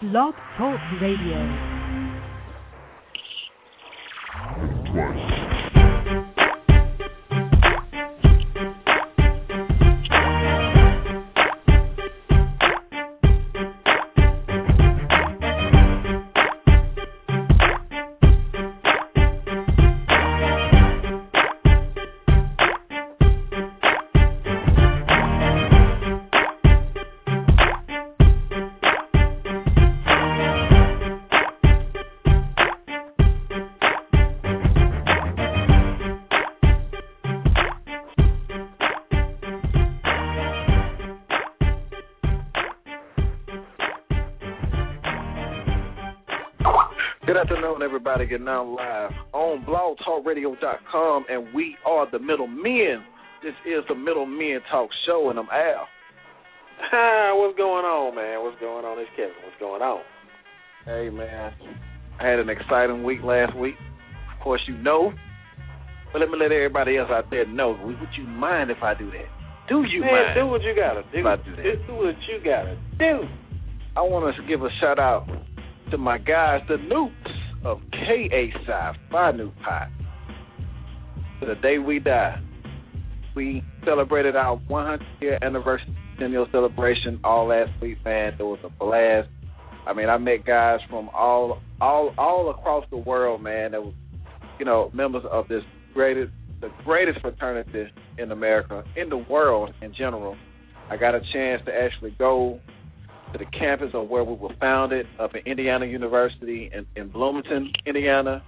Blog 0.00 0.32
Talk 0.56 0.78
Radio. 1.00 1.42
Good 4.94 5.47
afternoon, 48.08 48.18
everybody. 48.18 48.26
Getting 48.26 48.48
out 48.48 48.66
live 48.66 49.10
on 49.32 49.64
blogtalkradio.com, 49.64 51.24
and 51.28 51.54
we 51.54 51.76
are 51.86 52.10
the 52.10 52.18
Middle 52.18 52.46
Men. 52.46 53.04
This 53.42 53.54
is 53.66 53.84
the 53.88 53.94
Middle 53.94 54.26
Men 54.26 54.60
Talk 54.70 54.90
Show, 55.06 55.30
and 55.30 55.38
I'm 55.38 55.48
Al. 55.50 55.86
Hi, 56.90 57.32
what's 57.36 57.56
going 57.56 57.84
on, 57.84 58.14
man? 58.14 58.42
What's 58.42 58.60
going 58.60 58.84
on? 58.84 58.98
It's 58.98 59.10
Kevin. 59.16 59.34
What's 59.44 59.58
going 59.60 59.82
on? 59.82 60.02
Hey, 60.84 61.10
man. 61.10 61.52
I 62.20 62.26
had 62.26 62.38
an 62.38 62.48
exciting 62.48 63.04
week 63.04 63.20
last 63.22 63.56
week. 63.56 63.74
Of 64.34 64.42
course, 64.42 64.62
you 64.66 64.76
know. 64.78 65.12
But 66.12 66.20
let 66.20 66.30
me 66.30 66.38
let 66.38 66.52
everybody 66.52 66.96
else 66.96 67.10
out 67.10 67.30
there 67.30 67.46
know. 67.46 67.76
Would 67.84 67.96
you 68.16 68.24
mind 68.24 68.70
if 68.70 68.82
I 68.82 68.94
do 68.94 69.10
that? 69.10 69.28
Do 69.68 69.84
you 69.84 70.00
man, 70.00 70.10
mind? 70.10 70.34
do 70.34 70.46
what 70.46 70.62
you 70.62 70.74
gotta 70.74 71.02
do. 71.12 71.18
If 71.18 71.26
I 71.26 71.36
do 71.36 71.56
that. 71.56 71.62
Just 71.62 71.86
do 71.86 71.94
what 71.94 72.16
you 72.24 72.40
gotta 72.42 72.78
do. 72.98 73.28
I 73.94 74.00
want 74.00 74.34
to 74.34 74.42
give 74.48 74.62
a 74.62 74.70
shout 74.80 74.98
out 74.98 75.28
to 75.90 75.98
my 75.98 76.16
guys, 76.16 76.62
the 76.68 76.76
Nupes 76.76 77.47
of 77.68 77.82
KA 77.92 78.42
Sci 78.64 78.98
Fi 79.12 79.32
New 79.32 79.52
Pot. 79.62 79.88
The 81.40 81.54
day 81.60 81.78
we 81.78 81.98
die. 81.98 82.40
We 83.36 83.62
celebrated 83.84 84.36
our 84.36 84.56
100 84.56 85.06
year 85.20 85.38
anniversary 85.42 85.94
centennial 86.14 86.46
celebration 86.50 87.20
all 87.22 87.48
last 87.48 87.70
week, 87.82 87.98
man. 88.04 88.32
It 88.38 88.42
was 88.42 88.58
a 88.64 88.70
blast. 88.70 89.28
I 89.86 89.92
mean, 89.92 90.08
I 90.08 90.16
met 90.16 90.46
guys 90.46 90.80
from 90.88 91.10
all 91.10 91.60
all 91.80 92.14
all 92.16 92.50
across 92.50 92.84
the 92.90 92.96
world, 92.96 93.42
man. 93.42 93.72
That 93.72 93.84
was, 93.84 93.94
you 94.58 94.64
know, 94.64 94.90
members 94.94 95.22
of 95.30 95.46
this 95.48 95.62
greatest 95.92 96.32
the 96.62 96.70
greatest 96.84 97.20
fraternity 97.20 97.84
in 98.16 98.32
America, 98.32 98.82
in 98.96 99.10
the 99.10 99.18
world 99.18 99.74
in 99.82 99.94
general. 99.94 100.36
I 100.90 100.96
got 100.96 101.14
a 101.14 101.20
chance 101.34 101.62
to 101.66 101.72
actually 101.72 102.16
go 102.18 102.60
to 103.32 103.38
the 103.38 103.46
campus 103.46 103.90
of 103.94 104.08
where 104.08 104.24
we 104.24 104.34
were 104.34 104.54
founded 104.60 105.06
up 105.20 105.34
in 105.34 105.42
Indiana 105.50 105.86
University 105.86 106.70
in, 106.72 106.86
in 107.00 107.10
Bloomington, 107.10 107.72
Indiana. 107.86 108.42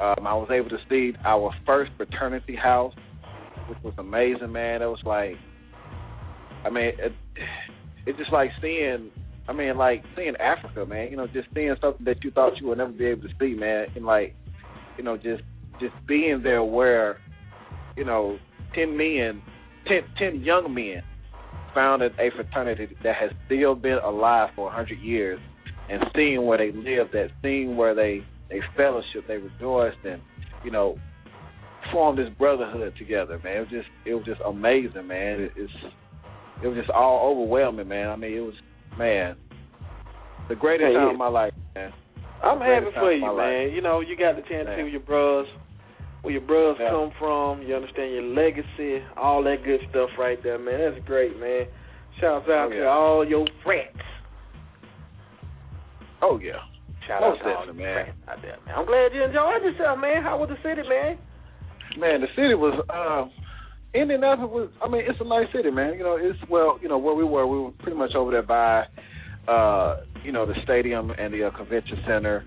Um, 0.00 0.26
I 0.26 0.34
was 0.34 0.48
able 0.52 0.70
to 0.70 0.78
see 0.88 1.16
our 1.24 1.52
first 1.66 1.92
fraternity 1.96 2.56
house, 2.56 2.94
which 3.68 3.78
was 3.82 3.94
amazing, 3.98 4.52
man. 4.52 4.82
It 4.82 4.86
was 4.86 5.02
like, 5.04 5.36
I 6.64 6.70
mean, 6.70 6.92
it, 6.98 7.12
it's 8.06 8.18
just 8.18 8.32
like 8.32 8.50
seeing, 8.60 9.10
I 9.48 9.52
mean, 9.52 9.76
like 9.76 10.02
seeing 10.16 10.34
Africa, 10.36 10.86
man. 10.86 11.10
You 11.10 11.16
know, 11.16 11.26
just 11.26 11.48
seeing 11.54 11.74
something 11.80 12.04
that 12.04 12.22
you 12.24 12.30
thought 12.30 12.60
you 12.60 12.68
would 12.68 12.78
never 12.78 12.92
be 12.92 13.06
able 13.06 13.22
to 13.22 13.34
see, 13.40 13.54
man. 13.54 13.86
And 13.94 14.04
like, 14.04 14.34
you 14.96 15.04
know, 15.04 15.16
just 15.16 15.42
just 15.80 15.94
being 16.06 16.40
there 16.42 16.62
where, 16.62 17.18
you 17.96 18.04
know, 18.04 18.38
ten 18.74 18.96
men, 18.96 19.42
ten 19.86 20.02
ten 20.18 20.40
young 20.40 20.72
men 20.72 21.02
founded 21.74 22.12
a 22.18 22.30
fraternity 22.34 22.88
that 23.02 23.16
has 23.16 23.30
still 23.46 23.74
been 23.74 23.98
alive 24.04 24.50
for 24.56 24.68
a 24.68 24.74
hundred 24.74 25.00
years, 25.00 25.40
and 25.90 26.02
seeing 26.14 26.46
where 26.46 26.58
they 26.58 26.72
lived 26.72 27.12
that 27.12 27.28
seeing 27.42 27.76
where 27.76 27.94
they 27.94 28.20
they 28.50 28.60
fellowship, 28.76 29.26
they 29.26 29.36
rejoiced, 29.38 29.96
and 30.04 30.20
you 30.64 30.70
know, 30.70 30.96
formed 31.92 32.18
this 32.18 32.28
brotherhood 32.38 32.94
together, 32.98 33.40
man. 33.44 33.56
It 33.56 33.60
was 33.60 33.68
just 33.70 33.88
it 34.06 34.14
was 34.14 34.24
just 34.24 34.40
amazing, 34.46 35.06
man. 35.06 35.40
It, 35.40 35.52
it's 35.56 35.72
it 36.62 36.68
was 36.68 36.76
just 36.76 36.90
all 36.90 37.30
overwhelming, 37.32 37.88
man. 37.88 38.08
I 38.08 38.16
mean, 38.16 38.32
it 38.36 38.40
was 38.40 38.54
man, 38.98 39.36
the 40.48 40.54
greatest 40.54 40.88
Hey, 40.88 40.94
time 40.94 41.08
yeah. 41.08 41.12
of 41.12 41.18
my 41.18 41.28
life, 41.28 41.52
man. 41.74 41.92
I'm 42.42 42.60
happy 42.60 42.86
for 42.94 43.12
you, 43.12 43.20
man. 43.24 43.36
life. 43.36 43.74
You 43.74 43.82
know, 43.82 44.00
you 44.00 44.16
got 44.16 44.36
the 44.36 44.42
chance 44.42 44.66
to 44.68 44.76
see 44.76 44.82
Man. 44.82 44.92
your 44.92 45.00
bros, 45.00 45.46
where 46.24 46.32
your 46.32 46.40
brothers 46.42 46.78
Yeah. 46.80 46.90
come 46.90 47.12
from. 47.20 47.62
You 47.62 47.76
understand 47.76 48.12
your 48.12 48.22
legacy, 48.24 49.04
all 49.16 49.42
that 49.44 49.62
good 49.62 49.80
stuff 49.90 50.08
right 50.18 50.40
there, 50.42 50.58
man. 50.58 50.80
That's 50.80 51.04
great, 51.06 51.38
man. 51.38 51.66
Shouts 52.20 52.48
out 52.48 52.72
Oh, 52.72 52.74
to 52.74 52.88
all 52.88 53.24
your 53.28 53.46
friends. 53.62 54.00
Oh 56.22 56.38
yeah, 56.40 56.62
Shout 57.06 57.20
Most 57.20 57.40
out 57.40 57.44
to 57.44 57.50
all 57.50 57.66
definitely, 57.66 57.82
your 57.84 57.94
man. 57.94 58.04
friends 58.04 58.18
out 58.28 58.42
there, 58.42 58.56
man. 58.64 58.74
I'm 58.78 58.86
glad 58.86 59.12
you 59.12 59.22
enjoyed 59.22 59.62
yourself, 59.62 59.98
man. 60.00 60.22
How 60.22 60.38
was 60.38 60.48
the 60.48 60.56
city, 60.62 60.82
man? 60.88 61.18
man. 61.98 62.20
The 62.22 62.28
city 62.34 62.54
was. 62.54 62.74
Uh, 62.88 63.28
Indianapolis 63.94 64.50
was. 64.50 64.68
I 64.82 64.88
mean, 64.88 65.02
it's 65.06 65.20
a 65.20 65.24
nice 65.24 65.46
city, 65.54 65.70
man. 65.70 65.94
You 65.94 66.02
know, 66.04 66.16
it's 66.18 66.38
well. 66.48 66.78
You 66.82 66.88
know 66.88 66.98
where 66.98 67.14
we 67.14 67.24
were. 67.24 67.46
We 67.46 67.58
were 67.60 67.70
pretty 67.72 67.98
much 67.98 68.14
over 68.16 68.30
there 68.32 68.42
by, 68.42 68.84
uh, 69.46 70.00
you 70.24 70.32
know, 70.32 70.46
the 70.46 70.54
stadium 70.64 71.10
and 71.10 71.32
the 71.34 71.44
uh, 71.44 71.50
convention 71.56 71.98
center. 72.06 72.44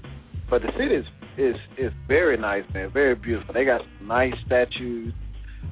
But 0.49 0.61
the 0.63 0.71
city 0.77 0.95
is 0.95 1.05
is 1.37 1.55
it's 1.77 1.95
very 2.07 2.37
nice, 2.37 2.63
man. 2.73 2.91
Very 2.91 3.15
beautiful. 3.15 3.53
They 3.53 3.65
got 3.65 3.81
some 3.81 4.07
nice 4.07 4.33
statues. 4.45 5.13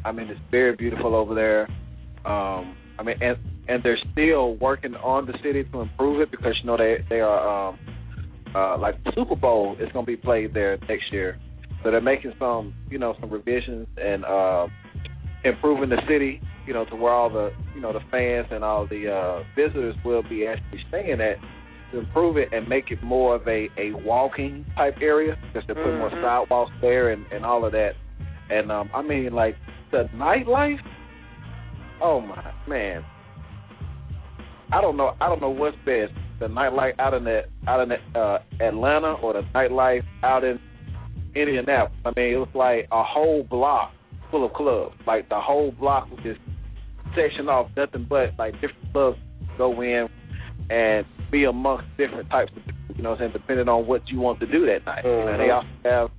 I 0.03 0.11
mean, 0.11 0.27
it's 0.29 0.39
very 0.51 0.75
beautiful 0.75 1.15
over 1.15 1.33
there. 1.33 1.63
Um, 2.25 2.75
I 2.97 3.03
mean, 3.03 3.15
and 3.21 3.37
and 3.67 3.83
they're 3.83 3.99
still 4.11 4.55
working 4.55 4.95
on 4.95 5.25
the 5.25 5.33
city 5.43 5.63
to 5.63 5.81
improve 5.81 6.21
it 6.21 6.31
because 6.31 6.53
you 6.61 6.67
know 6.67 6.77
they 6.77 6.97
they 7.09 7.19
are 7.19 7.69
um, 7.69 7.79
uh, 8.55 8.77
like 8.77 8.95
Super 9.15 9.35
Bowl 9.35 9.75
is 9.79 9.91
going 9.91 10.05
to 10.05 10.11
be 10.11 10.17
played 10.17 10.53
there 10.53 10.77
next 10.87 11.11
year, 11.11 11.37
so 11.83 11.91
they're 11.91 12.01
making 12.01 12.33
some 12.39 12.73
you 12.89 12.97
know 12.97 13.15
some 13.19 13.29
revisions 13.29 13.87
and 13.97 14.23
uh, 14.25 14.67
improving 15.43 15.89
the 15.89 16.01
city, 16.07 16.41
you 16.65 16.73
know, 16.73 16.85
to 16.85 16.95
where 16.95 17.13
all 17.13 17.29
the 17.29 17.51
you 17.73 17.81
know 17.81 17.93
the 17.93 18.01
fans 18.11 18.47
and 18.51 18.63
all 18.63 18.87
the 18.87 19.11
uh, 19.11 19.43
visitors 19.55 19.95
will 20.05 20.23
be 20.23 20.47
actually 20.47 20.79
staying 20.89 21.21
at 21.21 21.37
improve 21.99 22.37
it 22.37 22.49
and 22.51 22.67
make 22.67 22.91
it 22.91 23.01
more 23.03 23.35
of 23.35 23.47
a 23.47 23.69
a 23.77 23.91
walking 24.05 24.65
type 24.75 24.95
area 25.01 25.35
because 25.47 25.65
they're 25.67 25.75
putting 25.75 25.97
more 25.99 26.09
Mhm. 26.09 26.21
sidewalks 26.21 26.71
there 26.81 27.09
and 27.09 27.25
and 27.31 27.45
all 27.45 27.65
of 27.65 27.71
that. 27.73 27.93
And 28.49 28.71
um, 28.71 28.89
I 28.93 29.01
mean, 29.01 29.33
like 29.33 29.55
the 29.91 30.09
nightlife. 30.15 30.79
Oh 32.01 32.19
my 32.21 32.51
man, 32.67 33.03
I 34.71 34.81
don't 34.81 34.97
know. 34.97 35.13
I 35.21 35.27
don't 35.29 35.41
know 35.41 35.49
what's 35.49 35.77
best, 35.85 36.11
the 36.39 36.47
nightlife 36.47 36.99
out 36.99 37.13
in 37.13 37.23
the 37.23 37.41
out 37.67 37.81
in 37.81 37.89
the, 37.89 38.19
uh, 38.19 38.39
Atlanta 38.61 39.13
or 39.13 39.33
the 39.33 39.41
nightlife 39.53 40.03
out 40.23 40.43
in 40.43 40.59
Indianapolis. 41.35 41.97
I 42.05 42.11
mean, 42.15 42.33
it 42.33 42.37
was 42.37 42.49
like 42.53 42.87
a 42.91 43.03
whole 43.03 43.43
block 43.43 43.91
full 44.31 44.45
of 44.45 44.53
clubs. 44.53 44.95
Like 45.07 45.29
the 45.29 45.39
whole 45.39 45.71
block 45.71 46.09
was 46.11 46.19
just 46.23 46.39
sectioned 47.15 47.49
off, 47.49 47.69
nothing 47.77 48.05
but 48.09 48.31
like 48.37 48.53
different 48.55 48.91
clubs 48.91 49.17
go 49.57 49.81
in 49.81 50.07
and 50.69 51.05
be 51.31 51.43
amongst 51.45 51.85
different 51.97 52.29
types 52.29 52.51
of. 52.55 52.63
You 52.95 53.03
know, 53.03 53.09
what 53.11 53.21
I'm 53.21 53.31
saying 53.31 53.33
depending 53.33 53.67
on 53.67 53.87
what 53.87 54.07
you 54.09 54.19
want 54.19 54.39
to 54.39 54.45
do 54.45 54.65
that 54.67 54.85
night. 54.85 55.03
You 55.03 55.11
know, 55.11 55.37
they 55.37 55.47
Mhm. 55.47 55.55
also 55.55 55.67
have 55.83 56.11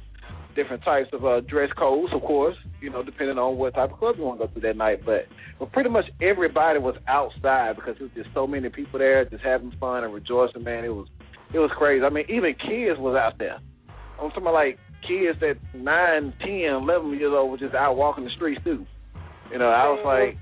different 0.55 0.83
types 0.85 1.09
of 1.13 1.25
uh, 1.25 1.41
dress 1.41 1.71
codes, 1.73 2.13
of 2.13 2.21
course. 2.23 2.57
You 2.83 2.91
know, 2.91 3.03
depending 3.03 3.39
on 3.39 3.57
what 3.57 3.75
type 3.75 3.93
of 3.93 3.99
club 3.99 4.17
you 4.19 4.25
want 4.25 4.41
to 4.41 4.47
go 4.47 4.53
to 4.53 4.61
that 4.61 4.77
night. 4.77 5.01
But 5.07 5.27
but 5.59 5.73
pretty 5.73 5.89
much 5.89 6.05
everybody 6.21 6.79
was 6.79 6.97
outside 7.09 7.77
because 7.77 7.97
there 7.99 8.09
was 8.09 8.15
just 8.15 8.29
so 8.35 8.47
many 8.47 8.69
people 8.69 8.99
there, 8.99 9.25
just 9.25 9.43
having 9.43 9.73
fun 9.81 10.05
and 10.05 10.13
rejoicing. 10.13 10.65
Man, 10.65 10.85
it 10.85 10.91
was 10.95 11.07
it 11.55 11.59
was 11.59 11.71
crazy. 11.79 12.05
I 12.05 12.11
mean, 12.11 12.25
even 12.29 12.55
kids 12.55 12.99
was 12.99 13.17
out 13.17 13.39
there. 13.39 13.59
I'm 14.21 14.29
talking 14.31 14.43
about 14.43 14.55
like 14.55 14.79
kids 15.07 15.39
that 15.41 15.57
nine, 15.75 16.35
ten, 16.41 16.75
eleven 16.83 17.11
years 17.13 17.33
old 17.35 17.51
were 17.53 17.59
just 17.59 17.75
out 17.75 17.97
walking 17.97 18.25
the 18.25 18.31
streets 18.31 18.61
too. 18.65 18.85
You 19.51 19.59
know, 19.59 19.69
I 19.71 19.89
was 19.89 20.03
like, 20.05 20.37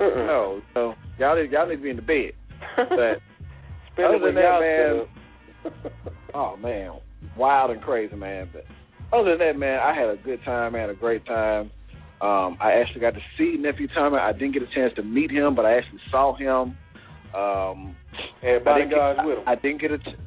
no, 0.00 0.60
no, 0.74 0.94
y'all 1.18 1.40
need, 1.40 1.50
y'all 1.52 1.68
need 1.68 1.76
to 1.76 1.82
be 1.82 1.90
in 1.90 1.96
the 1.96 2.02
bed. 2.02 2.32
But 2.76 3.20
Other 3.98 4.18
than 4.18 4.34
that, 4.34 4.60
man, 4.60 5.72
oh 6.34 6.56
man, 6.56 6.92
wild 7.36 7.70
and 7.70 7.82
crazy, 7.82 8.16
man. 8.16 8.48
But 8.52 8.64
other 9.16 9.36
than 9.36 9.38
that, 9.40 9.58
man, 9.58 9.78
I 9.80 9.94
had 9.94 10.08
a 10.08 10.16
good 10.16 10.42
time. 10.44 10.74
I 10.74 10.80
had 10.80 10.90
a 10.90 10.94
great 10.94 11.26
time. 11.26 11.70
Um, 12.20 12.58
I 12.60 12.72
actually 12.72 13.00
got 13.00 13.14
to 13.14 13.20
see 13.38 13.56
nephew 13.58 13.88
Tommy. 13.88 14.18
I 14.18 14.32
didn't 14.32 14.52
get 14.52 14.62
a 14.62 14.74
chance 14.74 14.92
to 14.96 15.02
meet 15.02 15.30
him, 15.30 15.54
but 15.54 15.64
I 15.64 15.78
actually 15.78 16.00
saw 16.10 16.36
him. 16.36 16.76
Um, 17.34 17.96
didn't 18.42 18.64
bodyguards 18.64 19.20
with 19.24 19.38
him. 19.38 19.44
I, 19.46 19.52
I 19.52 19.54
didn't 19.54 19.80
get 19.80 19.92
a. 19.92 19.98
Ch- 19.98 20.18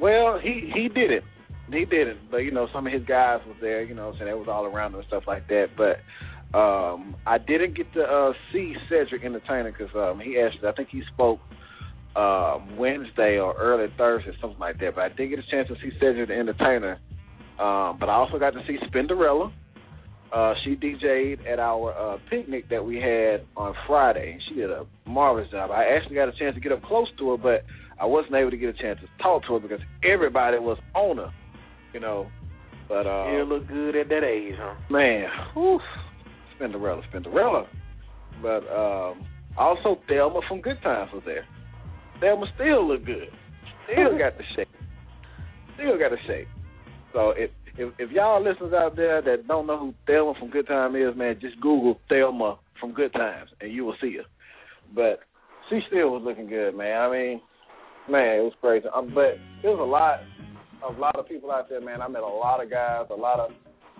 well, 0.00 0.38
he 0.42 0.70
he 0.74 0.88
did 0.88 1.10
it. 1.10 1.22
He 1.70 1.84
did 1.84 2.08
it, 2.08 2.16
but 2.30 2.38
you 2.38 2.50
know 2.50 2.68
some 2.72 2.86
of 2.86 2.92
his 2.92 3.04
guys 3.04 3.40
was 3.46 3.56
there. 3.60 3.82
You 3.82 3.94
know, 3.94 4.14
so 4.18 4.24
they 4.24 4.34
was 4.34 4.48
all 4.48 4.64
around 4.64 4.92
him 4.92 5.00
and 5.00 5.08
stuff 5.08 5.24
like 5.26 5.46
that. 5.48 5.70
But 5.76 6.00
um, 6.56 7.16
I 7.26 7.38
didn't 7.38 7.76
get 7.76 7.92
to 7.94 8.02
uh, 8.02 8.32
see 8.52 8.74
Cedric 8.88 9.24
Entertainer 9.24 9.72
because 9.72 9.94
um, 9.94 10.20
he 10.20 10.38
actually, 10.38 10.68
I 10.68 10.72
think 10.72 10.88
he 10.90 11.02
spoke 11.12 11.40
um, 12.16 12.76
Wednesday 12.76 13.38
or 13.38 13.54
early 13.54 13.86
Thursday, 13.98 14.32
something 14.40 14.58
like 14.58 14.78
that. 14.80 14.94
But 14.94 15.02
I 15.02 15.08
did 15.08 15.28
get 15.30 15.38
a 15.38 15.50
chance 15.50 15.68
to 15.68 15.74
see 15.76 15.90
Cedric 16.00 16.28
the 16.28 16.34
Entertainer. 16.34 16.98
Um, 17.58 17.98
but 17.98 18.08
I 18.08 18.14
also 18.14 18.38
got 18.38 18.50
to 18.50 18.60
see 18.66 18.76
Spinderella. 18.88 19.52
Uh, 20.32 20.54
she 20.64 20.74
DJ'd 20.74 21.46
at 21.46 21.60
our 21.60 21.92
uh, 21.92 22.18
picnic 22.28 22.68
that 22.68 22.84
we 22.84 22.96
had 22.96 23.46
on 23.56 23.74
Friday. 23.86 24.32
And 24.32 24.42
she 24.48 24.54
did 24.56 24.70
a 24.70 24.84
marvelous 25.06 25.50
job. 25.50 25.70
I 25.70 25.84
actually 25.96 26.16
got 26.16 26.28
a 26.28 26.32
chance 26.32 26.54
to 26.54 26.60
get 26.60 26.72
up 26.72 26.82
close 26.82 27.08
to 27.18 27.30
her, 27.30 27.36
but 27.36 27.64
I 28.00 28.06
wasn't 28.06 28.34
able 28.34 28.50
to 28.50 28.56
get 28.56 28.70
a 28.70 28.72
chance 28.72 28.98
to 29.00 29.22
talk 29.22 29.42
to 29.46 29.54
her 29.54 29.60
because 29.60 29.80
everybody 30.02 30.58
was 30.58 30.78
on 30.94 31.18
her, 31.18 31.30
you 31.92 32.00
know. 32.00 32.26
But 32.88 33.06
uh, 33.06 33.30
You 33.30 33.44
look 33.44 33.68
good 33.68 33.96
at 33.96 34.08
that 34.08 34.24
age, 34.24 34.54
huh? 34.58 34.74
man, 34.90 35.28
whew, 35.54 35.78
Spinderella, 36.58 37.02
Spinderella. 37.12 37.66
But 38.42 38.66
um, 38.68 39.24
also 39.56 40.00
Thelma 40.08 40.40
from 40.48 40.60
Good 40.60 40.82
Times 40.82 41.10
was 41.12 41.22
there. 41.24 41.46
Thelma 42.24 42.46
still 42.54 42.88
look 42.88 43.04
good. 43.04 43.28
Still 43.92 44.16
got 44.16 44.38
the 44.38 44.44
shape. 44.56 44.68
Still 45.74 45.98
got 45.98 46.10
the 46.10 46.16
shape. 46.26 46.48
So 47.12 47.34
if 47.36 47.50
if, 47.76 47.92
if 47.98 48.10
y'all 48.12 48.42
listeners 48.42 48.72
out 48.72 48.96
there 48.96 49.20
that 49.20 49.46
don't 49.46 49.66
know 49.66 49.78
who 49.78 49.94
Thelma 50.06 50.32
from 50.38 50.48
Good 50.48 50.66
Time 50.66 50.96
is, 50.96 51.14
man, 51.16 51.36
just 51.40 51.60
Google 51.60 52.00
Thelma 52.08 52.58
from 52.80 52.94
Good 52.94 53.12
Times 53.12 53.50
and 53.60 53.70
you 53.70 53.84
will 53.84 53.96
see 54.00 54.16
her. 54.16 54.24
But 54.94 55.20
she 55.68 55.80
still 55.88 56.10
was 56.10 56.22
looking 56.24 56.46
good, 56.46 56.74
man. 56.74 56.98
I 56.98 57.10
mean, 57.10 57.40
man, 58.08 58.38
it 58.38 58.42
was 58.42 58.54
crazy. 58.60 58.86
Um, 58.94 59.12
but 59.14 59.36
there 59.60 59.72
was 59.72 59.80
a 59.80 59.84
lot, 59.84 60.20
a 60.88 60.98
lot 60.98 61.16
of 61.16 61.28
people 61.28 61.50
out 61.50 61.68
there, 61.68 61.80
man. 61.80 62.00
I 62.00 62.08
met 62.08 62.22
a 62.22 62.26
lot 62.26 62.62
of 62.62 62.70
guys, 62.70 63.06
a 63.10 63.14
lot 63.14 63.38
of, 63.38 63.50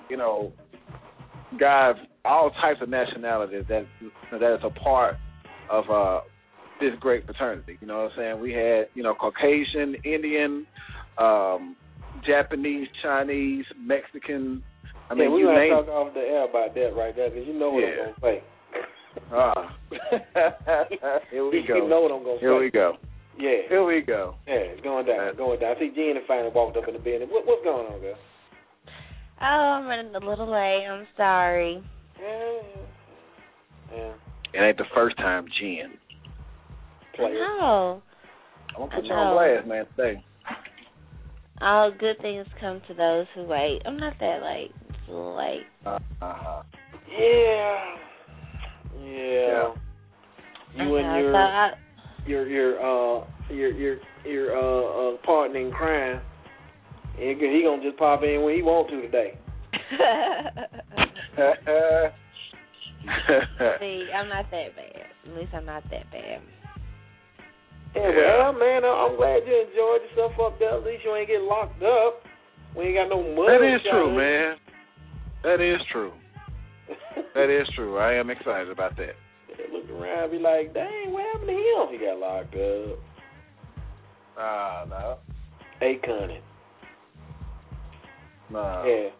you 0.08 0.16
know, 0.16 0.50
guys, 1.60 1.96
all 2.24 2.50
types 2.62 2.80
of 2.80 2.88
nationalities 2.88 3.64
that 3.68 3.84
that 4.30 4.54
is 4.54 4.60
a 4.64 4.70
part 4.70 5.16
of 5.70 5.90
uh 5.90 6.20
this 6.80 6.92
great 7.00 7.24
fraternity. 7.26 7.78
You 7.80 7.86
know 7.86 8.02
what 8.04 8.12
I'm 8.12 8.18
saying? 8.18 8.40
We 8.40 8.52
had, 8.52 8.88
you 8.94 9.02
know, 9.02 9.14
Caucasian, 9.14 9.94
Indian, 10.04 10.66
um, 11.18 11.76
Japanese, 12.26 12.88
Chinese, 13.02 13.64
Mexican. 13.78 14.62
I 15.10 15.14
mean, 15.14 15.28
yeah, 15.30 15.34
we 15.34 15.40
you 15.40 15.46
gotta 15.46 15.58
name 15.60 15.70
talk 15.72 15.88
off 15.88 16.14
the 16.14 16.20
air 16.20 16.44
about 16.48 16.74
that 16.74 16.92
right 16.96 17.14
there, 17.14 17.30
because 17.30 17.46
you 17.46 17.54
know 17.58 17.70
what 17.70 17.80
Yeah. 17.80 17.88
I'm 17.88 18.14
gonna 18.20 18.40
say. 18.40 18.42
Ah. 19.32 19.76
Here 21.30 21.44
we 21.48 21.62
go. 21.66 21.76
You 21.76 21.88
know 21.88 22.00
what 22.00 22.10
I'm 22.12 22.24
gonna 22.24 22.36
say. 22.36 22.40
Here 22.46 22.54
say. 22.58 22.64
we 22.64 22.70
go. 22.70 22.92
Yeah, 23.36 23.56
Here 23.68 23.84
we 23.84 24.00
go. 24.00 24.36
yeah, 24.46 24.54
it's 24.54 24.80
going 24.82 25.06
down, 25.06 25.28
Uh, 25.28 25.32
going 25.32 25.58
down. 25.60 25.74
I 25.76 25.78
see 25.80 25.90
Jen 25.94 26.14
finally 26.26 26.52
walked 26.54 26.76
up 26.76 26.86
in 26.86 26.94
the 26.94 27.00
building. 27.00 27.28
What, 27.30 27.44
what's 27.46 27.64
going 27.64 27.86
on, 27.92 28.00
girl? 28.00 28.14
Oh, 29.40 29.44
I'm 29.44 29.86
running 29.86 30.14
a 30.14 30.20
little 30.24 30.46
late. 30.50 30.86
I'm 30.86 31.06
sorry. 31.16 31.82
Yeah, 32.20 32.60
yeah. 33.92 34.12
It 34.54 34.58
ain't 34.62 34.78
the 34.78 34.84
first 34.94 35.16
time, 35.16 35.46
Jen. 35.60 35.98
Player. 37.16 37.34
No. 37.34 38.02
I'm 38.70 38.76
gonna 38.88 38.96
put 38.96 39.04
you 39.04 39.12
on 39.12 39.30
know. 39.30 39.34
blast, 39.34 39.66
man, 39.68 39.86
today. 39.96 40.24
All 41.60 41.92
good 41.92 42.18
things 42.20 42.46
come 42.60 42.82
to 42.88 42.94
those 42.94 43.26
who 43.34 43.44
wait. 43.44 43.82
I'm 43.86 43.96
not 43.96 44.14
that 44.18 44.42
late. 44.42 44.72
It's 44.88 44.98
late. 45.08 45.66
Uh, 45.86 46.00
uh, 46.20 46.62
Yeah, 47.08 47.96
yeah. 49.00 49.72
You 50.76 50.96
and 50.96 51.16
your 51.16 51.32
so 51.32 51.38
I, 51.38 51.70
your 52.26 52.48
your 52.48 52.80
uh 52.80 53.24
your 53.50 53.70
your 53.72 53.98
your 54.24 54.56
uh, 54.56 55.14
uh 55.14 55.18
partner 55.24 55.60
in 55.60 55.70
crime. 55.70 56.20
He 57.16 57.28
he 57.28 57.62
gonna 57.64 57.80
just 57.82 57.96
pop 57.96 58.24
in 58.24 58.42
when 58.42 58.56
he 58.56 58.62
want 58.62 58.90
to 58.90 59.02
today. 59.02 59.38
See, 63.78 64.08
I'm 64.14 64.28
not 64.28 64.50
that 64.50 64.74
bad. 64.74 65.06
At 65.26 65.34
least 65.36 65.54
I'm 65.54 65.66
not 65.66 65.84
that 65.90 66.10
bad. 66.10 66.40
Yeah, 67.94 68.10
Yeah. 68.10 68.38
well, 68.50 68.52
man, 68.54 68.84
I'm 68.84 69.16
glad 69.16 69.42
you 69.46 69.54
enjoyed 69.54 70.02
yourself 70.10 70.32
up 70.42 70.58
there. 70.58 70.74
At 70.76 70.84
least 70.84 71.04
you 71.04 71.14
ain't 71.14 71.28
get 71.28 71.42
locked 71.42 71.82
up. 71.82 72.22
We 72.76 72.86
ain't 72.86 72.96
got 72.96 73.08
no 73.08 73.22
mud. 73.22 73.46
that 73.48 73.62
is 73.62 73.80
true, 73.90 74.10
in. 74.10 74.16
man. 74.16 74.56
That 75.42 75.60
is 75.60 75.80
true. 75.92 76.12
That 77.34 77.50
is 77.50 77.66
true. 77.74 77.98
I 77.98 78.14
am 78.14 78.30
excited 78.30 78.70
about 78.70 78.96
that. 78.96 79.14
Yeah, 79.50 79.66
Look 79.72 79.90
around, 79.90 80.30
be 80.30 80.38
like, 80.38 80.72
dang, 80.72 81.12
what 81.12 81.24
happened 81.32 81.48
to 81.48 81.54
him? 81.54 81.88
He 81.90 81.98
got 81.98 82.18
locked 82.18 82.54
up. 82.54 82.98
Ah, 84.38 84.84
no. 84.88 85.16
Hey, 85.80 85.98
Cunning. 86.04 86.42
No. 88.50 88.84
Yeah. 88.86 89.10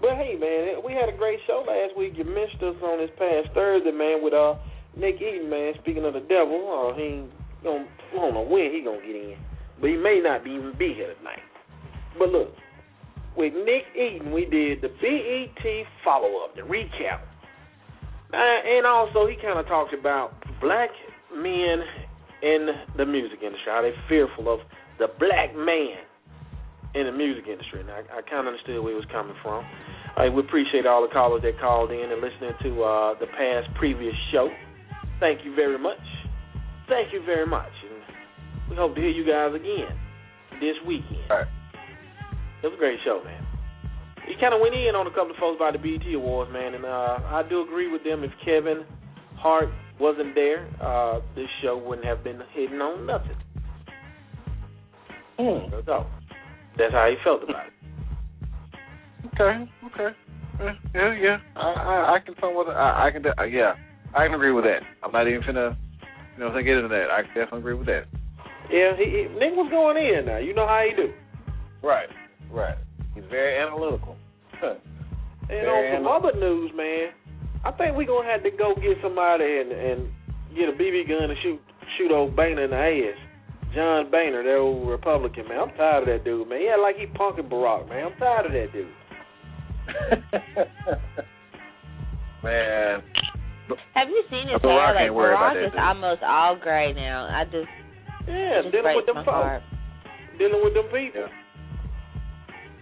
But 0.00 0.16
hey, 0.16 0.34
man, 0.40 0.82
we 0.84 0.92
had 0.92 1.08
a 1.12 1.16
great 1.16 1.38
show 1.46 1.62
last 1.66 1.96
week. 1.96 2.14
You 2.16 2.24
missed 2.24 2.62
us 2.62 2.74
on 2.82 2.98
this 2.98 3.10
past 3.18 3.54
Thursday, 3.54 3.92
man, 3.92 4.22
with 4.22 4.32
uh 4.32 4.54
Nick 4.96 5.16
Eaton, 5.20 5.50
man. 5.50 5.74
Speaking 5.82 6.04
of 6.04 6.14
the 6.14 6.20
devil, 6.20 6.90
uh, 6.90 6.96
he 6.96 7.02
ain't 7.02 7.30
gonna, 7.62 7.86
I 8.12 8.16
don't 8.16 8.34
know 8.34 8.42
when 8.42 8.72
he 8.72 8.82
gonna 8.84 9.00
get 9.00 9.16
in, 9.16 9.36
but 9.80 9.90
he 9.90 9.96
may 9.96 10.20
not 10.22 10.44
be 10.44 10.50
even 10.50 10.74
be 10.78 10.94
here 10.94 11.14
tonight. 11.14 11.42
But 12.18 12.30
look, 12.30 12.54
with 13.36 13.54
Nick 13.54 13.84
Eden, 13.94 14.32
we 14.32 14.44
did 14.44 14.82
the 14.82 14.88
BET 14.88 15.86
follow 16.04 16.44
up, 16.44 16.54
the 16.56 16.62
recap, 16.62 17.20
uh, 18.32 18.36
and 18.36 18.86
also 18.86 19.26
he 19.26 19.36
kind 19.36 19.58
of 19.58 19.66
talked 19.66 19.94
about 19.94 20.34
black 20.60 20.90
men 21.34 21.82
in 22.42 22.68
the 22.96 23.04
music 23.04 23.40
industry, 23.42 23.66
how 23.66 23.82
they 23.82 23.92
fearful 24.08 24.52
of 24.52 24.60
the 24.98 25.08
black 25.18 25.54
man 25.54 26.04
in 26.94 27.06
the 27.06 27.12
music 27.12 27.44
industry. 27.46 27.80
And 27.80 27.90
I, 27.90 28.00
I 28.10 28.22
kind 28.22 28.46
of 28.46 28.54
understood 28.54 28.82
where 28.82 28.92
he 28.92 28.96
was 28.96 29.08
coming 29.12 29.36
from. 29.42 29.64
Uh, 30.16 30.30
we 30.32 30.40
appreciate 30.40 30.86
all 30.86 31.02
the 31.02 31.12
callers 31.12 31.42
that 31.42 31.58
called 31.60 31.92
in 31.92 32.10
and 32.10 32.20
listening 32.20 32.52
to 32.62 32.82
uh, 32.82 33.18
the 33.18 33.26
past 33.26 33.68
previous 33.78 34.14
show. 34.32 34.48
Thank 35.20 35.44
you 35.44 35.54
very 35.54 35.78
much. 35.78 36.00
Thank 36.90 37.12
you 37.12 37.22
very 37.24 37.46
much. 37.46 37.70
And 37.86 38.02
we 38.68 38.76
hope 38.76 38.94
to 38.96 39.00
hear 39.00 39.10
you 39.10 39.24
guys 39.24 39.54
again 39.54 39.96
this 40.60 40.74
weekend. 40.86 41.30
All 41.30 41.38
right. 41.38 41.46
It 42.62 42.66
was 42.66 42.74
a 42.74 42.78
great 42.78 42.98
show, 43.04 43.22
man. 43.24 43.46
He 44.26 44.34
kind 44.38 44.52
of 44.52 44.60
went 44.60 44.74
in 44.74 44.94
on 44.94 45.06
a 45.06 45.10
couple 45.10 45.30
of 45.30 45.36
folks 45.38 45.58
by 45.58 45.70
the 45.70 45.78
BET 45.78 46.06
Awards, 46.14 46.52
man, 46.52 46.74
and 46.74 46.84
uh, 46.84 47.18
I 47.30 47.42
do 47.48 47.62
agree 47.62 47.90
with 47.90 48.04
them. 48.04 48.22
If 48.22 48.32
Kevin 48.44 48.84
Hart 49.36 49.70
wasn't 49.98 50.34
there, 50.34 50.68
uh, 50.80 51.20
this 51.34 51.48
show 51.62 51.78
wouldn't 51.78 52.06
have 52.06 52.22
been 52.22 52.40
hitting 52.52 52.80
on 52.80 53.06
nothing. 53.06 53.36
Hmm. 55.38 55.70
So 55.86 56.06
that's 56.76 56.92
how 56.92 57.08
he 57.08 57.16
felt 57.24 57.42
about 57.42 57.66
it. 57.66 57.72
Okay. 59.34 59.70
Okay. 59.86 60.16
Yeah, 60.94 61.14
yeah. 61.18 61.36
I, 61.56 61.60
I, 61.60 62.14
I 62.16 62.18
can 62.24 62.34
tell 62.34 62.52
what 62.52 62.68
I, 62.68 63.08
I 63.08 63.10
can. 63.10 63.24
Uh, 63.26 63.44
yeah, 63.44 63.72
I 64.14 64.26
can 64.26 64.34
agree 64.34 64.52
with 64.52 64.64
that. 64.64 64.82
I'm 65.02 65.12
not 65.12 65.26
even 65.26 65.40
finna, 65.42 65.76
you 66.40 66.48
know, 66.48 66.62
get 66.62 66.76
into 66.76 66.88
that. 66.88 67.12
I 67.12 67.22
definitely 67.36 67.58
agree 67.58 67.74
with 67.74 67.86
that. 67.86 68.04
Yeah, 68.72 68.96
he, 68.96 69.04
he 69.04 69.22
Nick 69.36 69.52
was 69.52 69.68
going 69.68 70.00
in 70.00 70.24
now. 70.24 70.38
You 70.38 70.54
know 70.54 70.66
how 70.66 70.82
he 70.88 70.96
do. 70.96 71.12
Right. 71.82 72.08
Right. 72.50 72.78
He's 73.14 73.24
very 73.28 73.58
analytical. 73.60 74.16
Huh. 74.54 74.74
And 75.50 75.66
Very 75.66 75.96
on 75.96 76.04
some 76.04 76.06
other 76.06 76.38
news, 76.38 76.70
man, 76.76 77.10
I 77.64 77.72
think 77.72 77.96
we're 77.96 78.06
gonna 78.06 78.30
have 78.30 78.44
to 78.44 78.52
go 78.52 78.72
get 78.76 79.02
somebody 79.02 79.58
and 79.58 79.72
and 79.72 80.08
get 80.54 80.68
a 80.68 80.72
BB 80.72 81.08
gun 81.08 81.28
and 81.28 81.34
shoot 81.42 81.60
shoot 81.98 82.12
old 82.12 82.36
Boehner 82.36 82.66
in 82.66 82.70
the 82.70 82.76
ass. 82.76 83.18
John 83.74 84.12
Boehner, 84.12 84.44
that 84.44 84.56
old 84.56 84.88
Republican 84.88 85.48
man. 85.48 85.58
I'm 85.58 85.76
tired 85.76 86.06
of 86.06 86.06
that 86.06 86.24
dude, 86.24 86.48
man. 86.48 86.60
Yeah, 86.62 86.76
like 86.76 86.94
he 86.94 87.06
punking 87.06 87.50
Barack, 87.50 87.88
man. 87.88 88.12
I'm 88.12 88.18
tired 88.20 88.46
of 88.46 88.52
that 88.52 88.72
dude. 88.72 88.94
Man. 92.42 93.02
Have 93.94 94.08
you 94.08 94.22
seen 94.30 94.48
his 94.48 94.60
Barack 94.62 94.64
hair? 94.64 94.94
Like 94.94 95.04
ain't 95.06 95.14
worried 95.14 95.34
about 95.36 95.54
Barack 95.54 95.60
that 95.60 95.66
is 95.66 95.72
dude. 95.72 95.80
almost 95.80 96.22
all 96.22 96.56
gray 96.56 96.92
now. 96.92 97.28
I 97.30 97.44
just, 97.44 97.70
Yeah, 98.26 98.62
just 98.62 98.72
dealing 98.72 98.96
with 98.96 99.06
them 99.06 99.24
folks, 99.24 99.62
dealing 100.38 100.60
with 100.64 100.74
them 100.74 100.88
people, 100.92 101.28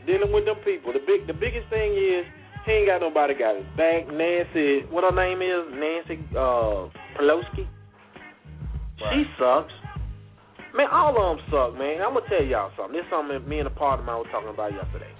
dealing 0.07 0.33
with 0.33 0.45
them 0.45 0.59
people. 0.65 0.93
The 0.93 1.05
big, 1.05 1.27
the 1.27 1.35
biggest 1.37 1.69
thing 1.71 1.93
is 1.93 2.25
he 2.67 2.73
ain't 2.73 2.89
got 2.89 3.01
nobody 3.01 3.35
got 3.35 3.57
his 3.57 3.67
back. 3.77 4.09
Nancy, 4.13 4.85
what 4.91 5.05
her 5.05 5.15
name 5.15 5.41
is, 5.41 5.69
Nancy 5.73 6.21
uh, 6.37 6.89
Pelosi. 7.17 7.65
She 8.99 9.23
sucks. 9.39 9.73
Man, 10.75 10.87
all 10.93 11.15
of 11.17 11.39
them 11.39 11.47
suck, 11.51 11.79
man. 11.79 12.03
I'm 12.03 12.15
gonna 12.15 12.29
tell 12.29 12.45
y'all 12.45 12.71
something. 12.77 12.93
This 12.95 13.05
is 13.07 13.11
something 13.11 13.41
me 13.49 13.59
and 13.59 13.67
a 13.67 13.71
partner 13.71 14.03
of 14.03 14.07
mine 14.07 14.19
were 14.19 14.31
talking 14.31 14.51
about 14.53 14.73
yesterday. 14.75 15.11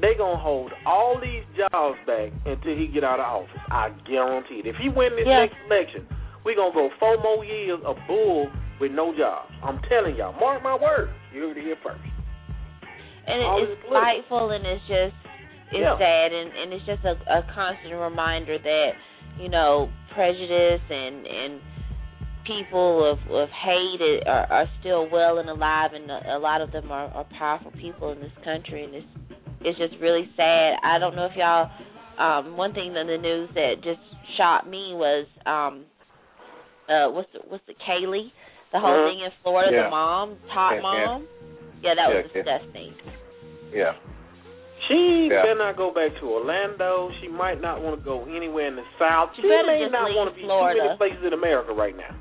They 0.00 0.14
gonna 0.16 0.38
hold 0.38 0.70
all 0.86 1.18
these 1.20 1.42
jobs 1.56 1.98
back 2.06 2.30
until 2.46 2.76
he 2.76 2.86
get 2.86 3.02
out 3.02 3.18
of 3.18 3.26
office. 3.26 3.60
I 3.70 3.90
guarantee 4.06 4.62
it. 4.62 4.66
If 4.66 4.76
he 4.76 4.88
win 4.88 5.16
this 5.16 5.26
Yeah. 5.26 5.40
next 5.46 5.56
election, 5.66 6.06
we 6.44 6.54
gonna 6.54 6.72
go 6.72 6.88
four 7.00 7.16
more 7.18 7.44
years 7.44 7.80
of 7.84 7.98
bull 8.06 8.50
with 8.78 8.92
no 8.92 9.12
jobs. 9.16 9.50
I'm 9.62 9.80
telling 9.90 10.14
y'all, 10.16 10.32
mark 10.38 10.62
my 10.62 10.76
words. 10.76 11.10
You 11.32 11.48
heard 11.48 11.56
it 11.58 11.64
here 11.64 11.76
first. 11.82 12.00
And 13.26 13.42
All 13.42 13.58
it, 13.62 13.68
it's 13.70 13.82
spiteful 13.82 14.50
and 14.50 14.64
it's 14.64 14.86
just 14.86 15.14
it's 15.70 15.82
Yeah. 15.82 15.98
sad 15.98 16.32
and 16.32 16.48
and 16.56 16.72
it's 16.72 16.86
just 16.86 17.04
a, 17.04 17.18
a 17.28 17.42
constant 17.52 17.94
reminder 17.94 18.56
that 18.58 18.90
you 19.38 19.48
know 19.48 19.90
prejudice 20.14 20.80
and 20.88 21.26
and 21.26 21.60
people 22.46 23.04
of 23.04 23.18
of 23.30 23.50
hate 23.50 24.22
are 24.26 24.46
are 24.50 24.66
still 24.80 25.08
well 25.10 25.38
and 25.38 25.50
alive 25.50 25.92
and 25.92 26.10
a, 26.10 26.36
a 26.36 26.38
lot 26.38 26.62
of 26.62 26.72
them 26.72 26.90
are, 26.90 27.08
are 27.08 27.26
powerful 27.36 27.70
people 27.72 28.12
in 28.12 28.20
this 28.20 28.32
country 28.44 28.84
and 28.84 28.94
it's 28.94 29.06
it's 29.60 29.78
just 29.78 29.94
really 30.00 30.28
sad. 30.36 30.78
I 30.82 30.98
don't 30.98 31.14
know 31.16 31.26
if 31.26 31.36
y'all 31.36 31.70
um 32.18 32.56
one 32.56 32.72
thing 32.74 32.88
in 32.94 33.06
the 33.06 33.18
news 33.18 33.48
that 33.54 33.74
just 33.82 34.00
shocked 34.36 34.66
me 34.66 34.92
was 34.94 35.26
um 35.46 35.84
uh 36.88 37.10
what's 37.10 37.28
the 37.32 37.40
what's 37.48 37.64
the 37.66 37.74
Caylee 37.86 38.30
the 38.72 38.78
whole 38.80 39.08
thing 39.08 39.20
in 39.24 39.30
Florida 39.42 39.70
Yeah. 39.72 39.84
the 39.84 39.90
mom 39.90 40.36
top 40.52 40.72
Yeah, 40.72 40.76
yeah. 40.76 40.82
mom 40.82 41.28
yeah 41.82 41.94
that 41.94 42.08
was 42.10 42.24
Yeah, 42.34 42.42
yeah. 42.42 42.58
disgusting. 42.58 42.92
Yeah. 43.72 43.92
She 44.88 45.28
Yeah. 45.30 45.42
better 45.42 45.58
not 45.58 45.76
go 45.76 45.92
back 45.92 46.10
to 46.20 46.24
Orlando. 46.26 47.10
She 47.20 47.28
might 47.28 47.60
not 47.60 47.82
want 47.82 47.98
to 47.98 48.02
go 48.04 48.24
anywhere 48.24 48.68
in 48.68 48.76
the 48.76 48.86
South. 48.98 49.30
She 49.36 49.42
She, 49.42 49.48
may 49.48 49.86
not 49.90 50.10
want 50.16 50.30
to 50.30 50.34
be 50.34 50.42
too 50.42 50.46
Florida. 50.48 50.80
many 50.82 50.96
places 50.96 51.22
in 51.26 51.32
America 51.34 51.72
right 51.72 51.94
now. 51.96 52.14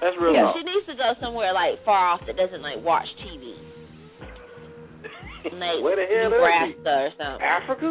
That's 0.00 0.12
real 0.20 0.34
Yeah, 0.36 0.52
talk. 0.52 0.56
she 0.60 0.62
needs 0.62 0.86
to 0.86 0.94
go 0.94 1.14
somewhere 1.20 1.52
like 1.56 1.80
far 1.84 2.12
off 2.12 2.20
that 2.28 2.36
doesn't 2.36 2.60
like 2.60 2.84
watch 2.84 3.08
TV, 3.24 3.56
like 5.54 5.78
Where 5.82 5.96
the 5.96 6.06
hell 6.08 6.28
is 6.28 6.34
Nebraska 6.34 6.92
or 7.06 7.10
something. 7.18 7.42
Africa? 7.46 7.88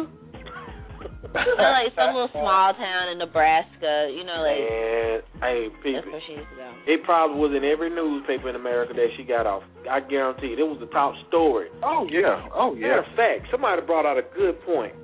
You 1.36 1.54
know, 1.58 1.70
like 1.74 1.92
some 1.94 2.14
little 2.16 2.32
small 2.32 2.72
town 2.74 3.12
in 3.12 3.18
Nebraska. 3.18 4.08
You 4.12 4.24
know, 4.24 4.40
like 4.40 4.60
Man, 4.62 5.16
hey, 5.42 5.68
that's 5.68 5.82
people. 5.84 6.12
where 6.12 6.22
she 6.26 6.32
needs 6.36 6.48
to 6.50 6.56
go. 6.56 6.68
It 6.86 7.02
probably 7.04 7.36
was 7.36 7.52
in 7.52 7.64
every 7.66 7.90
newspaper 7.90 8.48
in 8.48 8.56
America 8.56 8.94
that 8.94 9.08
she 9.16 9.24
got 9.24 9.44
off. 9.46 9.62
I 9.90 10.00
guarantee 10.00 10.54
it. 10.56 10.58
It 10.58 10.66
was 10.68 10.78
the 10.80 10.88
top 10.94 11.12
story. 11.28 11.68
Oh 11.82 12.06
yeah. 12.10 12.48
Oh 12.54 12.72
Matter 12.74 13.02
yeah. 13.04 13.04
of 13.04 13.16
fact, 13.16 13.50
somebody 13.50 13.82
brought 13.84 14.06
out 14.06 14.16
a 14.16 14.24
good 14.36 14.60
point. 14.64 14.94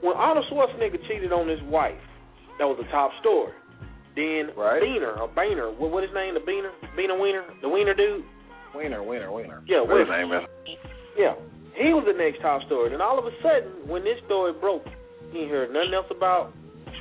When 0.00 0.16
Arnold 0.16 0.46
Schwarzenegger 0.52 1.00
cheated 1.08 1.32
on 1.32 1.48
his 1.48 1.60
wife, 1.68 1.98
that 2.58 2.64
was 2.64 2.78
the 2.80 2.88
top 2.90 3.10
story. 3.20 3.52
Then 4.14 4.56
Right. 4.56 4.80
Beaner 4.80 5.18
or 5.20 5.28
Boehner, 5.28 5.68
what 5.76 5.90
what 5.90 6.02
his 6.02 6.12
name? 6.14 6.32
The 6.34 6.40
Beaner, 6.40 6.72
Beaner 6.96 7.20
Wiener, 7.20 7.44
the 7.60 7.68
Wiener 7.68 7.92
dude. 7.94 8.24
Winner, 8.74 9.02
winner, 9.02 9.32
winner. 9.32 9.62
Yeah, 9.66 9.80
What 9.80 10.00
his 10.00 10.08
name 10.08 10.32
is? 10.32 10.44
Yeah, 11.16 11.32
he 11.76 11.92
was 11.92 12.04
the 12.08 12.16
next 12.16 12.40
top 12.42 12.62
story. 12.66 12.90
Then 12.90 13.00
all 13.00 13.18
of 13.18 13.26
a 13.26 13.34
sudden, 13.42 13.86
when 13.88 14.02
this 14.04 14.18
story 14.26 14.52
broke, 14.52 14.84
he 15.32 15.40
ain't 15.44 15.50
heard 15.50 15.72
nothing 15.72 15.94
else 15.94 16.06
about 16.10 16.52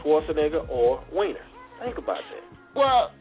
Schwarzenegger 0.02 0.68
or 0.70 1.04
Weiner. 1.12 1.44
Think 1.84 1.98
about 1.98 2.20
that. 2.20 2.44
Well, 2.76 3.12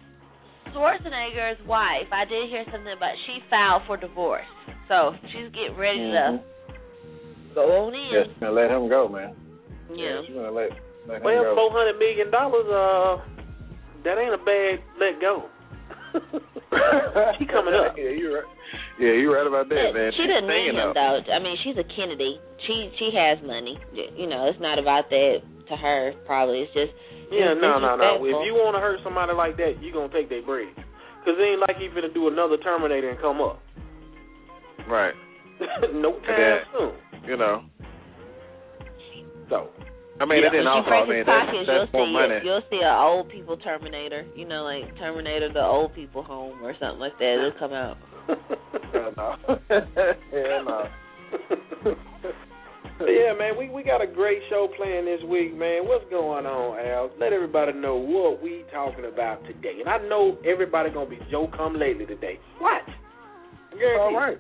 Schwarzenegger's 0.75 1.61
wife, 1.67 2.11
I 2.13 2.25
did 2.25 2.51
hear 2.51 2.65
something 2.71 2.93
about 2.93 3.15
she 3.27 3.39
filed 3.49 3.83
for 3.87 3.97
divorce, 3.97 4.47
so 4.89 5.15
she's 5.31 5.51
getting 5.53 5.77
ready 5.77 6.01
Mhm. 6.01 6.43
to 6.43 7.55
go 7.55 7.87
on 7.87 7.95
in. 7.95 8.11
Yes, 8.11 8.27
gonna 8.41 8.53
let 8.53 8.71
him 8.71 8.89
go, 8.89 9.09
man. 9.09 9.35
Yeah. 9.91 10.23
she's 10.27 10.35
gonna 10.35 10.51
let 10.51 10.71
let 11.07 11.19
him 11.19 11.23
Well, 11.23 11.45
go. 11.45 11.55
four 11.55 11.71
hundred 11.71 11.99
million 11.99 12.31
dollars, 12.31 12.67
uh, 12.67 13.21
that 14.03 14.19
ain't 14.19 14.35
a 14.35 14.39
bad 14.39 14.81
let 14.99 15.21
go. 15.21 15.45
she 17.39 17.45
coming 17.47 17.75
up. 17.75 17.95
yeah, 17.99 18.11
you're 18.15 18.39
right. 18.43 18.51
Yeah, 18.99 19.15
you're 19.19 19.35
right 19.35 19.47
about 19.47 19.69
that, 19.69 19.91
But 19.93 19.99
man. 19.99 20.11
she 20.15 20.23
She's 20.23 20.31
didn't 20.31 20.47
need 20.51 20.71
him 20.71 20.79
up. 20.79 20.95
though. 20.95 21.21
I 21.31 21.39
mean, 21.43 21.57
she's 21.63 21.77
a 21.79 21.87
Kennedy. 21.95 22.39
She 22.67 22.91
she 22.99 23.11
has 23.15 23.39
money. 23.45 23.79
You 24.17 24.27
know, 24.27 24.47
it's 24.49 24.61
not 24.61 24.79
about 24.79 25.11
that 25.11 25.43
to 25.69 25.75
her. 25.77 26.13
Probably 26.27 26.63
it's 26.67 26.73
just 26.75 26.93
Yeah, 27.31 27.53
it's 27.55 27.61
no, 27.61 27.79
no, 27.79 27.97
no. 27.97 28.23
If 28.25 28.39
you 28.47 28.55
want 28.55 28.75
to 28.77 28.81
hurt 28.81 29.01
somebody 29.05 29.33
like 29.35 29.57
that, 29.59 29.83
you're 29.83 29.93
gonna 29.95 30.13
take 30.13 30.29
their 30.29 30.43
bread. 30.43 30.69
Cause 31.25 31.35
it 31.39 31.43
ain't 31.43 31.61
like 31.61 31.77
you 31.81 31.89
finna 31.91 32.13
do 32.13 32.29
another 32.29 32.57
Terminator 32.59 33.11
and 33.11 33.19
come 33.21 33.41
up. 33.41 33.61
Right. 34.89 35.15
no 35.95 36.13
time 36.21 36.39
Yeah. 36.39 36.59
soon. 36.77 36.93
You 37.29 37.37
know. 37.37 37.63
So 39.49 39.69
I 40.21 40.25
mean, 40.27 40.43
Yeah, 40.43 40.49
it 40.49 40.51
didn't 40.55 40.67
If 40.71 40.71
you 40.71 40.79
also. 40.79 40.89
break 40.91 41.05
I 41.05 41.09
mean, 41.11 41.19
his 41.19 41.27
that's, 41.27 41.47
pockets, 41.51 41.67
that's 41.67 41.91
you'll 41.93 42.07
more 42.07 42.07
see 42.07 42.13
money. 42.15 42.35
it. 42.39 42.45
You'll 42.45 42.67
see 42.71 42.81
an 42.83 42.97
old 43.03 43.29
people 43.31 43.57
Terminator. 43.59 44.23
You 44.37 44.47
know, 44.47 44.63
like 44.63 44.97
Terminator, 44.97 45.53
the 45.53 45.63
old 45.65 45.95
people 45.95 46.23
home 46.23 46.63
or 46.63 46.73
something 46.79 47.01
like 47.01 47.19
that. 47.19 47.35
It'll 47.35 47.59
come 47.59 47.73
out. 47.75 47.97
Hell 48.93 49.13
no. 49.17 49.37
Hell 50.31 50.65
no. 50.65 51.95
Yeah, 53.01 53.35
man, 53.37 53.59
we 53.59 53.69
we 53.71 53.83
got 53.83 54.01
a 54.01 54.07
great 54.07 54.39
show 54.49 54.69
planned 54.77 55.09
this 55.09 55.21
week, 55.29 55.53
man. 55.57 55.83
What's 55.89 56.09
going 56.11 56.47
on, 56.47 56.79
Al? 56.79 57.11
Let 57.19 57.33
everybody 57.33 57.73
know 57.73 57.97
what 57.97 58.41
we 58.41 58.65
talking 58.73 59.05
about 59.07 59.43
today. 59.45 59.81
And 59.81 59.89
I 59.89 59.99
know 60.09 60.39
everybody 60.47 60.91
gonna 60.91 61.11
be 61.11 61.19
Joe 61.29 61.51
come 61.57 61.75
lately 61.75 62.07
today. 62.07 62.39
What? 62.61 62.83
It's 62.87 63.81
guarantee 63.81 64.01
all 64.01 64.11
you. 64.13 64.17
right. 64.17 64.39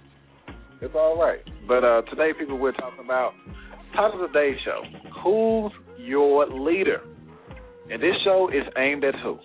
It's 0.81 0.95
all 0.95 1.19
right. 1.21 1.41
But 1.67 1.83
uh, 1.83 2.03
today, 2.03 2.31
people, 2.39 2.57
we're 2.57 2.73
talking 2.73 3.05
about 3.05 3.33
title 3.95 4.25
of 4.25 4.33
today's 4.33 4.59
show: 4.65 4.83
Who's 5.23 5.73
your 5.99 6.47
leader? 6.47 7.01
And 7.91 8.03
this 8.03 8.15
show 8.25 8.49
is 8.49 8.65
aimed 8.77 9.05
at 9.05 9.15
who? 9.23 9.39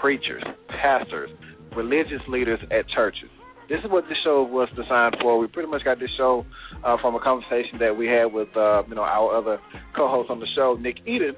Preachers, 0.00 0.42
pastors, 0.68 1.30
religious 1.76 2.20
leaders 2.28 2.58
at 2.70 2.88
churches. 2.88 3.30
This 3.68 3.78
is 3.84 3.90
what 3.90 4.04
this 4.08 4.18
show 4.24 4.42
was 4.42 4.68
designed 4.76 5.16
for. 5.22 5.38
We 5.38 5.46
pretty 5.46 5.70
much 5.70 5.84
got 5.84 5.98
this 5.98 6.10
show 6.16 6.44
uh, 6.84 6.96
from 7.00 7.14
a 7.14 7.20
conversation 7.20 7.78
that 7.80 7.96
we 7.96 8.06
had 8.06 8.26
with 8.26 8.48
uh, 8.56 8.82
you 8.88 8.94
know 8.94 9.02
our 9.02 9.36
other 9.36 9.58
co-host 9.96 10.30
on 10.30 10.40
the 10.40 10.48
show, 10.54 10.76
Nick 10.80 10.96
Eden. 11.06 11.34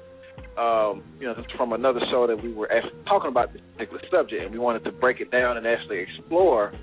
Um, 0.57 1.03
you 1.19 1.27
know, 1.27 1.35
from 1.55 1.71
another 1.71 1.99
show 2.09 2.25
that 2.25 2.41
we 2.41 2.51
were 2.51 2.71
actually 2.71 2.99
talking 3.05 3.29
about 3.29 3.53
this 3.53 3.61
particular 3.73 4.01
subject, 4.09 4.41
and 4.41 4.51
we 4.51 4.57
wanted 4.57 4.83
to 4.85 4.91
break 4.91 5.21
it 5.21 5.29
down 5.29 5.55
and 5.55 5.67
actually 5.67 5.99
explore 5.99 6.73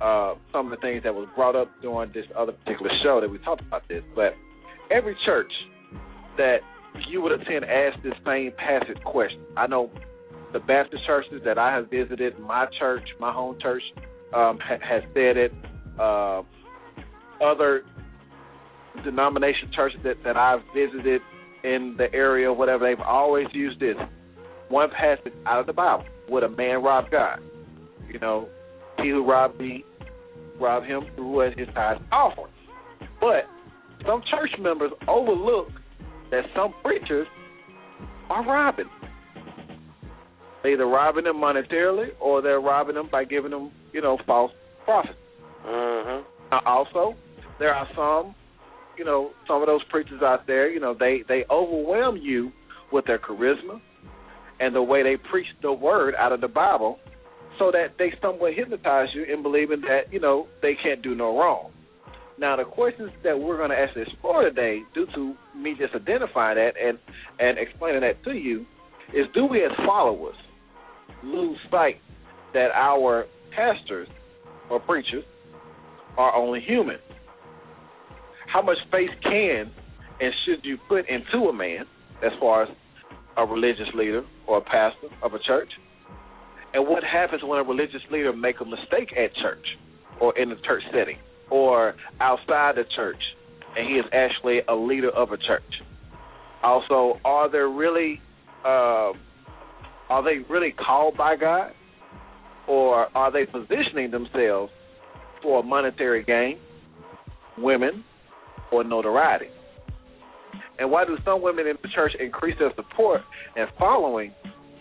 uh, 0.00 0.34
some 0.52 0.72
of 0.72 0.78
the 0.78 0.80
things 0.80 1.02
that 1.04 1.14
was 1.14 1.28
brought 1.36 1.56
up 1.56 1.70
during 1.82 2.10
this 2.12 2.26
other 2.36 2.52
particular 2.52 2.90
show 3.02 3.20
that 3.20 3.30
we 3.30 3.38
talked 3.38 3.62
about 3.62 3.82
this. 3.88 4.02
But 4.14 4.34
every 4.90 5.16
church 5.26 5.52
that 6.36 6.58
you 7.08 7.22
would 7.22 7.32
attend 7.32 7.64
asked 7.64 8.02
this 8.02 8.14
same 8.26 8.52
passage 8.56 9.02
question. 9.04 9.40
I 9.56 9.66
know 9.66 9.90
the 10.52 10.60
Baptist 10.60 11.04
churches 11.06 11.42
that 11.44 11.58
I 11.58 11.72
have 11.74 11.90
visited, 11.90 12.38
my 12.40 12.66
church, 12.78 13.04
my 13.20 13.32
home 13.32 13.56
church, 13.60 13.82
um, 14.34 14.58
ha- 14.58 14.82
has 14.82 15.02
said 15.14 15.36
it. 15.36 15.52
Uh, 15.98 16.42
other 17.42 17.82
denomination 19.04 19.70
churches 19.74 20.00
that, 20.04 20.16
that 20.24 20.36
I've 20.36 20.60
visited 20.74 21.20
in 21.62 21.94
the 21.96 22.12
area 22.14 22.52
whatever, 22.52 22.88
they've 22.88 23.04
always 23.04 23.46
used 23.52 23.80
this 23.80 23.96
one 24.68 24.88
passage 24.90 25.32
out 25.46 25.60
of 25.60 25.66
the 25.66 25.72
Bible. 25.72 26.04
Would 26.28 26.42
a 26.42 26.48
man 26.48 26.82
rob 26.82 27.10
God? 27.10 27.40
You 28.12 28.18
know, 28.18 28.48
he 28.98 29.10
who 29.10 29.24
robbed 29.24 29.58
me, 29.58 29.84
rob 30.60 30.84
him 30.84 31.02
who 31.16 31.30
was 31.32 31.52
his 31.56 31.68
tithe 31.74 31.98
offering. 32.12 32.52
But 33.20 33.44
some 34.06 34.22
church 34.30 34.50
members 34.60 34.92
overlook 35.08 35.68
that 36.30 36.44
some 36.54 36.74
preachers 36.82 37.26
are 38.28 38.44
robbing. 38.44 38.86
They're 40.62 40.74
either 40.74 40.86
robbing 40.86 41.24
them 41.24 41.36
monetarily 41.36 42.08
or 42.20 42.42
they're 42.42 42.60
robbing 42.60 42.94
them 42.94 43.08
by 43.10 43.24
giving 43.24 43.50
them, 43.50 43.72
you 43.92 44.00
know, 44.00 44.18
false 44.26 44.52
profits. 44.84 45.14
Uh-huh. 45.64 46.22
Now, 46.50 46.60
also, 46.66 47.14
there 47.58 47.74
are 47.74 47.88
some, 47.94 48.34
you 48.98 49.04
know, 49.04 49.30
some 49.46 49.62
of 49.62 49.66
those 49.66 49.82
preachers 49.90 50.22
out 50.22 50.46
there, 50.46 50.70
you 50.70 50.80
know, 50.80 50.94
they 50.98 51.22
they 51.28 51.44
overwhelm 51.50 52.16
you 52.16 52.52
with 52.92 53.06
their 53.06 53.18
charisma 53.18 53.80
and 54.58 54.74
the 54.74 54.82
way 54.82 55.02
they 55.02 55.16
preach 55.30 55.46
the 55.62 55.72
word 55.72 56.14
out 56.14 56.32
of 56.32 56.40
the 56.40 56.48
Bible, 56.48 56.98
so 57.60 57.70
that 57.70 57.98
they 57.98 58.10
somewhat 58.22 58.54
hypnotize 58.54 59.08
you 59.14 59.22
in 59.22 59.42
believing 59.42 59.82
that 59.82 60.10
you 60.10 60.18
know 60.18 60.48
they 60.62 60.72
can't 60.82 61.02
do 61.02 61.14
no 61.14 61.38
wrong. 61.38 61.70
Now, 62.38 62.56
the 62.56 62.64
questions 62.64 63.10
that 63.22 63.38
we're 63.38 63.58
going 63.58 63.68
to 63.68 63.76
actually 63.76 64.02
explore 64.02 64.42
today, 64.42 64.80
due 64.94 65.06
to 65.14 65.34
me 65.54 65.76
just 65.78 65.94
identifying 65.94 66.56
that 66.56 66.72
and 66.82 66.98
and 67.38 67.58
explaining 67.58 68.00
that 68.00 68.24
to 68.24 68.32
you, 68.32 68.64
is 69.14 69.26
do 69.34 69.44
we 69.44 69.62
as 69.62 69.70
followers 69.86 70.34
lose 71.22 71.58
sight 71.70 71.96
that 72.54 72.70
our 72.74 73.26
pastors 73.54 74.08
or 74.70 74.80
preachers 74.80 75.24
are 76.16 76.34
only 76.34 76.60
human? 76.66 76.96
How 78.50 78.62
much 78.62 78.78
faith 78.90 79.10
can 79.22 79.70
and 80.20 80.32
should 80.44 80.64
you 80.64 80.78
put 80.88 81.04
into 81.08 81.48
a 81.48 81.52
man 81.52 81.84
as 82.24 82.32
far 82.40 82.64
as 82.64 82.68
a 83.36 83.44
religious 83.44 83.88
leader 83.94 84.22
or 84.46 84.58
a 84.58 84.62
pastor 84.62 85.08
of 85.22 85.34
a 85.34 85.38
church? 85.46 85.68
And 86.72 86.86
what 86.86 87.02
happens 87.02 87.42
when 87.44 87.58
a 87.58 87.64
religious 87.64 88.02
leader 88.10 88.32
make 88.32 88.60
a 88.60 88.64
mistake 88.64 89.12
at 89.16 89.34
church 89.36 89.64
or 90.20 90.36
in 90.38 90.52
a 90.52 90.56
church 90.62 90.82
setting 90.92 91.18
or 91.50 91.94
outside 92.20 92.76
the 92.76 92.84
church 92.94 93.20
and 93.76 93.88
he 93.88 93.94
is 93.94 94.04
actually 94.12 94.60
a 94.68 94.74
leader 94.74 95.10
of 95.10 95.32
a 95.32 95.36
church? 95.36 95.62
Also, 96.62 97.18
are 97.24 97.50
there 97.50 97.68
really 97.68 98.20
uh, 98.64 99.12
are 100.10 100.22
they 100.22 100.44
really 100.52 100.72
called 100.72 101.16
by 101.16 101.36
God 101.36 101.72
or 102.68 103.16
are 103.16 103.32
they 103.32 103.46
positioning 103.46 104.10
themselves 104.10 104.72
for 105.42 105.60
a 105.60 105.62
monetary 105.62 106.22
gain, 106.22 106.58
women, 107.58 108.04
or 108.70 108.84
notoriety? 108.84 109.46
And 110.78 110.90
why 110.90 111.04
do 111.04 111.16
some 111.24 111.42
women 111.42 111.66
in 111.66 111.76
the 111.82 111.88
church 111.94 112.12
increase 112.18 112.56
their 112.58 112.72
support 112.74 113.22
and 113.56 113.68
following 113.78 114.32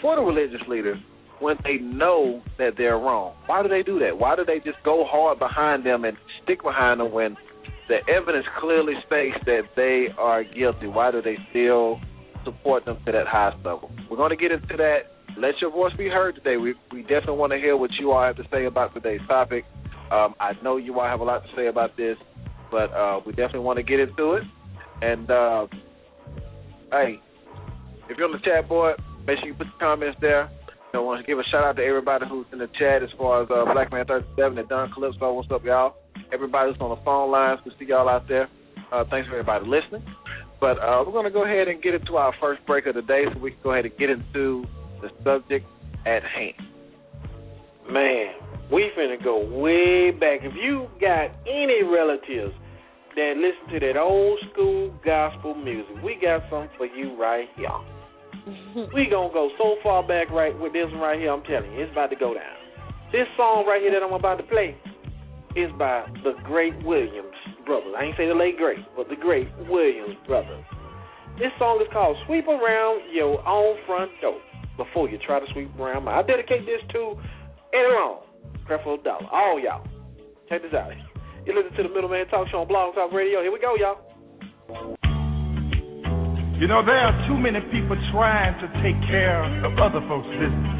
for 0.02 0.16
the 0.16 0.22
religious 0.22 0.66
leaders 0.68 0.98
when 1.40 1.58
they 1.64 1.78
know 1.78 2.42
that 2.58 2.72
they're 2.78 2.98
wrong? 2.98 3.36
Why 3.46 3.64
do 3.64 3.70
they 3.70 3.84
do 3.84 4.00
that? 4.00 4.18
Why 4.18 4.36
do 4.36 4.46
they 4.46 4.60
just 4.60 4.84
go 4.84 5.06
hard 5.08 5.40
behind 5.40 5.86
them 5.86 6.06
and 6.06 6.18
stick 6.44 6.64
behind 6.64 7.00
them 7.00 7.12
when 7.12 7.38
the 7.88 7.98
evidence 8.12 8.46
clearly 8.60 8.94
states 9.06 9.38
that 9.46 9.64
they 9.76 10.08
are 10.18 10.44
guilty? 10.44 10.88
Why 10.88 11.12
do 11.12 11.22
they 11.22 11.38
still 11.50 12.00
support 12.44 12.86
them 12.86 12.98
to 13.06 13.12
that 13.12 13.28
highest 13.28 13.58
level? 13.66 13.92
We're 14.10 14.18
going 14.18 14.32
to 14.32 14.38
get 14.38 14.52
into 14.52 14.78
that. 14.78 15.12
Let 15.38 15.56
your 15.62 15.72
voice 15.72 15.94
be 15.98 16.10
heard 16.10 16.36
today. 16.36 16.58
We 16.58 16.74
we 16.92 17.02
definitely 17.04 17.38
want 17.38 17.54
to 17.54 17.58
hear 17.58 17.78
what 17.78 17.92
you 18.00 18.12
all 18.12 18.26
have 18.26 18.36
to 18.38 18.44
say 18.52 18.66
about 18.66 18.94
today's 18.94 19.22
topic. 19.28 19.64
Um, 20.12 20.36
I 20.40 20.54
know 20.64 20.78
you 20.78 21.00
all 21.00 21.08
have 21.08 21.20
a 21.20 21.24
lot 21.24 21.44
to 21.44 21.50
say 21.56 21.68
about 21.68 21.96
this, 21.96 22.18
but 22.72 22.92
uh, 22.94 23.20
we 23.26 23.32
definitely 23.34 23.60
want 23.60 23.78
to 23.78 23.84
get 23.84 24.00
into 24.00 24.34
it. 24.34 24.44
And 25.02 25.30
uh, 25.30 25.68
hey, 26.92 27.22
if 28.10 28.18
you're 28.18 28.28
on 28.28 28.34
the 28.34 28.40
chat 28.44 28.68
board, 28.68 29.00
make 29.26 29.38
sure 29.40 29.48
you 29.48 29.54
put 29.54 29.68
the 29.68 29.80
comments 29.80 30.18
there. 30.20 30.50
I 30.92 30.98
want 30.98 31.22
to 31.22 31.28
give 31.28 31.38
a 31.38 31.44
shout 31.52 31.64
out 31.64 31.76
to 31.78 31.84
everybody 31.84 32.26
who's 32.28 32.48
in 32.52 32.58
the 32.58 32.68
chat 32.80 33.04
as 33.04 33.10
far 33.16 33.44
as 33.44 33.50
uh, 33.52 33.72
Black 33.72 33.92
Man 33.92 34.06
37 34.06 34.58
and 34.58 34.68
Don 34.68 34.92
Calypso. 34.92 35.34
What's 35.34 35.52
up, 35.52 35.64
y'all? 35.64 35.94
Everybody 36.34 36.72
who's 36.72 36.82
on 36.82 36.90
the 36.90 37.04
phone 37.06 37.30
lines, 37.30 37.60
we 37.64 37.72
see 37.78 37.86
y'all 37.86 38.10
out 38.10 38.28
there. 38.28 38.50
Uh, 38.92 39.04
thanks 39.12 39.30
for 39.30 39.38
everybody 39.38 39.66
listening. 39.70 40.04
But 40.60 40.82
uh, 40.82 41.04
we're 41.06 41.14
going 41.14 41.26
to 41.26 41.32
go 41.32 41.46
ahead 41.46 41.68
and 41.68 41.82
get 41.82 41.94
into 41.94 42.18
our 42.18 42.34
first 42.42 42.66
break 42.66 42.88
of 42.88 42.96
the 42.96 43.04
day 43.04 43.26
so 43.32 43.40
we 43.40 43.52
can 43.52 43.60
go 43.62 43.74
ahead 43.74 43.86
and 43.86 43.96
get 43.98 44.10
into 44.10 44.66
the 45.02 45.10
subject 45.24 45.68
at 46.08 46.24
hand. 46.24 46.58
Man, 47.92 48.34
we 48.72 48.90
finna 48.98 49.24
go 49.24 49.46
way 49.46 50.10
back. 50.10 50.42
If 50.42 50.54
you 50.56 50.88
got 51.00 51.30
any 51.46 51.84
relatives 51.84 52.54
that 53.16 53.34
listen 53.38 53.80
to 53.80 53.80
that 53.86 53.98
old 54.00 54.40
school 54.52 54.92
gospel 55.06 55.54
music, 55.54 56.02
we 56.04 56.18
got 56.20 56.42
something 56.50 56.70
for 56.78 56.88
you 56.88 57.16
right 57.16 57.48
here. 57.56 57.70
we 58.94 59.08
gonna 59.10 59.34
go 59.34 59.50
so 59.58 59.76
far 59.84 60.06
back 60.06 60.30
right 60.30 60.58
with 60.58 60.74
this 60.74 60.86
one 60.92 61.00
right 61.00 61.20
here. 61.20 61.32
I'm 61.32 61.44
telling 61.44 61.72
you, 61.74 61.84
it's 61.84 61.92
about 61.92 62.10
to 62.10 62.16
go 62.16 62.34
down. 62.34 62.58
This 63.12 63.28
song 63.38 63.66
right 63.66 63.82
here 63.82 63.92
that 63.92 64.04
I'm 64.06 64.14
about 64.14 64.38
to 64.38 64.44
play 64.44 64.78
is 65.56 65.72
by 65.78 66.06
the 66.24 66.34
great 66.44 66.78
Williams 66.86 67.34
brothers. 67.66 67.94
I 67.98 68.04
ain't 68.06 68.18
say 68.18 68.28
the 68.28 68.36
late 68.38 68.58
great, 68.58 68.80
but 68.96 69.10
the 69.10 69.16
great 69.16 69.50
Williams 69.68 70.16
brothers. 70.28 70.64
This 71.38 71.50
song 71.58 71.82
is 71.82 71.88
called 71.92 72.18
"Sweep 72.28 72.48
Around 72.48 73.14
Your 73.14 73.42
Own 73.48 73.78
Front 73.88 74.12
Door" 74.22 74.42
before 74.78 75.10
you 75.10 75.18
try 75.26 75.40
to 75.40 75.46
sweep 75.54 75.72
around 75.80 76.06
mine. 76.06 76.24
I 76.24 76.28
dedicate 76.28 76.66
this 76.66 76.82
to 76.94 77.16
anyone, 77.74 78.24
Creflo 78.68 79.04
Dollar, 79.04 79.28
all 79.32 79.60
y'all. 79.60 79.86
Check 80.48 80.64
this 80.64 80.74
out. 80.74 80.92
You 81.46 81.56
listen 81.56 81.76
to 81.78 81.84
the 81.84 81.90
Middleman 81.90 82.28
Talk 82.28 82.48
Show 82.50 82.62
on 82.62 82.68
Blog 82.68 82.96
Talk 82.96 83.12
Radio. 83.12 83.42
Here 83.42 83.52
we 83.52 83.60
go, 83.60 83.76
y'all. 83.76 84.99
You 86.60 86.68
know, 86.68 86.84
there 86.84 87.00
are 87.00 87.16
too 87.24 87.40
many 87.40 87.64
people 87.72 87.96
trying 88.12 88.52
to 88.60 88.68
take 88.84 89.00
care 89.08 89.48
of 89.64 89.80
other 89.80 90.04
folks' 90.12 90.28
business. 90.36 90.76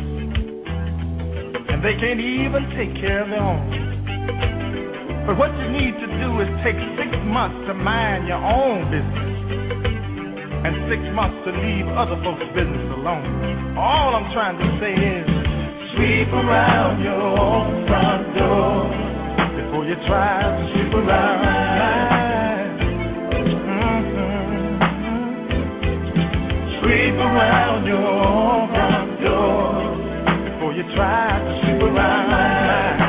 And 1.72 1.80
they 1.80 1.96
can't 2.04 2.20
even 2.20 2.68
take 2.76 2.92
care 3.00 3.24
of 3.24 3.32
their 3.32 3.40
own. 3.40 3.64
But 5.24 5.40
what 5.40 5.56
you 5.56 5.72
need 5.72 5.96
to 5.96 6.08
do 6.20 6.30
is 6.44 6.52
take 6.68 6.76
six 7.00 7.16
months 7.32 7.64
to 7.72 7.74
mind 7.80 8.28
your 8.28 8.44
own 8.44 8.92
business. 8.92 9.32
And 10.68 10.76
six 10.92 11.00
months 11.16 11.48
to 11.48 11.56
leave 11.56 11.88
other 11.96 12.20
folks' 12.28 12.44
business 12.52 12.84
alone. 13.00 13.80
All 13.80 14.20
I'm 14.20 14.28
trying 14.36 14.60
to 14.60 14.68
say 14.84 14.92
is 14.92 15.28
sweep 15.96 16.28
around 16.28 17.00
your 17.00 17.24
own 17.24 17.88
front 17.88 18.28
door 18.36 18.84
before 19.56 19.88
you 19.88 19.96
try 20.12 20.44
to 20.44 20.64
sweep 20.76 20.92
around 20.92 21.40
mine. 21.40 22.19
Sweep 26.80 27.16
around 27.20 27.84
your 27.86 28.68
front 28.72 29.12
door 29.20 29.68
before 30.48 30.72
you 30.74 30.84
try 30.96 31.28
to 31.44 31.52
sweep 31.60 31.82
around 31.84 32.26
mine. 32.32 33.00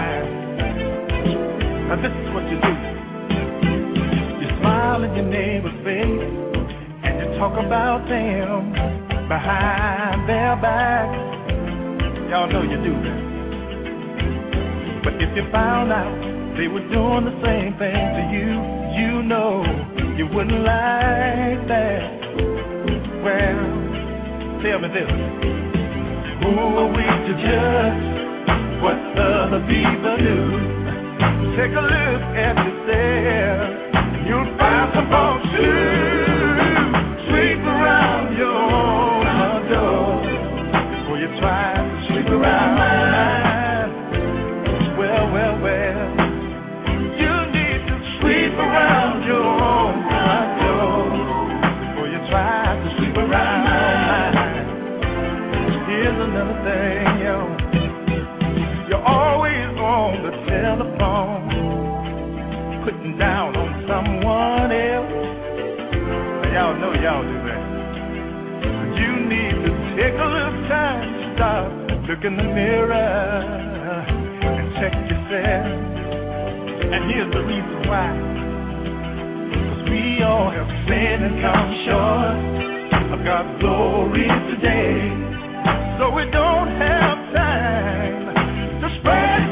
Now 1.87 1.97
this 2.03 2.11
is 2.11 2.29
what 2.35 2.45
you 2.51 2.59
do. 2.59 2.73
You 4.43 4.49
smile 4.59 5.03
in 5.07 5.15
your 5.15 5.29
neighbor's 5.31 5.79
face 5.87 6.23
and 7.07 7.15
you 7.23 7.27
talk 7.39 7.55
about 7.59 8.03
them 8.11 8.75
behind 9.31 10.29
their 10.29 10.59
back. 10.59 11.07
Y'all 12.31 12.51
know 12.51 12.63
you 12.63 12.79
do 12.83 12.95
that. 13.07 13.23
But 15.05 15.15
if 15.15 15.31
you 15.35 15.47
found 15.53 15.93
out 15.93 16.11
they 16.59 16.67
were 16.67 16.87
doing 16.91 17.25
the 17.25 17.37
same 17.43 17.79
thing 17.79 18.03
to 18.19 18.23
you, 18.35 18.51
you 18.99 19.23
know 19.23 19.63
you 20.19 20.27
wouldn't 20.27 20.63
like 20.67 21.69
that. 21.71 22.20
Well, 23.23 23.61
tell 24.65 24.79
me 24.81 24.89
this. 24.97 25.11
Who 26.41 26.51
are 26.57 26.89
we 26.89 27.05
to 27.05 27.33
judge 27.37 28.01
what 28.81 28.97
other 29.21 29.61
people 29.69 30.17
do? 30.25 30.39
Take 31.53 31.77
a 31.77 31.85
look 31.85 32.23
at 32.33 32.57
yourself. 32.65 34.25
You'll 34.27 34.57
find 34.57 34.89
some 34.95 35.09
know 66.81 66.97
y'all 66.97 67.21
do 67.21 67.39
that. 67.45 67.63
You 68.97 69.13
need 69.29 69.57
to 69.69 69.73
take 70.01 70.17
a 70.17 70.29
little 70.33 70.65
time 70.65 71.05
to 71.13 71.23
stop, 71.37 71.69
look 72.09 72.25
in 72.25 72.41
the 72.41 72.49
mirror, 72.57 72.97
and 72.97 74.67
check 74.81 74.97
yourself. 74.97 75.77
And 76.89 77.01
here's 77.13 77.29
the 77.37 77.45
reason 77.45 77.79
why. 77.85 78.09
Cause 79.61 79.83
we 79.93 80.25
all 80.25 80.49
have 80.49 80.73
sinned 80.89 81.23
and 81.29 81.37
come 81.45 81.69
short 81.85 82.41
of 83.13 83.19
God's 83.29 83.61
glory 83.61 84.29
today. 84.57 84.97
So 86.01 86.09
we 86.17 86.25
don't 86.33 86.73
have 86.81 87.19
time 87.37 88.17
to 88.81 88.89
spread 89.05 89.50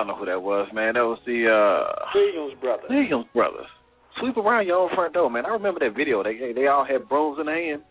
y'all. 0.00 0.06
Y'all 0.06 0.16
know 0.16 0.18
who 0.18 0.26
that 0.26 0.42
was, 0.42 0.68
man. 0.72 0.94
That 0.94 1.04
was 1.04 1.18
the 1.26 1.46
uh 1.48 2.10
Williams 2.14 2.60
brothers. 2.60 2.86
Williams 2.88 3.26
brothers. 3.34 3.66
Sweep 4.20 4.36
around 4.36 4.66
your 4.66 4.76
own 4.76 4.90
front 4.94 5.14
door, 5.14 5.30
man. 5.30 5.46
I 5.46 5.50
remember 5.50 5.80
that 5.80 5.96
video. 5.96 6.22
They 6.22 6.52
they 6.54 6.66
all 6.66 6.84
had 6.84 7.08
brooms 7.08 7.38
in 7.40 7.46
their 7.46 7.54
hand. 7.54 7.82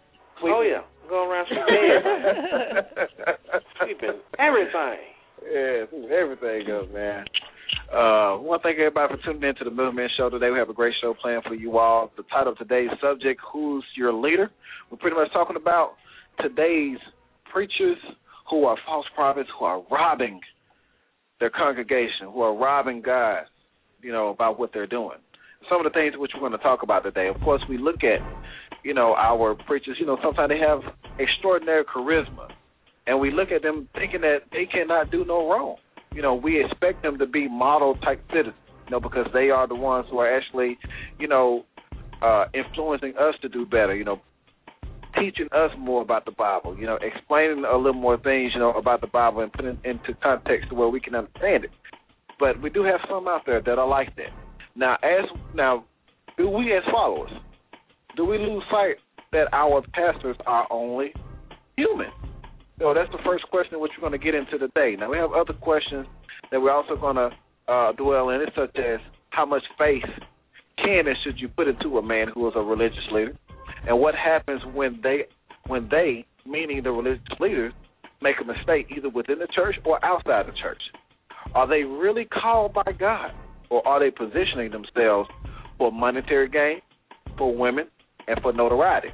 Oh 0.43 0.61
yeah, 0.61 0.81
going 1.09 1.29
around 1.29 1.47
sweeping 1.47 1.89
everything. 1.99 3.35
sweeping 3.79 4.19
everything. 4.39 4.99
Yeah, 5.43 5.85
sweep 5.89 6.11
everything 6.11 6.71
up, 6.71 6.93
man. 6.93 7.25
Uh, 7.89 8.37
want 8.41 8.61
to 8.61 8.67
thank 8.67 8.77
everybody 8.77 9.13
for 9.13 9.21
tuning 9.25 9.49
in 9.49 9.55
to 9.55 9.63
the 9.63 9.71
Movement 9.71 10.11
Show 10.17 10.29
today. 10.29 10.49
We 10.51 10.59
have 10.59 10.69
a 10.69 10.73
great 10.73 10.93
show 11.01 11.15
planned 11.19 11.43
for 11.43 11.55
you 11.55 11.77
all. 11.77 12.11
The 12.17 12.23
title 12.31 12.53
of 12.53 12.57
today's 12.57 12.89
subject, 13.01 13.41
Who's 13.51 13.83
Your 13.97 14.13
Leader? 14.13 14.51
We're 14.91 14.97
pretty 14.97 15.15
much 15.15 15.31
talking 15.33 15.55
about 15.55 15.93
today's 16.39 16.97
preachers 17.51 17.97
who 18.49 18.65
are 18.65 18.77
false 18.85 19.05
prophets, 19.15 19.49
who 19.57 19.65
are 19.65 19.81
robbing 19.91 20.39
their 21.39 21.49
congregation, 21.49 22.27
who 22.33 22.41
are 22.41 22.55
robbing 22.55 23.01
God, 23.01 23.43
you 24.01 24.11
know, 24.11 24.29
about 24.29 24.59
what 24.59 24.71
they're 24.73 24.87
doing. 24.87 25.17
Some 25.69 25.85
of 25.85 25.91
the 25.91 25.97
things 25.97 26.13
which 26.17 26.31
we're 26.33 26.41
going 26.41 26.53
to 26.53 26.57
talk 26.57 26.83
about 26.83 27.03
today. 27.03 27.27
Of 27.27 27.41
course, 27.41 27.61
we 27.67 27.77
look 27.77 28.03
at, 28.03 28.19
you 28.83 28.93
know, 28.93 29.13
our 29.15 29.55
preachers, 29.67 29.97
you 29.99 30.05
know, 30.05 30.17
sometimes 30.23 30.49
they 30.49 30.59
have 30.59 30.79
extraordinary 31.19 31.83
charisma. 31.83 32.49
And 33.07 33.19
we 33.19 33.31
look 33.31 33.49
at 33.51 33.61
them 33.61 33.89
thinking 33.93 34.21
that 34.21 34.39
they 34.51 34.65
cannot 34.65 35.11
do 35.11 35.25
no 35.25 35.49
wrong 35.49 35.77
you 36.13 36.21
know, 36.21 36.35
we 36.35 36.63
expect 36.63 37.03
them 37.03 37.17
to 37.19 37.25
be 37.25 37.47
model 37.47 37.95
type 37.95 38.21
citizens, 38.29 38.55
you 38.85 38.91
know, 38.91 38.99
because 38.99 39.27
they 39.33 39.49
are 39.49 39.67
the 39.67 39.75
ones 39.75 40.07
who 40.09 40.19
are 40.19 40.35
actually, 40.35 40.77
you 41.19 41.27
know, 41.27 41.63
uh, 42.21 42.45
influencing 42.53 43.13
us 43.17 43.35
to 43.41 43.49
do 43.49 43.65
better, 43.65 43.95
you 43.95 44.03
know, 44.03 44.19
teaching 45.19 45.47
us 45.51 45.71
more 45.77 46.01
about 46.01 46.25
the 46.25 46.31
Bible, 46.31 46.77
you 46.77 46.85
know, 46.85 46.97
explaining 47.01 47.65
a 47.65 47.77
little 47.77 47.93
more 47.93 48.17
things, 48.17 48.51
you 48.53 48.59
know, 48.59 48.71
about 48.73 49.01
the 49.01 49.07
Bible 49.07 49.41
and 49.41 49.51
putting 49.51 49.71
it 49.71 49.79
into 49.83 50.13
context 50.21 50.71
where 50.71 50.89
we 50.89 50.99
can 50.99 51.15
understand 51.15 51.65
it. 51.65 51.71
But 52.39 52.61
we 52.61 52.69
do 52.69 52.83
have 52.83 52.99
some 53.09 53.27
out 53.27 53.41
there 53.45 53.61
that 53.61 53.77
are 53.77 53.87
like 53.87 54.15
that. 54.15 54.31
Now, 54.75 54.95
as 55.03 55.25
now, 55.53 55.85
do 56.37 56.49
we 56.49 56.73
as 56.75 56.83
followers, 56.91 57.31
do 58.15 58.25
we 58.25 58.37
lose 58.37 58.63
sight 58.71 58.95
that 59.31 59.47
our 59.51 59.83
pastors 59.93 60.37
are 60.45 60.67
only 60.71 61.13
human? 61.75 62.11
So 62.79 62.93
that's 62.93 63.11
the 63.11 63.19
first 63.25 63.43
question 63.49 63.79
which 63.79 63.91
we're 63.97 64.07
going 64.07 64.19
to 64.19 64.23
get 64.23 64.35
into 64.35 64.57
today. 64.57 64.95
Now 64.97 65.11
we 65.11 65.17
have 65.17 65.33
other 65.33 65.53
questions 65.53 66.07
that 66.51 66.61
we're 66.61 66.71
also 66.71 66.95
going 66.95 67.17
to 67.17 67.29
uh, 67.67 67.91
dwell 67.93 68.29
in, 68.29 68.41
such 68.55 68.75
as 68.77 68.99
how 69.31 69.45
much 69.45 69.63
faith 69.77 70.03
can 70.77 71.07
and 71.07 71.17
should 71.23 71.39
you 71.39 71.49
put 71.49 71.67
into 71.67 71.97
a 71.97 72.01
man 72.01 72.27
who 72.33 72.47
is 72.47 72.53
a 72.55 72.61
religious 72.61 72.97
leader, 73.11 73.37
and 73.87 73.99
what 73.99 74.15
happens 74.15 74.61
when 74.73 74.99
they, 75.01 75.25
when 75.67 75.87
they, 75.89 76.25
meaning 76.45 76.81
the 76.83 76.91
religious 76.91 77.23
leaders, 77.39 77.73
make 78.21 78.35
a 78.41 78.45
mistake 78.45 78.87
either 78.95 79.09
within 79.09 79.39
the 79.39 79.47
church 79.47 79.75
or 79.85 80.03
outside 80.03 80.47
the 80.47 80.57
church. 80.61 80.81
Are 81.55 81.67
they 81.67 81.83
really 81.83 82.25
called 82.25 82.73
by 82.73 82.91
God, 82.97 83.31
or 83.69 83.85
are 83.87 83.99
they 83.99 84.11
positioning 84.11 84.71
themselves 84.71 85.29
for 85.77 85.91
monetary 85.91 86.49
gain, 86.49 86.81
for 87.37 87.55
women, 87.55 87.85
and 88.27 88.39
for 88.41 88.53
notoriety? 88.53 89.09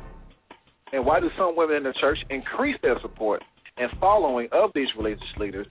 And 0.91 1.05
why 1.05 1.19
do 1.19 1.29
some 1.37 1.55
women 1.55 1.77
in 1.77 1.83
the 1.83 1.93
church 1.99 2.17
increase 2.29 2.75
their 2.81 2.99
support 3.01 3.41
and 3.77 3.89
following 3.99 4.47
of 4.51 4.71
these 4.73 4.87
religious 4.97 5.23
leaders 5.37 5.67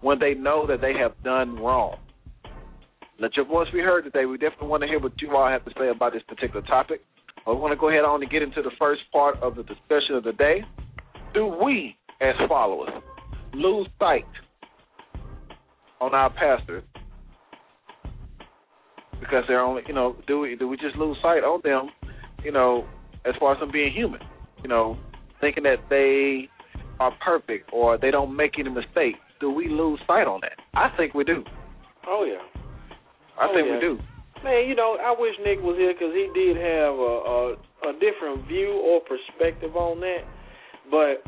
when 0.00 0.18
they 0.18 0.34
know 0.34 0.66
that 0.66 0.80
they 0.80 0.92
have 0.92 1.12
done 1.24 1.56
wrong. 1.56 1.96
Let 3.18 3.34
your 3.36 3.46
voice 3.46 3.68
be 3.72 3.80
heard 3.80 4.04
today. 4.04 4.26
We 4.26 4.36
definitely 4.36 4.68
want 4.68 4.82
to 4.82 4.88
hear 4.88 5.00
what 5.00 5.12
you 5.20 5.34
all 5.34 5.48
have 5.48 5.64
to 5.64 5.70
say 5.78 5.88
about 5.88 6.12
this 6.12 6.22
particular 6.28 6.60
topic. 6.66 7.00
I 7.46 7.50
want 7.50 7.72
to 7.72 7.76
go 7.76 7.88
ahead 7.88 8.04
on 8.04 8.20
and 8.22 8.30
get 8.30 8.42
into 8.42 8.60
the 8.60 8.72
first 8.78 9.02
part 9.12 9.36
of 9.40 9.54
the 9.54 9.62
discussion 9.62 10.16
of 10.16 10.24
the 10.24 10.32
day. 10.32 10.64
Do 11.32 11.46
we, 11.46 11.96
as 12.20 12.34
followers, 12.48 12.90
lose 13.54 13.86
sight 13.98 14.24
on 16.00 16.12
our 16.12 16.30
pastors 16.30 16.82
because 19.20 19.44
they're 19.48 19.60
only, 19.60 19.82
you 19.86 19.94
know, 19.94 20.16
do 20.26 20.40
we 20.40 20.56
do 20.56 20.68
we 20.68 20.76
just 20.76 20.96
lose 20.96 21.16
sight 21.22 21.44
on 21.44 21.60
them, 21.62 21.88
you 22.44 22.52
know, 22.52 22.84
as 23.24 23.34
far 23.38 23.54
as 23.54 23.60
them 23.60 23.70
being 23.72 23.92
human, 23.92 24.20
you 24.62 24.68
know, 24.68 24.98
thinking 25.40 25.62
that 25.62 25.78
they 25.88 26.48
are 27.00 27.12
perfect 27.24 27.70
or 27.72 27.98
they 27.98 28.10
don't 28.10 28.34
make 28.34 28.58
any 28.58 28.70
mistakes, 28.70 29.18
do 29.40 29.50
we 29.50 29.68
lose 29.68 30.00
sight 30.06 30.26
on 30.26 30.40
that? 30.42 30.58
I 30.74 30.94
think 30.96 31.14
we 31.14 31.24
do. 31.24 31.44
Oh 32.06 32.24
yeah. 32.24 32.42
I 33.40 33.48
oh, 33.48 33.54
think 33.54 33.66
yeah. 33.66 33.74
we 33.74 33.80
do. 33.80 33.98
Man, 34.44 34.68
you 34.68 34.74
know, 34.74 34.96
I 35.00 35.14
wish 35.18 35.34
Nick 35.44 35.60
was 35.60 35.76
here 35.76 35.92
because 35.92 36.14
he 36.14 36.28
did 36.34 36.56
have 36.56 36.94
a, 36.94 37.14
a 37.26 37.38
a 37.88 37.92
different 38.00 38.46
view 38.48 38.72
or 38.82 39.00
perspective 39.00 39.76
on 39.76 40.00
that. 40.00 40.22
But 40.90 41.22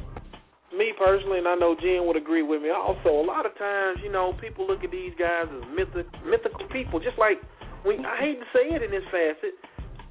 me 0.77 0.93
personally, 0.99 1.39
and 1.39 1.49
I 1.49 1.55
know 1.55 1.75
Jen 1.81 2.07
would 2.07 2.17
agree 2.17 2.43
with 2.43 2.63
me. 2.63 2.71
Also, 2.71 3.09
a 3.11 3.25
lot 3.27 3.47
of 3.47 3.57
times, 3.59 3.99
you 4.03 4.11
know, 4.13 4.35
people 4.41 4.67
look 4.67 4.85
at 4.85 4.91
these 4.91 5.13
guys 5.19 5.47
as 5.49 5.63
mythic, 5.75 6.07
mythical 6.25 6.67
people. 6.71 7.01
Just 7.01 7.19
like 7.19 7.41
when 7.85 8.05
I 8.05 8.17
hate 8.19 8.39
to 8.41 8.47
say 8.53 8.75
it 8.75 8.83
in 8.83 8.91
this 8.91 9.05
facet, 9.11 9.55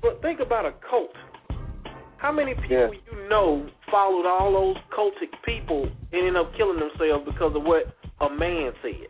but 0.01 0.21
think 0.21 0.39
about 0.39 0.65
a 0.65 0.73
cult. 0.89 1.13
How 2.17 2.31
many 2.31 2.55
people 2.55 2.69
Yeah. 2.71 2.89
you 3.13 3.29
know 3.29 3.69
followed 3.91 4.25
all 4.25 4.51
those 4.51 4.77
cultic 4.89 5.29
people 5.45 5.83
and 5.83 6.13
ended 6.13 6.35
up 6.35 6.51
killing 6.57 6.79
themselves 6.79 7.25
because 7.25 7.53
of 7.55 7.63
what 7.63 7.93
a 8.21 8.29
man 8.29 8.73
said? 8.81 9.05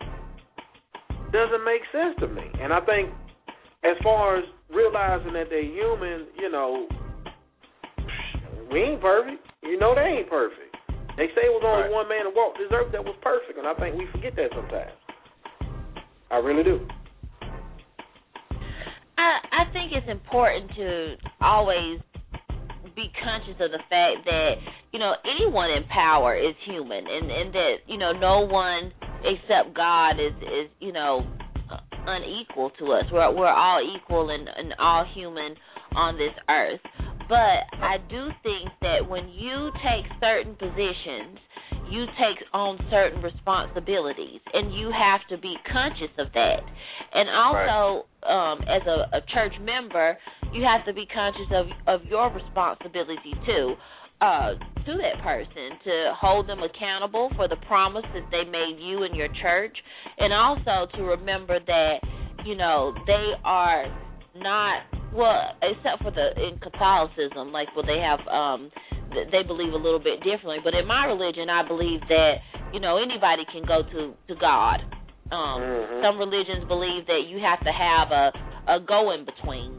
Doesn't 1.32 1.63
make 1.63 1.82
sense 1.91 2.15
to 2.19 2.28
me. 2.28 2.43
And 2.60 2.73
I 2.73 2.82
think, 2.82 3.10
as 3.84 3.96
far 4.04 4.38
as 4.38 4.46
realizing 4.70 5.34
that 5.34 5.48
they're 5.50 5.63
human, 5.63 6.28
you 6.38 6.50
know, 6.52 6.88
we 8.72 8.82
ain't 8.82 9.02
perfect. 9.02 9.46
You 9.63 9.80
know 9.80 9.96
they 9.96 10.20
ain't 10.20 10.30
perfect. 10.30 10.76
They 11.18 11.28
say 11.34 11.50
it 11.50 11.54
was 11.54 11.63
only 11.66 11.84
Right. 11.84 11.92
one 11.92 12.10
man 12.10 12.26
that 12.26 12.36
walked 12.36 12.58
this 12.60 12.72
earth 12.72 12.92
that 12.92 13.04
was 13.04 13.16
perfect, 13.22 13.58
and 13.58 13.68
I 13.68 13.74
think 13.76 13.98
we 13.98 14.06
forget 14.08 14.36
that 14.36 14.52
sometimes. 14.54 14.92
I 16.30 16.38
really 16.38 16.63
do. 16.63 16.86
I 19.18 19.40
I 19.52 19.63
think 19.74 19.94
it's 19.94 20.08
important 20.10 20.72
to 20.76 21.16
always 21.42 22.00
be 22.96 23.12
conscious 23.24 23.56
of 23.60 23.72
the 23.72 23.82
fact 23.90 24.26
that 24.26 24.54
you 24.92 25.00
know 25.00 25.13
anyone 25.26 25.72
in 25.72 25.84
power 25.86 26.36
is 26.36 26.54
human, 26.66 27.06
and 27.08 27.32
and 27.32 27.54
that 27.54 27.76
you 27.88 27.98
know 27.98 28.12
no 28.12 28.42
one 28.42 28.92
except 29.24 29.74
God 29.76 30.20
is 30.20 30.34
is 30.42 30.70
you 30.80 30.92
know 30.92 31.26
unequal 32.08 32.72
to 32.80 32.93
us. 32.93 33.06
We're 33.12 33.36
we're 33.36 33.48
all 33.48 33.82
equal 33.84 34.30
and, 34.30 34.48
and 34.48 34.74
all 34.80 35.06
human 35.13 35.56
on 35.96 36.15
this 36.15 36.34
earth. 36.50 36.80
But 37.28 37.67
I 37.84 37.98
do 38.10 38.30
think 38.41 38.72
that 38.82 39.08
when 39.08 39.28
you 39.30 39.70
take 39.84 40.08
certain 40.22 40.56
positions, 40.56 41.38
you 41.91 42.06
take 42.15 42.39
on 42.54 42.80
certain 42.89 43.22
responsibilities, 43.22 44.39
and 44.54 44.74
you 44.74 44.91
have 44.96 45.22
to 45.30 45.38
be 45.38 45.56
conscious 45.72 46.13
of 46.20 46.28
that. 46.34 46.63
And 47.13 47.28
also, 47.30 48.08
um, 48.24 48.60
as 48.63 48.82
a, 48.88 49.17
a 49.17 49.22
church 49.34 49.54
member, 49.62 50.17
you 50.54 50.63
have 50.63 50.86
to 50.86 50.93
be 50.93 51.06
conscious 51.06 51.52
of 51.52 51.67
of 51.88 52.06
your 52.08 52.32
responsibility 52.32 53.34
too 53.46 53.76
uh, 54.21 54.53
to 54.86 54.93
that 54.97 55.21
person 55.23 55.77
to 55.84 56.13
hold 56.15 56.47
them 56.47 56.60
accountable 56.63 57.30
for 57.36 57.47
the 57.47 57.58
promise 57.67 58.06
that 58.13 58.25
they 58.32 58.49
made 58.49 58.77
you 58.80 59.03
and 59.03 59.15
your 59.15 59.27
church, 59.41 59.75
and 60.17 60.34
also 60.34 60.88
to 60.97 61.03
remember 61.03 61.60
that 61.60 61.95
you 62.45 62.56
know 62.56 62.93
they 63.06 63.34
are 63.43 63.86
not 64.36 64.84
well, 65.13 65.53
except 65.62 66.03
for 66.03 66.12
the 66.12 66.34
in 66.38 66.58
Catholicism, 66.60 67.51
like 67.51 67.67
well 67.75 67.86
they 67.86 67.99
have 67.99 68.19
um 68.27 68.71
they 69.32 69.43
believe 69.45 69.73
a 69.73 69.77
little 69.77 69.99
bit 69.99 70.19
differently. 70.19 70.58
But 70.63 70.73
in 70.73 70.86
my 70.88 71.06
religion, 71.06 71.49
I 71.49 71.67
believe 71.67 72.01
that 72.10 72.34
you 72.73 72.80
know 72.80 72.97
anybody 72.97 73.43
can 73.51 73.63
go 73.65 73.84
to 73.84 74.13
to 74.27 74.36
God. 74.39 74.82
Um, 75.32 75.60
Mhm. 75.62 76.01
Some 76.01 76.17
religions 76.17 76.63
believe 76.67 77.06
that 77.08 77.27
you 77.27 77.39
have 77.39 77.60
to 77.63 77.71
have 77.71 78.12
a 78.12 78.32
a 78.67 78.80
go 78.80 79.12
in 79.12 79.25
between. 79.25 79.77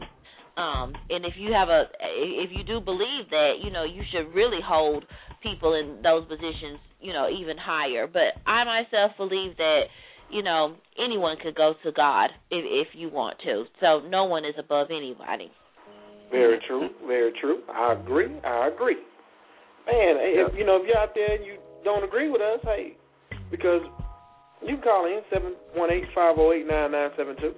Um, 0.57 0.93
and 1.09 1.25
if 1.25 1.33
you 1.37 1.53
have 1.53 1.69
a 1.69 1.85
if 2.01 2.51
you 2.51 2.63
do 2.63 2.79
believe 2.79 3.29
that, 3.29 3.53
you 3.63 3.71
know, 3.71 3.83
you 3.83 4.01
should 4.11 4.33
really 4.33 4.59
hold 4.63 5.05
people 5.41 5.73
in 5.73 6.01
those 6.01 6.27
positions, 6.27 6.79
you 6.99 7.13
know, 7.13 7.29
even 7.29 7.57
higher. 7.57 8.07
But 8.07 8.39
I 8.45 8.63
myself 8.63 9.11
believe 9.17 9.57
that 9.57 9.83
you 10.29 10.43
know 10.43 10.75
anyone 10.97 11.37
could 11.41 11.55
go 11.55 11.73
to 11.83 11.91
God 11.91 12.29
if 12.51 12.65
if 12.65 12.87
you 12.93 13.09
want 13.09 13.37
to. 13.45 13.65
So 13.79 14.01
no 14.07 14.25
one 14.25 14.45
is 14.45 14.55
above 14.57 14.87
anybody. 14.91 15.51
Very 16.31 16.59
true. 16.67 16.89
Very 17.07 17.31
true. 17.39 17.61
I 17.69 17.93
agree. 17.93 18.39
I 18.43 18.67
agree. 18.67 18.97
Man, 19.87 20.17
if 20.19 20.53
you 20.55 20.65
know 20.65 20.77
if 20.77 20.87
you're 20.87 20.97
out 20.97 21.15
there 21.15 21.35
and 21.35 21.45
you 21.45 21.57
don't 21.83 22.03
agree 22.03 22.29
with 22.29 22.41
us, 22.41 22.59
hey, 22.63 22.97
because 23.49 23.81
you 24.61 24.75
can 24.75 24.83
call 24.83 25.05
in 25.05 25.21
seven 25.33 25.55
one 25.73 25.91
eight 25.91 26.03
five 26.13 26.35
zero 26.35 26.51
eight 26.51 26.67
nine 26.67 26.91
nine 26.91 27.09
seven 27.17 27.35
two. 27.37 27.53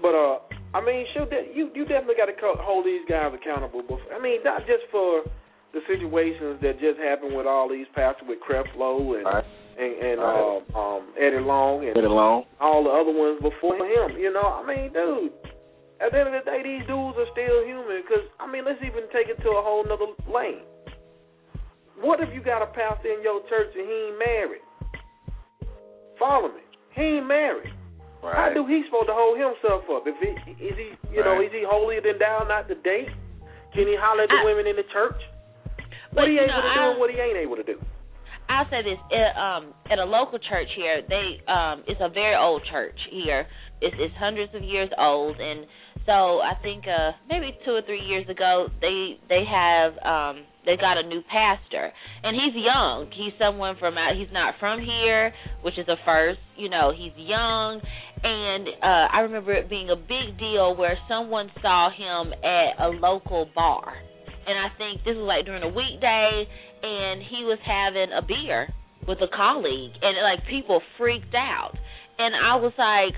But 0.00 0.14
uh, 0.14 0.38
I 0.76 0.84
mean, 0.84 1.06
de- 1.08 1.50
you 1.56 1.70
you 1.74 1.84
definitely 1.88 2.16
got 2.20 2.26
to 2.28 2.36
hold 2.60 2.84
these 2.84 3.00
guys 3.08 3.32
accountable. 3.32 3.80
Before, 3.82 4.12
I 4.12 4.20
mean, 4.20 4.44
not 4.44 4.60
just 4.68 4.84
for 4.92 5.24
the 5.72 5.80
situations 5.88 6.60
that 6.60 6.76
just 6.78 7.00
happened 7.00 7.32
with 7.36 7.46
all 7.46 7.68
these 7.68 7.86
pastors 7.94 8.28
with 8.28 8.38
Creflo 8.44 9.16
and 9.16 9.24
Right. 9.24 9.44
and, 9.80 9.92
and 10.04 10.18
Right. 10.20 10.60
um, 10.76 10.76
um, 10.76 11.02
Eddie 11.16 11.40
Long 11.40 11.84
and 11.84 11.94
Get 11.94 12.04
along. 12.04 12.44
all 12.60 12.84
the 12.84 12.90
other 12.92 13.12
ones 13.12 13.40
before 13.40 13.76
him. 13.76 14.16
You 14.20 14.32
know, 14.32 14.44
I 14.44 14.62
mean, 14.68 14.92
dude. 14.92 15.32
At 15.98 16.12
the 16.12 16.20
end 16.20 16.28
of 16.28 16.44
the 16.44 16.50
day, 16.50 16.60
these 16.60 16.84
dudes 16.86 17.16
are 17.16 17.28
still 17.32 17.64
human. 17.64 18.04
Because 18.04 18.28
I 18.38 18.44
mean, 18.46 18.64
let's 18.68 18.80
even 18.84 19.08
take 19.16 19.28
it 19.32 19.40
to 19.40 19.48
a 19.56 19.62
whole 19.64 19.80
nother 19.84 20.12
lane. 20.28 20.60
What 22.04 22.20
if 22.20 22.28
you 22.36 22.42
got 22.44 22.60
a 22.60 22.66
pastor 22.68 23.08
in 23.08 23.22
your 23.24 23.40
church 23.48 23.72
and 23.72 23.88
he 23.88 23.96
ain't 24.12 24.18
married? 24.20 24.60
Follow 26.18 26.48
me. 26.48 26.60
He 26.92 27.02
ain't 27.20 27.26
married. 27.26 27.72
How 28.34 28.50
do 28.54 28.66
he 28.66 28.82
supposed 28.86 29.06
to 29.08 29.14
hold 29.14 29.38
himself 29.38 29.84
up? 29.92 30.02
If 30.06 30.16
he 30.18 30.32
is 30.62 30.74
he, 30.76 30.88
you 31.14 31.22
know, 31.22 31.38
is 31.40 31.52
he 31.52 31.62
holier 31.66 32.00
than 32.00 32.18
thou 32.18 32.44
not 32.48 32.66
to 32.68 32.74
date? 32.80 33.08
Can 33.74 33.86
he 33.86 33.96
holler 33.98 34.24
at 34.24 34.30
the 34.32 34.40
I- 34.40 34.44
women 34.44 34.66
in 34.66 34.76
the 34.76 34.88
church? 34.92 35.20
What 36.12 36.28
he 36.28 36.34
you 36.34 36.40
able 36.40 36.48
know, 36.48 36.62
to 36.62 36.74
do 36.74 36.80
I- 36.80 36.90
and 36.90 36.98
what 36.98 37.10
he 37.10 37.18
ain't 37.20 37.36
able 37.38 37.56
to 37.56 37.62
do? 37.66 37.76
I'll 38.48 38.68
say 38.70 38.82
this: 38.82 38.98
it, 39.10 39.36
um, 39.36 39.74
at 39.90 39.98
a 39.98 40.04
local 40.04 40.38
church 40.38 40.68
here, 40.76 41.02
they 41.02 41.42
um, 41.50 41.82
it's 41.86 42.00
a 42.00 42.08
very 42.08 42.36
old 42.36 42.62
church 42.70 42.98
here. 43.10 43.46
It's, 43.82 43.94
it's 43.98 44.14
hundreds 44.16 44.54
of 44.54 44.62
years 44.62 44.88
old, 44.96 45.36
and 45.40 45.66
so 46.06 46.38
I 46.40 46.54
think 46.62 46.84
uh, 46.86 47.10
maybe 47.28 47.58
two 47.66 47.72
or 47.72 47.82
three 47.82 48.00
years 48.00 48.24
ago, 48.30 48.68
they 48.80 49.18
they 49.28 49.42
have 49.44 49.98
um, 49.98 50.44
they 50.64 50.76
got 50.78 50.96
a 50.96 51.02
new 51.02 51.20
pastor, 51.26 51.90
and 52.22 52.36
he's 52.38 52.54
young. 52.62 53.10
He's 53.12 53.34
someone 53.36 53.74
from 53.80 53.98
out. 53.98 54.14
He's 54.16 54.30
not 54.32 54.54
from 54.60 54.78
here, 54.80 55.34
which 55.62 55.76
is 55.76 55.88
a 55.88 55.96
first. 56.06 56.38
You 56.56 56.70
know, 56.70 56.92
he's 56.96 57.12
young, 57.18 57.80
and 58.22 58.68
uh, 58.82 59.06
I 59.12 59.20
remember 59.20 59.52
it 59.52 59.68
being 59.68 59.90
a 59.90 59.96
big 59.96 60.38
deal 60.38 60.74
where 60.76 60.96
someone 61.08 61.50
saw 61.60 61.90
him 61.90 62.32
at 62.32 62.84
a 62.84 62.88
local 62.88 63.48
bar, 63.54 63.94
and 64.46 64.58
I 64.58 64.76
think 64.76 65.04
this 65.04 65.16
was 65.16 65.26
like 65.26 65.44
during 65.44 65.62
a 65.62 65.68
weekday, 65.68 66.46
and 66.82 67.22
he 67.22 67.44
was 67.44 67.58
having 67.64 68.10
a 68.16 68.22
beer 68.22 68.68
with 69.06 69.18
a 69.18 69.28
colleague, 69.34 69.92
and 70.02 70.16
like 70.22 70.46
people 70.48 70.80
freaked 70.98 71.34
out, 71.34 71.72
and 72.18 72.34
I 72.34 72.56
was 72.56 72.72
like 72.78 73.14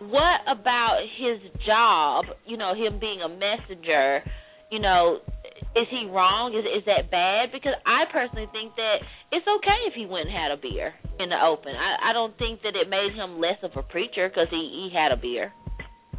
what 0.00 0.40
about 0.48 1.00
his 1.18 1.40
job, 1.66 2.24
you 2.46 2.56
know, 2.56 2.74
him 2.74 2.98
being 2.98 3.20
a 3.20 3.28
messenger, 3.28 4.24
you 4.72 4.80
know, 4.80 5.18
is 5.76 5.86
he 5.90 6.06
wrong? 6.10 6.54
Is 6.54 6.64
is 6.64 6.84
that 6.86 7.10
bad? 7.10 7.52
Because 7.52 7.74
I 7.86 8.04
personally 8.12 8.48
think 8.52 8.74
that 8.76 8.96
it's 9.32 9.46
okay 9.46 9.78
if 9.86 9.94
he 9.94 10.06
went 10.06 10.26
and 10.28 10.34
had 10.34 10.50
a 10.50 10.58
beer 10.58 10.94
in 11.18 11.28
the 11.30 11.38
open. 11.40 11.72
I 11.76 12.10
I 12.10 12.12
don't 12.12 12.36
think 12.38 12.62
that 12.62 12.74
it 12.74 12.88
made 12.90 13.14
him 13.14 13.38
less 13.38 13.58
of 13.62 13.72
a 13.76 13.82
preacher 13.82 14.28
because 14.28 14.48
he 14.50 14.88
he 14.88 14.94
had 14.94 15.12
a 15.12 15.18
beer. 15.20 15.52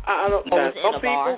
I, 0.07 0.25
I 0.25 0.29
don't. 0.29 0.43
He 0.45 0.49
Now, 0.49 0.71
some 0.73 1.01
people, 1.01 1.37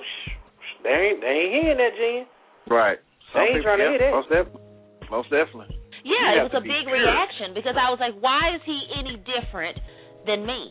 they 0.84 0.94
ain't 1.12 1.20
they 1.20 1.34
ain't 1.34 1.52
hearing 1.52 1.78
that, 1.78 1.94
Jen. 1.98 2.26
Right. 2.70 2.98
They 3.34 3.40
ain't 3.58 3.62
trying 3.66 3.78
to 3.82 3.84
yeah, 3.84 3.90
hear 3.98 4.02
that. 4.08 4.14
Most 4.14 4.30
definitely. 4.30 4.62
Most 5.10 5.28
definitely. 5.30 5.70
Yeah, 6.06 6.36
You 6.36 6.40
it 6.40 6.42
was 6.48 6.54
to 6.54 6.62
a 6.62 6.64
be 6.64 6.68
big 6.70 6.86
pure. 6.86 6.96
reaction 7.00 7.52
because 7.56 7.74
I 7.80 7.88
was 7.90 7.98
like, 7.98 8.14
why 8.20 8.54
is 8.54 8.62
he 8.64 8.76
any 9.00 9.16
different 9.24 9.76
than 10.28 10.44
me? 10.46 10.70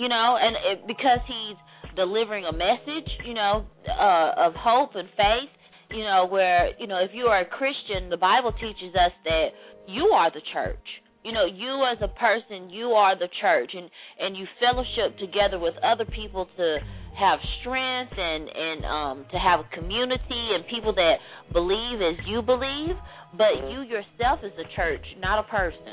You 0.00 0.08
know, 0.08 0.36
and 0.40 0.56
it, 0.56 0.76
because 0.88 1.20
he's 1.28 1.56
delivering 1.94 2.44
a 2.48 2.52
message, 2.56 3.08
you 3.24 3.34
know, 3.36 3.64
uh, 3.86 4.48
of 4.48 4.56
hope 4.56 4.96
and 4.96 5.08
faith. 5.16 5.52
You 5.92 6.04
know, 6.04 6.26
where 6.26 6.70
you 6.78 6.86
know, 6.86 6.98
if 7.04 7.10
you 7.12 7.24
are 7.26 7.40
a 7.40 7.46
Christian, 7.46 8.10
the 8.10 8.16
Bible 8.16 8.52
teaches 8.52 8.94
us 8.94 9.12
that 9.24 9.48
you 9.86 10.04
are 10.14 10.30
the 10.30 10.40
church. 10.52 10.86
You 11.24 11.32
know, 11.32 11.44
you 11.46 11.84
as 11.86 11.98
a 12.02 12.08
person, 12.08 12.70
you 12.70 12.96
are 12.98 13.16
the 13.18 13.28
church, 13.40 13.70
and 13.74 13.90
and 14.18 14.36
you 14.36 14.46
fellowship 14.58 15.18
together 15.18 15.58
with 15.58 15.74
other 15.84 16.04
people 16.04 16.48
to 16.56 16.78
have 17.18 17.38
strength 17.60 18.12
and 18.16 18.48
and 18.48 18.84
um 18.86 19.26
to 19.30 19.38
have 19.38 19.60
a 19.60 19.68
community 19.76 20.56
and 20.56 20.64
people 20.72 20.94
that 20.94 21.16
believe 21.52 22.00
as 22.00 22.16
you 22.26 22.40
believe 22.40 22.96
but 23.36 23.68
you 23.68 23.82
yourself 23.82 24.40
is 24.42 24.52
a 24.56 24.64
church 24.74 25.04
not 25.20 25.38
a 25.38 25.42
person 25.42 25.92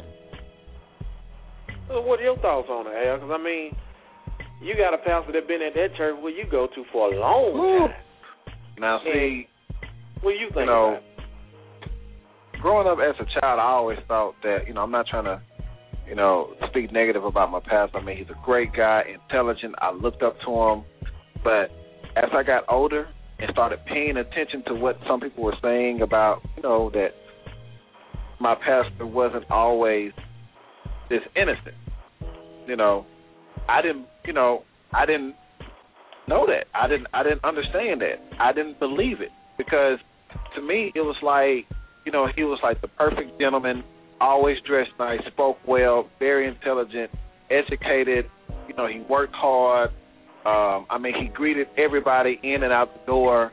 So 1.89 2.01
what 2.01 2.19
are 2.19 2.23
your 2.23 2.37
thoughts 2.37 2.69
on 2.69 2.85
it, 2.87 2.93
Al? 2.93 3.17
Because 3.17 3.33
I 3.33 3.43
mean, 3.43 3.75
you 4.61 4.77
got 4.77 4.93
a 4.93 5.01
pastor 5.01 5.33
that 5.33 5.47
been 5.47 5.61
at 5.65 5.73
that 5.73 5.97
church 5.97 6.15
where 6.21 6.31
you 6.31 6.45
go 6.49 6.67
to 6.67 6.83
for 6.93 7.11
a 7.11 7.19
long 7.19 7.57
Woo. 7.57 7.87
time. 7.87 7.97
Now, 8.79 9.01
see, 9.03 9.48
What 10.21 10.31
do 10.31 10.37
you 10.37 10.47
think 10.47 10.57
you 10.57 10.65
know, 10.65 10.99
growing 12.61 12.87
up 12.87 12.97
as 12.99 13.15
a 13.19 13.39
child, 13.39 13.59
I 13.59 13.63
always 13.63 13.99
thought 14.07 14.35
that, 14.43 14.67
you 14.67 14.73
know, 14.73 14.81
I'm 14.81 14.91
not 14.91 15.07
trying 15.07 15.25
to, 15.25 15.41
you 16.07 16.15
know, 16.15 16.53
speak 16.69 16.91
negative 16.91 17.23
about 17.23 17.51
my 17.51 17.59
pastor. 17.59 17.97
I 17.97 18.03
mean, 18.03 18.17
he's 18.17 18.29
a 18.29 18.45
great 18.45 18.73
guy, 18.73 19.03
intelligent. 19.13 19.75
I 19.79 19.91
looked 19.91 20.21
up 20.21 20.35
to 20.45 20.51
him. 20.51 20.83
But 21.43 21.71
as 22.15 22.29
I 22.33 22.43
got 22.43 22.63
older 22.67 23.07
and 23.39 23.49
started 23.51 23.79
paying 23.87 24.17
attention 24.17 24.63
to 24.67 24.75
what 24.75 24.97
some 25.07 25.21
people 25.21 25.43
were 25.43 25.57
saying 25.61 26.01
about, 26.01 26.41
you 26.57 26.63
know, 26.63 26.89
that 26.93 27.09
my 28.41 28.55
pastor 28.55 29.05
wasn't 29.05 29.49
always 29.49 30.11
this 31.09 31.21
innocent, 31.35 31.75
you 32.67 32.75
know, 32.75 33.05
I 33.67 33.81
didn't, 33.81 34.05
you 34.25 34.33
know, 34.33 34.63
I 34.91 35.05
didn't 35.05 35.35
know 36.27 36.45
that. 36.47 36.65
I 36.73 36.87
didn't 36.87 37.07
I 37.13 37.23
didn't 37.23 37.43
understand 37.43 38.01
that. 38.01 38.15
I 38.39 38.53
didn't 38.53 38.79
believe 38.79 39.21
it 39.21 39.29
because 39.57 39.99
to 40.55 40.61
me 40.61 40.91
it 40.95 41.01
was 41.01 41.15
like, 41.23 41.65
you 42.05 42.11
know, 42.11 42.27
he 42.35 42.43
was 42.43 42.59
like 42.63 42.81
the 42.81 42.87
perfect 42.87 43.39
gentleman, 43.39 43.83
always 44.21 44.57
dressed 44.65 44.91
nice, 44.99 45.19
spoke 45.31 45.57
well, 45.67 46.09
very 46.19 46.47
intelligent, 46.47 47.11
educated, 47.49 48.25
you 48.67 48.75
know, 48.75 48.87
he 48.87 48.99
worked 49.09 49.33
hard. 49.35 49.89
Um 50.45 50.85
I 50.89 50.97
mean, 50.99 51.13
he 51.19 51.27
greeted 51.27 51.67
everybody 51.77 52.39
in 52.43 52.63
and 52.63 52.71
out 52.73 52.93
the 52.93 53.05
door. 53.05 53.51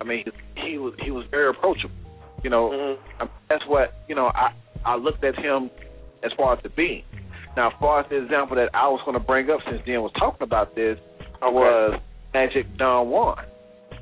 I 0.00 0.04
mean, 0.04 0.24
he, 0.56 0.70
he 0.72 0.78
was 0.78 0.94
he 1.02 1.10
was 1.10 1.24
very 1.30 1.48
approachable. 1.50 1.94
You 2.42 2.50
know, 2.50 2.70
Mhm. 2.70 2.98
I 3.20 3.28
that's 3.48 3.64
what, 3.66 3.94
you 4.08 4.14
know, 4.14 4.26
I 4.34 4.52
I 4.84 4.96
looked 4.96 5.24
at 5.24 5.34
him 5.36 5.70
as 6.22 6.32
far 6.36 6.54
as 6.54 6.62
the 6.62 6.68
being. 6.70 7.02
Now, 7.56 7.68
as 7.68 7.74
far 7.80 8.00
as 8.00 8.06
the 8.10 8.16
example 8.16 8.56
that 8.56 8.68
I 8.74 8.88
was 8.88 9.00
going 9.04 9.14
to 9.18 9.24
bring 9.24 9.48
up 9.48 9.60
since 9.64 9.80
Jen 9.86 10.02
was 10.02 10.12
talking 10.18 10.42
about 10.42 10.74
this, 10.74 10.98
I 11.40 11.48
was 11.48 12.00
Magic 12.34 12.66
Don 12.76 13.08
Juan. 13.10 13.38
As 13.38 13.98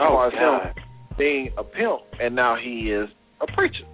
Oh, 0.00 0.08
far 0.08 0.26
as 0.28 0.32
him 0.32 0.83
being 1.18 1.50
a 1.56 1.64
pimp, 1.64 2.02
and 2.20 2.34
now 2.34 2.56
he 2.56 2.90
is 2.90 3.08
a 3.40 3.46
preacher. 3.52 3.84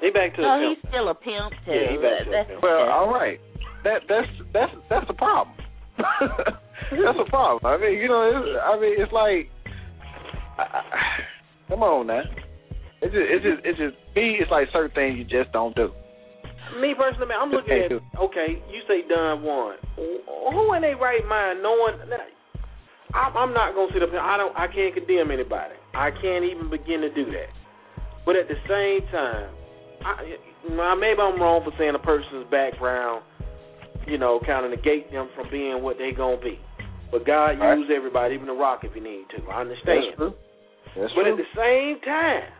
He 0.00 0.10
back 0.10 0.34
to 0.36 0.42
no 0.42 0.60
the 0.60 0.66
oh, 0.66 0.74
he's 0.74 0.88
still 0.88 1.08
a 1.08 1.14
pimp 1.14 1.52
too 1.64 1.72
Yeah, 1.72 1.90
he 1.90 1.96
back 1.96 2.24
to 2.24 2.28
a 2.28 2.32
that's 2.32 2.48
pimp. 2.50 2.62
Well, 2.62 2.88
all 2.90 3.12
right, 3.12 3.40
that 3.84 4.02
that's 4.08 4.28
that's 4.52 4.72
that's 4.90 5.06
a 5.08 5.14
problem. 5.14 5.56
that's 5.96 7.18
a 7.18 7.30
problem. 7.30 7.64
I 7.64 7.80
mean, 7.80 7.98
you 7.98 8.08
know, 8.08 8.22
it's, 8.28 8.60
I 8.60 8.78
mean, 8.78 8.94
it's 9.00 9.12
like, 9.12 9.48
I, 10.58 10.62
I, 10.62 10.82
come 11.68 11.82
on 11.82 12.06
now. 12.08 12.20
It's 13.00 13.12
just, 13.12 13.28
it's 13.28 13.44
just, 13.44 13.60
it's 13.64 13.78
just 13.78 13.96
me. 14.14 14.36
It's 14.40 14.50
like 14.50 14.68
certain 14.72 14.92
things 14.92 15.16
you 15.16 15.24
just 15.24 15.52
don't 15.52 15.74
do. 15.74 15.88
Me 16.80 16.92
personally, 16.92 17.28
man, 17.28 17.40
I'm 17.40 17.50
looking 17.50 17.80
at 17.80 17.92
okay. 18.28 18.60
You 18.68 18.80
say 18.84 19.08
Don 19.08 19.42
Juan. 19.42 19.76
Who 19.96 20.74
in 20.74 20.82
their 20.82 20.96
right 20.96 21.24
mind 21.24 21.62
knowing? 21.62 21.96
I'm, 22.04 22.35
I'm 23.14 23.52
not 23.54 23.74
gonna 23.74 23.92
sit 23.92 24.02
up 24.02 24.10
here. 24.10 24.20
I 24.20 24.36
don't. 24.36 24.56
I 24.56 24.66
can't 24.66 24.94
condemn 24.94 25.30
anybody. 25.30 25.74
I 25.94 26.10
can't 26.10 26.44
even 26.44 26.68
begin 26.70 27.00
to 27.00 27.10
do 27.14 27.24
that. 27.26 27.50
But 28.24 28.36
at 28.36 28.48
the 28.48 28.58
same 28.68 29.06
time, 29.10 29.48
I, 30.04 30.94
maybe 30.98 31.20
I'm 31.20 31.40
wrong 31.40 31.62
for 31.64 31.72
saying 31.78 31.94
a 31.94 32.02
person's 32.02 32.50
background, 32.50 33.22
you 34.06 34.18
know, 34.18 34.40
kind 34.44 34.64
of 34.66 34.70
negate 34.70 35.10
them 35.12 35.28
from 35.34 35.48
being 35.50 35.82
what 35.82 35.96
they 35.98 36.10
gonna 36.12 36.36
be. 36.42 36.58
But 37.10 37.24
God 37.24 37.58
Right. 37.60 37.78
use 37.78 37.88
everybody, 37.94 38.34
even 38.34 38.46
the 38.48 38.52
rock 38.52 38.82
if 38.84 38.94
you 38.96 39.00
need 39.02 39.30
to. 39.30 39.38
I 39.50 39.60
understand. 39.60 40.04
That's 40.10 40.16
true. 40.16 40.34
That's 40.96 41.12
But 41.14 41.22
true. 41.22 41.32
at 41.32 41.36
the 41.38 41.46
same 41.54 42.00
time, 42.00 42.50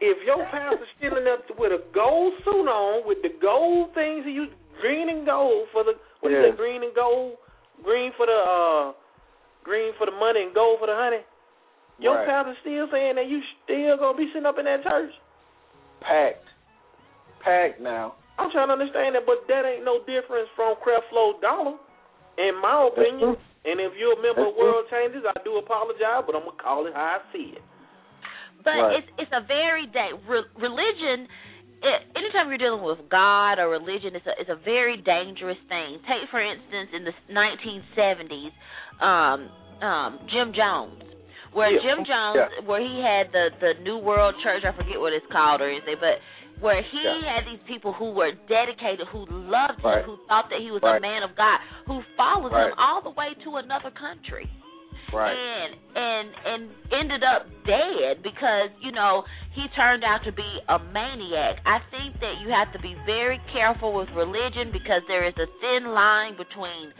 if 0.00 0.16
your 0.24 0.42
pastor's 0.46 0.88
still 0.96 1.16
in 1.18 1.28
up 1.28 1.44
with 1.58 1.72
a 1.72 1.82
gold 1.92 2.32
suit 2.44 2.66
on, 2.66 3.06
with 3.06 3.20
the 3.22 3.28
gold 3.40 3.92
things 3.94 4.24
he 4.24 4.32
used, 4.32 4.52
green 4.80 5.08
and 5.10 5.26
gold 5.26 5.68
for 5.70 5.84
the 5.84 5.94
what 6.20 6.32
is 6.32 6.40
Yeah. 6.40 6.48
it? 6.48 6.56
Green 6.56 6.82
and 6.82 6.94
gold, 6.94 7.36
green 7.84 8.10
for 8.16 8.24
the 8.26 8.32
uh, 8.32 8.92
green 9.64 9.92
for 9.98 10.06
the 10.06 10.12
money 10.12 10.42
and 10.44 10.54
gold 10.54 10.78
for 10.78 10.86
the 10.86 10.94
honey. 10.94 11.24
Your 11.98 12.16
Right. 12.16 12.26
pastor's 12.26 12.58
still 12.60 12.88
saying 12.90 13.16
that 13.16 13.26
you 13.26 13.40
still 13.64 13.96
gonna 13.96 14.18
be 14.18 14.28
sitting 14.28 14.46
up 14.46 14.58
in 14.58 14.64
that 14.66 14.82
church. 14.84 15.12
packed, 16.00 16.44
packed 17.40 17.80
now. 17.80 18.14
I'm 18.38 18.50
trying 18.50 18.68
to 18.68 18.74
understand 18.74 19.14
that, 19.14 19.24
but 19.24 19.46
that 19.48 19.64
ain't 19.64 19.84
no 19.84 20.00
difference 20.04 20.48
from 20.54 20.76
Creflo 20.76 21.40
Dollar, 21.40 21.78
in 22.36 22.54
my 22.60 22.88
opinion. 22.88 23.36
And 23.64 23.80
if 23.80 23.96
you're 23.96 24.12
a 24.12 24.20
member 24.20 24.42
That's 24.44 24.52
of 24.52 24.56
World 24.60 24.84
Changers, 24.90 25.24
I 25.24 25.32
do 25.44 25.56
apologize, 25.56 26.24
but 26.26 26.34
I'm 26.36 26.44
gonna 26.44 26.60
call 26.60 26.86
it 26.86 26.92
how 26.94 27.16
I 27.16 27.32
see 27.32 27.54
it. 27.56 27.62
but 28.64 28.70
Right. 28.76 28.96
it's 28.96 29.08
it's 29.18 29.32
a 29.32 29.40
very 29.42 29.86
day 29.86 30.12
re- 30.26 30.48
religion 30.56 31.28
it, 31.84 32.00
anytime 32.16 32.48
you're 32.48 32.58
dealing 32.58 32.82
with 32.82 32.98
God 33.12 33.60
or 33.60 33.68
religion, 33.68 34.16
it's 34.16 34.26
a 34.26 34.34
it's 34.40 34.50
a 34.50 34.56
very 34.64 34.96
dangerous 34.96 35.60
thing. 35.68 36.00
Take 36.08 36.26
for 36.32 36.40
instance, 36.40 36.90
in 36.96 37.04
the 37.04 37.14
1970s, 37.28 38.52
um, 39.04 39.50
um, 39.84 40.10
Jim 40.32 40.52
Jones, 40.56 41.02
where 41.52 41.70
Yeah. 41.70 41.84
Jim 41.84 42.04
Jones, 42.08 42.36
Yeah. 42.40 42.64
where 42.64 42.80
he 42.80 43.00
had 43.04 43.32
the 43.32 43.50
the 43.60 43.72
New 43.84 43.98
World 43.98 44.34
Church, 44.42 44.64
I 44.64 44.72
forget 44.72 44.98
what 44.98 45.12
it's 45.12 45.26
called 45.30 45.60
or 45.60 45.68
anything, 45.68 45.96
but 46.00 46.20
where 46.60 46.80
he 46.80 47.02
Yeah. 47.02 47.34
had 47.36 47.44
these 47.46 47.60
people 47.66 47.92
who 47.92 48.12
were 48.12 48.32
dedicated, 48.48 49.06
who 49.08 49.26
loved 49.28 49.80
him, 49.80 50.02
who 50.04 50.16
thought 50.28 50.48
that 50.50 50.60
he 50.60 50.70
was 50.70 50.82
a 50.82 51.00
man 51.00 51.22
of 51.22 51.36
God, 51.36 51.60
who 51.86 52.02
followed 52.16 52.52
him 52.52 52.72
all 52.78 53.02
the 53.02 53.10
way 53.10 53.34
to 53.44 53.56
another 53.56 53.90
country 53.90 54.48
Right. 55.14 55.34
and 55.34 55.70
and 55.94 56.26
and 56.44 56.62
ended 56.92 57.22
up 57.22 57.46
dead 57.64 58.22
because 58.22 58.74
you 58.82 58.92
know 58.92 59.22
he 59.54 59.66
turned 59.76 60.02
out 60.02 60.26
to 60.26 60.32
be 60.32 60.50
a 60.68 60.78
maniac. 60.78 61.62
I 61.64 61.78
think 61.90 62.18
that 62.20 62.42
you 62.42 62.50
have 62.50 62.72
to 62.74 62.80
be 62.82 62.94
very 63.06 63.40
careful 63.52 63.94
with 63.94 64.08
religion 64.14 64.74
because 64.74 65.06
there 65.06 65.26
is 65.26 65.34
a 65.38 65.46
thin 65.62 65.94
line 65.94 66.36
between 66.36 66.90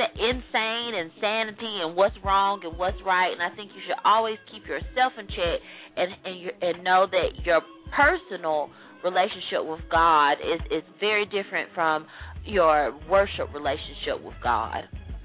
insane 0.00 0.94
and 0.96 1.10
sanity 1.20 1.78
and 1.84 1.94
what's 1.94 2.16
wrong 2.24 2.60
and 2.64 2.76
what's 2.78 2.96
right. 3.04 3.30
And 3.32 3.42
I 3.42 3.54
think 3.54 3.70
you 3.74 3.82
should 3.86 4.00
always 4.04 4.38
keep 4.50 4.66
yourself 4.66 5.12
in 5.18 5.26
check 5.28 5.58
and 5.96 6.08
and 6.24 6.40
you, 6.40 6.50
and 6.60 6.84
know 6.84 7.06
that 7.10 7.44
your 7.44 7.60
personal 7.94 8.70
relationship 9.04 9.64
with 9.64 9.80
God 9.90 10.40
is 10.40 10.60
is 10.70 10.82
very 11.00 11.26
different 11.26 11.70
from 11.74 12.06
your 12.44 12.98
worship 13.08 13.52
relationship 13.54 14.22
with 14.24 14.34
God. 14.42 14.84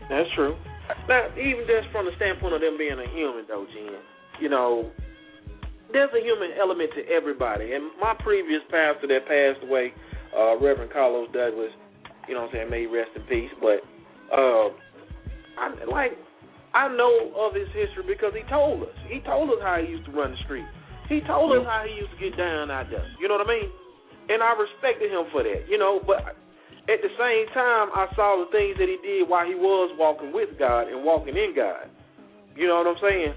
That's 0.10 0.30
true. 0.36 0.56
Now, 1.08 1.28
even 1.36 1.68
just 1.68 1.92
from 1.92 2.06
the 2.06 2.16
standpoint 2.16 2.56
of 2.56 2.62
them 2.62 2.78
being 2.78 3.00
a 3.00 3.10
human, 3.12 3.46
though, 3.48 3.66
Jen, 3.74 4.00
you 4.40 4.50
know, 4.50 4.92
there's 5.92 6.12
a 6.12 6.24
human 6.24 6.52
element 6.60 6.92
to 6.96 7.04
everybody. 7.08 7.74
And 7.74 7.92
my 8.00 8.16
previous 8.20 8.62
pastor 8.72 9.08
that 9.08 9.28
passed 9.28 9.64
away, 9.64 9.94
uh, 10.36 10.60
Reverend 10.60 10.92
Carlos 10.92 11.28
Douglas, 11.32 11.72
you 12.28 12.36
know 12.36 12.48
what 12.48 12.56
I'm 12.56 12.68
saying, 12.68 12.70
may 12.70 12.82
he 12.82 12.88
rest 12.88 13.12
in 13.16 13.24
peace. 13.24 13.52
But 13.60 13.84
uh, 14.32 14.72
I 15.56 15.72
like 15.88 16.12
I 16.74 16.92
know 16.92 17.32
of 17.40 17.56
his 17.56 17.68
history 17.72 18.04
because 18.06 18.36
he 18.36 18.44
told 18.52 18.84
us. 18.84 18.96
He 19.08 19.20
told 19.24 19.50
us 19.50 19.64
how 19.64 19.80
he 19.80 19.88
used 19.88 20.06
to 20.06 20.12
run 20.12 20.32
the 20.32 20.42
street. 20.44 20.68
He 21.08 21.24
told 21.24 21.56
us 21.56 21.64
how 21.64 21.88
he 21.88 21.96
used 21.96 22.12
to 22.12 22.20
get 22.20 22.36
down 22.36 22.70
out 22.70 22.92
there. 22.92 23.08
You 23.20 23.32
know 23.32 23.40
what 23.40 23.48
I 23.48 23.50
mean? 23.50 23.72
And 24.28 24.44
I 24.44 24.52
respected 24.60 25.08
him 25.08 25.32
for 25.32 25.42
that. 25.42 25.72
You 25.72 25.80
know, 25.80 26.04
but 26.04 26.36
at 26.88 27.04
the 27.04 27.12
same 27.20 27.46
time, 27.52 27.92
I 27.92 28.08
saw 28.16 28.40
the 28.40 28.50
things 28.52 28.80
that 28.80 28.88
he 28.88 28.96
did 29.04 29.28
while 29.28 29.44
he 29.44 29.56
was 29.56 29.92
walking 30.00 30.32
with 30.32 30.56
God 30.58 30.88
and 30.88 31.04
walking 31.04 31.36
in 31.36 31.52
God. 31.52 31.92
You 32.56 32.68
know 32.68 32.80
what 32.80 32.88
I'm 32.88 33.02
saying? 33.04 33.34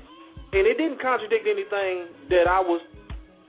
And 0.55 0.67
it 0.67 0.79
didn't 0.79 1.03
contradict 1.03 1.47
anything 1.47 2.15
that 2.31 2.47
I 2.47 2.63
was, 2.63 2.81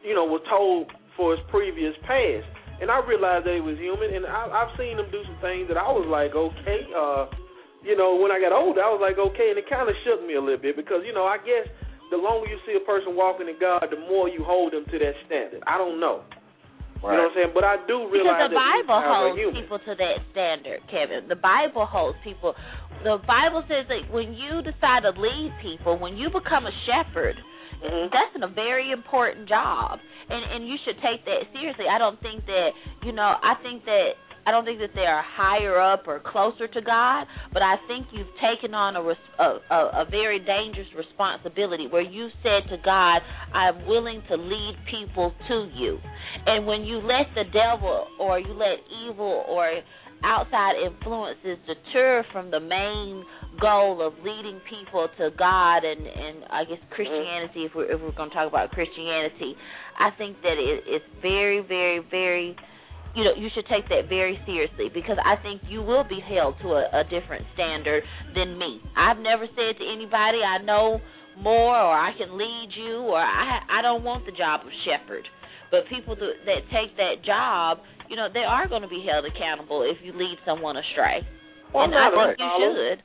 you 0.01 0.13
know, 0.13 0.25
was 0.25 0.41
told 0.49 0.89
for 1.13 1.37
his 1.37 1.41
previous 1.49 1.93
past. 2.01 2.49
And 2.81 2.89
I 2.89 2.97
realized 3.05 3.45
that 3.45 3.53
he 3.53 3.61
was 3.61 3.77
human, 3.77 4.09
and 4.09 4.25
I, 4.25 4.49
I've 4.49 4.73
seen 4.73 4.97
him 4.97 5.05
do 5.13 5.21
some 5.21 5.37
things 5.37 5.69
that 5.69 5.77
I 5.77 5.85
was 5.85 6.09
like, 6.09 6.33
okay, 6.33 6.81
uh, 6.97 7.29
you 7.85 7.93
know, 7.93 8.17
when 8.17 8.33
I 8.33 8.41
got 8.41 8.53
older, 8.53 8.81
I 8.81 8.89
was 8.89 9.01
like, 9.01 9.21
okay, 9.21 9.53
and 9.53 9.57
it 9.61 9.69
kind 9.69 9.85
of 9.85 9.93
shook 10.01 10.25
me 10.25 10.33
a 10.33 10.41
little 10.41 10.61
bit 10.61 10.73
because, 10.73 11.05
you 11.05 11.13
know, 11.13 11.29
I 11.29 11.37
guess 11.37 11.69
the 12.09 12.17
longer 12.17 12.49
you 12.49 12.57
see 12.65 12.73
a 12.73 12.81
person 12.85 13.13
walking 13.13 13.49
in 13.49 13.57
God, 13.61 13.85
the 13.93 14.01
more 14.09 14.29
you 14.29 14.41
hold 14.41 14.73
them 14.73 14.85
to 14.89 14.97
that 14.97 15.13
standard. 15.29 15.61
I 15.69 15.77
don't 15.77 16.01
know. 16.01 16.25
Right. 17.01 17.17
You 17.17 17.17
know 17.17 17.23
what 17.25 17.33
I'm 17.33 17.37
saying? 17.37 17.53
But 17.57 17.65
I 17.65 17.75
do 17.89 18.05
realize 18.05 18.45
because 18.45 18.53
the 18.53 18.61
Bible 18.61 18.99
holds 19.01 19.57
people 19.57 19.79
to 19.81 19.93
that 19.97 20.17
standard, 20.29 20.79
Kevin. 20.85 21.25
The 21.25 21.39
Bible 21.39 21.89
holds 21.89 22.17
people. 22.21 22.53
The 23.01 23.17
Bible 23.25 23.65
says 23.65 23.89
that 23.89 24.05
when 24.13 24.37
you 24.37 24.61
decide 24.61 25.01
to 25.09 25.13
lead 25.17 25.49
people, 25.65 25.97
when 25.97 26.13
you 26.13 26.29
become 26.29 26.69
a 26.69 26.75
shepherd, 26.85 27.41
mm-hmm. 27.81 28.13
that's 28.13 28.37
a 28.37 28.53
very 28.53 28.93
important 28.93 29.49
job, 29.49 29.97
and 30.29 30.41
and 30.53 30.69
you 30.69 30.77
should 30.85 31.01
take 31.01 31.25
that 31.25 31.49
seriously. 31.49 31.89
I 31.89 31.97
don't 31.97 32.21
think 32.21 32.45
that 32.45 32.77
you 33.01 33.17
know. 33.17 33.33
I 33.33 33.57
think 33.65 33.81
that 33.89 34.21
I 34.45 34.51
don't 34.51 34.65
think 34.65 34.79
that 34.79 34.91
they 34.95 35.05
are 35.05 35.23
higher 35.23 35.79
up 35.79 36.07
or 36.07 36.19
closer 36.19 36.67
to 36.67 36.81
God, 36.81 37.27
but 37.53 37.61
I 37.61 37.75
think 37.87 38.07
you've 38.11 38.33
taken 38.41 38.73
on 38.73 38.95
a, 38.95 39.01
a, 39.01 40.01
a 40.01 40.05
very 40.09 40.39
dangerous 40.39 40.87
responsibility 40.97 41.87
where 41.87 42.01
you 42.01 42.29
said 42.41 42.69
to 42.69 42.77
God, 42.83 43.21
I'm 43.53 43.85
willing 43.85 44.21
to 44.29 44.35
lead 44.35 44.75
people 44.89 45.33
to 45.47 45.69
you. 45.75 45.99
And 46.45 46.65
when 46.65 46.81
you 46.81 46.97
let 46.97 47.29
the 47.35 47.43
devil 47.51 48.07
or 48.19 48.39
you 48.39 48.53
let 48.53 48.79
evil 49.05 49.45
or 49.47 49.81
outside 50.23 50.73
influences 50.85 51.57
deter 51.65 52.23
from 52.31 52.51
the 52.51 52.59
main 52.59 53.25
goal 53.59 54.05
of 54.05 54.13
leading 54.23 54.59
people 54.69 55.07
to 55.17 55.29
God 55.37 55.83
and 55.83 56.05
and 56.05 56.45
I 56.49 56.63
guess 56.65 56.77
Christianity 56.91 57.65
if 57.65 57.71
we're 57.75 57.91
if 57.91 58.01
we're 58.01 58.11
going 58.11 58.29
to 58.29 58.35
talk 58.35 58.47
about 58.47 58.69
Christianity 58.71 59.55
I 59.97 60.09
think 60.17 60.37
that 60.43 60.57
it, 60.57 60.83
it's 60.85 61.05
very 61.21 61.61
very 61.61 62.05
very 62.09 62.55
you 63.15 63.23
know 63.23 63.35
you 63.35 63.49
should 63.53 63.67
take 63.67 63.87
that 63.89 64.07
very 64.07 64.39
seriously 64.45 64.87
because 64.93 65.17
I 65.19 65.41
think 65.41 65.61
you 65.67 65.81
will 65.81 66.03
be 66.03 66.19
held 66.23 66.55
to 66.61 66.79
a, 66.79 67.01
a 67.01 67.03
different 67.03 67.45
standard 67.53 68.03
than 68.35 68.57
me. 68.57 68.81
I've 68.95 69.19
never 69.19 69.45
said 69.47 69.79
to 69.79 69.85
anybody 69.85 70.39
I 70.43 70.63
know 70.63 70.99
more 71.37 71.75
or 71.75 71.95
I 71.95 72.11
can 72.17 72.37
lead 72.37 72.69
you 72.75 73.11
or 73.11 73.19
I 73.19 73.59
I 73.69 73.81
don't 73.81 74.03
want 74.03 74.25
the 74.25 74.31
job 74.31 74.61
of 74.61 74.71
shepherd. 74.85 75.27
But 75.71 75.87
people 75.87 76.15
that, 76.15 76.35
that 76.45 76.61
take 76.67 76.97
that 76.99 77.23
job, 77.23 77.79
you 78.09 78.17
know, 78.17 78.27
they 78.27 78.43
are 78.43 78.67
going 78.67 78.81
to 78.81 78.91
be 78.91 79.07
held 79.07 79.23
accountable 79.23 79.87
if 79.87 80.03
you 80.03 80.11
lead 80.11 80.35
someone 80.45 80.75
astray. 80.75 81.23
Well, 81.73 81.85
and 81.85 81.95
I 81.95 82.11
think 82.11 82.39
you 82.39 82.51
should. 82.59 82.99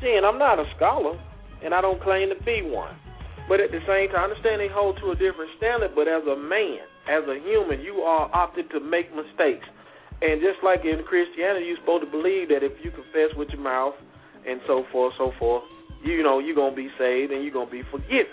See, 0.00 0.14
and 0.16 0.24
I'm 0.24 0.38
not 0.38 0.58
a 0.58 0.64
scholar, 0.74 1.20
and 1.62 1.74
I 1.74 1.82
don't 1.82 2.00
claim 2.00 2.30
to 2.30 2.44
be 2.44 2.64
one. 2.64 2.96
But 3.48 3.60
at 3.60 3.70
the 3.74 3.82
same 3.84 4.08
time, 4.14 4.22
I 4.22 4.30
understand 4.30 4.62
they 4.62 4.70
hold 4.70 4.98
to 5.02 5.10
a 5.12 5.16
different 5.18 5.50
standard. 5.58 5.92
But 5.94 6.06
as 6.06 6.22
a 6.24 6.38
man, 6.38 6.86
as 7.10 7.26
a 7.26 7.36
human, 7.42 7.82
you 7.82 8.02
are 8.06 8.30
opted 8.32 8.70
to 8.70 8.80
make 8.80 9.10
mistakes. 9.10 9.66
And 10.22 10.38
just 10.38 10.62
like 10.62 10.86
in 10.86 11.02
Christianity, 11.02 11.66
you're 11.66 11.82
supposed 11.82 12.06
to 12.06 12.10
believe 12.10 12.54
that 12.54 12.62
if 12.62 12.78
you 12.86 12.94
confess 12.94 13.34
with 13.34 13.50
your 13.50 13.60
mouth 13.60 13.98
and 14.46 14.62
so 14.70 14.86
forth, 14.94 15.14
so 15.18 15.34
forth, 15.38 15.66
you 16.02 16.22
know 16.22 16.38
you're 16.38 16.54
gonna 16.54 16.74
be 16.74 16.90
saved 16.98 17.32
and 17.32 17.42
you're 17.42 17.54
gonna 17.54 17.70
be 17.70 17.82
forgiven. 17.90 18.30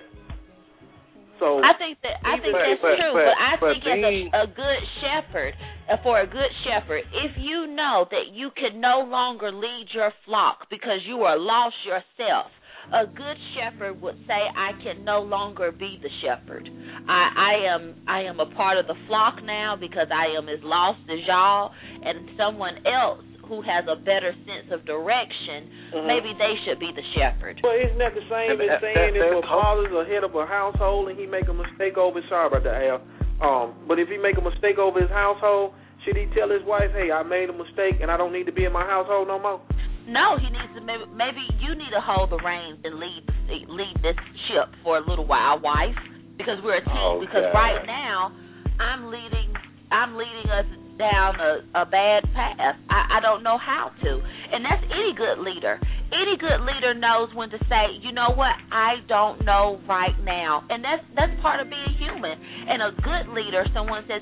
So 1.39 1.63
I 1.63 1.73
think 1.79 1.97
that 2.03 2.19
I 2.21 2.35
think 2.37 2.53
that's 2.53 2.83
but, 2.83 2.99
true, 2.99 3.15
but, 3.15 3.25
but 3.25 3.37
I 3.39 3.51
but 3.57 3.73
think 3.81 4.03
as 4.03 4.13
a, 4.35 4.43
a 4.43 4.47
good 4.51 4.81
shepherd, 4.99 5.53
uh, 5.87 5.97
for 6.03 6.19
a 6.19 6.27
good 6.27 6.51
shepherd, 6.67 7.07
if 7.09 7.33
you 7.39 7.65
know 7.71 8.05
that 8.11 8.35
you 8.35 8.51
can 8.53 8.81
no 8.81 9.07
longer 9.07 9.51
lead 9.51 9.87
your 9.93 10.11
flock 10.25 10.67
because 10.69 10.99
you 11.07 11.23
are 11.23 11.39
lost 11.39 11.79
yourself, 11.87 12.51
a 12.93 13.06
good 13.06 13.38
shepherd 13.56 14.02
would 14.02 14.17
say, 14.28 14.39
"I 14.56 14.73
can 14.84 15.04
no 15.06 15.21
longer 15.21 15.71
be 15.71 15.99
the 16.02 16.10
shepherd. 16.21 16.69
I, 17.08 17.30
I 17.36 17.54
am 17.73 17.95
I 18.08 18.21
am 18.23 18.39
a 18.39 18.45
part 18.56 18.78
of 18.78 18.88
the 18.88 18.95
flock 19.08 19.41
now 19.43 19.75
because 19.80 20.08
I 20.12 20.36
am 20.38 20.49
as 20.49 20.60
lost 20.63 20.99
as 21.10 21.19
y'all, 21.28 21.71
and 22.04 22.30
someone 22.38 22.86
else 22.86 23.23
who 23.47 23.62
has 23.62 23.86
a 23.89 23.95
better 23.95 24.34
sense 24.45 24.69
of 24.69 24.86
direction, 24.86 25.65
Mhm. 25.93 26.06
maybe 26.06 26.34
they 26.38 26.54
should 26.65 26.80
be 26.80 26.91
the 26.91 27.04
shepherd." 27.17 27.60
Well, 27.63 27.73
isn't 27.73 27.97
that 27.97 28.13
the 28.13 28.21
same 28.30 28.62
as 28.62 28.82
saying 28.82 29.15
if 29.15 29.21
a 29.21 29.41
father's 29.41 29.91
the 29.91 30.06
head 30.06 30.23
of 30.23 30.36
a 30.36 30.45
household 30.45 31.10
and 31.10 31.17
he 31.17 31.25
make 31.25 31.47
a 31.47 31.54
mistake 31.54 31.97
over 31.97 32.21
sorry 32.30 32.47
about 32.47 32.63
that, 32.63 32.84
Al. 32.84 33.02
Um, 33.41 33.73
but 33.88 33.97
if 33.99 34.10
he 34.10 34.17
make 34.17 34.38
a 34.38 34.41
mistake 34.41 34.78
over 34.78 34.99
his 34.99 35.10
household, 35.10 35.73
should 36.06 36.15
he 36.15 36.28
tell 36.28 36.49
his 36.49 36.62
wife, 36.63 36.91
"Hey, 36.93 37.12
I 37.12 37.23
made 37.23 37.49
a 37.49 37.54
mistake 37.54 38.02
and 38.02 38.12
I 38.12 38.17
don't 38.17 38.34
need 38.34 38.45
to 38.45 38.52
be 38.52 38.65
in 38.65 38.71
my 38.73 38.86
household 38.86 39.28
no 39.28 39.39
more"? 39.39 39.62
No, 40.07 40.38
he 40.38 40.47
needs 40.49 40.71
to 40.75 40.81
maybe 40.81 41.05
maybe 41.12 41.43
you 41.59 41.75
need 41.75 41.91
to 41.91 42.01
hold 42.01 42.31
the 42.31 42.39
reins 42.39 42.79
and 42.83 42.99
lead 42.99 43.23
lead 43.67 43.95
this 44.01 44.17
ship 44.47 44.73
for 44.83 44.97
a 44.97 45.03
little 45.05 45.25
while, 45.25 45.59
wife, 45.59 45.97
because 46.38 46.57
we're 46.63 46.77
a 46.77 46.85
team. 46.85 46.95
Oh, 46.95 47.19
because 47.19 47.49
God. 47.51 47.57
right 47.57 47.85
now, 47.85 48.31
I'm 48.79 49.12
leading 49.12 49.53
I'm 49.91 50.15
leading 50.15 50.49
us 50.49 50.65
down 50.97 51.39
a, 51.39 51.81
a 51.81 51.85
bad 51.85 52.27
path. 52.35 52.75
I, 52.89 53.17
I 53.17 53.19
don't 53.21 53.41
know 53.41 53.57
how 53.57 53.91
to, 54.03 54.12
and 54.51 54.65
that's 54.65 54.83
any 54.91 55.15
good 55.15 55.39
leader. 55.39 55.79
Any 56.12 56.35
good 56.38 56.62
leader 56.65 56.93
knows 56.93 57.29
when 57.33 57.49
to 57.51 57.59
say, 57.69 58.01
you 58.01 58.12
know 58.12 58.33
what, 58.35 58.53
I 58.71 58.99
don't 59.07 59.45
know 59.45 59.79
right 59.88 60.17
now, 60.23 60.65
and 60.69 60.83
that's 60.83 61.05
that's 61.15 61.33
part 61.41 61.62
of 61.62 61.69
being 61.69 61.95
human. 61.97 62.33
And 62.33 62.81
a 62.81 62.91
good 63.01 63.31
leader, 63.33 63.65
someone 63.73 64.03
says, 64.07 64.21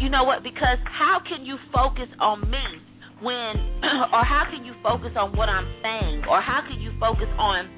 you 0.00 0.10
know 0.10 0.24
what, 0.24 0.42
because 0.42 0.78
how 0.84 1.20
can 1.26 1.44
you 1.46 1.56
focus 1.72 2.08
on 2.20 2.48
me 2.50 2.64
when 3.22 3.52
or 4.14 4.22
how 4.24 4.44
can 4.50 4.64
you 4.64 4.74
focus 4.82 5.12
on 5.16 5.36
what 5.36 5.48
I'm 5.48 5.68
saying 5.82 6.24
or 6.28 6.40
how 6.40 6.60
can 6.66 6.80
you 6.80 6.92
focus 7.00 7.28
on 7.38 7.68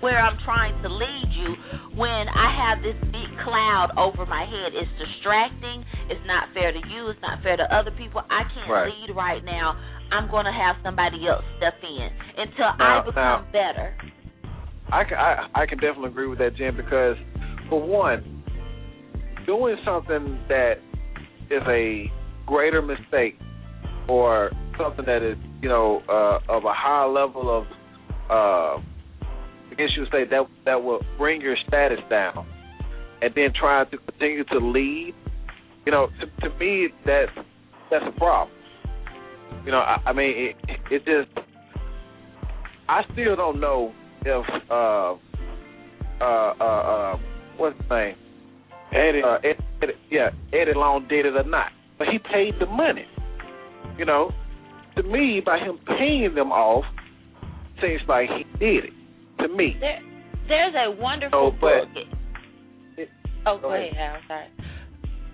where 0.00 0.18
I'm 0.18 0.36
trying 0.44 0.74
to 0.82 0.88
lead 0.90 1.28
you 1.30 1.54
when 1.94 2.26
I 2.26 2.50
have 2.58 2.82
this 2.82 2.98
big 3.14 3.30
cloud 3.46 3.94
over 3.96 4.26
my 4.26 4.42
head. 4.42 4.74
It's 4.74 4.90
distracting. 4.98 5.84
It's 6.10 6.26
not 6.26 6.50
fair 6.52 6.72
to 6.74 6.82
you. 6.90 7.06
It's 7.10 7.22
not 7.22 7.38
fair 7.44 7.56
to 7.56 7.62
other 7.70 7.92
people. 7.92 8.20
I 8.26 8.42
can't 8.50 8.66
Right. 8.68 8.90
lead 8.90 9.14
right 9.14 9.44
now. 9.44 9.78
I'm 10.10 10.28
going 10.28 10.44
to 10.46 10.52
have 10.52 10.74
somebody 10.82 11.22
else 11.28 11.44
step 11.56 11.78
in 11.86 12.08
until 12.36 12.74
Now- 12.82 12.98
I 12.98 13.06
become 13.06 13.14
now- 13.14 13.46
better. 13.52 13.94
I 14.90 15.04
can 15.04 15.16
I, 15.16 15.46
I 15.54 15.66
can 15.66 15.78
definitely 15.78 16.10
agree 16.10 16.26
with 16.26 16.38
that, 16.40 16.56
Jim, 16.56 16.76
because 16.76 17.16
for 17.70 17.80
one, 17.80 18.42
doing 19.46 19.76
something 19.84 20.38
that 20.48 20.74
is 21.48 21.62
a 21.68 22.10
greater 22.44 22.82
mistake 22.82 23.38
or 24.08 24.50
something 24.78 25.04
that 25.06 25.22
is 25.22 25.36
you 25.60 25.68
know 25.68 26.02
uh, 26.08 26.38
of 26.48 26.64
a 26.64 26.72
high 26.72 27.06
level 27.06 27.50
of 27.50 27.64
uh, 28.30 28.80
I 29.70 29.74
guess 29.76 29.88
you 29.96 30.02
would 30.02 30.12
say 30.12 30.24
that 30.30 30.46
that 30.64 30.82
will 30.82 31.00
bring 31.18 31.40
your 31.40 31.56
status 31.66 32.00
down, 32.10 32.46
and 33.20 33.32
then 33.34 33.52
trying 33.58 33.88
to 33.90 33.98
continue 33.98 34.44
to 34.44 34.58
lead, 34.58 35.14
you 35.86 35.92
know, 35.92 36.08
to, 36.20 36.48
to 36.48 36.58
me 36.58 36.88
that's 37.06 37.30
that's 37.90 38.04
a 38.06 38.18
problem. 38.18 38.56
You 39.64 39.72
know, 39.72 39.78
I, 39.78 39.98
I 40.06 40.12
mean, 40.12 40.54
it, 40.68 40.80
it 40.90 41.04
just 41.04 41.46
I 42.88 43.02
still 43.12 43.36
don't 43.36 43.60
know 43.60 43.92
if 44.24 44.46
uh 44.70 45.14
uh 46.20 46.54
uh, 46.60 46.64
uh 46.64 47.18
what's 47.56 47.76
his 47.80 47.90
name? 47.90 48.16
Eddie. 48.92 49.22
Uh, 49.24 49.38
Ed, 49.42 49.62
Ed, 49.82 49.88
yeah, 50.10 50.30
Eddie 50.52 50.74
Long 50.74 51.06
did 51.08 51.26
it 51.26 51.34
or 51.34 51.44
not, 51.44 51.72
but 51.98 52.08
he 52.08 52.18
paid 52.18 52.54
the 52.60 52.66
money. 52.66 53.06
You 53.98 54.04
know, 54.04 54.30
to 54.96 55.02
me, 55.02 55.40
by 55.44 55.58
him 55.58 55.78
paying 55.86 56.34
them 56.34 56.52
off, 56.52 56.84
seems 57.80 58.00
like 58.08 58.28
he 58.30 58.44
did 58.58 58.84
it. 58.86 58.92
To 59.40 59.48
me, 59.48 59.76
There, 59.80 60.00
there's 60.48 60.74
a 60.76 60.90
wonderful 61.00 61.38
Oh, 61.38 61.50
but- 61.50 61.92
book. 61.94 62.06
it- 62.98 63.10
oh, 63.46 63.56
go 63.56 63.68
go 63.68 63.74
ahead. 63.74 63.92
ahead, 63.92 64.14
Al. 64.16 64.20
Sorry. 64.28 64.46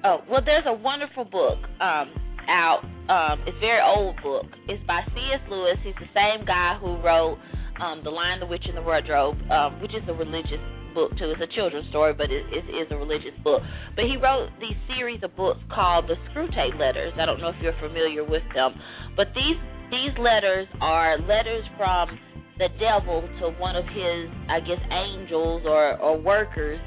Oh, 0.04 0.22
well, 0.30 0.40
there's 0.44 0.64
a 0.66 0.72
wonderful 0.72 1.24
book 1.24 1.59
um, 1.80 2.09
out. 2.48 2.80
Um, 3.09 3.40
it's 3.46 3.56
a 3.56 3.61
very 3.61 3.80
old 3.82 4.16
book. 4.22 4.46
It's 4.68 4.82
by 4.86 5.00
C.S. 5.14 5.40
Lewis. 5.50 5.76
He's 5.82 5.94
the 5.96 6.09
same 6.14 6.46
guy 6.46 6.78
who 6.80 6.96
wrote 7.02 7.38
um, 7.82 8.02
The 8.04 8.11
Lion, 8.11 8.38
the 8.40 8.46
Witch, 8.46 8.64
and 8.66 8.76
the 8.76 8.82
Wardrobe, 8.82 9.36
um, 9.50 9.80
which 9.82 9.90
is 9.94 10.02
a 10.09 10.12
religious 10.14 10.61
book 10.99 11.14
too. 11.14 11.30
It's 11.30 11.38
a 11.38 11.46
children's 11.55 11.86
story, 11.94 12.11
but 12.11 12.26
it, 12.26 12.42
it 12.51 12.66
is 12.74 12.90
a 12.90 12.99
religious 12.99 13.38
book. 13.46 13.62
But 13.94 14.11
he 14.11 14.18
wrote 14.18 14.51
these 14.59 14.74
series 14.90 15.22
of 15.22 15.30
books 15.38 15.62
called 15.70 16.11
the 16.11 16.18
Screwtape 16.26 16.74
Letters. 16.74 17.14
I 17.14 17.22
don't 17.22 17.38
know 17.38 17.55
if 17.55 17.62
you're 17.62 17.78
familiar 17.78 18.26
with 18.26 18.42
them, 18.51 18.74
but 19.14 19.30
these 19.30 19.55
these 19.94 20.12
letters 20.18 20.66
are 20.82 21.16
letters 21.22 21.62
from 21.78 22.18
the 22.59 22.66
devil 22.82 23.22
to 23.38 23.55
one 23.62 23.78
of 23.78 23.86
his, 23.94 24.26
I 24.51 24.59
guess, 24.59 24.82
angels 24.90 25.62
or 25.62 25.94
or 26.03 26.18
workers 26.18 26.82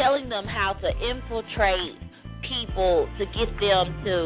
telling 0.00 0.32
them 0.32 0.48
how 0.48 0.72
to 0.80 0.88
infiltrate 1.12 2.00
people 2.48 3.04
to 3.20 3.24
get 3.36 3.52
them 3.60 3.84
to 4.08 4.16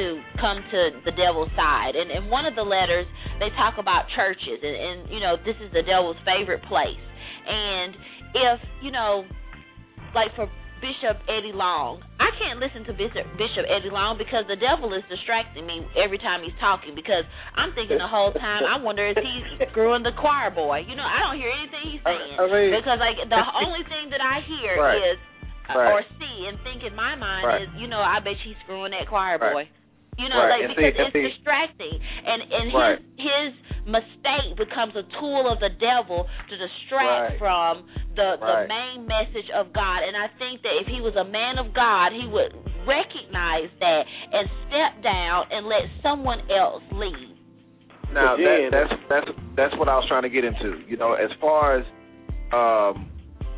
to 0.00 0.04
come 0.40 0.64
to 0.72 0.80
the 1.04 1.12
devil's 1.12 1.52
side. 1.52 1.92
And 1.92 2.08
in 2.08 2.32
one 2.32 2.48
of 2.48 2.56
the 2.56 2.64
letters, 2.64 3.04
they 3.36 3.52
talk 3.60 3.76
about 3.76 4.08
churches, 4.16 4.64
and, 4.64 4.72
and 4.72 4.98
you 5.12 5.20
know, 5.20 5.36
this 5.44 5.60
is 5.60 5.68
the 5.76 5.84
devil's 5.84 6.16
favorite 6.24 6.64
place. 6.64 7.04
And 7.44 7.92
if 8.34 8.58
you 8.82 8.90
know, 8.90 9.24
like 10.14 10.34
for 10.36 10.48
Bishop 10.82 11.22
Eddie 11.30 11.54
Long. 11.54 12.02
I 12.18 12.34
can't 12.42 12.58
listen 12.58 12.82
to 12.90 12.92
Bishop 12.92 13.22
Bishop 13.38 13.70
Eddie 13.70 13.94
Long 13.94 14.18
because 14.18 14.42
the 14.50 14.58
devil 14.58 14.90
is 14.98 15.06
distracting 15.06 15.62
me 15.62 15.86
every 15.94 16.18
time 16.18 16.42
he's 16.42 16.56
talking 16.58 16.98
because 16.98 17.22
I'm 17.54 17.70
thinking 17.78 18.02
the 18.02 18.10
whole 18.10 18.34
time 18.34 18.66
I 18.66 18.82
wonder 18.82 19.06
if 19.06 19.14
he's 19.14 19.46
screwing 19.70 20.02
the 20.02 20.10
choir 20.18 20.50
boy. 20.50 20.82
You 20.82 20.98
know, 20.98 21.06
I 21.06 21.22
don't 21.22 21.38
hear 21.38 21.54
anything 21.54 21.86
he's 21.86 22.02
saying 22.02 22.34
I 22.34 22.50
mean, 22.50 22.74
because 22.74 22.98
like 22.98 23.14
the 23.22 23.42
only 23.62 23.86
thing 23.86 24.10
that 24.10 24.18
I 24.22 24.42
hear 24.42 24.74
Right. 24.74 24.98
is 25.14 25.18
uh, 25.70 25.78
Right. 25.78 25.94
or 25.94 26.02
see 26.18 26.36
and 26.50 26.58
think 26.66 26.82
in 26.82 26.98
my 26.98 27.14
mind 27.14 27.46
Right. 27.46 27.62
is, 27.62 27.70
you 27.78 27.86
know, 27.86 28.02
I 28.02 28.18
bet 28.18 28.34
she's 28.42 28.58
screwing 28.66 28.90
that 28.90 29.06
choir 29.06 29.38
boy. 29.38 29.70
You 30.18 30.26
know, 30.28 30.42
like 30.50 30.66
see- 30.66 30.74
because 30.82 30.98
and 30.98 31.08
it's 31.08 31.14
see- 31.14 31.30
distracting, 31.30 31.94
and 31.94 32.40
and 32.42 32.66
his 32.74 32.92
his 33.22 33.48
mistake 33.86 34.54
becomes 34.56 34.94
a 34.94 35.02
tool 35.18 35.50
of 35.50 35.58
the 35.58 35.70
devil 35.80 36.26
to 36.48 36.54
distract 36.54 37.34
Right. 37.34 37.38
from 37.38 37.86
the 38.14 38.36
the 38.38 38.66
main 38.68 39.06
message 39.06 39.50
of 39.54 39.72
God. 39.72 40.02
And 40.06 40.16
I 40.16 40.28
think 40.38 40.62
that 40.62 40.74
if 40.80 40.86
he 40.86 41.00
was 41.00 41.16
a 41.16 41.24
man 41.24 41.58
of 41.58 41.74
God, 41.74 42.12
he 42.12 42.26
would 42.28 42.54
recognize 42.86 43.70
that 43.80 44.02
and 44.32 44.48
step 44.68 45.02
down 45.02 45.46
and 45.50 45.66
let 45.66 45.82
someone 46.02 46.40
else 46.50 46.82
lead. 46.92 47.36
Now 48.12 48.36
that, 48.36 48.68
that's 48.70 48.92
that's 49.08 49.26
that's 49.56 49.74
what 49.78 49.88
I 49.88 49.96
was 49.96 50.04
trying 50.06 50.22
to 50.22 50.28
get 50.30 50.44
into. 50.44 50.82
You 50.86 50.96
know, 50.96 51.14
as 51.14 51.30
far 51.40 51.78
as 51.78 51.84
um 52.52 53.08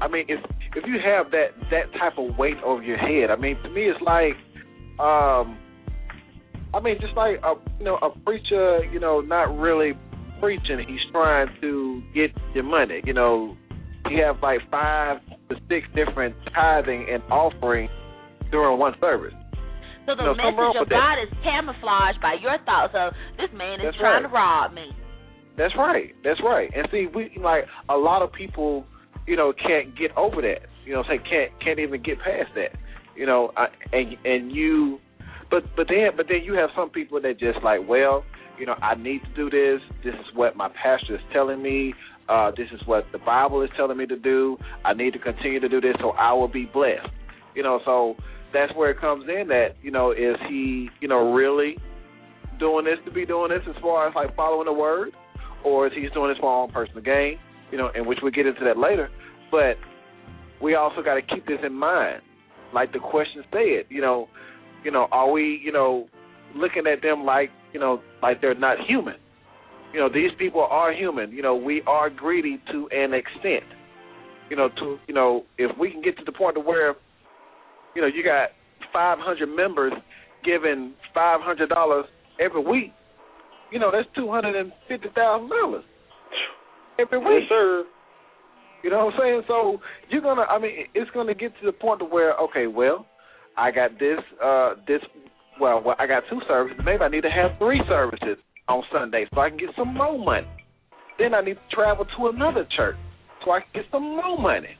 I 0.01 0.09
mean 0.09 0.25
if 0.29 0.41
if 0.77 0.85
you 0.87 0.99
have 1.05 1.31
that 1.33 1.49
that 1.71 1.93
type 1.99 2.19
of 2.19 2.39
weight 2.39 2.57
over 2.65 2.83
your 2.83 2.99
head, 2.99 3.31
I 3.31 3.37
mean 3.37 3.57
to 3.63 3.69
me 3.69 3.83
it's 3.83 4.01
like 4.01 4.35
um 4.99 5.59
I 6.73 6.81
mean 6.81 6.97
just 7.01 7.15
like 7.17 7.37
a 7.43 7.55
you 7.79 7.85
know, 7.85 7.97
a 7.97 8.11
preacher, 8.21 8.85
you 8.93 9.01
know, 9.01 9.21
not 9.21 9.57
really 9.59 9.93
preaching, 10.45 10.85
he's 10.87 11.01
trying 11.11 11.49
to 11.61 12.03
get 12.15 12.31
your 12.55 12.65
money. 12.65 13.01
You 13.05 13.15
know, 13.15 13.57
you 14.11 14.23
have 14.23 14.37
like 14.43 14.61
five 14.71 15.19
to 15.49 15.57
six 15.69 15.87
different 15.95 16.35
tithing 16.55 17.07
and 17.11 17.23
offering 17.33 17.89
during 18.51 18.79
one 18.79 18.93
service. 19.01 19.33
So 20.07 20.15
the 20.15 20.23
No, 20.23 20.35
message 20.35 20.83
of. 20.83 20.89
God 20.91 21.17
is 21.23 21.33
camouflaged 21.43 22.21
by 22.21 22.37
your 22.43 22.59
thoughts 22.67 22.93
of 22.95 23.15
this 23.39 23.49
man 23.57 23.81
is 23.81 23.87
That's 23.87 23.97
trying 23.97 24.23
right. 24.25 24.29
to 24.29 24.35
rob 24.35 24.73
me. 24.75 24.91
That's 25.57 25.75
right. 25.79 26.15
That's 26.23 26.41
right. 26.45 26.71
And 26.77 26.87
see, 26.93 27.07
we 27.15 27.31
like 27.41 27.65
a 27.89 27.97
lot 27.97 28.21
of 28.23 28.33
people, 28.33 28.85
you 29.27 29.37
know, 29.37 29.53
can't 29.55 29.97
get 29.97 30.15
over 30.17 30.43
that. 30.43 30.69
You 30.85 30.93
know, 30.93 31.03
say 31.09 31.17
can't 31.19 31.51
can't 31.65 31.79
even 31.79 32.03
get 32.03 32.19
past 32.19 32.51
that. 32.57 32.77
You 33.17 33.25
know, 33.25 33.53
I, 33.57 33.69
and 33.93 34.17
and 34.27 34.53
you, 34.53 34.99
but 35.51 35.63
but 35.75 35.87
then 35.89 36.11
but 36.17 36.27
then 36.29 36.43
you 36.45 36.53
have 36.55 36.69
some 36.77 36.91
people 36.91 37.21
that 37.23 37.39
just 37.39 37.63
like, 37.65 37.81
well, 37.89 38.25
you 38.59 38.67
know, 38.67 38.75
I 38.75 38.95
need 38.95 39.21
to 39.23 39.35
do 39.35 39.51
this. 39.51 39.81
This 40.05 40.15
is 40.15 40.27
what 40.35 40.57
my 40.57 40.69
pastor 40.69 41.17
is 41.17 41.21
telling 41.33 41.63
me. 41.63 41.95
Uh, 42.29 42.51
this 42.57 42.69
is 42.73 42.81
what 42.87 43.05
the 43.13 43.19
Bible 43.19 43.63
is 43.63 43.71
telling 43.77 43.99
me 43.99 44.07
to 44.07 44.17
do. 44.17 44.57
I 44.85 44.95
need 44.95 45.13
to 45.13 45.19
continue 45.19 45.61
to 45.61 45.69
do 45.69 45.81
this 45.81 45.95
so 46.01 46.11
I 46.11 46.33
will 46.33 46.49
be 46.49 46.65
blessed. 46.65 47.09
You 47.55 47.63
know, 47.63 47.81
so 47.85 48.15
that's 48.53 48.75
where 48.75 48.91
it 48.91 49.01
comes 49.01 49.25
in. 49.29 49.49
That 49.49 49.77
you 49.83 49.91
know, 49.91 50.13
is 50.13 50.37
he, 50.49 50.89
you 51.01 51.09
know, 51.09 51.33
really 51.33 51.77
doing 52.59 52.85
this 52.85 52.99
to 53.05 53.11
be 53.11 53.27
doing 53.27 53.51
this 53.51 53.63
as 53.69 53.81
far 53.83 54.09
as 54.09 54.15
like 54.15 54.35
following 54.37 54.67
the 54.67 54.73
word? 54.73 55.13
or 55.65 55.87
is 55.87 55.93
he 55.95 56.07
doing 56.13 56.31
this 56.31 56.39
for 56.39 56.51
our 56.51 56.63
own 56.63 56.71
personal 56.71 57.03
gain? 57.03 57.39
You 57.73 57.79
know, 57.79 57.91
and 57.95 58.07
which 58.07 58.19
we'll 58.23 58.31
get 58.31 58.47
into 58.47 58.63
that 58.65 58.79
later. 58.79 59.09
But 59.51 59.77
we 60.63 60.75
also 60.75 61.03
got 61.03 61.15
to 61.15 61.23
keep 61.23 61.47
this 61.47 61.59
in 61.65 61.73
mind, 61.73 62.23
like 62.73 62.93
the 62.93 63.01
question 63.01 63.43
said. 63.51 63.87
You 63.89 64.03
know, 64.03 64.29
you 64.85 64.91
know, 64.91 65.09
are 65.11 65.31
we, 65.31 65.61
you 65.65 65.73
know, 65.73 66.07
looking 66.55 66.85
at 66.87 67.03
them 67.03 67.25
like, 67.25 67.51
you 67.75 67.81
know, 67.81 68.01
like 68.23 68.41
they're 68.41 68.55
not 68.55 68.79
human? 68.89 69.17
You 69.93 70.01
know, 70.01 70.09
these 70.09 70.31
people 70.39 70.67
are 70.69 70.93
human. 70.93 71.31
You 71.31 71.43
know, 71.43 71.55
we 71.55 71.83
are 71.87 72.09
greedy 72.09 72.61
to 72.73 72.89
an 72.91 73.13
extent. 73.13 73.65
You 74.49 74.57
know, 74.57 74.69
to 74.69 74.99
you 75.07 75.15
know, 75.15 75.45
if 75.59 75.77
we 75.79 75.91
can 75.91 76.01
get 76.01 76.17
to 76.19 76.25
the 76.25 76.33
point 76.33 76.57
of 76.57 76.65
where, 76.65 76.95
you 77.95 78.01
know, 78.01 78.09
you 78.09 78.25
got 78.25 78.49
500 78.93 79.47
members 79.47 79.93
giving 80.45 80.95
$500 81.17 82.03
every 82.41 82.63
week, 82.63 82.93
you 83.71 83.79
know, 83.79 83.91
that's 83.91 84.09
$250,000 84.17 85.83
every 86.99 87.19
week. 87.19 87.29
Yes, 87.29 87.49
sir. 87.49 87.85
You 88.83 88.91
know 88.91 89.07
what 89.07 89.15
I'm 89.15 89.21
saying? 89.21 89.43
So 89.49 89.79
you're 90.11 90.21
gonna. 90.21 90.43
I 90.43 90.59
mean, 90.59 90.73
it's 90.95 91.11
gonna 91.13 91.35
get 91.35 91.53
to 91.61 91.67
the 91.67 91.73
point 91.73 92.01
to 92.01 92.05
where, 92.05 92.35
okay, 92.35 92.67
well, 92.67 93.07
I 93.57 93.71
got 93.71 93.99
this, 93.99 94.19
uh, 94.45 94.75
this. 94.87 95.01
Well, 95.61 95.83
well, 95.85 95.97
I 95.99 96.07
got 96.07 96.25
two 96.31 96.41
services. 96.49 96.81
Maybe 96.85 97.03
I 97.03 97.09
need 97.09 97.23
to 97.23 97.31
have 97.31 97.59
three 97.59 97.81
services 97.89 98.39
on 98.69 98.83
Sunday 98.93 99.27
so 99.33 99.41
I 99.41 99.51
can 99.51 99.59
get 99.59 99.71
some 99.77 99.95
more 99.95 100.19
money. 100.19 100.47
Then 101.19 101.35
I 101.35 101.43
need 101.43 101.55
to 101.55 101.75
travel 101.75 102.05
to 102.05 102.27
another 102.29 102.67
church 102.77 102.97
so 103.45 103.53
I 103.53 103.61
can 103.61 103.83
get 103.83 103.85
some 103.93 104.03
more 104.03 104.39
money. 104.39 104.77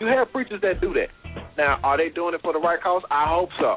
You 0.00 0.06
have 0.06 0.30
preachers 0.32 0.60
that 0.62 0.80
do 0.80 0.94
that. 0.94 1.08
Now, 1.56 1.78
are 1.82 1.96
they 1.96 2.08
doing 2.08 2.34
it 2.34 2.40
for 2.42 2.52
the 2.52 2.58
right 2.58 2.80
cause? 2.82 3.02
I 3.10 3.26
hope 3.28 3.50
so. 3.60 3.76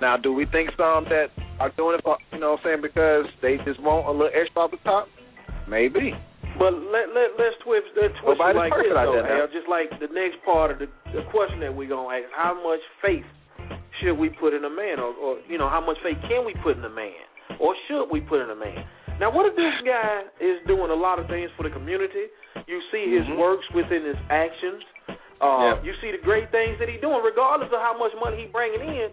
Now, 0.00 0.16
do 0.16 0.32
we 0.32 0.46
think 0.46 0.70
some 0.76 1.04
that 1.04 1.28
are 1.58 1.72
doing 1.76 1.96
it 1.98 2.04
for, 2.04 2.16
you 2.32 2.40
know 2.40 2.52
what 2.52 2.60
I'm 2.60 2.80
saying, 2.80 2.82
because 2.82 3.26
they 3.42 3.56
just 3.64 3.80
want 3.82 4.08
a 4.08 4.12
little 4.12 4.32
extra 4.32 4.62
off 4.62 4.70
the 4.70 4.78
top? 4.84 5.08
Maybe. 5.68 6.12
But 6.58 6.74
let 6.92 7.08
let 7.16 7.40
let's 7.40 7.56
twist 7.64 7.88
let's 7.96 8.12
twist 8.20 8.36
it 8.36 8.56
like 8.56 8.72
this 8.76 8.92
though. 8.92 9.16
Al, 9.16 9.48
just 9.48 9.68
like 9.68 9.88
the 9.96 10.12
next 10.12 10.44
part 10.44 10.72
of 10.72 10.78
the 10.78 10.88
the 11.14 11.24
question 11.30 11.60
that 11.60 11.72
we're 11.72 11.88
gonna 11.88 12.12
ask: 12.12 12.28
How 12.36 12.52
much 12.52 12.80
faith 13.00 13.24
should 14.00 14.16
we 14.18 14.28
put 14.30 14.54
in 14.54 14.64
a 14.64 14.70
man, 14.70 14.98
or, 14.98 15.12
or 15.14 15.38
you 15.48 15.58
know, 15.58 15.68
how 15.68 15.80
much 15.84 15.96
faith 16.02 16.18
can 16.28 16.44
we 16.44 16.54
put 16.62 16.76
in 16.76 16.84
a 16.84 16.90
man, 16.90 17.24
or 17.58 17.74
should 17.88 18.08
we 18.10 18.20
put 18.20 18.40
in 18.40 18.50
a 18.50 18.56
man? 18.56 18.84
Now, 19.20 19.28
what 19.30 19.44
if 19.44 19.52
this 19.54 19.76
guy 19.84 20.24
is 20.40 20.56
doing 20.66 20.90
a 20.90 20.96
lot 20.96 21.18
of 21.20 21.28
things 21.28 21.50
for 21.56 21.62
the 21.62 21.70
community? 21.70 22.32
You 22.66 22.80
see 22.90 23.04
his 23.12 23.26
Mhm. 23.28 23.36
works 23.36 23.68
within 23.70 24.04
his 24.04 24.16
actions. 24.30 24.82
Uh, 25.40 25.76
Yeah. 25.76 25.82
You 25.82 25.94
see 26.00 26.10
the 26.10 26.18
great 26.18 26.50
things 26.50 26.78
that 26.78 26.88
he's 26.88 27.00
doing, 27.00 27.20
regardless 27.22 27.70
of 27.72 27.80
how 27.80 27.96
much 27.96 28.14
money 28.16 28.36
he's 28.44 28.50
bringing 28.50 28.80
in. 28.80 29.12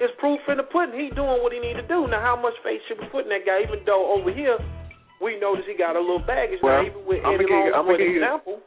It's 0.00 0.12
proof 0.18 0.40
in 0.48 0.56
the 0.56 0.64
pudding. 0.64 0.98
He 0.98 1.10
doing 1.10 1.40
what 1.42 1.52
he 1.52 1.60
need 1.60 1.74
to 1.76 1.82
do. 1.82 2.06
Now, 2.08 2.20
how 2.20 2.34
much 2.36 2.54
faith 2.62 2.82
should 2.86 2.98
we 3.00 3.06
put 3.06 3.24
in 3.24 3.30
that 3.30 3.44
guy? 3.46 3.62
Even 3.62 3.84
though 3.84 4.10
over 4.12 4.30
here 4.30 4.58
we 5.20 5.38
notice 5.38 5.66
he 5.66 5.74
got 5.74 5.94
a 5.94 6.00
little 6.00 6.18
baggage. 6.18 6.60
Well, 6.62 6.82
now, 6.82 6.86
even 6.86 7.04
with 7.06 7.24
I'ma 7.24 7.34
Eddie 7.34 7.46
Long, 7.46 7.86
for 7.86 7.94
example, 7.94 8.60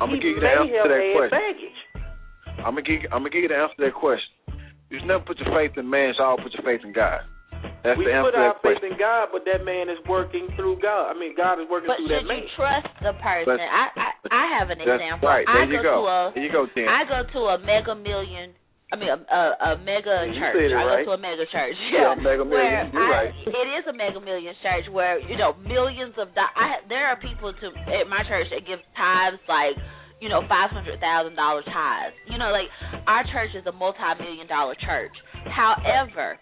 I'm 0.00 0.10
he 0.10 0.18
gonna 0.18 0.18
give 0.18 0.34
you 0.34 0.40
the 0.40 0.50
answer 0.50 0.82
to 0.82 0.88
that 0.88 1.12
question. 1.14 1.38
baggage. 1.38 1.78
I'm 2.58 2.74
gonna 2.74 2.82
give 2.82 3.00
I'm 3.12 3.20
gonna 3.22 3.30
give 3.30 3.42
you 3.42 3.48
the 3.48 3.56
answer 3.56 3.74
to 3.76 3.82
that 3.84 3.94
question. 3.94 4.32
You 4.90 4.98
should 5.00 5.08
never 5.10 5.24
put 5.24 5.38
your 5.38 5.50
faith 5.50 5.74
in 5.76 5.88
man. 5.90 6.10
You 6.10 6.14
should 6.16 6.24
always 6.26 6.44
put 6.46 6.54
your 6.54 6.62
faith 6.66 6.84
in 6.86 6.92
God. 6.92 7.22
That's 7.82 7.98
we 7.98 8.06
the 8.06 8.14
answer 8.14 8.30
put 8.30 8.38
our 8.38 8.54
that 8.54 8.62
faith 8.62 8.82
in 8.82 8.94
God, 8.98 9.30
but 9.34 9.42
that 9.46 9.62
man 9.64 9.86
is 9.90 9.98
working 10.06 10.46
through 10.58 10.78
God. 10.82 11.10
I 11.10 11.14
mean, 11.18 11.34
God 11.38 11.58
is 11.62 11.66
working 11.70 11.86
But 11.90 12.02
through 12.02 12.10
that 12.14 12.26
man. 12.26 12.42
But 12.42 12.46
you 12.46 12.58
trust 12.58 12.90
the 13.02 13.14
person? 13.18 13.58
But- 13.58 13.62
I, 13.62 13.84
I 13.94 14.08
I 14.26 14.44
have 14.58 14.70
an 14.74 14.78
That's 14.82 14.98
example. 14.98 15.26
right. 15.30 15.46
There 15.46 15.62
I 15.62 15.70
you 15.70 15.78
go, 15.82 15.82
go. 15.82 15.94
to 15.94 16.06
a 16.06 16.18
There 16.34 16.44
you 16.46 16.52
go, 16.52 16.62
Jen. 16.74 16.86
I 16.90 17.02
go 17.06 17.18
to 17.26 17.40
a 17.54 17.56
mega 17.62 17.94
million. 17.94 18.54
I 18.86 18.94
mean, 18.94 19.10
a, 19.10 19.18
a, 19.18 19.42
a 19.66 19.70
mega 19.82 20.30
You 20.30 20.38
church. 20.38 20.54
said 20.54 20.70
it 20.70 20.78
I 20.78 20.82
right. 20.86 21.02
go 21.06 21.14
to 21.14 21.18
a 21.18 21.22
mega 21.22 21.42
church. 21.50 21.74
Yeah, 21.90 22.14
mega 22.22 22.46
million. 22.46 22.90
You're 22.94 23.02
I, 23.02 23.30
right. 23.30 23.30
It 23.34 23.66
is 23.82 23.84
a 23.90 23.94
mega 23.94 24.18
million 24.22 24.54
church 24.62 24.86
where 24.94 25.18
you 25.22 25.34
know 25.38 25.54
millions 25.66 26.14
of. 26.22 26.30
Do- 26.34 26.54
I 26.54 26.86
there 26.90 27.06
are 27.10 27.18
people 27.18 27.50
to 27.50 27.66
at 27.90 28.06
my 28.06 28.22
church 28.26 28.46
that 28.54 28.62
give 28.66 28.78
tithes 28.94 29.42
like 29.50 29.74
you 30.20 30.28
know 30.28 30.40
five 30.48 30.70
hundred 30.70 31.00
thousand 31.00 31.36
dollars 31.36 31.64
tithes. 31.66 32.16
You 32.26 32.38
know, 32.38 32.50
like 32.50 32.68
our 33.06 33.24
church 33.32 33.50
is 33.54 33.66
a 33.66 33.72
multi 33.72 33.98
million 34.20 34.46
dollar 34.46 34.74
church. 34.74 35.12
However, 35.48 36.38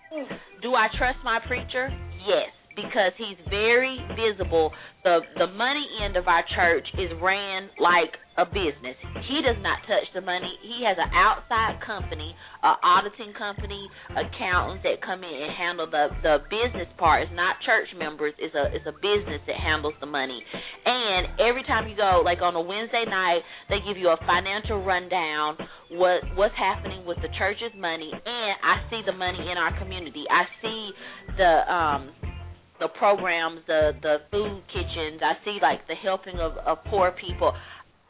do 0.62 0.74
I 0.74 0.88
trust 0.96 1.18
my 1.24 1.40
preacher? 1.46 1.90
Yes, 2.26 2.50
because 2.76 3.12
he's 3.16 3.38
very 3.50 3.98
visible. 4.14 4.72
The 5.02 5.20
the 5.36 5.46
money 5.46 5.84
end 6.02 6.16
of 6.16 6.28
our 6.28 6.44
church 6.54 6.86
is 6.94 7.10
ran 7.20 7.68
like 7.78 8.14
a 8.36 8.44
business. 8.44 8.98
He 9.30 9.38
does 9.46 9.60
not 9.62 9.78
touch 9.86 10.10
the 10.10 10.20
money. 10.20 10.50
He 10.62 10.82
has 10.82 10.98
an 10.98 11.06
outside 11.14 11.78
company, 11.86 12.34
a 12.66 12.74
auditing 12.82 13.30
company, 13.38 13.86
accountants 14.10 14.82
that 14.82 14.98
come 15.06 15.22
in 15.22 15.30
and 15.30 15.52
handle 15.54 15.86
the 15.86 16.08
the 16.22 16.42
business 16.50 16.88
part. 16.98 17.22
It's 17.22 17.36
not 17.36 17.62
church 17.62 17.88
members. 17.94 18.34
It's 18.38 18.54
a 18.54 18.74
it's 18.74 18.86
a 18.86 18.96
business 18.98 19.42
that 19.46 19.56
handles 19.56 19.94
the 20.00 20.10
money. 20.10 20.42
And 20.84 21.38
every 21.38 21.62
time 21.62 21.86
you 21.86 21.96
go, 21.96 22.22
like 22.24 22.42
on 22.42 22.56
a 22.56 22.62
Wednesday 22.62 23.04
night, 23.06 23.42
they 23.68 23.78
give 23.86 23.96
you 23.96 24.08
a 24.08 24.18
financial 24.26 24.82
rundown 24.82 25.58
what 25.94 26.24
what's 26.34 26.56
happening 26.56 27.06
with 27.06 27.18
the 27.22 27.28
church's 27.38 27.74
money, 27.78 28.10
and 28.10 28.52
I 28.62 28.82
see 28.90 29.02
the 29.06 29.12
money 29.12 29.46
in 29.50 29.56
our 29.58 29.76
community. 29.78 30.24
I 30.30 30.44
see 30.62 30.90
the 31.36 31.52
um 31.70 32.33
the 32.80 32.88
programs, 32.98 33.60
the 33.66 33.92
the 34.02 34.16
food 34.30 34.62
kitchens. 34.72 35.20
I 35.22 35.34
see 35.44 35.58
like 35.62 35.86
the 35.86 35.94
helping 35.94 36.38
of, 36.40 36.56
of 36.66 36.78
poor 36.90 37.12
people. 37.12 37.52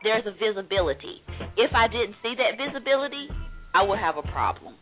There's 0.02 0.24
a 0.26 0.32
visibility. 0.32 1.22
If 1.56 1.72
I 1.74 1.88
didn't 1.88 2.16
see 2.22 2.34
that 2.36 2.60
visibility, 2.60 3.28
I 3.74 3.82
would 3.82 3.98
have 3.98 4.16
a 4.18 4.22
problem. 4.32 4.74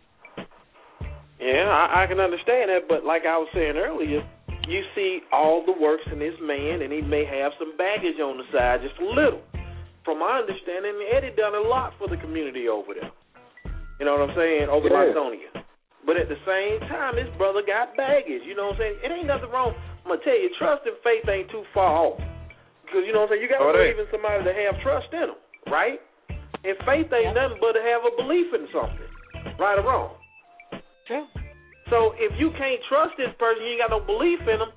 Yeah, 1.41 1.66
I, 1.66 2.05
I 2.05 2.07
can 2.07 2.20
understand 2.20 2.70
that, 2.70 2.87
but 2.89 3.05
like 3.05 3.22
I 3.26 3.37
was 3.39 3.49
saying 3.55 3.74
earlier, 3.76 4.22
you 4.68 4.80
see 4.95 5.20
all 5.33 5.64
the 5.66 5.74
works 5.74 6.05
in 6.12 6.18
this 6.18 6.35
man, 6.41 6.83
and 6.83 6.93
he 6.93 7.01
may 7.03 7.24
have 7.26 7.53
some 7.59 7.76
baggage 7.76 8.18
on 8.22 8.39
the 8.39 8.45
side, 8.55 8.80
just 8.83 8.99
a 9.01 9.07
little. 9.07 9.43
from 10.05 10.18
my 10.18 10.39
understanding, 10.39 10.95
Eddie 11.14 11.35
done 11.37 11.55
a 11.55 11.61
lot 11.66 11.95
for 11.99 12.09
the 12.09 12.16
community 12.16 12.68
over 12.68 12.95
there. 12.95 13.11
You 13.99 14.07
know 14.07 14.18
what 14.18 14.30
I'm 14.30 14.37
saying? 14.37 14.66
Over 14.70 14.89
Yeah. 14.89 15.14
Lithonia. 15.14 15.62
But 16.03 16.18
at 16.18 16.26
the 16.26 16.38
same 16.42 16.82
time, 16.90 17.14
this 17.14 17.30
brother 17.38 17.62
got 17.62 17.94
baggage. 17.94 18.42
You 18.42 18.59
know 18.59 18.74
what 18.74 18.82
I'm 18.82 18.82
saying? 18.82 18.96
It 19.07 19.11
ain't 19.14 19.30
nothing 19.30 19.50
wrong. 19.55 19.74
I'm 20.03 20.11
gonna 20.11 20.24
tell 20.26 20.34
you, 20.34 20.50
trust 20.59 20.82
and 20.86 20.98
faith 21.07 21.22
ain't 21.30 21.50
too 21.50 21.62
far 21.70 21.94
off. 22.11 22.18
Because 22.82 23.07
you 23.07 23.14
know 23.14 23.22
what 23.24 23.30
I'm 23.30 23.38
saying? 23.38 23.42
You 23.46 23.48
gotta 23.48 23.64
Oh, 23.64 23.72
believe 23.72 24.03
in 24.03 24.11
somebody 24.11 24.42
to 24.42 24.53
have 24.53 24.74
trust 24.82 25.09
in 25.14 25.30
them, 25.30 25.40
right? 25.70 26.03
And 26.66 26.74
faith 26.86 27.07
ain't 27.11 27.34
nothing 27.38 27.59
but 27.62 27.78
to 27.78 27.82
have 27.82 28.03
a 28.03 28.12
belief 28.18 28.50
in 28.55 28.66
something, 28.74 29.09
right 29.59 29.78
or 29.78 29.86
wrong. 29.86 30.11
True. 31.07 31.26
So 31.90 32.14
if 32.18 32.34
you 32.38 32.50
can't 32.59 32.82
trust 32.90 33.14
this 33.18 33.30
person, 33.38 33.62
you 33.62 33.78
ain't 33.78 33.82
got 33.86 33.94
no 33.94 34.03
belief 34.03 34.42
in 34.46 34.59
them. 34.59 34.74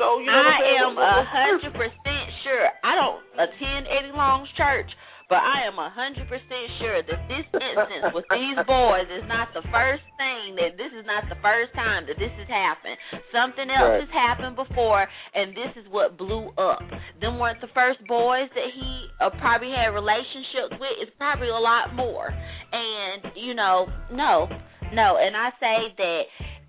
So 0.00 0.18
you 0.24 0.28
know 0.28 0.40
what 0.40 0.56
I'm 0.56 0.64
saying? 0.64 0.80
I 0.80 0.88
am 0.88 0.96
a 0.96 1.16
hundred 1.28 1.72
percent 1.76 2.26
sure. 2.48 2.68
I 2.80 2.92
don't 2.96 3.20
attend 3.36 3.92
Eddie 3.92 4.16
Long's 4.16 4.48
church, 4.56 4.88
but 5.32 5.40
I 5.40 5.64
am 5.64 5.80
a 5.80 5.88
hundred 5.88 6.28
percent 6.28 6.68
sure 6.76 7.00
that 7.00 7.20
this 7.24 7.48
instance 7.56 8.12
with 8.12 8.28
these 8.28 8.60
boys 8.68 9.08
is 9.08 9.24
not 9.24 9.48
the 9.56 9.64
first 9.72 10.04
thing 10.20 10.60
that 10.60 10.76
this 10.76 10.92
is 10.92 11.08
not 11.08 11.24
the 11.32 11.40
first 11.40 11.72
time 11.72 12.04
that 12.04 12.20
this 12.20 12.28
has 12.36 12.48
happened. 12.52 13.00
Something 13.32 13.72
else 13.72 13.96
Right. 13.96 14.04
has 14.04 14.12
happened 14.12 14.60
before, 14.60 15.08
and 15.32 15.56
this 15.56 15.72
is 15.80 15.88
what 15.88 16.20
blew 16.20 16.52
up. 16.60 16.84
Them 17.24 17.40
weren't 17.40 17.64
the 17.64 17.72
first 17.72 18.04
boys 18.04 18.52
that 18.52 18.68
he 18.76 19.08
uh, 19.24 19.32
probably 19.40 19.72
had 19.72 19.96
relationships 19.96 20.76
with. 20.76 21.00
It's 21.00 21.16
probably 21.16 21.48
a 21.48 21.56
lot 21.56 21.96
more. 21.96 22.28
And 22.28 23.32
you 23.32 23.56
know, 23.56 23.88
no, 24.12 24.52
no. 24.92 25.16
And 25.16 25.32
I 25.32 25.48
say 25.56 25.78
that 25.96 26.22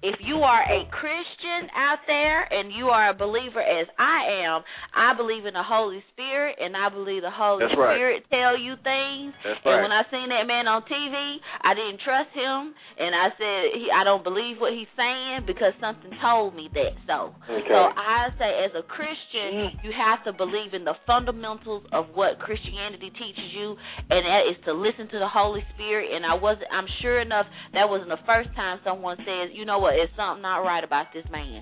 if 0.03 0.19
you 0.19 0.43
are 0.43 0.61
a 0.67 0.83
Christian 0.91 1.71
out 1.71 2.03
there 2.05 2.43
and 2.43 2.75
you 2.75 2.91
are 2.91 3.09
a 3.09 3.15
believer 3.15 3.63
as 3.63 3.87
I 3.97 4.43
am, 4.43 4.61
I 4.91 5.15
believe 5.15 5.47
in 5.47 5.55
the 5.55 5.63
Holy 5.63 6.03
Spirit 6.11 6.59
and 6.59 6.75
I 6.75 6.89
believe 6.91 7.23
the 7.23 7.31
Holy 7.31 7.63
That's 7.63 7.77
right. 7.79 7.95
Spirit 7.95 8.19
tell 8.27 8.59
you 8.59 8.75
things. 8.83 9.31
That's 9.47 9.63
And 9.63 9.79
right. 9.79 9.81
when 9.87 9.95
I 9.95 10.03
seen 10.11 10.27
that 10.27 10.43
man 10.43 10.67
on 10.67 10.83
TV, 10.91 11.15
I 11.63 11.71
didn't 11.73 12.03
trust 12.03 12.35
him 12.35 12.75
and 12.99 13.15
I 13.15 13.31
said 13.39 13.59
he, 13.79 13.87
I 13.95 14.03
don't 14.03 14.27
believe 14.27 14.59
what 14.59 14.75
he's 14.75 14.91
saying 14.99 15.47
because 15.47 15.71
something 15.79 16.11
told 16.19 16.51
me 16.53 16.67
that. 16.75 16.93
So 17.07 17.31
Okay. 17.47 17.71
so 17.71 17.79
I 17.95 18.27
say 18.35 18.51
as 18.67 18.75
a 18.75 18.83
Christian, 18.83 19.71
mm. 19.71 19.87
you 19.87 19.95
have 19.95 20.19
to 20.27 20.35
believe 20.35 20.75
in 20.75 20.83
the 20.83 20.99
fundamentals 21.07 21.87
of 21.95 22.11
what 22.11 22.43
Christianity 22.43 23.07
teaches 23.15 23.49
you 23.55 23.79
and 24.11 24.21
that 24.27 24.43
is 24.51 24.59
to 24.67 24.75
listen 24.75 25.07
to 25.15 25.19
the 25.23 25.31
Holy 25.31 25.63
Spirit 25.79 26.11
and 26.11 26.27
I 26.27 26.35
wasn't 26.35 26.67
I'm 26.75 26.91
sure 26.99 27.23
enough 27.23 27.47
that 27.71 27.87
wasn't 27.87 28.11
the 28.11 28.19
first 28.27 28.51
time 28.59 28.83
someone 28.83 29.15
says, 29.23 29.55
"You 29.55 29.63
know 29.63 29.79
what, 29.79 29.92
is 29.95 30.09
something 30.15 30.41
not 30.41 30.65
right 30.65 30.83
about 30.83 31.13
this 31.13 31.25
man." 31.31 31.61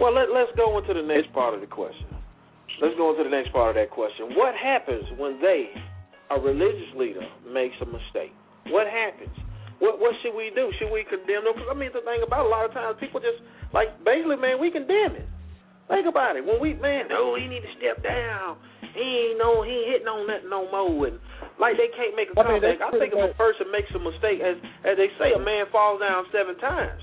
Well, 0.00 0.12
let, 0.12 0.28
let's 0.30 0.52
go 0.56 0.76
into 0.76 0.92
the 0.92 1.02
next 1.02 1.32
part 1.32 1.54
of 1.54 1.60
the 1.60 1.66
question. 1.66 2.06
Let's 2.80 2.94
go 2.96 3.10
into 3.10 3.24
the 3.24 3.32
next 3.32 3.50
part 3.50 3.72
of 3.72 3.76
that 3.80 3.90
question. 3.90 4.36
What 4.36 4.54
happens 4.54 5.02
when 5.16 5.40
they, 5.40 5.72
a 6.30 6.38
religious 6.38 6.92
leader, 6.94 7.24
makes 7.48 7.74
a 7.82 7.86
mistake? 7.88 8.30
What 8.70 8.86
happens? 8.86 9.34
What 9.78 9.98
what 9.98 10.14
should 10.22 10.34
we 10.34 10.50
do? 10.54 10.70
Should 10.78 10.90
we 10.90 11.06
condemn 11.06 11.46
them? 11.46 11.54
Because 11.54 11.70
I 11.70 11.76
mean, 11.78 11.90
the 11.94 12.02
thing 12.02 12.22
about 12.22 12.46
a 12.46 12.50
lot 12.50 12.66
of 12.66 12.74
times 12.74 12.98
people 12.98 13.22
just 13.22 13.38
like 13.72 13.94
basically, 14.04 14.36
man, 14.36 14.58
we 14.58 14.70
condemn 14.70 15.14
it. 15.14 15.26
Think 15.88 16.04
about 16.04 16.36
it. 16.36 16.44
When 16.44 16.60
we 16.60 16.74
man, 16.74 17.08
no, 17.08 17.38
he 17.38 17.46
need 17.46 17.62
to 17.62 17.72
step 17.78 18.02
down. 18.02 18.58
He 18.92 19.32
ain't 19.32 19.38
no, 19.38 19.62
he 19.62 19.70
ain't 19.70 19.88
hitting 19.94 20.10
on 20.10 20.26
nothing 20.26 20.50
no 20.50 20.66
more. 20.68 21.06
And 21.06 21.16
like 21.62 21.78
they 21.78 21.88
can't 21.94 22.18
make 22.18 22.28
a 22.30 22.36
I 22.36 22.44
mean, 22.44 22.60
comeback. 22.60 22.82
that's 22.82 22.90
I 22.90 22.98
think 22.98 23.14
if 23.14 23.22
a 23.22 23.34
person 23.38 23.70
makes 23.70 23.88
a 23.94 24.02
mistake, 24.02 24.42
as 24.42 24.58
as 24.82 24.98
they 24.98 25.08
say, 25.16 25.32
a 25.32 25.40
man 25.40 25.70
falls 25.70 26.02
down 26.02 26.26
seven 26.34 26.58
times. 26.58 27.00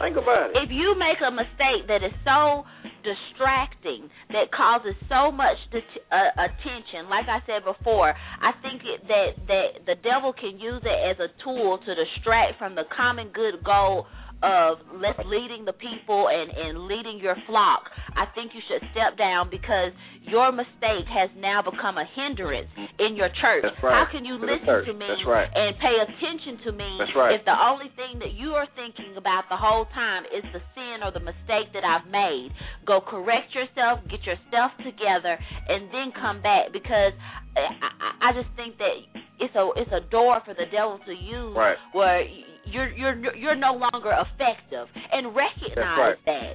Think 0.00 0.16
about 0.16 0.50
it. 0.50 0.56
If 0.62 0.70
you 0.70 0.94
make 0.98 1.18
a 1.20 1.30
mistake 1.30 1.86
that 1.88 2.02
is 2.06 2.14
so 2.24 2.64
distracting 3.02 4.10
that 4.30 4.50
causes 4.54 4.94
so 5.08 5.30
much 5.30 5.56
det- 5.70 6.02
uh, 6.10 6.30
attention, 6.38 7.08
like 7.10 7.26
I 7.28 7.40
said 7.46 7.64
before, 7.64 8.14
I 8.14 8.52
think 8.62 8.82
it, 8.84 9.06
that 9.08 9.30
that 9.46 9.68
the 9.86 9.96
devil 10.02 10.32
can 10.32 10.58
use 10.58 10.82
it 10.84 10.98
as 11.10 11.18
a 11.18 11.30
tool 11.42 11.78
to 11.78 11.90
distract 11.94 12.58
from 12.58 12.74
the 12.74 12.84
common 12.94 13.28
good 13.30 13.62
goal 13.64 14.06
of 14.42 14.78
let's 15.02 15.18
leading 15.26 15.64
the 15.66 15.74
people 15.74 16.30
and 16.30 16.50
and 16.54 16.86
leading 16.86 17.18
your 17.18 17.34
flock. 17.46 17.90
I 18.14 18.26
think 18.34 18.54
you 18.54 18.62
should 18.70 18.82
step 18.94 19.18
down 19.18 19.50
because 19.50 19.90
your 20.26 20.52
mistake 20.52 21.08
has 21.10 21.30
now 21.38 21.62
become 21.64 21.96
a 21.98 22.06
hindrance 22.14 22.68
in 23.00 23.16
your 23.16 23.32
church. 23.40 23.64
That's 23.64 23.80
right. 23.82 23.94
How 23.96 24.06
can 24.12 24.22
you 24.28 24.36
To 24.38 24.44
listen 24.46 24.92
to 24.92 24.94
me 24.94 25.08
right. 25.26 25.48
and 25.50 25.74
pay 25.80 25.96
attention 26.04 26.60
to 26.68 26.70
me 26.76 26.90
That's 27.00 27.16
right. 27.16 27.34
if 27.34 27.42
the 27.48 27.56
only 27.56 27.88
thing 27.96 28.20
that 28.20 28.36
you 28.36 28.52
are 28.54 28.68
thinking 28.76 29.16
about 29.16 29.48
the 29.48 29.56
whole 29.56 29.86
time 29.96 30.22
is 30.30 30.44
the 30.52 30.60
sin 30.76 31.00
or 31.02 31.10
the 31.10 31.24
mistake 31.24 31.72
that 31.72 31.82
I've 31.82 32.06
made? 32.10 32.50
Go 32.86 33.00
correct 33.00 33.54
yourself, 33.56 34.04
get 34.10 34.22
your 34.28 34.36
stuff 34.52 34.70
together, 34.84 35.34
and 35.68 35.88
then 35.90 36.12
come 36.14 36.42
back 36.42 36.70
because 36.72 37.16
I, 37.56 37.64
I, 37.80 38.30
I 38.30 38.32
just 38.36 38.52
think 38.54 38.76
that 38.78 38.94
it's 39.40 39.54
a 39.56 39.64
it's 39.80 39.90
a 39.90 40.04
door 40.10 40.42
for 40.44 40.52
the 40.54 40.66
devil 40.70 41.00
to 41.06 41.12
use 41.14 41.54
where 41.92 42.22
you're 42.70 42.90
you're 42.92 43.36
you're 43.36 43.56
no 43.56 43.74
longer 43.74 44.12
effective 44.12 44.86
and 45.12 45.34
recognize 45.34 45.98
right. 45.98 46.16
that 46.26 46.52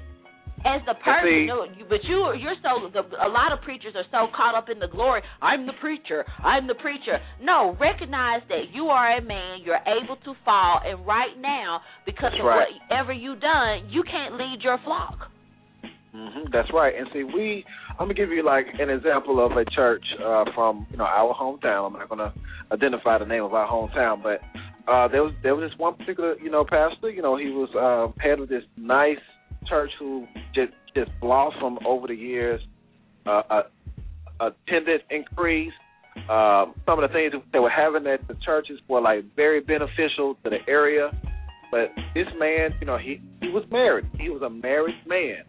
as 0.66 0.82
the 0.88 0.95
person, 1.03 1.49
see- 1.78 1.84
but 1.89 2.03
you 2.03 2.34
you're 2.39 2.55
so 2.64 2.88
the, 2.88 3.03
a 3.20 3.30
lot 3.30 3.51
of 3.51 3.61
preachers 3.61 3.93
are 3.95 4.07
so 4.11 4.32
caught 4.36 4.55
up 4.55 4.70
in 4.70 4.80
the 4.80 4.88
glory. 4.88 5.22
I'm 5.41 5.68
the 5.68 5.74
preacher. 5.80 6.26
I'm 6.43 6.68
the 6.68 6.76
preacher. 6.76 7.20
No, 7.41 7.76
recognize 7.80 8.41
that 8.49 8.72
you 8.74 8.86
are 8.86 9.18
a 9.18 9.22
man. 9.22 9.59
You're 9.64 9.84
able 9.84 10.16
to 10.24 10.34
fall, 10.45 10.80
and 10.86 11.05
right 11.05 11.36
now, 11.39 11.82
because 12.05 12.32
of 12.39 12.45
right. 12.45 12.68
whatever 12.89 13.11
you 13.11 13.36
done, 13.36 13.89
you 13.89 14.03
can't 14.03 14.36
lead 14.36 14.59
your 14.64 14.80
flock. 14.84 15.30
hmm 16.14 16.47
That's 16.51 16.70
right. 16.74 16.93
And 16.95 17.07
see, 17.14 17.24
we 17.24 17.66
I'm 17.99 18.07
gonna 18.07 18.14
give 18.14 18.30
you 18.30 18.43
like 18.43 18.68
an 18.80 18.89
example 18.89 19.45
of 19.45 19.51
a 19.53 19.66
church 19.66 20.03
uh, 20.24 20.45
from 20.55 20.88
you 20.91 20.97
know 20.97 21.05
our 21.05 21.34
hometown. 21.36 21.88
I'm 21.88 21.93
not 21.93 22.09
gonna 22.09 22.34
identify 22.72 23.18
the 23.18 23.26
name 23.26 23.43
of 23.43 23.53
our 23.53 23.68
hometown, 23.68 24.24
but 24.24 24.39
uh, 24.88 25.08
there 25.08 25.24
was 25.24 25.34
there 25.44 25.56
was 25.56 25.70
this 25.70 25.80
one 25.80 25.96
particular 25.96 26.38
you 26.40 26.50
know 26.50 26.64
pastor. 26.64 27.10
You 27.10 27.22
know, 27.22 27.38
he 27.38 27.50
was 27.50 27.70
um, 27.80 28.14
head 28.22 28.40
of 28.40 28.50
this 28.50 28.64
nice 28.78 29.18
church 29.68 29.92
who 30.00 30.28
just 30.54 30.74
just 30.96 31.12
blossomed 31.22 31.80
over 31.86 32.08
the 32.08 32.16
years. 32.16 32.62
Uh, 33.26 33.42
uh, 33.50 33.62
attendance 34.40 35.04
increase. 35.10 35.72
Um, 36.30 36.76
some 36.86 37.02
of 37.02 37.10
the 37.10 37.14
things 37.14 37.34
they 37.52 37.60
were 37.60 37.70
having 37.70 38.06
at 38.08 38.28
the 38.28 38.36
churches 38.46 38.80
were 38.88 39.02
like 39.02 39.24
very 39.36 39.62
beneficial 39.62 40.36
to 40.44 40.50
the 40.50 40.60
area. 40.68 41.12
But 41.72 41.90
this 42.14 42.28
man, 42.38 42.72
you 42.80 42.86
know, 42.86 42.98
he 42.98 43.22
he 43.42 43.50
was 43.50 43.64
married. 43.72 44.06
He 44.20 44.30
was 44.30 44.42
a 44.42 44.50
married 44.50 44.96
man. 45.08 45.44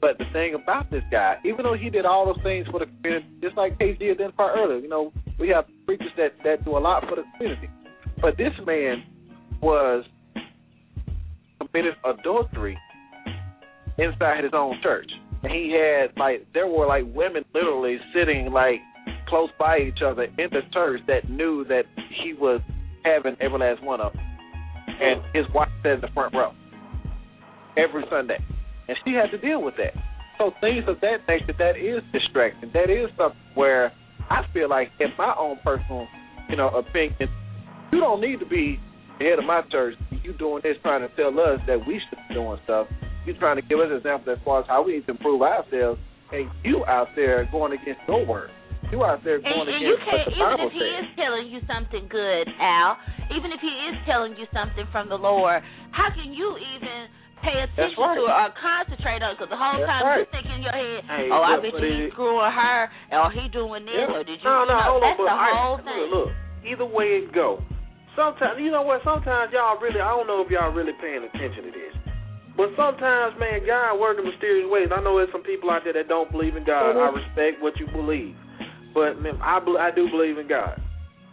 But 0.00 0.16
the 0.16 0.24
thing 0.32 0.54
about 0.54 0.90
this 0.90 1.02
guy, 1.10 1.36
even 1.44 1.64
though 1.64 1.74
he 1.74 1.90
did 1.90 2.06
all 2.06 2.24
those 2.24 2.42
things 2.42 2.66
for 2.70 2.80
the 2.80 2.86
community, 2.86 3.26
just 3.42 3.56
like 3.56 3.78
KG 3.78 4.12
identified 4.12 4.56
earlier, 4.56 4.78
you 4.78 4.88
know, 4.88 5.12
we 5.38 5.48
have 5.48 5.66
preachers 5.84 6.12
that 6.16 6.32
that 6.44 6.64
do 6.64 6.78
a 6.78 6.80
lot 6.80 7.04
for 7.08 7.16
the 7.16 7.24
community. 7.36 7.68
But 8.20 8.36
this 8.36 8.52
man 8.66 9.04
was 9.62 10.04
committed 11.58 11.94
adultery 12.04 12.78
inside 13.98 14.44
his 14.44 14.52
own 14.54 14.76
church. 14.82 15.10
And 15.42 15.52
he 15.52 15.72
had 15.72 16.18
like 16.18 16.46
there 16.52 16.66
were 16.66 16.86
like 16.86 17.04
women 17.14 17.44
literally 17.54 17.98
sitting 18.14 18.52
like 18.52 18.80
close 19.28 19.50
by 19.58 19.78
each 19.78 20.02
other 20.04 20.24
in 20.24 20.48
the 20.50 20.60
church 20.72 21.00
that 21.06 21.30
knew 21.30 21.64
that 21.64 21.84
he 22.22 22.34
was 22.34 22.60
having 23.04 23.36
every 23.40 23.58
last 23.58 23.82
one 23.82 24.00
of 24.00 24.12
them. 24.12 24.22
And 25.00 25.22
his 25.34 25.46
wife 25.54 25.68
sat 25.82 25.92
in 25.92 26.00
the 26.00 26.08
front 26.12 26.34
row 26.34 26.52
every 27.76 28.04
Sunday. 28.10 28.38
And 28.88 28.98
she 29.04 29.12
had 29.12 29.30
to 29.30 29.38
deal 29.38 29.62
with 29.62 29.74
that. 29.76 29.94
So 30.36 30.52
things 30.60 30.84
of 30.88 31.00
that 31.00 31.18
nature 31.28 31.54
that 31.58 31.76
is 31.76 32.02
distracting. 32.12 32.70
That 32.74 32.90
is 32.90 33.08
something 33.16 33.38
where 33.54 33.92
I 34.28 34.42
feel 34.52 34.68
like 34.68 34.88
in 34.98 35.08
my 35.16 35.34
own 35.38 35.58
personal, 35.64 36.06
you 36.48 36.56
know, 36.56 36.68
opinion, 36.68 37.28
you 37.92 38.00
don't 38.00 38.20
need 38.20 38.38
to 38.40 38.46
be 38.46 38.78
the 39.18 39.24
head 39.26 39.38
of 39.38 39.44
my 39.44 39.62
church. 39.70 39.94
You 40.22 40.32
doing 40.34 40.60
this 40.62 40.76
trying 40.82 41.02
to 41.02 41.10
tell 41.16 41.32
us 41.40 41.60
that 41.66 41.78
we 41.86 42.00
should 42.08 42.18
be 42.28 42.34
doing 42.34 42.58
stuff. 42.64 42.86
You 43.26 43.34
trying 43.36 43.56
to 43.56 43.62
give 43.66 43.78
us 43.80 43.88
examples 43.92 44.36
as 44.38 44.42
far 44.44 44.60
as 44.60 44.66
how 44.68 44.82
we 44.84 44.96
need 44.96 45.06
to 45.06 45.12
improve 45.12 45.42
ourselves, 45.42 46.00
and 46.32 46.48
you 46.64 46.84
out 46.86 47.08
there 47.16 47.44
going 47.52 47.72
against 47.72 48.00
your 48.08 48.24
word. 48.24 48.50
You 48.90 49.04
out 49.04 49.22
there 49.22 49.36
And, 49.38 49.44
going 49.44 49.68
and 49.70 49.84
you 49.84 49.94
against 49.94 50.08
what 50.08 50.24
can't, 50.24 50.28
the 50.32 50.40
even 50.40 50.66
if 50.66 50.72
he 50.72 50.80
says. 50.82 51.04
is 51.04 51.08
telling 51.20 51.46
you 51.52 51.60
something 51.68 52.04
good, 52.08 52.46
Al, 52.58 52.96
even 53.36 53.52
if 53.52 53.60
he 53.60 53.70
is 53.92 53.96
telling 54.08 54.34
you 54.40 54.48
something 54.56 54.88
from 54.90 55.08
the 55.12 55.20
Lord, 55.20 55.60
how 55.92 56.08
can 56.10 56.32
you 56.32 56.56
even 56.74 57.06
pay 57.44 57.54
attention 57.60 57.96
right. 58.00 58.16
to 58.18 58.24
it 58.24 58.32
or 58.34 58.48
concentrate 58.56 59.20
on 59.22 59.32
it? 59.32 59.38
Because 59.38 59.52
the 59.52 59.60
whole 59.60 59.78
That's 59.78 59.88
time 59.88 60.02
right. 60.04 60.16
you're 60.24 60.32
thinking 60.32 60.54
in 60.58 60.62
your 60.64 60.74
head, 60.74 61.00
Hey, 61.06 61.28
oh, 61.30 61.44
I 61.44 61.60
bet 61.60 61.76
you 61.76 62.08
he's 62.08 62.12
screwing 62.16 62.50
her, 62.50 62.80
or 63.14 63.28
he 63.36 63.44
doing 63.52 63.84
this, 63.84 63.94
Yeah. 64.00 64.16
or 64.16 64.24
did 64.24 64.40
you? 64.40 64.48
No, 64.48 64.64
no, 64.64 64.74
you 64.74 64.74
know, 64.74 64.88
hold 64.90 65.02
on, 65.04 65.06
that's 65.06 65.20
but 65.20 65.28
the 65.28 65.38
whole 65.38 65.76
look, 65.76 65.84
thing. 65.86 66.04
Look, 66.10 66.28
either 66.66 66.88
way 66.88 67.06
it 67.20 67.30
go. 67.36 67.60
Sometimes 68.16 68.58
you 68.58 68.70
know 68.70 68.82
what? 68.82 69.00
Sometimes 69.04 69.52
y'all 69.52 69.78
really 69.78 70.00
I 70.00 70.10
don't 70.10 70.26
know 70.26 70.42
if 70.42 70.50
y'all 70.50 70.72
really 70.72 70.94
paying 71.00 71.22
attention 71.22 71.64
to 71.64 71.72
this. 71.72 71.94
But 72.56 72.74
sometimes, 72.76 73.38
man, 73.38 73.64
God 73.64 73.96
work 73.96 74.18
in 74.18 74.26
mysterious 74.26 74.68
ways. 74.68 74.90
I 74.92 75.00
know 75.00 75.16
there's 75.16 75.32
some 75.32 75.46
people 75.46 75.70
out 75.70 75.82
there 75.84 75.94
that 75.94 76.08
don't 76.08 76.30
believe 76.30 76.56
in 76.56 76.64
God. 76.66 76.92
I 76.92 77.08
mm-hmm. 77.08 77.16
respect 77.16 77.62
what 77.62 77.78
you 77.80 77.86
believe, 77.88 78.34
but 78.92 79.16
man, 79.22 79.38
I 79.40 79.62
I 79.78 79.90
do 79.94 80.10
believe 80.10 80.36
in 80.36 80.48
God. 80.48 80.76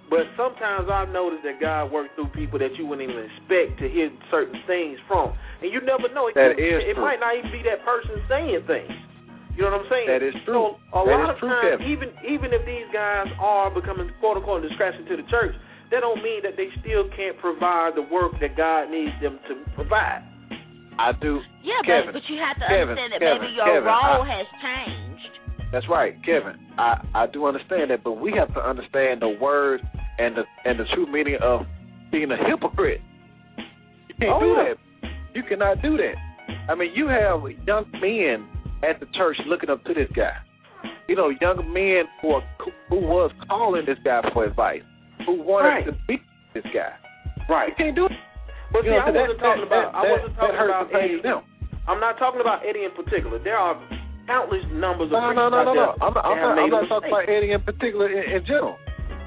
But 0.07 0.23
sometimes 0.39 0.88
I've 0.88 1.11
noticed 1.11 1.43
that 1.43 1.59
God 1.59 1.91
works 1.91 2.15
through 2.15 2.32
people 2.32 2.59
that 2.63 2.71
you 2.80 2.88
wouldn't 2.88 3.03
even 3.11 3.28
expect 3.28 3.75
to 3.84 3.91
hear 3.91 4.07
certain 4.32 4.55
things 4.63 4.95
from, 5.03 5.36
and 5.59 5.67
you 5.67 5.84
never 5.84 6.07
know. 6.15 6.32
It, 6.32 6.36
That 6.39 6.55
could- 6.55 6.63
is 6.63 6.80
it 6.88 6.95
true. 6.95 7.03
might 7.03 7.19
not 7.19 7.36
even 7.36 7.51
be 7.51 7.61
that 7.67 7.84
person 7.84 8.15
saying 8.32 8.63
things. 8.63 8.95
You 9.57 9.65
know 9.65 9.73
what 9.73 9.82
I'm 9.84 9.89
saying? 9.89 10.07
That 10.07 10.23
is 10.23 10.38
true. 10.45 10.80
So 10.93 11.01
a 11.01 11.03
That 11.03 11.11
lot 11.11 11.30
of 11.34 11.38
true, 11.41 11.49
times, 11.49 11.82
Kevin. 11.82 11.88
even 11.91 12.07
even 12.23 12.53
if 12.53 12.63
these 12.63 12.88
guys 12.93 13.28
are 13.41 13.69
becoming 13.73 14.07
quote 14.21 14.38
unquote 14.38 14.61
distraction 14.61 15.03
to 15.11 15.17
the 15.17 15.23
church, 15.23 15.55
that 15.92 16.02
don't 16.02 16.22
mean 16.24 16.44
that 16.44 16.56
they 16.58 16.68
still 16.82 17.08
can't 17.16 17.38
provide 17.40 17.96
the 17.96 18.02
work 18.04 18.34
that 18.42 18.56
God 18.58 18.90
needs 18.92 19.14
them 19.22 19.40
to 19.48 19.54
provide. 19.76 20.24
I 21.00 21.12
do. 21.22 21.40
Yeah, 21.64 21.78
Kevin, 21.86 22.14
but 22.14 22.22
but 22.22 22.26
you 22.30 22.42
have 22.42 22.58
to 22.58 22.66
Kevin, 22.68 22.98
understand 22.98 23.14
that 23.14 23.22
Kevin, 23.22 23.42
maybe 23.42 23.54
your 23.54 23.66
Kevin, 23.66 23.84
role 23.86 24.24
I- 24.24 24.34
has 24.34 24.48
changed. 24.62 25.34
That's 25.72 25.88
right, 25.90 26.16
Kevin. 26.26 26.56
I 26.78 27.06
I 27.14 27.28
do 27.28 27.46
understand 27.46 27.92
that, 27.92 28.04
but 28.04 28.14
we 28.14 28.32
have 28.38 28.54
to 28.56 28.62
understand 28.62 29.22
the 29.22 29.30
word 29.40 29.82
and 30.18 30.36
the 30.36 30.44
and 30.66 30.80
the 30.80 30.86
true 30.96 31.06
meaning 31.12 31.38
of 31.42 31.62
being 32.12 32.32
a 32.32 32.38
hypocrite. 32.48 33.02
You 34.08 34.16
can't 34.20 34.32
Oh, 34.34 34.40
do 34.40 34.48
yeah. 34.48 34.74
that. 34.74 35.12
You 35.36 35.44
cannot 35.44 35.82
do 35.82 35.98
that. 35.98 36.16
I 36.70 36.76
mean, 36.76 36.92
you 36.96 37.08
have 37.08 37.42
young 37.68 37.86
men 38.02 38.48
at 38.82 39.00
the 39.00 39.06
church 39.14 39.38
looking 39.46 39.70
up 39.70 39.84
to 39.86 39.94
this 39.94 40.10
guy. 40.16 40.36
You 41.08 41.16
know, 41.16 41.30
young 41.42 41.58
men 41.72 42.06
who 42.22 42.32
are, 42.32 42.44
who 42.90 42.96
was 42.96 43.32
calling 43.48 43.86
this 43.86 43.98
guy 44.04 44.22
for 44.34 44.46
advice, 44.46 44.82
who 45.28 45.43
wanted 45.43 45.67
Right. 45.69 45.86
to 45.86 45.91
be 46.07 46.17
this 46.55 46.63
guy. 46.73 46.95
Right. 47.51 47.69
You 47.69 47.75
can't 47.75 47.95
do 47.95 48.05
it. 48.07 48.15
But 48.71 48.84
You 48.84 48.91
see, 48.91 48.95
know, 48.95 49.03
I 49.03 49.05
so 49.07 49.11
that- 49.13 49.19
wasn't 49.21 49.39
talking 49.39 49.61
that- 49.61 49.67
about 49.67 49.95
I 49.95 50.01
wasn't 50.11 50.36
talking 50.36 50.55
about 50.65 50.95
Eddie. 50.95 51.21
them. 51.21 51.41
I'm 51.88 51.99
not 51.99 52.17
talking 52.17 52.41
about 52.41 52.65
Eddie 52.65 52.84
in 52.84 52.91
particular. 52.91 53.38
There 53.39 53.57
are 53.57 53.78
countless 54.28 54.65
numbers 54.71 55.07
of 55.07 55.11
No, 55.11 55.19
no, 55.19 55.28
preachers 55.28 55.36
no, 55.38 55.49
no, 55.49 55.63
no. 55.63 55.73
there 55.73 55.84
I'm 56.03 56.13
not, 56.13 56.25
I'm 56.25 56.38
not, 56.39 56.59
I'm 56.59 56.69
not 56.69 56.88
talking 56.89 57.09
about 57.11 57.30
Eddie 57.30 57.51
in 57.51 57.61
particular 57.61 58.09
in, 58.09 58.23
in 58.32 58.45
general. 58.45 58.78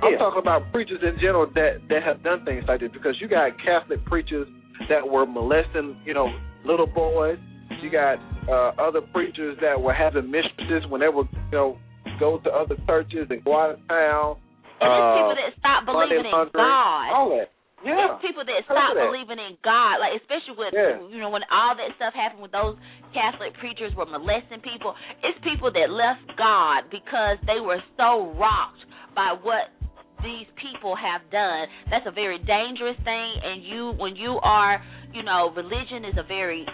I'm 0.02 0.16
talking 0.16 0.38
about 0.40 0.72
preachers 0.72 1.02
in 1.02 1.18
general 1.20 1.46
that 1.54 1.80
that 1.88 2.02
have 2.02 2.22
done 2.22 2.44
things 2.44 2.64
like 2.68 2.80
this 2.80 2.90
because 2.92 3.20
you 3.20 3.28
got 3.28 3.52
Catholic 3.62 4.04
preachers 4.06 4.48
that 4.88 5.06
were 5.06 5.24
molesting, 5.26 5.96
you 6.04 6.12
know, 6.14 6.28
little 6.64 6.86
boys. 6.86 7.38
You 7.82 7.88
got 7.90 8.18
uh, 8.48 8.72
other 8.80 9.00
preachers 9.00 9.56
that 9.60 9.80
were 9.80 9.92
having 9.94 10.30
mistresses 10.30 10.86
when 10.88 11.00
they 11.00 11.08
would, 11.08 11.28
you 11.32 11.56
know, 11.56 11.78
go 12.18 12.38
to 12.38 12.50
other 12.50 12.76
churches 12.86 13.26
and 13.30 13.42
go 13.44 13.58
out 13.60 13.70
of 13.70 13.88
town. 13.88 14.36
And 14.80 14.88
uh, 14.88 14.96
it's 14.96 15.12
people 15.20 15.36
that 15.36 15.50
stop 15.60 15.80
believing 15.84 16.26
in 16.26 16.48
God. 16.52 17.06
All 17.12 17.28
that. 17.36 17.48
Yeah. 17.80 18.12
It's 18.12 18.20
people 18.20 18.44
that 18.44 18.60
stop 18.68 18.92
that. 18.92 19.08
believing 19.08 19.40
in 19.40 19.56
God, 19.64 20.04
like 20.04 20.20
especially 20.20 20.56
with 20.56 20.72
Yeah. 20.76 21.00
you 21.08 21.16
know 21.20 21.32
when 21.32 21.44
all 21.48 21.72
that 21.76 21.96
stuff 21.96 22.12
happened 22.12 22.44
with 22.44 22.52
those 22.52 22.76
Catholic 23.16 23.56
preachers 23.56 23.92
were 23.96 24.04
molesting 24.04 24.60
people. 24.60 24.92
It's 25.24 25.36
people 25.40 25.72
that 25.72 25.88
left 25.88 26.28
God 26.36 26.92
because 26.92 27.40
they 27.48 27.60
were 27.60 27.80
so 27.96 28.36
rocked 28.36 28.84
by 29.16 29.32
what 29.32 29.72
these 30.20 30.44
people 30.60 30.92
have 30.92 31.24
done. 31.32 31.64
That's 31.88 32.04
a 32.04 32.12
very 32.12 32.36
dangerous 32.44 33.00
thing, 33.00 33.30
and 33.40 33.64
you 33.64 33.96
when 33.96 34.12
you 34.16 34.36
are 34.44 34.84
you 35.16 35.24
know 35.24 35.48
religion 35.56 36.04
is 36.04 36.16
a 36.20 36.26
very 36.28 36.68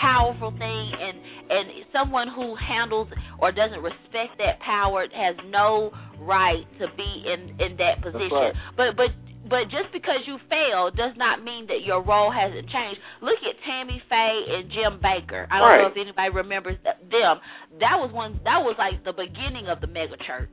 powerful 0.00 0.50
thing 0.52 0.86
and 0.94 1.18
and 1.50 1.64
someone 1.92 2.28
who 2.28 2.54
handles 2.56 3.08
or 3.40 3.50
doesn't 3.52 3.82
respect 3.82 4.38
that 4.38 4.60
power 4.60 5.06
has 5.12 5.36
no 5.50 5.90
right 6.20 6.64
to 6.78 6.86
be 6.96 7.24
in 7.26 7.50
in 7.58 7.76
that 7.76 8.02
position 8.02 8.30
right. 8.32 8.54
but 8.76 8.96
but 8.96 9.10
but 9.48 9.72
just 9.72 9.88
because 9.96 10.20
you 10.28 10.36
failed 10.52 10.96
does 10.96 11.16
not 11.16 11.42
mean 11.42 11.66
that 11.72 11.80
your 11.80 12.04
role 12.04 12.28
hasn't 12.28 12.68
changed. 12.68 13.00
Look 13.24 13.40
at 13.40 13.56
Tammy 13.64 13.96
Faye 14.08 14.44
and 14.44 14.68
Jim 14.68 15.00
Bakker. 15.00 15.48
I 15.48 15.56
don't 15.56 15.80
know 15.80 15.88
if 15.88 15.96
anybody 15.96 16.28
remembers 16.36 16.76
them. 16.84 17.40
That 17.80 17.96
was 17.96 18.12
one. 18.12 18.40
That 18.44 18.60
was 18.60 18.76
like 18.76 19.00
the 19.08 19.16
beginning 19.16 19.72
of 19.72 19.80
the 19.80 19.88
mega 19.88 20.20
church. 20.20 20.52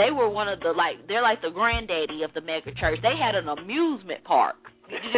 They 0.00 0.08
were 0.08 0.30
one 0.30 0.48
of 0.48 0.60
the 0.60 0.72
like. 0.72 1.04
They're 1.04 1.22
like 1.22 1.42
the 1.42 1.52
granddaddy 1.52 2.24
of 2.24 2.32
the 2.32 2.40
mega 2.40 2.72
church. 2.72 3.04
They 3.04 3.18
had 3.18 3.36
an 3.36 3.48
amusement 3.48 4.24
park. 4.24 4.56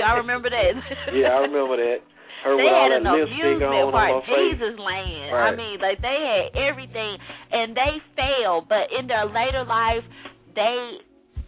I 0.03 0.19
remember 0.19 0.51
that. 0.51 0.75
Yeah, 1.15 1.39
I 1.39 1.47
remember 1.47 1.77
that. 1.77 2.03
Her 2.43 2.59
they 2.59 2.67
had 2.67 2.91
an 2.91 3.07
amusement 3.07 3.95
park, 3.95 3.95
on 3.95 4.23
her 4.23 4.27
face. 4.27 4.59
Jesus 4.59 4.75
Land. 4.79 5.31
I 5.31 5.51
mean, 5.55 5.79
like 5.79 6.03
they 6.03 6.19
had 6.19 6.59
everything, 6.59 7.19
and 7.51 7.77
they 7.77 8.03
failed. 8.19 8.67
But 8.69 8.91
in 8.91 9.07
their 9.07 9.27
later 9.27 9.65
life, 9.65 10.03
they 10.55 10.99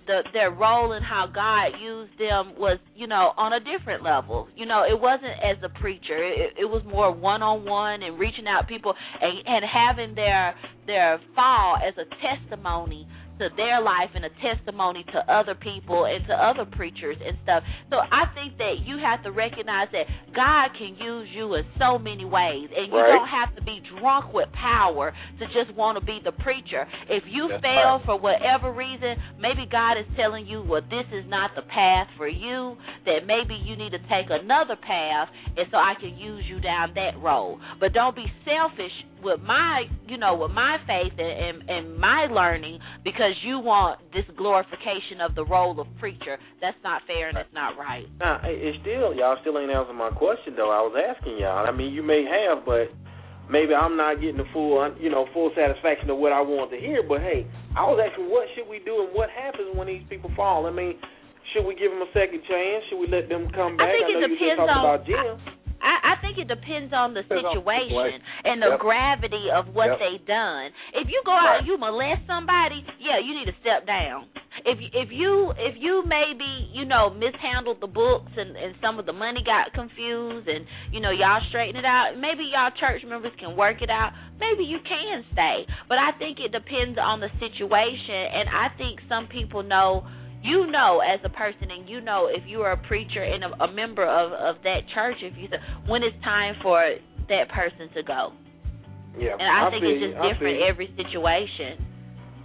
the 0.06 0.22
their 0.32 0.50
role 0.50 0.92
and 0.92 1.04
how 1.04 1.26
God 1.26 1.80
used 1.80 2.12
them 2.18 2.54
was, 2.58 2.78
you 2.94 3.06
know, 3.06 3.32
on 3.36 3.52
a 3.52 3.60
different 3.60 4.02
level. 4.02 4.48
You 4.56 4.66
know, 4.66 4.84
it 4.84 4.98
wasn't 5.00 5.34
as 5.42 5.56
a 5.64 5.68
preacher. 5.80 6.16
It, 6.22 6.54
it 6.60 6.68
was 6.68 6.82
more 6.86 7.12
one 7.12 7.42
on 7.42 7.64
one 7.64 8.02
and 8.02 8.18
reaching 8.18 8.46
out 8.46 8.68
people 8.68 8.94
and, 9.20 9.38
and 9.46 9.64
having 9.64 10.14
their 10.14 10.54
their 10.86 11.20
fall 11.34 11.76
as 11.76 11.94
a 11.96 12.06
testimony 12.20 13.08
to 13.38 13.48
their 13.56 13.80
life 13.80 14.10
and 14.14 14.24
a 14.24 14.30
testimony 14.42 15.04
to 15.12 15.18
other 15.32 15.54
people 15.54 16.06
and 16.06 16.24
to 16.26 16.34
other 16.34 16.64
preachers 16.64 17.16
and 17.24 17.36
stuff. 17.42 17.62
So 17.90 17.96
I 17.98 18.30
think 18.34 18.58
that 18.58 18.84
you 18.86 18.98
have 19.02 19.22
to 19.24 19.30
recognize 19.32 19.88
that 19.92 20.06
God 20.34 20.70
can 20.78 20.94
use 20.96 21.28
you 21.34 21.54
in 21.54 21.64
so 21.78 21.98
many 21.98 22.24
ways, 22.24 22.70
and 22.74 22.92
you 22.92 22.98
Right. 22.98 23.10
don't 23.18 23.28
have 23.28 23.54
to 23.56 23.62
be 23.62 23.80
drunk 23.98 24.32
with 24.32 24.50
power 24.52 25.12
to 25.38 25.44
just 25.52 25.74
want 25.76 25.98
to 25.98 26.04
be 26.04 26.20
the 26.22 26.32
preacher. 26.32 26.86
If 27.08 27.24
you 27.26 27.48
That's 27.48 27.62
fail 27.62 27.96
right. 27.98 28.04
for 28.06 28.16
whatever 28.16 28.70
reason, 28.72 29.16
maybe 29.38 29.66
God 29.66 29.98
is 29.98 30.06
telling 30.16 30.46
you, 30.46 30.62
well, 30.62 30.82
this 30.82 31.06
is 31.12 31.26
not 31.26 31.54
the 31.54 31.62
path 31.62 32.08
for 32.16 32.28
you. 32.28 32.76
That 33.04 33.26
maybe 33.26 33.54
you 33.54 33.76
need 33.76 33.90
to 33.92 33.98
take 34.08 34.30
another 34.30 34.76
path, 34.76 35.28
and 35.56 35.66
so 35.70 35.76
I 35.76 35.94
can 35.98 36.16
use 36.16 36.44
you 36.46 36.60
down 36.60 36.94
that 36.94 37.18
road. 37.20 37.60
But 37.80 37.92
don't 37.92 38.14
be 38.14 38.26
selfish 38.44 38.92
with 39.24 39.40
my, 39.40 39.84
you 40.06 40.18
know, 40.18 40.36
with 40.36 40.50
my 40.52 40.76
faith 40.86 41.12
and, 41.18 41.62
and, 41.62 41.70
and 41.70 41.98
my 41.98 42.26
learning 42.30 42.78
because 43.02 43.32
you 43.42 43.58
want 43.58 43.98
this 44.12 44.24
glorification 44.36 45.20
of 45.24 45.34
the 45.34 45.44
role 45.44 45.80
of 45.80 45.86
preacher. 45.98 46.38
That's 46.60 46.76
not 46.84 47.02
fair 47.06 47.28
and 47.28 47.36
that's 47.36 47.52
not 47.54 47.76
right. 47.78 48.04
Now, 48.20 48.40
it- 48.44 48.60
it's 48.60 48.78
still 48.82 49.14
y'all 49.16 49.36
still 49.40 49.58
ain't 49.58 49.70
answering 49.72 49.96
my 49.98 50.10
question 50.10 50.54
though. 50.56 50.70
I 50.70 50.80
was 50.84 50.94
asking 50.94 51.38
y'all. 51.38 51.66
I 51.66 51.72
mean, 51.72 51.92
you 51.92 52.02
may 52.02 52.22
have, 52.28 52.64
but 52.64 52.92
maybe 53.50 53.74
I'm 53.74 53.96
not 53.96 54.20
getting 54.20 54.38
the 54.38 54.48
full, 54.52 54.76
you 55.00 55.10
know, 55.10 55.26
full 55.32 55.50
satisfaction 55.56 56.08
of 56.10 56.18
what 56.18 56.32
I 56.32 56.40
want 56.40 56.70
to 56.72 56.78
hear. 56.78 57.02
But 57.02 57.20
hey, 57.20 57.46
I 57.76 57.82
was 57.88 57.98
asking, 58.00 58.28
what 58.30 58.46
should 58.54 58.68
we 58.68 58.78
do 58.84 59.04
and 59.04 59.10
what 59.16 59.28
happens 59.30 59.72
when 59.74 59.88
these 59.88 60.04
people 60.08 60.30
fall? 60.36 60.66
I 60.66 60.70
mean, 60.70 60.96
should 61.52 61.64
we 61.68 61.74
give 61.76 61.92
them 61.92 62.00
a 62.00 62.10
second 62.16 62.40
chance? 62.48 62.84
Should 62.88 62.98
we 63.00 63.06
let 63.08 63.28
them 63.28 63.48
come 63.52 63.76
back? 63.76 63.88
I 63.88 63.92
think 63.92 64.08
it 64.08 64.12
you 64.16 64.20
just 64.28 64.40
depends 64.40 64.60
on- 64.64 64.68
about 64.68 65.04
Jim. 65.04 65.16
I, 65.16 65.63
I 65.84 66.16
think 66.24 66.38
it 66.38 66.48
depends 66.48 66.92
on 66.92 67.12
the 67.12 67.22
Depends 67.22 67.44
on 67.44 67.54
the 67.54 67.60
situation 67.60 67.90
situation. 67.92 68.22
and 68.44 68.62
the 68.62 68.70
Yep. 68.72 68.80
gravity 68.80 69.50
of 69.52 69.74
what 69.74 69.88
Yep. 69.92 69.98
they 69.98 70.14
done. 70.24 70.72
If 70.94 71.10
you 71.10 71.20
go 71.24 71.32
out 71.32 71.44
Right. 71.44 71.58
and 71.58 71.66
you 71.66 71.76
molest 71.76 72.26
somebody, 72.26 72.84
yeah, 72.98 73.18
you 73.18 73.34
need 73.34 73.46
to 73.46 73.56
step 73.60 73.84
down. 73.86 74.26
If 74.64 74.78
if 74.94 75.10
you 75.12 75.52
if 75.58 75.76
you 75.76 76.04
maybe 76.06 76.46
you 76.72 76.84
know 76.84 77.10
mishandled 77.10 77.80
the 77.80 77.88
books 77.90 78.32
and 78.36 78.56
and 78.56 78.74
some 78.80 78.98
of 78.98 79.04
the 79.06 79.12
money 79.12 79.42
got 79.42 79.72
confused 79.74 80.48
and 80.48 80.64
you 80.92 81.00
know 81.00 81.10
y'all 81.10 81.42
straighten 81.50 81.76
it 81.76 81.84
out, 81.84 82.16
maybe 82.16 82.44
y'all 82.44 82.70
church 82.70 83.02
members 83.04 83.34
can 83.36 83.56
work 83.56 83.82
it 83.82 83.90
out. 83.90 84.12
Maybe 84.38 84.64
you 84.64 84.78
can 84.80 85.24
stay, 85.32 85.66
but 85.88 85.98
I 85.98 86.12
think 86.12 86.38
it 86.40 86.52
depends 86.52 86.98
on 86.98 87.20
the 87.20 87.30
situation, 87.40 88.14
and 88.14 88.48
I 88.48 88.68
think 88.78 89.00
some 89.08 89.26
people 89.26 89.62
know 89.62 90.06
you 90.44 90.70
know 90.70 91.00
as 91.00 91.18
a 91.24 91.32
person 91.32 91.72
and 91.72 91.88
you 91.88 92.00
know 92.00 92.28
if 92.28 92.44
you 92.46 92.60
are 92.60 92.72
a 92.72 92.82
preacher 92.86 93.24
and 93.24 93.42
a, 93.42 93.64
a 93.64 93.72
member 93.72 94.04
of 94.04 94.32
of 94.32 94.62
that 94.62 94.84
church 94.94 95.16
if 95.22 95.32
you 95.36 95.48
when 95.88 96.02
it's 96.02 96.16
time 96.22 96.54
for 96.62 96.78
that 97.28 97.48
person 97.48 97.88
to 97.96 98.02
go. 98.04 98.32
Yeah, 99.16 99.38
and 99.38 99.48
i, 99.48 99.70
think 99.70 99.80
feel 99.80 99.96
it's 99.96 100.12
just 100.12 100.20
different 100.20 100.60
every 100.62 100.92
situation. 100.94 101.80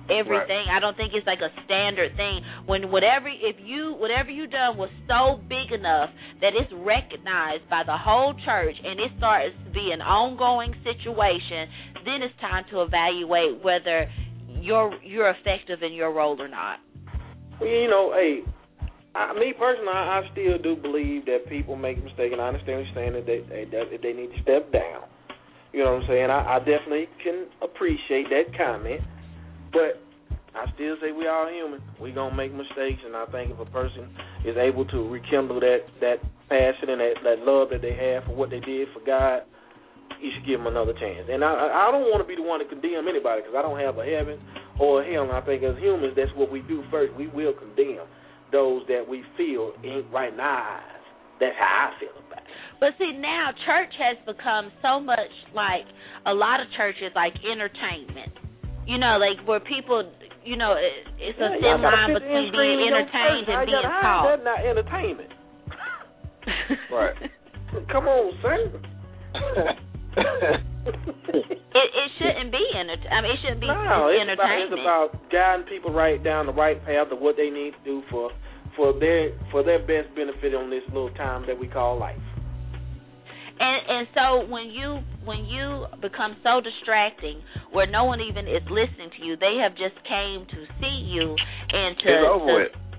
Everything. 0.09 0.65
I 0.73 0.79
don't 0.81 0.97
think 0.97 1.13
it's 1.13 1.27
like 1.27 1.37
a 1.37 1.53
standard 1.65 2.17
thing. 2.17 2.41
When 2.65 2.89
whatever 2.89 3.29
if 3.29 3.57
you 3.61 3.93
whatever 3.93 4.31
you 4.31 4.47
done 4.47 4.77
was 4.77 4.89
so 5.05 5.37
big 5.45 5.69
enough 5.69 6.09
that 6.41 6.57
it's 6.57 6.71
recognized 6.73 7.69
by 7.69 7.83
the 7.85 7.93
whole 7.93 8.33
church 8.45 8.73
and 8.81 8.97
it 8.97 9.11
starts 9.17 9.53
to 9.65 9.69
be 9.69 9.91
an 9.93 10.01
ongoing 10.01 10.73
situation 10.81 11.69
then 12.05 12.23
it's 12.25 12.33
time 12.41 12.65
to 12.71 12.81
evaluate 12.81 13.61
whether 13.61 14.09
you're 14.49 14.97
you're 15.03 15.29
effective 15.29 15.83
in 15.85 15.93
your 15.93 16.11
role 16.13 16.41
or 16.41 16.47
not 16.47 16.79
you 17.61 17.89
know, 17.89 18.13
hey, 18.13 18.41
I, 19.15 19.33
me 19.33 19.53
personally, 19.57 19.89
I, 19.89 20.21
I 20.21 20.29
still 20.31 20.57
do 20.57 20.75
believe 20.75 21.25
that 21.25 21.49
people 21.49 21.75
make 21.75 22.03
mistakes, 22.03 22.31
and 22.31 22.41
I 22.41 22.47
understand 22.47 22.79
what 22.79 22.85
you're 22.87 22.95
saying 22.95 23.13
that 23.13 23.25
they 23.25 23.41
they, 23.49 23.65
that 23.65 24.01
they 24.01 24.13
need 24.13 24.31
to 24.35 24.41
step 24.41 24.71
down. 24.71 25.09
You 25.73 25.83
know 25.83 25.93
what 25.95 26.03
I'm 26.03 26.07
saying? 26.07 26.29
I, 26.29 26.55
I 26.55 26.59
definitely 26.59 27.07
can 27.23 27.47
appreciate 27.61 28.29
that 28.29 28.55
comment, 28.57 29.01
but 29.71 30.01
I 30.55 30.65
still 30.73 30.95
say 31.01 31.11
we 31.11 31.27
all 31.27 31.49
human. 31.49 31.81
We 32.01 32.11
gonna 32.11 32.35
make 32.35 32.53
mistakes, 32.53 33.01
and 33.05 33.15
I 33.15 33.25
think 33.27 33.51
if 33.51 33.59
a 33.59 33.69
person 33.69 34.09
is 34.45 34.57
able 34.57 34.85
to 34.85 35.09
rekindle 35.09 35.59
that 35.59 35.85
that 36.01 36.17
passion 36.49 36.89
and 36.89 37.01
that 37.01 37.15
that 37.23 37.39
love 37.39 37.69
that 37.69 37.81
they 37.81 37.93
have 37.93 38.25
for 38.25 38.35
what 38.35 38.49
they 38.49 38.59
did 38.59 38.87
for 38.93 39.01
God, 39.05 39.43
you 40.21 40.29
should 40.35 40.45
give 40.45 40.59
them 40.59 40.67
another 40.67 40.93
chance. 40.93 41.27
And 41.31 41.43
I 41.43 41.51
I 41.51 41.67
I 41.87 41.91
don't 41.91 42.07
want 42.11 42.19
to 42.23 42.27
be 42.27 42.35
the 42.35 42.43
one 42.45 42.59
to 42.59 42.67
condemn 42.67 43.07
anybody 43.07 43.41
because 43.41 43.55
I 43.57 43.61
don't 43.63 43.79
have 43.79 43.97
a 43.97 44.05
heaven 44.05 44.39
or 44.79 45.01
a 45.01 45.05
hell. 45.07 45.23
And 45.23 45.31
I 45.33 45.41
think 45.41 45.63
as 45.63 45.75
humans, 45.79 46.13
that's 46.15 46.31
what 46.35 46.51
we 46.51 46.59
do 46.67 46.83
first. 46.91 47.13
We 47.15 47.27
will 47.27 47.53
condemn 47.53 48.05
those 48.51 48.83
that 48.87 49.05
we 49.07 49.23
feel 49.37 49.73
ain't 49.83 50.09
right 50.11 50.33
in 50.33 50.39
our 50.39 50.77
eyes. 50.81 51.03
That's 51.39 51.55
how 51.55 51.91
I 51.95 51.99
feel 51.99 52.11
about 52.19 52.43
it. 52.43 52.51
But 52.83 52.95
see, 52.99 53.15
now 53.15 53.51
church 53.65 53.93
has 53.99 54.17
become 54.27 54.71
so 54.81 54.99
much 54.99 55.31
like 55.55 55.87
a 56.25 56.33
lot 56.33 56.59
of 56.59 56.67
churches 56.75 57.11
like 57.15 57.33
entertainment. 57.47 58.35
You 58.87 58.97
know, 58.97 59.15
like 59.21 59.39
where 59.47 59.59
people, 59.61 60.03
you 60.43 60.57
know, 60.57 60.73
it, 60.73 61.07
it's 61.21 61.37
a 61.39 61.55
Yeah, 61.61 61.77
thin 61.77 61.81
line 61.85 62.11
between 62.17 62.51
being 62.51 62.79
entertained 62.89 63.45
and 63.47 63.65
being 63.69 63.77
y'all- 63.79 63.87
how 63.87 63.99
is 63.99 64.03
taught. 64.03 64.25
that 64.35 64.43
not 64.43 64.59
entertainment? 64.65 65.31
Right. 66.91 67.13
Come 67.91 68.07
on, 68.07 68.33
son. 68.41 68.81
It 71.69 71.89
it 71.93 72.09
shouldn't 72.17 72.51
be 72.51 72.65
enter- 72.75 73.09
I 73.13 73.21
mean, 73.21 73.31
it 73.31 73.39
shouldn't 73.41 73.61
be 73.61 73.67
No, 73.67 74.09
it's 74.09 74.33
about, 74.33 74.57
it's 74.57 74.73
about 74.73 75.07
guiding 75.31 75.65
people 75.67 75.93
right 75.93 76.21
down 76.23 76.47
the 76.47 76.53
right 76.53 76.83
path 76.83 77.11
of 77.11 77.19
what 77.19 77.37
they 77.37 77.49
need 77.49 77.71
to 77.77 77.83
do 77.85 78.01
for 78.09 78.31
for 78.75 78.97
their 78.99 79.31
for 79.51 79.61
their 79.63 79.79
best 79.79 80.13
benefit 80.15 80.55
on 80.55 80.69
this 80.69 80.81
little 80.87 81.11
time 81.13 81.45
that 81.47 81.57
we 81.57 81.67
call 81.67 81.97
life. 81.99 82.17
And 83.59 83.79
and 83.87 84.07
so 84.15 84.49
when 84.49 84.71
you 84.73 84.99
when 85.25 85.45
you 85.45 85.85
become 86.01 86.37
so 86.43 86.59
distracting 86.59 87.41
where 87.71 87.85
no 87.85 88.05
one 88.05 88.19
even 88.19 88.47
is 88.47 88.63
listening 88.69 89.11
to 89.19 89.25
you, 89.25 89.37
they 89.37 89.61
have 89.61 89.73
just 89.77 89.95
came 90.09 90.47
to 90.49 90.59
see 90.81 90.97
you 91.05 91.35
and 91.69 91.95
to, 92.01 92.09
It's 92.09 92.27
over 92.27 92.45
to 92.49 92.55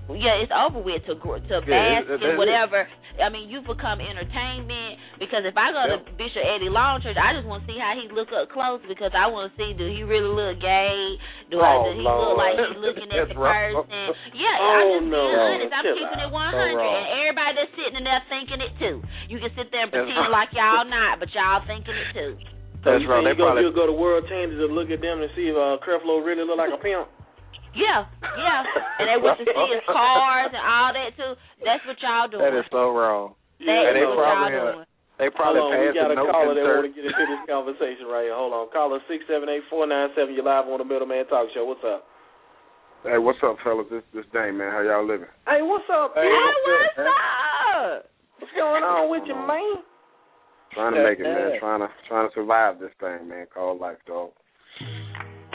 with. 0.07 0.21
yeah, 0.21 0.39
it's 0.41 0.53
over 0.55 0.79
with 0.79 1.03
to 1.11 1.15
to 1.19 1.59
Yeah, 1.67 2.01
bask 2.07 2.23
in 2.23 2.37
whatever. 2.37 2.87
I 3.19 3.27
mean, 3.27 3.51
you 3.51 3.59
become 3.65 3.99
entertainment 3.99 5.01
because 5.19 5.43
if 5.43 5.57
I 5.59 5.73
go 5.75 5.81
to 5.91 5.97
Bishop 6.15 6.39
Eddie 6.45 6.71
Long 6.71 7.01
Church, 7.03 7.19
I 7.19 7.35
just 7.35 7.43
want 7.49 7.65
to 7.65 7.67
see 7.67 7.75
how 7.81 7.91
he 7.97 8.07
look 8.13 8.31
up 8.31 8.47
close 8.53 8.79
because 8.87 9.11
I 9.11 9.27
want 9.27 9.51
to 9.51 9.53
see 9.59 9.75
do 9.75 9.89
he 9.89 10.05
really 10.07 10.31
look 10.31 10.61
gay? 10.63 11.17
Do 11.51 11.59
I 11.59 11.75
Oh, 11.75 11.83
does 11.91 11.97
he 11.99 12.05
look 12.07 12.35
like 12.39 12.55
he's 12.55 12.79
looking 12.79 13.09
at 13.17 13.27
the 13.27 13.35
wrong. 13.35 13.83
person? 13.83 14.15
Yeah, 14.37 14.55
Oh, 14.61 15.01
I'm 15.01 15.09
just 15.09 15.11
no. 15.11 15.23
being 15.27 15.41
honest. 15.41 15.73
I'm 15.75 15.85
Chill 15.89 15.97
keeping 15.99 16.21
out. 16.21 16.27
it 16.27 16.31
100, 16.31 16.71
So 16.71 16.85
and 16.85 17.05
everybody 17.19 17.51
that's 17.59 17.73
sitting 17.75 17.97
in 17.99 18.05
there 18.07 18.23
thinking 18.31 18.59
it 18.63 18.73
too. 18.79 18.95
You 19.27 19.37
can 19.43 19.51
sit 19.57 19.67
there 19.75 19.83
and 19.87 19.91
pretend 19.91 20.31
like 20.31 20.51
y'all 20.55 20.87
not, 20.87 21.19
but 21.19 21.27
y'all 21.35 21.63
thinking 21.67 21.95
it 21.97 22.09
too. 22.15 22.31
So 22.81 22.97
That's 22.97 23.03
you 23.03 23.11
right. 23.13 23.21
think 23.21 23.37
They 23.37 23.37
you 23.37 23.43
go, 23.43 23.45
probably 23.45 23.63
you'll 23.69 23.77
go 23.77 23.85
to 23.85 23.93
World 23.93 24.25
Changers 24.25 24.57
and 24.57 24.73
look 24.73 24.89
at 24.89 25.05
them 25.05 25.21
and 25.21 25.29
see 25.37 25.53
if 25.53 25.55
uh, 25.55 25.77
Creflo 25.85 26.17
really 26.25 26.41
look 26.41 26.57
like 26.57 26.73
a 26.73 26.81
pimp. 26.81 27.05
Yeah, 27.71 28.03
yeah. 28.21 28.61
And 28.99 29.05
they 29.07 29.17
want 29.19 29.39
to 29.39 29.45
see 29.47 29.65
his 29.71 29.85
cars 29.87 30.51
and 30.51 30.59
all 30.59 30.91
that 30.91 31.11
too. 31.15 31.33
That's 31.63 31.83
what 31.87 31.95
y'all 32.03 32.27
doing. 32.27 32.43
that 32.43 32.51
is 32.57 32.67
so 32.67 32.91
wrong. 32.91 33.35
That 33.63 33.69
and 33.69 33.95
is 33.95 34.03
they 34.03 34.05
what 34.11 34.19
probably 34.19 34.51
y'all 34.51 34.71
doing. 34.75 34.87
they 35.21 35.29
probably 35.31 35.61
Hold 35.61 35.71
on, 35.71 35.79
we 35.79 35.95
got 35.95 36.11
a 36.11 36.17
note 36.19 36.31
caller 36.33 36.53
that 36.57 36.65
want 36.67 36.87
to 36.89 36.95
get 36.95 37.05
into 37.07 37.23
this 37.31 37.43
conversation 37.47 38.05
right 38.11 38.27
here. 38.27 38.35
Hold 38.35 38.51
on, 38.51 38.67
caller 38.75 38.99
six 39.07 39.23
seven 39.29 39.47
eight 39.47 39.63
four 39.71 39.87
nine 39.87 40.11
seven. 40.19 40.35
You're 40.35 40.43
live 40.43 40.67
on 40.67 40.83
the 40.83 40.87
Middleman 40.87 41.23
Talk 41.31 41.47
Show. 41.55 41.63
What's 41.63 41.85
up? 41.87 42.03
Hey, 43.07 43.17
what's 43.17 43.39
up, 43.41 43.55
fellas? 43.63 43.87
This 43.89 44.03
this 44.13 44.27
Dane, 44.35 44.57
man. 44.59 44.69
How 44.75 44.83
y'all 44.83 45.07
living? 45.07 45.31
Hey, 45.47 45.63
what's 45.63 45.87
up? 45.89 46.11
Hey, 46.13 46.27
Hey, 46.27 46.35
what's 46.67 46.99
up? 46.99 48.09
what's 48.41 48.53
going 48.53 48.83
on 48.83 49.09
with 49.09 49.23
you, 49.25 49.33
man? 49.37 49.79
Trying 50.73 50.93
to 50.95 51.03
make 51.03 51.19
it, 51.19 51.23
man. 51.23 51.55
Trying 51.59 51.81
to 51.81 51.89
trying 52.07 52.27
to 52.27 52.33
survive 52.35 52.79
this 52.79 52.91
thing, 52.99 53.27
man. 53.27 53.47
Called 53.53 53.79
life, 53.79 53.97
dog. 54.07 54.31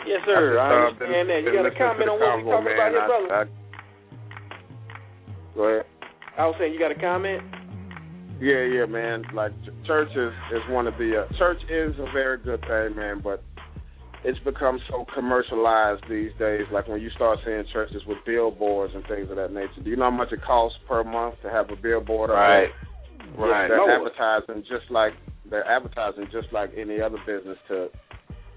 Yes, 0.07 0.23
sir. 0.25 0.55
just, 0.55 0.61
I 0.61 0.71
understand 0.71 1.29
been- 1.29 1.29
that. 1.29 1.41
You 1.45 1.53
got 1.53 1.67
a 1.67 1.75
comment 1.77 2.09
on 2.11 2.19
what 2.21 2.37
we 2.39 2.43
convo, 2.43 2.51
talking 2.51 2.73
about 2.73 2.79
man. 2.79 2.93
here, 2.93 3.07
brother? 3.07 3.35
I- 3.35 3.67
Go 5.55 5.63
ahead. 5.65 5.87
I 6.39 6.47
was 6.47 6.55
saying 6.59 6.73
you 6.75 6.79
got 6.79 6.93
a 6.93 7.01
comment. 7.01 7.43
Yeah, 8.41 8.63
yeah, 8.69 8.85
man. 8.85 9.25
Like 9.33 9.53
ch- 9.65 9.73
church 9.87 10.11
is 10.15 10.33
is 10.53 10.61
one 10.69 10.87
of 10.87 10.95
the 10.99 11.25
uh, 11.25 11.39
church 11.39 11.57
is 11.71 11.95
a 11.99 12.13
very 12.13 12.37
good 12.39 12.61
thing, 12.69 12.95
man. 12.95 13.21
But 13.25 13.43
it's 14.23 14.39
become 14.41 14.79
so 14.91 15.07
commercialized 15.15 16.05
these 16.11 16.33
days. 16.39 16.67
Like 16.71 16.89
when 16.89 17.01
you 17.01 17.09
start 17.17 17.39
seeing 17.47 17.65
churches 17.73 18.03
with 18.07 18.19
billboards 18.27 18.93
and 18.95 19.03
things 19.09 19.31
of 19.31 19.37
that 19.37 19.53
nature. 19.53 19.81
Do 19.83 19.89
you 19.89 19.97
know 19.97 20.11
how 20.11 20.17
much 20.17 20.33
it 20.33 20.43
costs 20.45 20.79
per 20.87 21.03
month 21.05 21.37
to 21.43 21.49
have 21.51 21.71
a 21.71 21.77
billboard? 21.77 22.29
Right. 22.29 22.69
there? 23.39 23.47
Right. 23.49 23.69
They're 23.69 23.79
Lord. 23.79 23.91
advertising 24.13 24.63
just 24.69 24.91
like 24.91 25.15
they're 25.49 25.67
advertising 25.67 26.27
just 26.31 26.53
like 26.53 26.71
any 26.77 27.01
other 27.01 27.19
business 27.27 27.57
to 27.69 27.89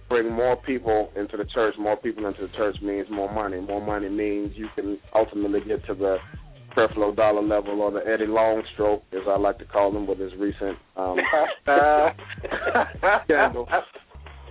bring 0.09 0.31
more 0.31 0.57
people 0.57 1.11
into 1.15 1.37
the 1.37 1.45
church. 1.45 1.75
More 1.79 1.95
people 1.95 2.25
into 2.25 2.41
the 2.41 2.53
church 2.57 2.75
means 2.81 3.07
more 3.09 3.31
money. 3.31 3.61
More 3.61 3.85
money 3.85 4.09
means 4.09 4.53
you 4.55 4.67
can 4.75 4.97
ultimately 5.15 5.61
get 5.65 5.85
to 5.85 5.93
the 5.93 6.17
Creflo 6.75 7.15
Dollar 7.15 7.41
level 7.41 7.81
or 7.81 7.91
the 7.91 7.99
Eddie 7.99 8.27
Long 8.27 8.63
stroke, 8.73 9.03
as 9.13 9.21
I 9.27 9.37
like 9.37 9.59
to 9.59 9.65
call 9.65 9.95
him, 9.95 10.07
with 10.07 10.19
his 10.19 10.33
recent 10.39 10.77
um, 10.97 11.17
scandal. 13.25 13.67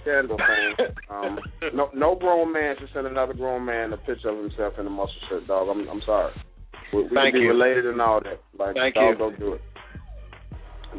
Scandal 0.02 0.36
thing. 0.36 0.86
Um, 1.10 1.38
no, 1.74 1.90
no 1.94 2.14
grown 2.14 2.52
man 2.52 2.76
should 2.78 2.88
send 2.94 3.06
another 3.06 3.34
grown 3.34 3.64
man 3.64 3.92
a 3.92 3.96
picture 3.96 4.30
of 4.30 4.38
himself 4.38 4.74
in 4.78 4.86
a 4.86 4.90
muscle 4.90 5.12
shirt, 5.28 5.46
dog. 5.46 5.68
I'm, 5.68 5.88
I'm 5.88 6.02
sorry. 6.06 6.32
We, 6.92 7.02
we 7.02 7.08
Thank 7.14 7.32
can 7.34 7.40
be 7.40 7.40
you. 7.40 7.48
related 7.48 7.86
and 7.86 8.00
all 8.00 8.20
that. 8.20 8.40
Like, 8.58 8.74
Thank 8.74 8.94
dog, 8.94 9.12
you. 9.12 9.18
don't 9.18 9.38
do 9.38 9.52
it. 9.54 9.60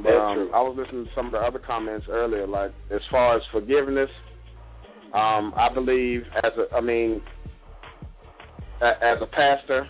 But 0.03 0.13
um. 0.13 0.51
I 0.53 0.61
was 0.61 0.75
listening 0.77 1.05
to 1.05 1.11
some 1.15 1.27
of 1.27 1.31
the 1.31 1.39
other 1.39 1.59
comments 1.59 2.05
earlier. 2.09 2.45
Like 2.45 2.71
as 2.93 3.01
far 3.09 3.35
as 3.35 3.41
forgiveness, 3.51 4.09
um, 5.13 5.53
I 5.55 5.69
believe 5.73 6.21
as 6.37 6.51
a, 6.57 6.75
I 6.75 6.81
mean, 6.81 7.21
as 8.81 9.17
a 9.21 9.27
pastor, 9.27 9.87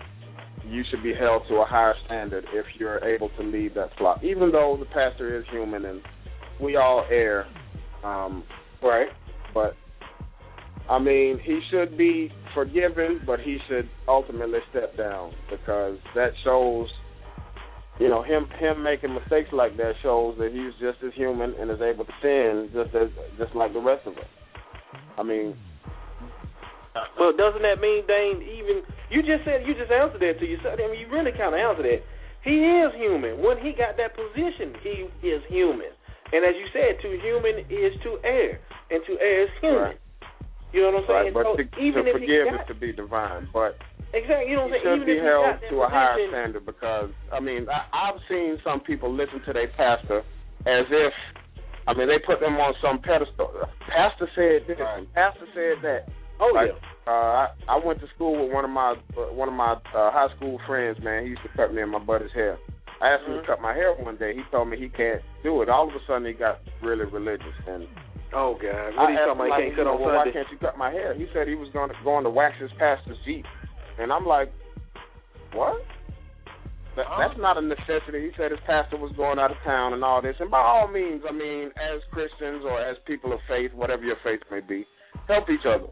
you 0.68 0.84
should 0.90 1.04
be 1.04 1.14
held 1.14 1.44
to 1.50 1.56
a 1.56 1.66
higher 1.66 1.94
standard 2.06 2.46
if 2.54 2.66
you're 2.78 3.04
able 3.04 3.30
to 3.38 3.44
lead 3.44 3.76
that 3.76 3.90
flock. 3.98 4.24
Even 4.24 4.52
though 4.52 4.78
the 4.80 4.86
pastor 4.86 5.38
is 5.38 5.46
human 5.52 5.86
and 5.86 6.02
we 6.62 6.76
all 6.76 7.06
err, 7.10 7.46
um, 8.04 8.44
Right. 8.82 9.10
but 9.54 9.76
I 10.90 11.00
mean, 11.00 11.40
he 11.44 11.60
should 11.70 11.98
be 11.98 12.32
forgiven, 12.56 13.22
but 13.26 13.40
he 13.40 13.58
should 13.68 13.90
ultimately 14.08 14.60
step 14.72 14.98
down 14.98 15.34
because 15.50 15.98
that 16.16 16.32
shows, 16.44 16.88
you 18.00 18.10
know, 18.10 18.24
him 18.24 18.48
him 18.60 18.82
making 18.82 19.14
mistakes 19.14 19.50
like 19.52 19.78
that 19.78 19.94
shows 20.02 20.38
that 20.40 20.52
he's 20.52 20.74
just 20.80 21.04
as 21.06 21.14
human 21.16 21.54
and 21.60 21.70
is 21.70 21.82
able 21.82 22.06
to 22.06 22.12
sin 22.22 22.70
just 22.74 22.96
as 22.96 23.10
just 23.38 23.56
like 23.56 23.74
the 23.74 23.80
rest 23.80 24.08
of 24.08 24.14
us. 24.14 24.26
I 25.20 25.24
mean, 25.24 25.52
Well, 27.20 27.36
doesn't 27.36 27.62
that 27.62 27.84
mean, 27.84 28.08
Dane? 28.08 28.40
Even 28.40 28.88
you 29.12 29.20
just 29.20 29.44
said 29.44 29.68
you 29.68 29.76
just 29.76 29.92
answered 29.92 30.24
that 30.24 30.40
to 30.40 30.46
yourself. 30.48 30.80
I 30.80 30.88
mean, 30.88 31.04
you 31.04 31.12
really 31.12 31.36
kind 31.36 31.52
of 31.52 31.60
answered 31.60 31.86
that. 31.86 32.02
He 32.48 32.56
is 32.56 32.96
human. 32.96 33.44
When 33.44 33.60
he 33.60 33.76
got 33.76 34.00
that 34.00 34.16
position, 34.16 34.72
he 34.80 35.12
is 35.28 35.44
human. 35.52 35.92
And 36.32 36.48
as 36.48 36.56
you 36.56 36.72
said, 36.72 37.04
to 37.04 37.08
human 37.20 37.68
is 37.68 37.92
to 38.08 38.16
err, 38.24 38.64
and 38.90 39.04
to 39.12 39.20
err 39.20 39.44
is 39.44 39.52
human. 39.60 40.00
Right. 40.00 40.00
You 40.72 40.88
know 40.88 41.04
what 41.04 41.04
I'm 41.04 41.08
saying? 41.10 41.34
right, 41.34 41.34
but 41.34 41.44
so 41.44 41.52
to, 41.58 41.64
even 41.82 42.06
to 42.06 42.10
if 42.10 42.16
forgive 42.16 42.46
got, 42.48 42.62
is 42.64 42.68
to 42.70 42.78
be 42.78 42.94
divine, 42.94 43.50
but 43.52 43.76
exactly, 44.14 44.54
you 44.54 44.56
know 44.56 44.70
what 44.70 44.78
I'm 44.78 44.86
saying? 44.86 45.04
should 45.04 45.10
Even 45.10 45.18
be 45.18 45.20
held 45.20 45.58
to 45.68 45.76
a 45.82 45.90
higher 45.90 46.16
standard 46.30 46.64
because 46.64 47.10
I 47.34 47.40
mean 47.42 47.66
I, 47.68 47.90
I've 47.90 48.22
seen 48.30 48.62
some 48.64 48.80
people 48.80 49.10
listen 49.12 49.42
to 49.50 49.54
their 49.54 49.68
pastor 49.74 50.22
as 50.70 50.86
if 50.94 51.14
I 51.90 51.98
mean 51.98 52.08
they 52.08 52.22
put 52.22 52.40
them 52.40 52.62
on 52.62 52.78
some 52.86 53.02
pedestal. 53.02 53.50
Pastor 53.90 54.30
said 54.38 54.70
this, 54.70 54.78
and 54.78 55.10
pastor 55.18 55.50
said 55.58 55.82
that. 55.82 56.06
Oh 56.40 56.54
like, 56.54 56.70
yeah. 56.70 56.78
Uh, 57.10 57.34
I, 57.42 57.46
I 57.68 57.82
went 57.84 58.00
to 58.02 58.08
school 58.14 58.38
with 58.46 58.54
one 58.54 58.64
of 58.64 58.70
my 58.70 58.94
uh, 59.18 59.34
one 59.34 59.50
of 59.50 59.56
my 59.58 59.74
uh, 59.74 60.14
high 60.14 60.30
school 60.38 60.62
friends. 60.68 61.02
Man, 61.02 61.24
he 61.24 61.30
used 61.34 61.42
to 61.42 61.50
cut 61.58 61.74
me 61.74 61.82
and 61.82 61.90
my 61.90 61.98
buddy's 61.98 62.32
hair. 62.32 62.60
I 63.02 63.16
asked 63.16 63.26
him 63.26 63.34
to 63.34 63.42
Mhm. 63.42 63.48
cut 63.48 63.62
my 63.62 63.74
hair 63.74 63.96
one 63.96 64.18
day. 64.18 64.36
He 64.36 64.44
told 64.52 64.70
me 64.70 64.78
he 64.78 64.90
can't 64.90 65.24
do 65.42 65.62
it. 65.64 65.70
All 65.70 65.88
of 65.88 65.96
a 65.96 66.00
sudden, 66.06 66.28
he 66.28 66.34
got 66.34 66.60
really 66.84 67.06
religious, 67.06 67.58
and 67.66 67.88
Oh 68.34 68.54
God. 68.62 68.94
What 68.94 69.10
are 69.10 69.12
you 69.12 69.18
talking 69.18 69.34
about? 69.34 69.50
like, 69.50 69.64
He 69.64 69.70
can't 69.74 69.78
cut 69.78 69.88
on 69.88 70.02
well, 70.02 70.16
why 70.16 70.30
can't 70.32 70.48
you 70.52 70.60
cut 70.60 70.78
my 70.78 70.92
hair? 70.92 71.16
He 71.16 71.26
said 71.34 71.48
he 71.48 71.56
was 71.56 71.70
going 71.74 71.90
to 71.90 71.96
going 72.04 72.24
to 72.24 72.30
wax 72.30 72.54
his 72.62 72.70
pastor's 72.78 73.18
jeep, 73.26 73.46
and 73.98 74.14
I'm 74.14 74.28
like, 74.28 74.54
what? 75.54 75.82
That, 76.96 77.06
that's 77.18 77.40
not 77.40 77.58
a 77.58 77.62
necessity. 77.62 78.28
He 78.28 78.32
said 78.38 78.52
his 78.52 78.60
pastor 78.66 78.98
was 78.98 79.14
going 79.16 79.40
out 79.40 79.52
of 79.52 79.58
town 79.64 79.94
and 79.94 80.04
all 80.04 80.22
this. 80.22 80.36
And 80.40 80.50
by 80.52 80.60
all 80.60 80.88
means, 80.88 81.22
I 81.28 81.32
mean, 81.32 81.72
as 81.78 82.02
Christians 82.12 82.64
or 82.66 82.82
as 82.82 82.98
people 83.06 83.32
of 83.32 83.40
faith, 83.48 83.72
whatever 83.74 84.04
your 84.04 84.18
faith 84.24 84.42
may 84.52 84.60
be, 84.60 84.86
help 85.28 85.50
each 85.50 85.66
other. 85.68 85.88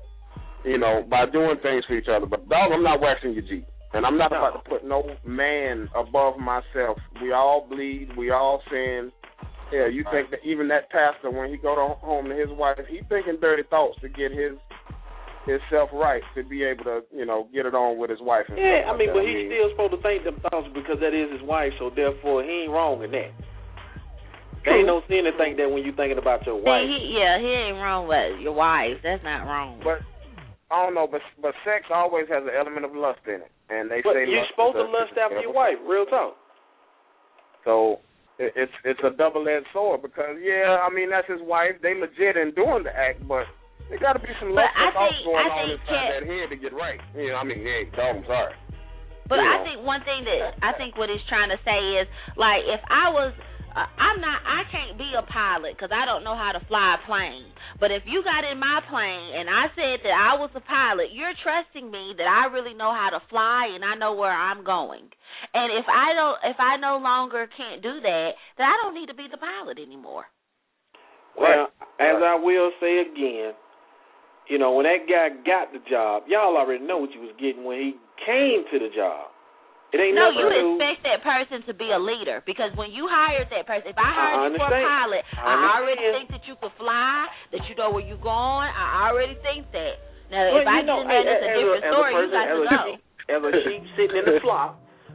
You 0.65 0.77
know, 0.77 1.05
by 1.09 1.25
doing 1.31 1.57
things 1.61 1.85
for 1.87 1.95
each 1.95 2.09
other. 2.11 2.25
But 2.25 2.49
dog, 2.49 2.71
I'm 2.73 2.83
not 2.83 2.99
waxing 2.99 3.33
your 3.33 3.43
jeep. 3.43 3.65
And 3.93 4.05
I'm 4.05 4.17
not 4.17 4.31
No. 4.31 4.37
about 4.43 4.63
to 4.63 4.69
put 4.69 4.83
no 4.83 5.03
man 5.25 5.87
above 5.95 6.37
myself. 6.37 6.97
We 7.21 7.31
all 7.31 7.65
bleed. 7.69 8.09
We 8.17 8.31
all 8.31 8.61
sin. 8.69 9.11
Yeah, 9.71 9.87
you 9.87 10.03
think 10.11 10.31
that 10.31 10.39
even 10.43 10.67
that 10.69 10.89
pastor, 10.89 11.29
when 11.31 11.49
he 11.49 11.57
go 11.57 11.75
to 11.75 11.93
home 11.99 12.29
to 12.29 12.35
his 12.35 12.49
wife, 12.49 12.79
he 12.89 13.01
thinking 13.07 13.37
dirty 13.39 13.63
thoughts 13.69 13.97
to 14.01 14.09
get 14.09 14.31
his 14.31 14.53
his 15.47 15.63
self 15.71 15.89
right 15.95 16.21
to 16.35 16.43
be 16.43 16.63
able 16.63 16.83
to, 16.85 17.01
you 17.15 17.25
know, 17.25 17.47
get 17.55 17.65
it 17.65 17.73
on 17.73 17.97
with 17.97 18.11
his 18.11 18.19
wife. 18.21 18.45
And 18.51 18.59
Yeah, 18.59 18.83
stuff 18.83 18.93
I 18.93 18.97
mean, 18.99 19.07
like 19.09 19.15
but 19.15 19.23
that. 19.23 19.31
he's 19.31 19.47
still 19.47 19.67
supposed 19.71 19.93
to 19.95 20.01
think 20.03 20.23
them 20.27 20.37
thoughts 20.51 20.67
because 20.75 20.99
that 20.99 21.15
is 21.15 21.31
his 21.31 21.43
wife, 21.47 21.71
so 21.79 21.89
therefore 21.89 22.43
he 22.43 22.67
ain't 22.67 22.71
wrong 22.75 22.99
in 23.03 23.11
that. 23.15 23.31
There 24.67 24.75
ain't 24.83 24.87
no 24.87 24.99
sin 25.07 25.23
to 25.23 25.31
think 25.39 25.55
that 25.57 25.71
when 25.71 25.87
you're 25.87 25.95
thinking 25.95 26.19
about 26.19 26.43
your 26.43 26.59
wife. 26.59 26.83
he, 26.83 27.15
yeah, 27.15 27.39
he 27.39 27.47
ain't 27.47 27.79
wrong 27.79 28.03
with 28.11 28.43
your 28.43 28.51
wife. 28.51 28.99
That's 28.99 29.23
not 29.23 29.47
wrong. 29.47 29.79
But 29.79 30.03
I 30.69 30.83
don't 30.83 30.93
know, 30.93 31.07
but 31.07 31.23
but 31.41 31.55
sex 31.63 31.87
always 31.87 32.27
has 32.27 32.43
an 32.43 32.51
element 32.51 32.83
of 32.83 32.91
lust 32.91 33.23
in 33.25 33.39
it, 33.47 33.51
and 33.71 33.87
they 33.89 34.03
But 34.03 34.19
say 34.19 34.27
you're 34.27 34.43
lust 34.43 34.51
supposed 34.51 34.75
to 34.75 34.83
lust 34.83 35.15
is 35.15 35.17
a 35.17 35.21
after 35.23 35.39
your 35.47 35.55
wife. 35.55 35.79
Real 35.87 36.03
talk. 36.05 36.35
So 37.63 37.99
it- 38.39 38.51
it's 38.59 38.75
it's 38.83 38.99
a 39.03 39.11
double 39.15 39.47
edged 39.47 39.67
sword 39.71 40.01
because 40.01 40.35
yeah, 40.43 40.83
I 40.83 40.89
mean 40.91 41.09
that's 41.09 41.27
his 41.31 41.41
wife. 41.41 41.79
They 41.81 41.95
legit 41.95 42.35
in 42.35 42.51
doing 42.51 42.83
the 42.83 42.91
act, 42.91 43.23
but 43.27 43.47
there 43.89 43.99
got 43.99 44.13
to 44.13 44.19
be 44.19 44.33
some 44.39 44.51
But 44.55 44.67
lust 44.67 44.75
I 44.75 44.91
thoughts 44.91 45.13
think- 45.15 45.25
going 45.25 45.37
I 45.37 45.47
on 45.47 45.55
think 45.67 45.71
inside 45.79 45.87
Cat- 45.87 46.11
that 46.19 46.23
head 46.27 46.47
to 46.51 46.57
get 46.57 46.73
right. 46.73 46.99
You 47.15 47.27
know, 47.31 47.37
I 47.39 47.43
mean, 47.43 47.61
hey, 47.63 47.85
dog, 47.95 48.17
I'm 48.21 48.25
sorry. 48.27 48.53
But 49.27 49.39
you 49.39 49.47
I 49.47 49.57
know. 49.57 49.63
think 49.67 49.77
one 49.85 50.01
thing 50.07 50.23
that 50.23 50.55
I 50.63 50.71
think 50.79 50.95
what 50.95 51.09
he's 51.09 51.23
trying 51.27 51.49
to 51.49 51.59
say 51.67 51.79
is 51.99 52.07
like 52.39 52.63
if 52.67 52.79
I 52.87 53.11
was 53.11 53.33
uh, 53.75 53.85
I'm 53.99 54.17
not 54.23 54.39
I 54.47 54.63
can't 54.71 54.97
be 54.97 55.11
a 55.13 55.21
pilot 55.27 55.75
because 55.75 55.91
I 55.91 56.05
don't 56.07 56.23
know 56.23 56.33
how 56.35 56.51
to 56.55 56.63
fly 56.65 56.95
a 56.95 57.05
plane. 57.05 57.51
But 57.79 57.91
if 57.91 58.03
you 58.07 58.23
got 58.23 58.41
in 58.47 58.57
my 58.57 58.79
plane 58.89 59.35
and 59.37 59.51
I 59.51 59.67
said 59.75 59.99
that 60.07 60.15
I 60.15 60.39
was 60.39 60.49
a 60.55 60.63
pilot, 60.63 61.11
you're 61.13 61.35
trusting 61.43 61.91
me 61.91 62.15
that 62.17 62.25
I 62.25 62.47
really 62.49 62.73
know 62.73 62.89
how 62.95 63.11
to 63.11 63.21
fly 63.29 63.69
and 63.75 63.83
I 63.85 63.93
know 63.99 64.15
where 64.15 64.31
I'm 64.33 64.63
going. 64.63 65.05
And 65.53 65.67
if 65.75 65.85
I 65.91 66.15
don't 66.15 66.37
if 66.55 66.57
I 66.57 66.77
no 66.79 66.97
longer 66.97 67.45
can't 67.51 67.83
do 67.83 67.99
that, 67.99 68.29
then 68.57 68.65
I 68.65 68.79
don't 68.81 68.95
need 68.95 69.07
to 69.11 69.13
be 69.13 69.27
the 69.29 69.37
pilot 69.37 69.77
anymore. 69.77 70.23
Well, 71.37 71.67
as 71.99 72.17
I 72.23 72.39
will 72.41 72.71
say 72.79 73.03
again, 73.05 73.53
you 74.49 74.57
know, 74.57 74.71
when 74.73 74.85
that 74.87 75.05
guy 75.07 75.29
got 75.43 75.71
the 75.75 75.79
job, 75.89 76.23
y'all 76.27 76.55
already 76.55 76.83
know 76.83 76.97
what 77.03 77.11
you 77.11 77.21
was 77.21 77.35
getting 77.39 77.63
when 77.67 77.79
he 77.79 77.91
came 78.23 78.63
to 78.71 78.77
the 78.79 78.89
job. 78.95 79.31
It 79.95 80.03
ain't 80.03 80.19
nothing. 80.19 80.35
No, 80.35 80.43
nothing 80.43 80.51
you 80.51 80.51
new. 80.51 80.75
expect 80.75 80.99
that 81.07 81.19
person 81.23 81.63
to 81.63 81.73
be 81.73 81.87
a 81.95 81.99
leader 81.99 82.43
because 82.43 82.75
when 82.75 82.91
you 82.91 83.07
hired 83.07 83.47
that 83.55 83.63
person, 83.63 83.87
if 83.87 83.95
I 83.95 84.03
hired 84.11 84.35
I 84.35 84.47
you 84.51 84.59
for 84.59 84.67
a 84.67 84.83
pilot, 84.83 85.23
I 85.39 85.47
I, 85.47 85.67
already 85.79 86.03
think 86.11 86.27
that 86.35 86.43
you 86.43 86.59
could 86.59 86.75
fly, 86.75 87.23
that 87.55 87.63
you 87.71 87.73
know 87.79 87.95
where 87.95 88.03
you're 88.03 88.19
going. 88.19 88.67
I 88.67 89.07
already 89.07 89.39
think 89.39 89.71
that. 89.71 89.95
Now, 90.27 90.43
Well, 90.51 90.59
if 90.59 90.67
I 90.67 90.83
know, 90.83 91.07
get 91.07 91.07
in 91.07 91.07
there, 91.07 91.23
as- 91.23 91.31
it's 91.31 91.47
a 91.47 91.51
different 91.55 91.83
as 91.87 91.91
story. 91.95 92.11
person, 92.11 92.27
you 92.27 92.35
got 92.35 92.43
as 92.43 92.51
to 92.51 92.59
a 92.59 92.67
go. 92.67 92.83
as 93.31 93.41
a 93.47 93.51
sheep 93.63 93.83
sitting 93.95 94.17
in 94.19 94.25
the 94.27 94.37
flock, 94.43 94.71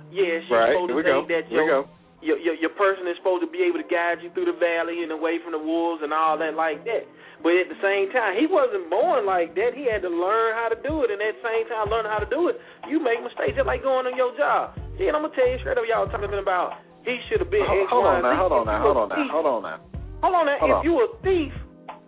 yeah, 0.08 0.40
she's 0.40 0.48
Right. 0.48 0.72
supposed 0.72 0.88
to 0.88 0.96
we 0.96 1.02
think 1.04 1.28
that 1.28 1.44
Here 1.52 1.64
your, 1.68 1.84
go. 1.84 1.88
Your 2.22 2.38
your 2.38 2.54
your 2.54 2.72
person 2.78 3.04
is 3.10 3.18
supposed 3.18 3.42
to 3.42 3.50
be 3.50 3.66
able 3.66 3.82
to 3.82 3.88
guide 3.90 4.22
you 4.22 4.30
through 4.32 4.46
the 4.46 4.56
valley 4.56 5.02
and 5.02 5.10
away 5.10 5.42
from 5.42 5.52
the 5.52 5.60
wolves 5.60 6.00
and 6.06 6.14
all 6.14 6.38
that 6.38 6.54
like 6.54 6.86
that. 6.86 7.04
But 7.42 7.58
at 7.58 7.66
the 7.66 7.78
same 7.82 8.14
time, 8.14 8.38
he 8.38 8.46
wasn't 8.46 8.86
born 8.86 9.26
like 9.26 9.58
that. 9.58 9.74
He 9.74 9.90
had 9.90 10.06
to 10.06 10.12
learn 10.12 10.54
how 10.54 10.70
to 10.70 10.78
do 10.78 11.02
it, 11.02 11.10
and 11.10 11.18
at 11.18 11.34
the 11.34 11.42
same 11.42 11.66
time, 11.66 11.90
learning 11.90 12.14
how 12.14 12.22
to 12.22 12.30
do 12.30 12.46
it, 12.46 12.62
you 12.86 13.02
make 13.02 13.18
mistakes 13.18 13.58
just 13.58 13.66
like 13.66 13.82
going 13.82 14.06
on 14.06 14.14
your 14.14 14.30
job. 14.38 14.78
Then 14.96 15.18
I'm 15.18 15.26
gonna 15.26 15.34
tell 15.34 15.50
you 15.50 15.58
straight 15.58 15.76
up, 15.76 15.84
y'all 15.90 16.06
talking 16.06 16.30
about 16.30 16.78
he 17.02 17.18
should 17.26 17.42
have 17.42 17.50
been 17.50 17.66
Hold, 17.66 17.82
X, 17.82 17.90
hold 17.90 18.06
on 18.06 18.22
now. 18.22 18.38
Hold 18.38 18.54
on 18.54 18.64
now. 18.70 18.78
Hold 18.78 18.96
on 18.96 19.08
now. 19.10 19.26
Hold 19.34 19.46
on 19.46 19.62
now. 19.66 19.78
Hold 20.22 20.34
on 20.38 20.46
now. 20.46 20.58
Hold 20.62 20.70
if 20.70 20.80
you 20.86 20.94
a 21.02 21.08
thief, 21.26 21.52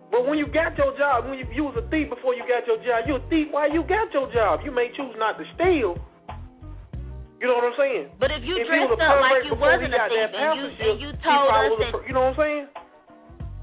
but 0.07 0.23
when 0.23 0.39
you 0.39 0.47
got 0.47 0.79
your 0.79 0.95
job, 0.95 1.27
when 1.27 1.35
you, 1.35 1.45
you 1.51 1.67
was 1.67 1.75
a 1.75 1.83
thief 1.91 2.07
before 2.07 2.31
you 2.31 2.47
got 2.47 2.63
your 2.63 2.79
job, 2.79 3.03
you 3.03 3.19
a 3.19 3.23
thief 3.27 3.51
while 3.51 3.67
you 3.67 3.83
got 3.83 4.07
your 4.15 4.31
job. 4.31 4.63
You 4.63 4.71
may 4.71 4.87
choose 4.95 5.11
not 5.19 5.35
to 5.35 5.45
steal. 5.59 5.99
You 7.41 7.47
know 7.51 7.55
what 7.59 7.67
I'm 7.67 7.77
saying? 7.77 8.05
But 8.19 8.31
if 8.31 8.41
you 8.47 8.55
if 8.57 8.67
dressed 8.67 8.95
a 8.95 8.99
up 8.99 9.19
like 9.19 9.43
you 9.43 9.55
wasn't 9.59 9.91
a 9.91 10.01
thief 10.07 10.31
and 10.31 10.55
you 10.55 10.65
pastorship, 10.71 10.87
and 10.87 10.97
you 11.03 11.09
told 11.19 11.47
us 11.51 11.71
that, 11.83 11.91
per- 11.91 12.05
you 12.07 12.13
know 12.15 12.31
what 12.31 12.39
I'm 12.39 12.41
saying? 12.41 12.65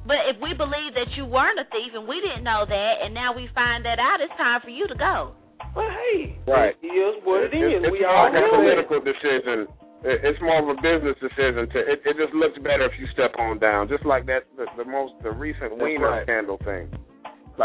but 0.05 0.19
if 0.29 0.37
we 0.43 0.51
believe 0.53 0.93
that 0.99 1.09
you 1.17 1.25
weren't 1.25 1.57
a 1.63 1.65
thief 1.73 1.95
and 1.95 2.05
we 2.11 2.21
didn't 2.21 2.45
know 2.45 2.67
that, 2.69 2.93
and 3.07 3.15
now 3.15 3.33
we 3.33 3.49
find 3.55 3.85
that 3.87 3.97
out, 4.03 4.21
it's 4.21 4.35
time 4.37 4.61
for 4.61 4.69
you 4.71 4.85
to 4.91 4.97
go. 4.99 5.33
Well, 5.79 5.89
hey, 5.89 6.37
Right. 6.47 6.75
it 6.83 6.91
is 6.93 7.23
what 7.25 7.49
it 7.49 7.55
It's- 7.55 7.81
It's 7.81 7.93
we 7.93 8.01
more 8.03 8.11
all 8.11 8.25
like 8.29 8.35
a 8.35 8.41
know 8.41 8.47
it. 8.47 8.61
political 8.61 9.01
decision. 9.01 9.59
It- 10.05 10.21
It's 10.27 10.41
more 10.43 10.59
of 10.59 10.69
a 10.69 10.75
business 10.83 11.17
decision. 11.23 11.71
To 11.71 11.79
it, 11.79 12.03
it 12.05 12.17
just 12.19 12.35
looks 12.35 12.59
better 12.59 12.85
if 12.85 12.99
you 12.99 13.07
step 13.15 13.33
on 13.39 13.59
down, 13.59 13.89
just 13.89 14.05
like 14.05 14.27
that 14.27 14.45
the, 14.59 14.67
the 14.77 14.85
most 14.85 15.15
the 15.23 15.31
recent 15.31 15.71
That's 15.71 15.81
Weiner 15.81 16.11
right. 16.11 16.23
scandal 16.27 16.59
thing. 16.59 16.91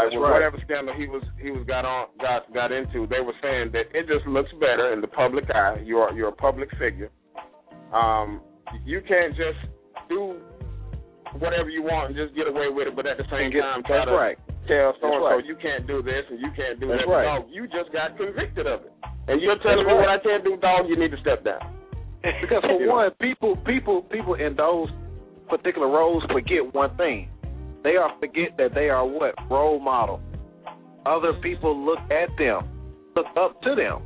Like 0.06 0.12
with 0.14 0.22
right. 0.22 0.32
whatever 0.38 0.58
scandal 0.64 0.94
he 0.94 1.06
was 1.06 1.22
he 1.40 1.50
was 1.50 1.66
got 1.66 1.84
on 1.84 2.08
got 2.20 2.52
got 2.54 2.70
into, 2.72 3.06
they 3.06 3.20
were 3.20 3.34
saying 3.42 3.72
that 3.72 3.90
it 3.94 4.06
just 4.06 4.26
looks 4.26 4.50
better 4.60 4.92
in 4.92 5.00
the 5.00 5.08
public 5.08 5.50
eye. 5.50 5.82
You're 5.84 6.12
you're 6.14 6.28
a 6.28 6.38
public 6.46 6.68
figure. 6.78 7.10
Um, 7.92 8.40
you 8.84 9.00
can't 9.06 9.34
just 9.34 9.58
do 10.08 10.36
whatever 11.38 11.68
you 11.68 11.82
want 11.82 12.08
and 12.12 12.16
just 12.16 12.34
get 12.34 12.46
away 12.48 12.68
with 12.68 12.88
it, 12.88 12.96
but 12.96 13.06
at 13.06 13.16
the 13.18 13.24
same 13.30 13.50
get- 13.52 13.60
time 13.62 13.82
try 13.84 13.98
that's 14.04 14.08
to 14.08 14.16
right. 14.16 14.38
tell 14.66 14.92
so 15.00 15.08
and 15.12 15.24
so 15.28 15.38
you 15.46 15.56
can't 15.60 15.86
do 15.86 16.00
this 16.02 16.24
and 16.30 16.40
you 16.40 16.48
can't 16.56 16.80
do 16.80 16.88
That's 16.88 17.04
that. 17.04 17.10
right. 17.10 17.24
Dog, 17.24 17.48
you 17.52 17.64
just 17.68 17.92
got 17.92 18.16
convicted 18.16 18.66
of 18.66 18.84
it, 18.88 18.92
and 19.28 19.40
you're 19.40 19.56
telling 19.60 19.84
That's 19.84 19.92
me 19.92 20.04
right. 20.04 20.08
what 20.08 20.08
I 20.08 20.18
can't 20.24 20.44
do, 20.44 20.56
dog. 20.56 20.88
You 20.88 20.96
need 20.96 21.10
to 21.12 21.20
step 21.20 21.44
down. 21.44 21.60
Because 22.22 22.62
for 22.68 22.80
You 22.80 22.86
know. 22.86 22.94
one, 22.94 23.10
people 23.20 23.56
people 23.64 24.02
people 24.08 24.34
in 24.34 24.56
those 24.56 24.88
particular 25.48 25.88
roles 25.88 26.22
forget 26.32 26.64
one 26.74 26.96
thing. 26.96 27.28
They 27.82 27.96
are 27.96 28.10
forget 28.18 28.56
that 28.58 28.74
they 28.74 28.88
are 28.88 29.06
what? 29.06 29.34
Role 29.50 29.78
model. 29.78 30.20
Other 31.06 31.32
people 31.42 31.76
look 31.84 32.00
at 32.10 32.28
them, 32.36 32.68
look 33.16 33.26
up 33.38 33.60
to 33.62 33.74
them. 33.74 34.02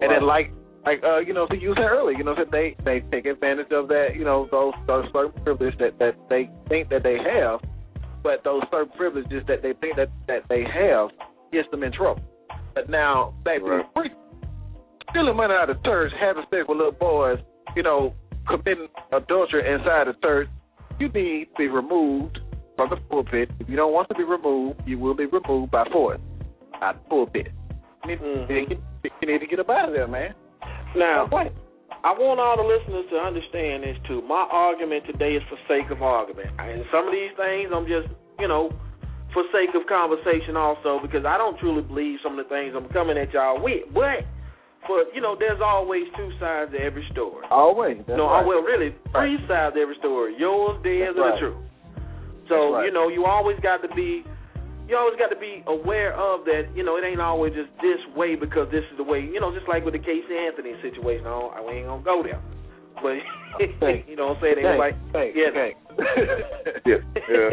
And 0.00 0.12
then 0.12 0.26
like 0.26 0.52
like 0.86 1.02
uh, 1.04 1.18
you 1.18 1.34
know, 1.34 1.46
so 1.50 1.54
you 1.54 1.74
said 1.74 1.84
earlier, 1.84 2.16
you 2.16 2.24
know, 2.24 2.34
that 2.34 2.50
they 2.50 2.76
they 2.84 3.00
take 3.10 3.26
advantage 3.26 3.70
of 3.72 3.88
that, 3.88 4.16
you 4.16 4.24
know, 4.24 4.48
those 4.50 4.74
those 4.86 5.04
certain 5.12 5.42
privileges 5.42 5.78
that, 5.80 5.98
that 5.98 6.14
they 6.30 6.48
think 6.68 6.88
that 6.90 7.02
they 7.02 7.18
have, 7.18 7.60
but 8.22 8.44
those 8.44 8.62
certain 8.70 8.96
privileges 8.96 9.42
that 9.48 9.62
they 9.62 9.72
think 9.80 9.96
that, 9.96 10.08
that 10.28 10.44
they 10.48 10.62
have 10.62 11.10
gets 11.52 11.68
them 11.70 11.82
in 11.82 11.92
trouble. 11.92 12.22
But 12.74 12.88
now 12.88 13.34
to 13.44 13.50
Right. 13.60 13.84
free 13.94 14.10
stealing 15.10 15.36
money 15.36 15.54
out 15.54 15.68
of 15.68 15.82
church, 15.84 16.12
having 16.20 16.44
sex 16.50 16.64
with 16.68 16.78
little 16.78 16.92
boys, 16.92 17.38
you 17.74 17.82
know, 17.82 18.14
committing 18.46 18.88
adultery 19.12 19.66
inside 19.72 20.06
the 20.06 20.14
church, 20.22 20.48
you 20.98 21.08
need 21.08 21.46
to 21.46 21.54
be 21.56 21.68
removed 21.68 22.38
from 22.78 22.90
the 22.90 22.96
pulpit. 23.10 23.50
If 23.58 23.68
you 23.68 23.74
don't 23.74 23.92
want 23.92 24.06
to 24.08 24.14
be 24.14 24.22
removed, 24.22 24.80
you 24.86 24.98
will 25.02 25.14
be 25.18 25.26
removed 25.26 25.72
by 25.74 25.82
force 25.90 26.20
of 26.80 26.94
the 26.94 27.02
pulpit. 27.10 27.48
You 28.06 28.14
need, 28.14 28.20
Mhm. 28.22 28.48
you 28.48 28.66
need- 28.70 28.82
you 29.20 29.26
need 29.26 29.40
to 29.40 29.46
get 29.50 29.58
up 29.58 29.68
out 29.68 29.88
of 29.88 29.94
there, 29.94 30.06
man. 30.06 30.32
Now, 30.94 31.26
What? 31.26 31.50
I 32.04 32.12
want 32.12 32.38
all 32.38 32.56
the 32.56 32.62
listeners 32.62 33.06
to 33.10 33.18
understand 33.18 33.82
this 33.82 33.98
too. 34.06 34.22
My 34.22 34.46
argument 34.52 35.04
today 35.06 35.34
is 35.34 35.42
for 35.50 35.58
sake 35.66 35.90
of 35.90 36.00
argument, 36.00 36.48
and 36.60 36.86
some 36.92 37.06
of 37.06 37.12
these 37.12 37.32
things 37.32 37.72
I'm 37.72 37.86
just, 37.86 38.06
you 38.38 38.46
know, 38.46 38.70
for 39.34 39.42
sake 39.50 39.74
of 39.74 39.84
conversation 39.86 40.56
also 40.56 41.00
because 41.00 41.24
I 41.24 41.36
don't 41.36 41.58
truly 41.58 41.82
believe 41.82 42.20
some 42.22 42.38
of 42.38 42.48
the 42.48 42.54
things 42.54 42.74
I'm 42.76 42.88
coming 42.90 43.18
at 43.18 43.32
y'all 43.32 43.58
with. 43.58 43.92
But, 43.92 44.24
but 44.86 45.12
you 45.12 45.20
know, 45.20 45.34
there's 45.34 45.60
always 45.60 46.06
two 46.16 46.30
sides 46.38 46.70
to 46.72 46.78
every 46.80 47.04
story. 47.10 47.44
Always. 47.50 47.98
That's 48.06 48.16
no, 48.16 48.30
right. 48.30 48.46
well, 48.46 48.62
really, 48.62 48.94
three 49.10 49.36
sides 49.48 49.74
to 49.74 49.80
every 49.82 49.96
story: 49.96 50.36
yours, 50.38 50.80
theirs, 50.84 51.16
That's 51.16 51.18
and 51.18 51.26
right. 51.26 51.34
the 51.34 51.40
truth. 51.40 51.67
So 52.48 52.74
right. 52.74 52.86
you 52.86 52.92
know, 52.92 53.08
you 53.08 53.24
always 53.24 53.58
got 53.60 53.82
to 53.82 53.94
be, 53.94 54.24
you 54.88 54.96
always 54.96 55.18
got 55.18 55.28
to 55.28 55.38
be 55.38 55.62
aware 55.66 56.12
of 56.16 56.44
that. 56.44 56.68
You 56.74 56.84
know, 56.84 56.96
it 56.96 57.04
ain't 57.04 57.20
always 57.20 57.52
just 57.54 57.70
this 57.80 58.00
way 58.16 58.34
because 58.34 58.68
this 58.70 58.84
is 58.90 58.96
the 58.96 59.04
way. 59.04 59.20
You 59.20 59.40
know, 59.40 59.52
just 59.54 59.68
like 59.68 59.84
with 59.84 59.94
the 59.94 60.02
Casey 60.02 60.36
Anthony 60.36 60.74
situation. 60.82 61.26
I, 61.26 61.30
I 61.30 61.60
we 61.60 61.84
ain't 61.84 61.86
gonna 61.86 62.02
go 62.02 62.22
there. 62.22 62.40
But 63.02 63.22
you 64.08 64.16
know 64.16 64.34
what 64.34 64.38
I'm 64.38 64.42
saying? 64.42 64.56
They 64.62 64.78
like, 64.78 64.96
thanks, 65.12 65.36
yeah, 65.36 65.50
thanks. 65.54 65.78
Yeah, 66.86 67.02
yeah. 67.28 67.50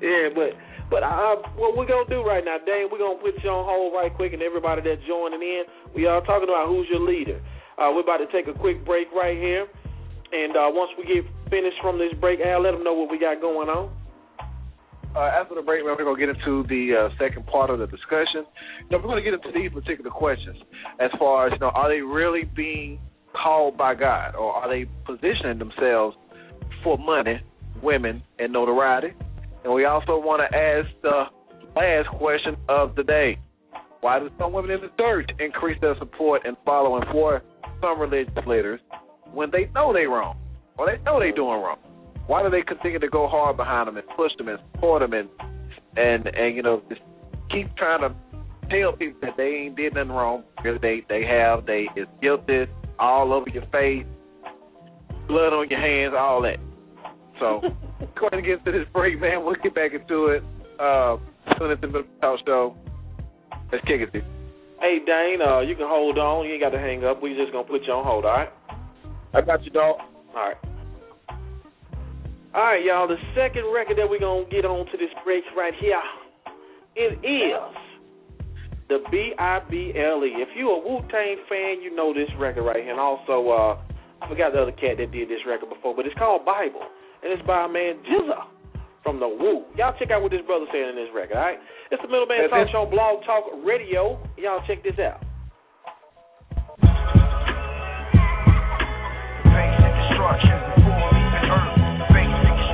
yeah, 0.00 0.28
but 0.34 0.54
but 0.90 1.02
uh, 1.02 1.36
what 1.60 1.76
we're 1.76 1.86
gonna 1.86 2.08
do 2.08 2.22
right 2.24 2.44
now, 2.44 2.56
Dane, 2.64 2.88
we're 2.90 2.98
gonna 2.98 3.20
put 3.20 3.36
you 3.42 3.50
on 3.50 3.66
hold 3.66 3.92
right 3.92 4.12
quick, 4.14 4.32
and 4.32 4.40
everybody 4.40 4.80
that's 4.80 5.04
joining 5.06 5.42
in, 5.42 5.64
we 5.94 6.06
are 6.06 6.24
talking 6.24 6.48
about 6.48 6.68
who's 6.68 6.86
your 6.88 7.04
leader. 7.04 7.40
Uh, 7.76 7.92
we're 7.92 8.06
about 8.06 8.18
to 8.18 8.30
take 8.32 8.48
a 8.48 8.56
quick 8.56 8.84
break 8.84 9.12
right 9.12 9.36
here, 9.36 9.68
and 10.32 10.56
uh, 10.56 10.70
once 10.72 10.90
we 10.96 11.04
get 11.04 11.24
finished 11.50 11.76
from 11.82 11.98
this 11.98 12.12
break, 12.18 12.40
Al, 12.40 12.62
let 12.62 12.72
them 12.72 12.82
know 12.82 12.94
what 12.94 13.10
we 13.10 13.18
got 13.18 13.40
going 13.40 13.68
on. 13.68 13.92
Uh, 15.18 15.32
after 15.34 15.56
the 15.56 15.62
break, 15.62 15.82
we're 15.82 15.96
going 15.96 16.14
to 16.14 16.26
get 16.26 16.28
into 16.28 16.62
the 16.68 16.94
uh, 16.94 17.08
second 17.18 17.44
part 17.48 17.70
of 17.70 17.80
the 17.80 17.88
discussion. 17.88 18.46
You 18.82 18.90
know, 18.90 18.98
we're 18.98 19.10
going 19.10 19.24
to 19.24 19.28
get 19.28 19.34
into 19.34 19.50
these 19.52 19.68
particular 19.72 20.12
questions 20.12 20.56
as 21.00 21.10
far 21.18 21.48
as, 21.48 21.54
you 21.54 21.58
know, 21.58 21.70
are 21.74 21.88
they 21.88 22.02
really 22.02 22.44
being 22.44 23.00
called 23.34 23.76
by 23.76 23.96
God 23.96 24.36
or 24.36 24.52
are 24.52 24.68
they 24.68 24.86
positioning 25.06 25.58
themselves 25.58 26.16
for 26.84 26.96
money, 26.98 27.40
women, 27.82 28.22
and 28.38 28.52
notoriety? 28.52 29.08
And 29.64 29.74
we 29.74 29.86
also 29.86 30.18
want 30.18 30.40
to 30.48 30.56
ask 30.56 30.86
the 31.02 31.24
last 31.74 32.08
question 32.16 32.56
of 32.68 32.94
the 32.94 33.02
day. 33.02 33.38
Why 34.00 34.20
do 34.20 34.30
some 34.38 34.52
women 34.52 34.70
in 34.70 34.82
the 34.82 34.90
church 35.02 35.28
increase 35.40 35.80
their 35.80 35.98
support 35.98 36.42
and 36.44 36.56
following 36.64 37.02
for 37.10 37.42
some 37.80 37.98
religious 37.98 38.34
leaders 38.46 38.78
when 39.32 39.50
they 39.50 39.68
know 39.74 39.92
they're 39.92 40.08
wrong 40.08 40.38
or 40.78 40.86
they 40.86 41.02
know 41.02 41.18
they're 41.18 41.34
doing 41.34 41.60
wrong? 41.60 41.78
Why 42.28 42.42
do 42.42 42.50
they 42.50 42.60
continue 42.60 42.98
to 42.98 43.08
go 43.08 43.26
hard 43.26 43.56
behind 43.56 43.88
them 43.88 43.96
and 43.96 44.06
push 44.14 44.32
them 44.36 44.48
and 44.48 44.58
support 44.72 45.00
them 45.00 45.14
and 45.14 45.28
and 45.96 46.26
and 46.26 46.54
you 46.54 46.62
know 46.62 46.82
just 46.90 47.00
keep 47.50 47.74
trying 47.76 48.02
to 48.02 48.14
tell 48.70 48.92
people 48.92 49.18
that 49.22 49.36
they 49.38 49.64
ain't 49.64 49.76
did 49.76 49.94
nothing 49.94 50.12
wrong? 50.12 50.44
Because 50.56 50.78
they 50.82 51.02
they 51.08 51.24
have 51.24 51.64
they 51.64 51.88
is 51.96 52.06
guilty 52.20 52.66
all 52.98 53.32
over 53.32 53.48
your 53.48 53.64
face, 53.72 54.04
blood 55.26 55.54
on 55.54 55.70
your 55.70 55.80
hands, 55.80 56.14
all 56.16 56.42
that. 56.42 56.58
So 57.40 57.60
go 58.20 58.26
ahead 58.28 58.34
and 58.34 58.44
get 58.44 58.58
into 58.58 58.72
this 58.72 58.88
break, 58.92 59.18
man. 59.18 59.42
We'll 59.42 59.56
get 59.62 59.74
back 59.74 59.94
into 59.94 60.26
it. 60.26 60.44
Uh, 60.78 61.16
tune 61.58 61.70
into 61.70 61.88
the 61.88 62.06
talk 62.20 62.40
show. 62.44 62.76
Let's 63.72 63.84
kick 63.86 64.02
it. 64.02 64.12
dude. 64.12 64.24
Hey, 64.80 64.98
Dane, 65.04 65.40
uh, 65.40 65.60
you 65.60 65.74
can 65.74 65.88
hold 65.88 66.18
on. 66.18 66.46
You 66.46 66.52
ain't 66.52 66.62
got 66.62 66.70
to 66.70 66.78
hang 66.78 67.04
up. 67.04 67.22
We 67.22 67.34
just 67.34 67.52
gonna 67.52 67.66
put 67.66 67.86
you 67.86 67.92
on 67.94 68.04
hold, 68.04 68.26
all 68.26 68.32
right? 68.32 68.48
I 69.32 69.40
got 69.40 69.64
you, 69.64 69.70
dog. 69.70 69.96
All 69.98 70.34
right. 70.34 70.67
All 72.54 72.64
right, 72.64 72.82
y'all. 72.82 73.06
The 73.06 73.20
second 73.36 73.68
record 73.74 73.98
that 73.98 74.08
we're 74.08 74.20
going 74.24 74.48
to 74.48 74.50
get 74.50 74.64
on 74.64 74.86
to 74.86 74.96
this 74.96 75.12
break 75.24 75.44
right 75.54 75.74
here, 75.76 76.00
it 76.96 77.20
is 77.20 77.76
the 78.88 79.04
B.I.B.L.E. 79.12 80.32
If 80.40 80.48
you're 80.56 80.72
a 80.72 80.80
Wu 80.80 81.04
Tang 81.12 81.36
fan, 81.44 81.84
you 81.84 81.94
know 81.94 82.14
this 82.14 82.30
record 82.40 82.64
right 82.64 82.80
here. 82.80 82.92
And 82.92 83.00
also, 83.00 83.52
uh, 83.52 83.76
I 84.24 84.28
forgot 84.28 84.56
the 84.56 84.62
other 84.64 84.72
cat 84.72 84.96
that 84.96 85.12
did 85.12 85.28
this 85.28 85.44
record 85.46 85.68
before, 85.68 85.94
but 85.94 86.06
it's 86.06 86.16
called 86.16 86.46
Bible. 86.48 86.80
And 87.22 87.28
it's 87.36 87.44
by 87.46 87.66
a 87.66 87.68
man, 87.68 88.00
GZA, 88.08 88.40
from 89.04 89.20
the 89.20 89.28
Wu. 89.28 89.68
Y'all 89.76 89.92
check 89.98 90.10
out 90.10 90.22
what 90.22 90.32
this 90.32 90.40
brother 90.48 90.64
saying 90.72 90.88
in 90.88 90.96
this 90.96 91.12
record, 91.14 91.36
all 91.36 91.44
right? 91.44 91.58
It's 91.92 92.00
the 92.00 92.08
Middleman 92.08 92.48
That's 92.48 92.50
Talk 92.50 92.64
it. 92.64 92.72
Show, 92.72 92.88
Blog 92.88 93.24
Talk 93.28 93.44
Radio. 93.60 94.16
Y'all 94.40 94.64
check 94.64 94.80
this 94.82 94.96
out. 94.96 95.20
Basic 99.44 99.92
instructions 100.08 100.87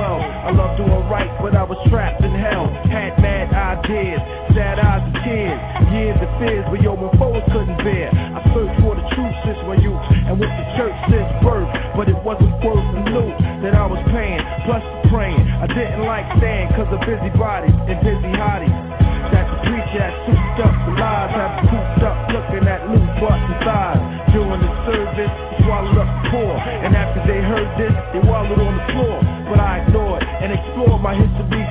I 0.00 0.48
felt 0.56 0.80
doing 0.80 0.88
universe. 0.88 1.28
but 1.44 1.52
I 1.52 1.64
was 1.68 1.76
trapped 1.92 2.24
in 2.24 2.32
hell. 2.32 2.64
Had 2.88 3.20
mad 3.20 3.52
ideas, 3.52 4.20
sad 4.56 4.80
eyes 4.80 5.04
and 5.04 5.16
tears, 5.20 5.60
years 5.92 6.16
of 6.16 6.30
fears, 6.40 6.64
but 6.72 6.80
yo, 6.80 6.96
my 6.96 7.12
foes 7.20 7.44
couldn't 7.52 7.76
bear. 7.84 8.08
I 8.08 8.40
searched 8.56 8.78
for 8.80 8.96
the 8.96 9.04
truth 9.12 9.36
since 9.44 9.60
my 9.68 9.76
youth, 9.76 10.00
and 10.28 10.40
with 10.40 10.48
the 10.48 10.66
church 10.80 10.96
since 11.12 11.28
birth, 11.44 11.68
but 11.92 12.08
it 12.08 12.16
wasn't 12.24 12.56
worth 12.64 12.86
the 12.96 13.02
loot 13.12 13.36
that 13.68 13.74
I 13.76 13.84
was 13.84 14.00
paying, 14.08 14.40
plus 14.64 14.80
the 14.80 15.12
praying. 15.12 15.44
I 15.60 15.68
didn't 15.68 16.08
like 16.08 16.24
staying 16.40 16.72
cause 16.72 16.88
of 16.88 17.00
busybodies 17.04 17.76
and 17.76 17.98
busy 18.00 18.32
hotties. 18.32 18.76
That 19.32 19.48
the 19.48 19.58
preacher 19.64 20.00
had 20.00 20.14
souped 20.28 20.60
up, 20.60 20.74
the 20.88 20.92
lies 20.96 21.32
had 21.36 21.52
cooped 21.68 22.02
up, 22.04 22.16
looking 22.32 22.64
at 22.68 22.80
loose 22.88 23.12
butts 23.20 23.44
and 23.44 23.60
thighs. 23.64 24.00
During 24.32 24.60
the 24.64 24.72
service, 24.88 25.34
swallowed 25.64 26.00
up 26.00 26.08
the 26.08 26.22
poor, 26.32 26.52
and 26.56 26.96
after 26.96 27.20
they 27.28 27.40
heard 27.44 27.68
this, 27.76 27.94
they 28.16 28.20
wallowed 28.24 28.60
on 28.60 28.74
the 28.76 28.86
floor. 28.96 29.21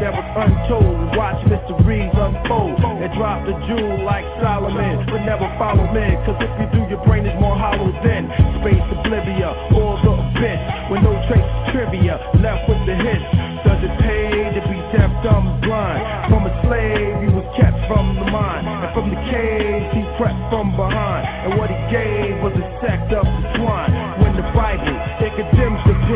That 0.02 0.14
was 0.18 0.26
untold. 0.34 1.14
Watch 1.14 1.38
mysteries 1.46 2.10
unfold 2.18 2.82
and 2.82 3.12
drop 3.14 3.46
the 3.46 3.54
jewel 3.70 4.02
like 4.02 4.26
Solomon, 4.42 5.06
but 5.06 5.22
never 5.30 5.46
follow 5.62 5.86
men. 5.94 6.18
Cause 6.26 6.42
if 6.42 6.52
you 6.58 6.68
do, 6.74 6.82
your 6.90 7.02
brain 7.06 7.24
is 7.24 7.38
more 7.38 7.54
hollow 7.54 7.94
than 8.02 8.26
space 8.60 8.82
oblivia 8.98 9.54
or 9.78 10.02
the 10.02 10.14
abyss 10.18 10.62
with 10.90 11.02
no 11.06 11.14
trace 11.30 11.46
of 11.46 11.64
trivia 11.70 12.18
left 12.42 12.66
with 12.66 12.82
the 12.90 12.98
hits. 12.98 13.30
Does 13.62 13.82
it 13.86 13.94
pay 14.02 14.58
to 14.58 14.62
be 14.66 14.78
deaf, 14.90 15.14
dumb, 15.22 15.62
blind? 15.62 16.02
From 16.34 16.50
a 16.50 16.54
slave, 16.66 17.22
he 17.22 17.30
was 17.30 17.46
kept 17.54 17.78
from 17.86 18.18
the 18.18 18.26
mind, 18.26 18.66
and 18.66 18.92
from 18.98 19.08
the 19.14 19.22
cage, 19.30 19.88
he 19.94 20.04
crept 20.18 20.42
from 20.50 20.74
behind. 20.74 21.24
And 21.46 21.52
what 21.62 21.70
he 21.70 21.78
gave 21.94 22.42
was 22.42 22.58
a 22.58 22.66
sect 22.82 23.14
of 23.14 23.24
the 23.24 23.44
swine. 23.56 23.94
When 24.20 24.34
the 24.34 24.48
Bible, 24.52 24.91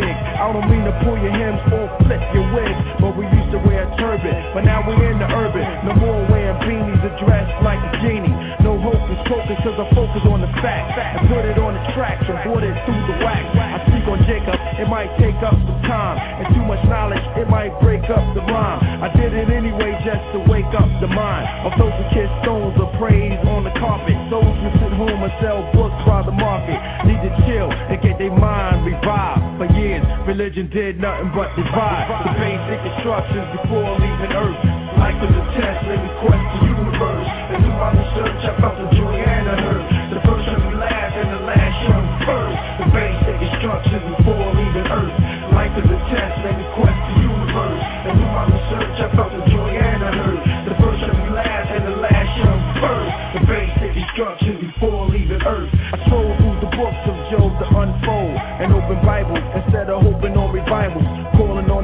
I 0.04 0.52
don't 0.52 0.68
mean 0.68 0.84
to 0.84 0.96
pull 1.06 1.16
your 1.16 1.32
hems 1.32 1.62
or 1.72 1.88
flip 2.04 2.20
your 2.36 2.48
wigs, 2.52 2.82
but 3.00 3.16
we 3.16 3.24
used 3.32 3.52
to 3.56 3.60
wear 3.64 3.88
a 3.88 3.90
turban. 3.96 4.36
But 4.52 4.68
now 4.68 4.84
we're 4.84 5.00
in 5.12 5.20
the 5.20 5.30
urban, 5.30 5.64
no 5.88 5.94
more 5.96 6.22
wearing 6.28 6.60
beanies 6.68 7.00
or 7.00 7.14
dressed 7.24 7.56
like 7.64 7.80
a 7.80 7.92
genie. 8.04 8.34
No 8.60 8.76
hocus 8.82 9.20
pocus, 9.30 9.60
cause 9.64 9.78
I 9.80 9.88
focus 9.96 10.24
on 10.28 10.42
the 10.42 10.52
facts 10.60 11.00
and 11.00 11.30
put 11.32 11.46
it 11.48 11.58
on 11.62 11.80
the 11.80 11.84
tracks 11.96 12.26
and 12.28 12.38
put 12.44 12.64
it 12.66 12.76
through 12.84 13.04
the 13.08 13.16
wax. 13.24 13.46
I 13.56 13.85
on 14.06 14.22
Jacob, 14.30 14.54
it 14.78 14.88
might 14.88 15.10
take 15.18 15.38
up 15.42 15.58
some 15.58 15.82
time, 15.90 16.18
and 16.18 16.46
too 16.54 16.66
much 16.66 16.82
knowledge, 16.86 17.22
it 17.38 17.50
might 17.50 17.74
break 17.82 18.06
up 18.10 18.22
the 18.38 18.44
rhyme. 18.46 18.80
I 19.02 19.10
did 19.18 19.34
it 19.34 19.50
anyway 19.50 19.98
just 20.06 20.22
to 20.38 20.40
wake 20.46 20.70
up 20.78 20.90
the 21.02 21.10
mind 21.10 21.46
of 21.66 21.74
those 21.82 21.94
who 21.94 22.06
kiss 22.14 22.30
stones 22.46 22.78
or 22.78 22.90
praise 23.02 23.38
on 23.50 23.66
the 23.66 23.74
carpet. 23.82 24.14
Those 24.30 24.46
who 24.46 24.70
sit 24.78 24.94
home 24.94 25.22
and 25.22 25.34
sell 25.42 25.66
books 25.74 25.98
by 26.06 26.22
the 26.22 26.34
market 26.34 26.78
need 27.10 27.22
to 27.26 27.32
chill 27.50 27.70
and 27.70 27.98
get 28.02 28.18
their 28.22 28.34
mind 28.34 28.86
revived. 28.86 29.42
For 29.58 29.68
years, 29.74 30.06
religion 30.30 30.70
did 30.70 31.02
nothing 31.02 31.34
but 31.34 31.50
divide. 31.58 32.06
The 32.30 32.34
basic 32.38 32.80
instructions 32.86 33.48
before 33.58 33.90
leaving 33.98 34.34
Earth. 34.34 34.62
Life 34.96 35.20
is 35.28 35.34
a 35.34 35.44
test, 35.60 35.80
let 35.92 36.00
me 36.00 36.10
the 36.16 36.60
universe. 36.72 37.30
And 37.52 37.58
through 37.62 37.78
my 37.78 37.92
research, 37.92 38.42
I 38.48 38.52
found 38.64 38.78
the 38.80 38.88
Juliana 38.96 39.35
basic 43.66 43.82
instructions 43.82 44.18
before 44.18 44.54
leaving 44.54 44.88
Earth. 44.94 45.18
Life 45.54 45.74
is 45.78 45.90
a 45.90 46.00
test, 46.14 46.36
quest 46.44 46.54
the 46.54 46.66
universe. 46.76 46.95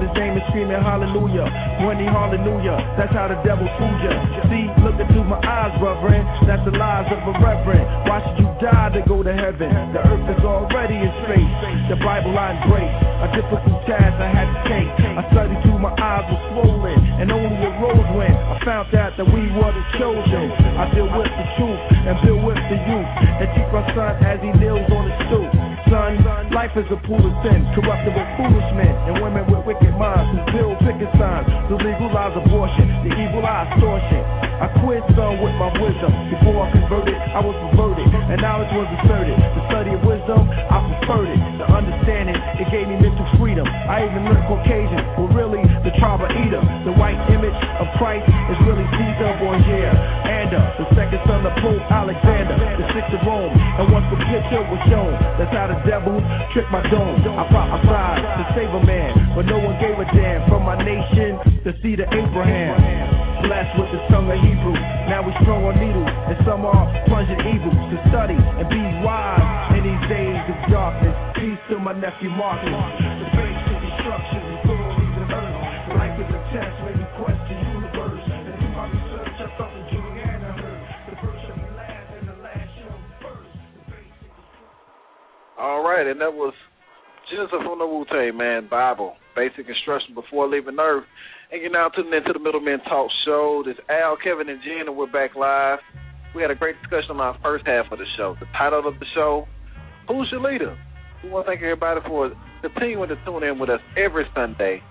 His 0.02 0.14
name 0.18 0.34
and 0.34 0.46
screaming 0.50 0.82
hallelujah. 0.82 1.46
He 1.78 2.08
hallelujah, 2.10 2.78
that's 2.98 3.14
how 3.14 3.30
the 3.30 3.38
devil 3.46 3.70
fooled 3.78 4.02
ya. 4.02 4.14
See, 4.50 4.66
look 4.82 4.98
into 4.98 5.22
my 5.24 5.38
eyes, 5.46 5.74
brethren. 5.78 6.26
That's 6.50 6.64
the 6.66 6.74
lies 6.74 7.06
of 7.14 7.22
a 7.24 7.34
reverend. 7.38 7.86
Why 8.10 8.20
should 8.26 8.42
you 8.42 8.50
die 8.58 8.90
to 8.98 9.02
go 9.06 9.22
to 9.22 9.34
heaven? 9.34 9.70
The 9.94 10.02
earth 10.02 10.28
is 10.34 10.42
already 10.44 10.98
in 10.98 11.12
space. 11.26 11.54
The 11.94 11.98
Bible 12.02 12.34
I 12.34 12.58
embrace. 12.58 12.96
A 13.22 13.28
difficult 13.38 13.82
task 13.86 14.18
I 14.18 14.30
had 14.34 14.50
to 14.50 14.60
take. 14.66 14.90
I 15.18 15.24
studied 15.30 15.62
till 15.64 15.78
my 15.78 15.94
eyes 15.94 16.26
were 16.26 16.42
swollen 16.52 17.00
and 17.22 17.30
only 17.32 17.54
a 17.54 17.72
arose 17.78 18.10
when 18.18 18.34
I 18.34 18.58
found 18.66 18.90
out 18.98 19.14
that 19.18 19.28
we 19.30 19.46
were 19.54 19.74
the 19.74 19.86
chosen. 20.02 20.46
I 20.78 20.90
deal 20.94 21.06
with 21.06 21.30
the 21.30 21.46
truth 21.58 21.82
and 22.10 22.16
build 22.26 22.42
with 22.42 22.58
the 22.58 22.78
youth 22.82 23.10
and 23.38 23.48
teach 23.54 23.70
my 23.70 23.86
son 23.94 24.14
as 24.26 24.42
he 24.42 24.50
kneels 24.58 24.90
on 24.90 25.04
the 25.06 25.16
stoop. 25.30 25.71
Son, 25.92 26.16
life 26.56 26.72
is 26.80 26.88
a 26.88 26.96
pool 27.04 27.20
of 27.20 27.36
sin, 27.44 27.68
corrupted 27.76 28.16
with 28.16 28.30
foolish 28.40 28.70
men 28.80 28.96
and 29.12 29.20
women 29.20 29.44
with 29.52 29.60
wicked 29.68 29.92
minds 30.00 30.24
who 30.32 30.40
build 30.56 30.80
picket 30.88 31.12
signs 31.20 31.44
to 31.68 31.76
legalize 31.76 32.32
abortion, 32.32 32.88
the 33.04 33.12
evil 33.12 33.44
eye 33.44 33.68
extortion. 33.68 34.24
I 34.64 34.72
quit 34.80 35.04
some 35.20 35.44
with 35.44 35.52
my 35.60 35.68
wisdom. 35.84 36.16
Before 36.32 36.64
I 36.64 36.72
converted, 36.72 37.20
I 37.36 37.44
was 37.44 37.58
perverted, 37.68 38.08
and 38.08 38.40
knowledge 38.40 38.72
was 38.72 38.88
asserted. 39.04 39.36
The 39.36 39.64
study 39.68 39.92
of 39.92 40.02
wisdom, 40.08 40.48
I 40.48 40.80
preferred 40.80 41.28
it. 41.28 41.40
The 41.60 41.68
understanding, 41.68 42.40
it 42.40 42.68
gave 42.72 42.88
me 42.88 42.96
mental 42.96 43.28
freedom. 43.36 43.68
I 43.68 44.08
even 44.08 44.32
learned 44.32 44.48
Caucasian, 44.48 45.02
but 45.20 45.28
really 45.36 45.60
the 45.84 45.92
tribe 46.00 46.24
of 46.24 46.32
Edom. 46.32 46.88
The 46.88 46.96
white 46.96 47.20
image 47.36 47.58
of 47.84 47.92
Christ 48.00 48.24
is 48.48 48.58
really 48.64 48.88
Caesar 48.96 49.32
Borgia. 49.44 49.92
The 53.02 53.18
sixth 53.18 53.26
Rome. 53.26 53.50
And 53.50 53.90
once 53.90 54.06
the 54.14 54.20
picture 54.30 54.62
was 54.62 54.82
shown, 54.86 55.14
that's 55.42 55.50
how 55.50 55.66
the 55.66 55.80
devil 55.90 56.22
tricked 56.54 56.70
my 56.70 56.86
dome. 56.94 57.18
I 57.26 57.50
prophesied 57.50 58.22
to 58.22 58.44
save 58.54 58.70
a 58.70 58.84
man, 58.86 59.34
but 59.34 59.50
no 59.50 59.58
one 59.58 59.74
gave 59.82 59.98
a 59.98 60.06
damn. 60.14 60.46
From 60.46 60.70
my 60.70 60.78
nation, 60.78 61.42
the 61.66 61.74
seed 61.82 61.98
of 61.98 62.08
Abraham. 62.14 62.78
Blessed 63.42 63.74
with 63.74 63.90
the 63.90 64.02
tongue 64.14 64.30
of 64.30 64.38
Hebrew. 64.38 64.78
Now 65.10 65.26
we 65.26 65.34
strong 65.42 65.66
on 65.66 65.82
needles, 65.82 66.14
and 66.30 66.38
some 66.46 66.62
are 66.62 66.86
plunging 67.10 67.42
evil 67.42 67.74
to 67.74 67.98
study 68.14 68.38
and 68.38 68.70
be 68.70 68.82
wise 69.02 69.74
in 69.74 69.82
these 69.82 70.06
days 70.06 70.46
of 70.46 70.58
darkness. 70.70 71.16
Peace 71.42 71.58
to 71.74 71.82
my 71.82 71.98
nephew 71.98 72.30
Marcus. 72.30 72.70
The 72.70 73.28
basic 73.34 73.80
instructions 73.82 74.46
before 74.62 74.86
leaving 74.94 75.26
earth. 75.26 75.58
Life 75.98 76.22
is 76.22 76.30
a 76.30 76.42
test, 76.54 76.78
All 85.62 85.86
right, 85.86 86.08
and 86.08 86.20
that 86.26 86.34
was 86.34 86.58
Joseph 87.30 87.62
from 87.62 87.78
the 87.78 87.86
Wu 87.86 88.02
Tang 88.10 88.34
Man 88.36 88.66
Bible, 88.66 89.14
basic 89.36 89.70
instruction 89.70 90.16
before 90.18 90.50
leaving 90.50 90.74
Earth. 90.82 91.06
And 91.52 91.62
you're 91.62 91.70
now 91.70 91.88
tuning 91.94 92.18
into 92.18 92.34
the 92.34 92.42
Middleman 92.42 92.82
Talk 92.90 93.12
Show. 93.30 93.62
This 93.64 93.78
Al, 93.86 94.18
Kevin, 94.18 94.50
and 94.50 94.58
Jen, 94.66 94.90
and 94.90 94.98
we're 94.98 95.06
back 95.06 95.38
live. 95.38 95.78
We 96.34 96.42
had 96.42 96.50
a 96.50 96.58
great 96.58 96.82
discussion 96.82 97.14
on 97.14 97.22
our 97.22 97.38
first 97.44 97.68
half 97.68 97.92
of 97.92 98.00
the 98.00 98.10
show. 98.18 98.34
The 98.40 98.50
title 98.58 98.90
of 98.90 98.98
the 98.98 99.06
show, 99.14 99.46
Who's 100.08 100.30
Your 100.32 100.42
Leader? 100.42 100.74
We 101.22 101.30
want 101.30 101.46
to 101.46 101.54
thank 101.54 101.62
everybody 101.62 102.02
for 102.10 102.34
continuing 102.66 103.10
to 103.10 103.16
tune 103.24 103.44
in 103.44 103.60
with 103.60 103.70
us 103.70 103.82
every 103.94 104.26
Sunday, 104.34 104.82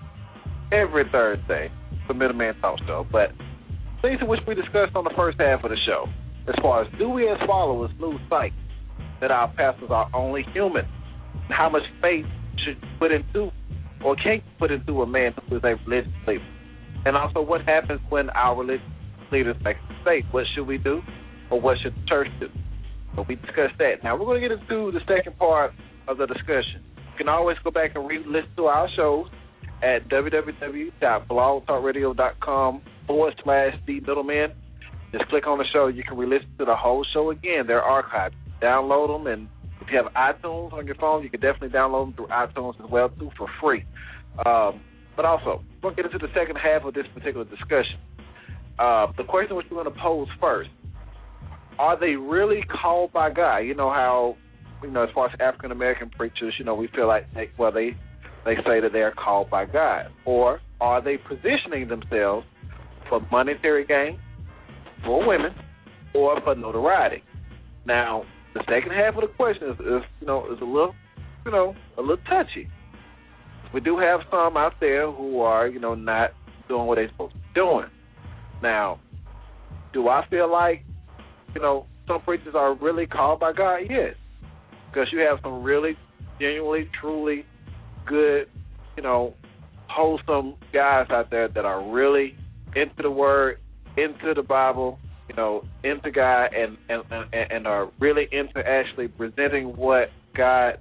every 0.71 1.03
Thursday 1.11 1.67
for 2.07 2.13
Middleman 2.13 2.55
Talk 2.61 2.79
Show. 2.87 3.05
But 3.11 3.35
things 4.01 4.23
in 4.23 4.27
which 4.29 4.39
we 4.47 4.55
discussed 4.55 4.95
on 4.95 5.03
the 5.03 5.11
first 5.19 5.35
half 5.35 5.65
of 5.65 5.69
the 5.69 5.81
show, 5.85 6.07
as 6.47 6.55
far 6.63 6.83
as 6.83 6.87
do 6.97 7.09
we 7.09 7.27
as 7.27 7.43
followers 7.45 7.91
lose 7.99 8.21
sight 8.29 8.53
that 9.21 9.31
our 9.31 9.47
pastors 9.53 9.89
are 9.89 10.09
only 10.13 10.43
human, 10.53 10.85
how 11.49 11.69
much 11.69 11.83
faith 12.01 12.25
should 12.65 12.77
put 12.99 13.11
into 13.11 13.49
or 14.03 14.15
can't 14.15 14.43
put 14.57 14.71
into 14.71 15.03
a 15.03 15.07
man 15.07 15.31
who 15.47 15.57
is 15.57 15.63
a 15.63 15.75
religious 15.87 16.11
leader, 16.27 16.43
and 17.05 17.15
also 17.15 17.39
what 17.41 17.61
happens 17.61 18.01
when 18.09 18.31
our 18.31 18.57
religious 18.57 18.83
leaders 19.31 19.55
make 19.63 19.77
a 19.77 19.93
mistake. 19.93 20.25
What 20.31 20.45
should 20.55 20.65
we 20.65 20.79
do, 20.79 21.03
or 21.51 21.61
what 21.61 21.77
should 21.81 21.93
the 21.93 22.01
church 22.07 22.27
do? 22.39 22.49
So 23.15 23.23
we 23.27 23.35
discussed 23.35 23.77
that. 23.77 24.03
Now 24.03 24.17
we're 24.17 24.25
going 24.25 24.41
to 24.41 24.47
get 24.47 24.57
into 24.59 24.91
the 24.91 25.01
second 25.07 25.37
part 25.37 25.73
of 26.07 26.17
the 26.17 26.25
discussion. 26.25 26.81
You 26.95 27.17
can 27.17 27.29
always 27.29 27.57
go 27.63 27.69
back 27.69 27.91
and 27.95 28.07
re-listen 28.07 28.49
to 28.55 28.65
our 28.65 28.89
shows 28.95 29.27
at 29.83 30.09
www.blogtalkradio.com 30.09 32.81
forward 33.05 33.39
slash 33.43 33.75
the 33.85 33.99
middleman. 33.99 34.53
Just 35.11 35.27
click 35.27 35.45
on 35.45 35.57
the 35.57 35.65
show. 35.73 35.87
You 35.87 36.03
can 36.03 36.17
re-listen 36.17 36.47
to 36.57 36.65
the 36.65 36.75
whole 36.75 37.05
show 37.13 37.31
again. 37.31 37.67
They're 37.67 37.81
archived. 37.81 38.33
Download 38.61 39.07
them, 39.07 39.27
and 39.27 39.47
if 39.81 39.87
you 39.91 39.97
have 39.97 40.13
iTunes 40.13 40.73
on 40.73 40.85
your 40.85 40.95
phone, 40.95 41.23
you 41.23 41.29
can 41.29 41.39
definitely 41.39 41.69
download 41.69 42.07
them 42.07 42.13
through 42.15 42.27
iTunes 42.27 42.83
as 42.83 42.89
well 42.89 43.09
too 43.09 43.31
for 43.37 43.47
free. 43.59 43.83
Um, 44.45 44.81
but 45.15 45.25
also, 45.25 45.63
we'll 45.81 45.93
get 45.95 46.05
into 46.05 46.17
the 46.17 46.31
second 46.35 46.55
half 46.55 46.83
of 46.85 46.93
this 46.93 47.05
particular 47.13 47.45
discussion. 47.45 47.99
Uh, 48.79 49.07
the 49.17 49.23
question 49.23 49.55
which 49.55 49.65
we're 49.69 49.83
going 49.83 49.93
to 49.93 49.99
pose 50.01 50.27
first: 50.39 50.69
Are 51.79 51.99
they 51.99 52.15
really 52.15 52.61
called 52.81 53.11
by 53.11 53.31
God? 53.31 53.59
You 53.59 53.75
know 53.75 53.89
how, 53.89 54.37
you 54.83 54.91
know, 54.91 55.03
as 55.03 55.09
far 55.13 55.27
as 55.27 55.33
African 55.39 55.71
American 55.71 56.09
preachers, 56.09 56.53
you 56.57 56.65
know, 56.65 56.75
we 56.75 56.87
feel 56.95 57.07
like, 57.07 57.25
they, 57.33 57.49
well, 57.57 57.71
they 57.71 57.97
they 58.45 58.55
say 58.65 58.79
that 58.79 58.91
they 58.93 59.01
are 59.01 59.13
called 59.13 59.49
by 59.49 59.65
God, 59.65 60.07
or 60.25 60.59
are 60.79 61.01
they 61.03 61.17
positioning 61.17 61.87
themselves 61.87 62.45
for 63.09 63.19
monetary 63.31 63.85
gain, 63.85 64.19
for 65.03 65.27
women, 65.27 65.53
or 66.15 66.39
for 66.41 66.55
notoriety? 66.55 67.23
Now, 67.85 68.23
the 68.53 68.63
second 68.69 68.91
half 68.91 69.15
of 69.15 69.21
the 69.21 69.33
question 69.35 69.69
is, 69.69 69.79
is 69.79 70.03
you 70.19 70.27
know, 70.27 70.51
is 70.51 70.59
a 70.61 70.65
little, 70.65 70.93
you 71.45 71.51
know, 71.51 71.75
a 71.97 72.01
little 72.01 72.23
touchy. 72.29 72.69
We 73.73 73.79
do 73.79 73.97
have 73.97 74.21
some 74.29 74.57
out 74.57 74.73
there 74.79 75.09
who 75.09 75.39
are, 75.39 75.67
you 75.67 75.79
know, 75.79 75.95
not 75.95 76.31
doing 76.67 76.85
what 76.87 76.95
they're 76.95 77.09
supposed 77.09 77.33
to 77.33 77.39
be 77.39 77.45
doing. 77.55 77.87
Now, 78.61 78.99
do 79.93 80.09
I 80.09 80.25
feel 80.29 80.51
like, 80.51 80.83
you 81.55 81.61
know, 81.61 81.85
some 82.07 82.21
preachers 82.21 82.53
are 82.55 82.75
really 82.75 83.05
called 83.05 83.39
by 83.39 83.53
God? 83.53 83.79
Yes. 83.89 84.15
Because 84.89 85.07
you 85.13 85.19
have 85.19 85.39
some 85.41 85.63
really, 85.63 85.97
genuinely, 86.39 86.89
truly 86.99 87.45
good, 88.05 88.47
you 88.97 89.03
know, 89.03 89.33
wholesome 89.87 90.55
guys 90.73 91.07
out 91.09 91.29
there 91.29 91.47
that 91.47 91.65
are 91.65 91.89
really 91.91 92.35
into 92.75 93.03
the 93.03 93.11
Word, 93.11 93.57
into 93.97 94.33
the 94.33 94.43
Bible, 94.43 94.99
you 95.31 95.37
know, 95.37 95.63
into 95.85 96.11
God, 96.11 96.49
and 96.53 96.77
and 96.89 97.03
and, 97.31 97.65
are 97.65 97.89
really 98.01 98.27
into 98.33 98.59
actually 98.67 99.07
presenting 99.07 99.77
what 99.77 100.09
God 100.35 100.73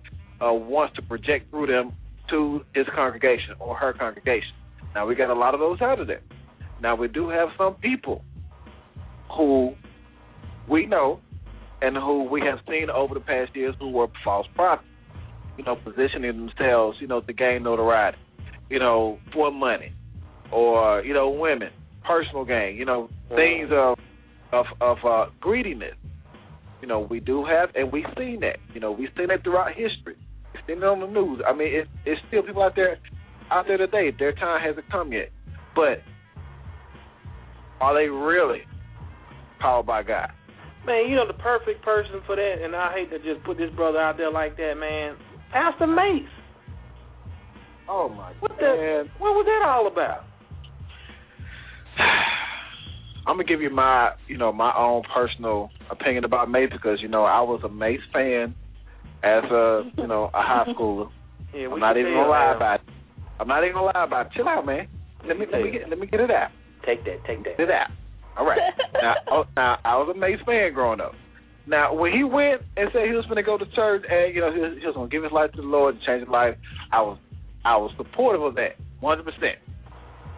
uh, 0.44 0.52
wants 0.52 0.96
to 0.96 1.02
project 1.02 1.50
through 1.50 1.68
them 1.68 1.92
to 2.30 2.62
His 2.74 2.86
congregation 2.92 3.54
or 3.60 3.76
her 3.76 3.92
congregation. 3.92 4.50
Now 4.92 5.06
we 5.06 5.14
got 5.14 5.30
a 5.30 5.38
lot 5.38 5.54
of 5.54 5.60
those 5.60 5.80
out 5.80 6.00
of 6.00 6.08
there. 6.08 6.22
Now 6.82 6.96
we 6.96 7.06
do 7.06 7.28
have 7.28 7.50
some 7.56 7.74
people 7.74 8.24
who 9.36 9.74
we 10.68 10.86
know 10.86 11.20
and 11.80 11.96
who 11.96 12.24
we 12.24 12.40
have 12.40 12.58
seen 12.68 12.90
over 12.90 13.14
the 13.14 13.20
past 13.20 13.54
years 13.54 13.76
who 13.78 13.90
were 13.90 14.08
false 14.24 14.48
prophets, 14.56 14.88
you 15.58 15.62
know, 15.62 15.76
positioning 15.76 16.36
themselves, 16.36 16.98
you 17.00 17.06
know, 17.06 17.20
to 17.20 17.32
gain 17.32 17.62
notoriety, 17.62 18.18
you 18.68 18.80
know, 18.80 19.20
for 19.32 19.52
money 19.52 19.92
or, 20.50 21.02
you 21.04 21.14
know, 21.14 21.30
women, 21.30 21.70
personal 22.04 22.44
gain, 22.44 22.74
you 22.74 22.84
know, 22.84 23.08
things 23.28 23.70
of 23.72 23.96
of 24.52 24.66
of 24.80 24.98
uh 25.04 25.26
greediness. 25.40 25.94
You 26.82 26.88
know, 26.88 27.00
we 27.00 27.20
do 27.20 27.44
have 27.44 27.70
and 27.74 27.92
we've 27.92 28.04
seen 28.16 28.40
that. 28.40 28.56
You 28.74 28.80
know, 28.80 28.92
we've 28.92 29.10
seen 29.16 29.28
that 29.28 29.42
throughout 29.42 29.68
history. 29.68 30.16
We've 30.54 30.62
seen 30.66 30.78
it 30.78 30.84
on 30.84 31.00
the 31.00 31.06
news. 31.06 31.40
I 31.46 31.52
mean 31.52 31.68
it 31.74 31.88
it's 32.04 32.20
still 32.28 32.42
people 32.42 32.62
out 32.62 32.74
there 32.76 32.98
out 33.50 33.66
there 33.66 33.76
today. 33.76 34.10
Their 34.16 34.32
time 34.32 34.60
hasn't 34.64 34.90
come 34.90 35.12
yet. 35.12 35.30
But 35.74 36.02
are 37.80 37.94
they 37.94 38.08
really 38.08 38.62
powered 39.60 39.86
by 39.86 40.02
God? 40.02 40.30
Man, 40.86 41.08
you 41.08 41.16
know 41.16 41.26
the 41.26 41.34
perfect 41.34 41.84
person 41.84 42.22
for 42.26 42.36
that, 42.36 42.64
and 42.64 42.74
I 42.74 42.92
hate 42.94 43.10
to 43.10 43.18
just 43.18 43.44
put 43.44 43.58
this 43.58 43.70
brother 43.76 43.98
out 43.98 44.16
there 44.16 44.32
like 44.32 44.56
that, 44.56 44.74
man. 44.78 45.16
Pastor 45.52 45.86
Mase. 45.86 46.26
Oh 47.86 48.08
my 48.08 48.32
What 48.40 48.52
God. 48.52 48.58
the? 48.60 49.04
What 49.18 49.32
was 49.32 49.46
that 49.46 49.68
all 49.68 49.86
about? 49.86 50.24
I'm 53.26 53.36
gonna 53.36 53.44
give 53.44 53.60
you 53.60 53.70
my, 53.70 54.12
you 54.28 54.38
know, 54.38 54.52
my 54.52 54.72
own 54.76 55.02
personal 55.14 55.70
opinion 55.90 56.24
about 56.24 56.50
Mase 56.50 56.70
because 56.72 56.98
you 57.02 57.08
know 57.08 57.24
I 57.24 57.42
was 57.42 57.60
a 57.64 57.68
Mase 57.68 58.00
fan 58.12 58.54
as 59.22 59.44
a, 59.44 59.82
you 59.98 60.06
know, 60.06 60.30
a 60.32 60.42
high 60.42 60.64
schooler. 60.74 61.10
Yeah, 61.54 61.68
I'm 61.68 61.80
not 61.80 61.96
even 61.96 62.12
gonna 62.12 62.28
lie 62.28 62.52
uh, 62.52 62.56
about 62.56 62.80
it. 62.80 62.86
I'm 63.38 63.48
not 63.48 63.62
even 63.64 63.74
gonna 63.74 63.92
lie 63.94 64.04
about 64.04 64.26
it. 64.26 64.32
Chill 64.36 64.48
out, 64.48 64.64
man. 64.64 64.88
Let 65.26 65.38
me 65.38 65.46
let 65.50 65.62
me 65.62 65.70
get 65.70 65.88
let 65.88 65.98
me 65.98 66.06
get 66.06 66.20
it 66.20 66.30
out. 66.30 66.50
Take 66.86 67.04
that, 67.04 67.24
take 67.26 67.44
that. 67.44 67.58
Get 67.58 67.68
it 67.68 67.70
out. 67.70 67.90
All 68.38 68.46
right. 68.46 68.58
now, 69.02 69.14
oh, 69.30 69.44
now 69.56 69.78
I 69.84 69.96
was 69.96 70.14
a 70.14 70.18
Mase 70.18 70.40
fan 70.46 70.72
growing 70.72 71.00
up. 71.00 71.12
Now 71.66 71.94
when 71.94 72.12
he 72.12 72.24
went 72.24 72.62
and 72.76 72.88
said 72.92 73.04
he 73.06 73.12
was 73.12 73.26
gonna 73.26 73.42
go 73.42 73.58
to 73.58 73.66
church 73.76 74.04
and 74.08 74.34
you 74.34 74.40
know 74.40 74.52
he 74.52 74.60
was, 74.60 74.78
he 74.80 74.86
was 74.86 74.94
gonna 74.94 75.08
give 75.08 75.22
his 75.22 75.32
life 75.32 75.52
to 75.52 75.60
the 75.60 75.68
Lord 75.68 75.96
and 75.96 76.04
change 76.04 76.20
his 76.20 76.28
life, 76.28 76.56
I 76.90 77.02
was 77.02 77.18
I 77.64 77.76
was 77.76 77.92
supportive 77.96 78.42
of 78.42 78.54
that, 78.54 78.80
100 79.00 79.24
percent. 79.24 79.60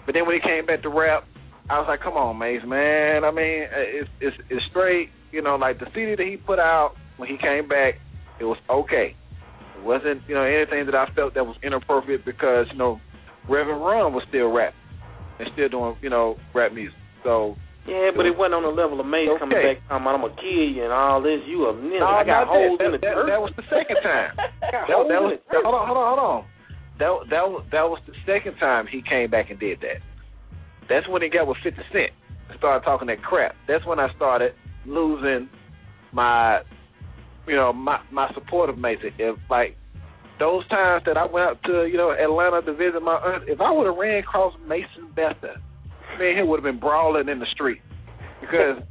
But 0.05 0.15
then 0.15 0.27
when 0.27 0.35
he 0.35 0.43
came 0.43 0.67
back 0.67 0.83
to 0.83 0.89
rap, 0.89 1.25
I 1.71 1.79
was 1.79 1.87
like, 1.89 2.01
come 2.03 2.15
on, 2.15 2.39
Mase, 2.39 2.63
man. 2.67 3.25
I 3.25 3.31
mean, 3.31 3.65
it's 3.71 4.11
it's 4.21 4.37
it's 4.51 4.65
straight. 4.71 5.09
You 5.31 5.43
know, 5.43 5.57
like 5.57 5.79
the 5.79 5.87
CD 5.95 6.15
that 6.17 6.27
he 6.27 6.37
put 6.37 6.59
out 6.59 6.93
when 7.17 7.29
he 7.29 7.37
came 7.39 7.69
back, 7.69 7.95
it 8.41 8.45
was 8.45 8.59
okay. 8.69 9.15
It 9.79 9.85
wasn't 9.85 10.23
you 10.29 10.35
know 10.35 10.43
anything 10.45 10.87
that 10.87 10.95
I 10.95 11.07
felt 11.15 11.35
that 11.35 11.45
was 11.45 11.57
inappropriate 11.63 12.25
because 12.25 12.67
you 12.73 12.79
know 12.79 13.01
Reverend 13.49 13.81
Run 13.81 14.13
was 14.13 14.25
still 14.29 14.51
rap 14.53 14.75
and 15.39 15.49
still 15.55 15.69
doing 15.69 15.97
you 16.03 16.11
know 16.11 16.37
rap 16.55 16.73
music. 16.73 16.99
So 17.25 17.57
Yeah, 17.87 18.11
but 18.15 18.27
it 18.27 18.37
wasn't 18.37 18.59
on 18.61 18.67
the 18.67 18.75
level 18.75 19.01
of 19.01 19.07
Mase 19.07 19.31
Okay. 19.31 19.39
coming 19.41 19.57
back 19.63 19.79
talking 19.89 20.03
about 20.05 20.15
I'm 20.19 20.23
gonna 20.27 20.37
kill 20.37 20.67
you 20.77 20.85
and 20.85 20.93
all 20.93 21.23
this. 21.23 21.41
You 21.47 21.71
a 21.71 21.73
ninja. 21.73 22.03
No, 22.03 22.07
I 22.13 22.25
got 22.27 22.47
holes 22.51 22.79
that. 22.79 22.85
in 22.87 22.93
the 22.93 22.99
that, 23.01 23.15
church. 23.15 23.29
that 23.31 23.41
was 23.41 23.53
the 23.57 23.67
second 23.73 23.99
time. 24.03 24.31
that, 24.61 24.91
that 24.91 25.21
was 25.23 25.39
hold 25.49 25.75
on, 25.75 25.87
hold 25.87 25.99
on, 25.99 26.07
hold 26.13 26.21
on. 26.21 26.41
That 27.01 27.11
that 27.33 27.45
was 27.49 27.63
that 27.73 27.87
was 27.89 27.99
the 28.07 28.15
second 28.29 28.59
time 28.61 28.85
he 28.91 29.01
came 29.01 29.31
back 29.31 29.49
and 29.49 29.59
did 29.59 29.81
that. 29.81 30.05
That's 30.93 31.09
when 31.09 31.23
he 31.23 31.29
got 31.33 31.47
with 31.47 31.57
Fifty 31.65 31.81
Cent 31.93 32.13
and 32.51 32.59
started 32.59 32.85
talking 32.85 33.09
that 33.09 33.23
crap. 33.23 33.55
That's 33.67 33.85
when 33.87 33.99
I 33.99 34.13
started 34.15 34.53
losing 34.85 35.49
my, 36.13 36.61
you 37.49 37.57
know, 37.57 37.73
my 37.73 38.01
my 38.13 38.29
support 38.35 38.69
of 38.69 38.77
Mason. 38.77 39.11
If 39.19 39.39
like 39.49 39.77
those 40.39 40.67
times 40.69 41.05
that 41.07 41.17
I 41.17 41.25
went 41.25 41.47
out 41.49 41.59
to 41.65 41.87
you 41.89 41.97
know 41.97 42.13
Atlanta 42.13 42.61
to 42.63 42.73
visit 42.77 43.01
my 43.01 43.17
aunt, 43.17 43.49
if 43.49 43.61
I 43.61 43.71
would 43.71 43.87
have 43.87 43.97
ran 43.97 44.19
across 44.19 44.53
Mason 44.69 45.09
Betha, 45.17 45.57
man, 46.19 46.37
he 46.37 46.43
would 46.43 46.59
have 46.61 46.69
been 46.69 46.81
brawling 46.81 47.29
in 47.29 47.39
the 47.39 47.47
street 47.53 47.81
because 48.41 48.83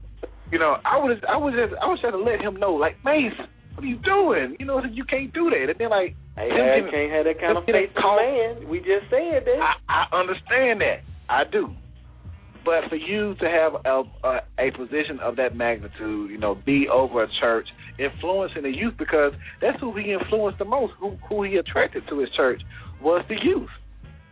you 0.51 0.57
know 0.57 0.77
I 0.83 0.97
was 0.97 1.21
I 1.29 1.37
was 1.37 1.53
just 1.53 1.77
I 1.81 1.85
was 1.85 1.99
trying 2.01 2.13
to 2.17 2.23
let 2.23 2.41
him 2.41 2.55
know 2.57 2.73
like 2.73 2.97
Mason, 3.05 3.45
what 3.75 3.83
are 3.83 3.87
you 3.87 3.99
doing? 4.01 4.57
You 4.59 4.65
know 4.65 4.81
you 4.89 5.05
can't 5.05 5.33
do 5.33 5.49
that. 5.51 5.69
And 5.69 5.77
then 5.77 5.89
like 5.89 6.15
Hey, 6.35 6.47
I 6.47 6.89
can't 6.89 7.11
have 7.11 7.25
that 7.27 7.39
kind 7.41 7.57
of 7.57 7.65
faith 7.65 7.91
in 7.91 7.97
a 7.97 8.01
caught- 8.01 8.21
man. 8.23 8.69
We 8.69 8.79
just 8.79 9.11
said 9.11 9.43
that. 9.45 9.59
I, 9.59 10.07
I 10.07 10.17
understand 10.17 10.79
that. 10.79 11.03
I 11.29 11.43
do. 11.43 11.75
But 12.63 12.89
for 12.89 12.95
you 12.95 13.33
to 13.35 13.45
have 13.49 13.73
a, 13.85 14.03
a 14.27 14.39
a 14.67 14.71
position 14.77 15.19
of 15.21 15.35
that 15.37 15.55
magnitude, 15.55 16.29
you 16.29 16.37
know, 16.37 16.55
be 16.65 16.87
over 16.87 17.23
a 17.23 17.27
church, 17.39 17.67
influencing 17.97 18.63
the 18.63 18.69
youth, 18.69 18.93
because 18.99 19.33
that's 19.61 19.79
who 19.79 19.97
he 19.97 20.13
influenced 20.13 20.59
the 20.59 20.65
most. 20.65 20.93
Who 20.99 21.17
who 21.27 21.43
he 21.43 21.55
attracted 21.57 22.03
to 22.09 22.19
his 22.19 22.29
church 22.37 22.61
was 23.01 23.25
the 23.29 23.35
youth. 23.41 23.69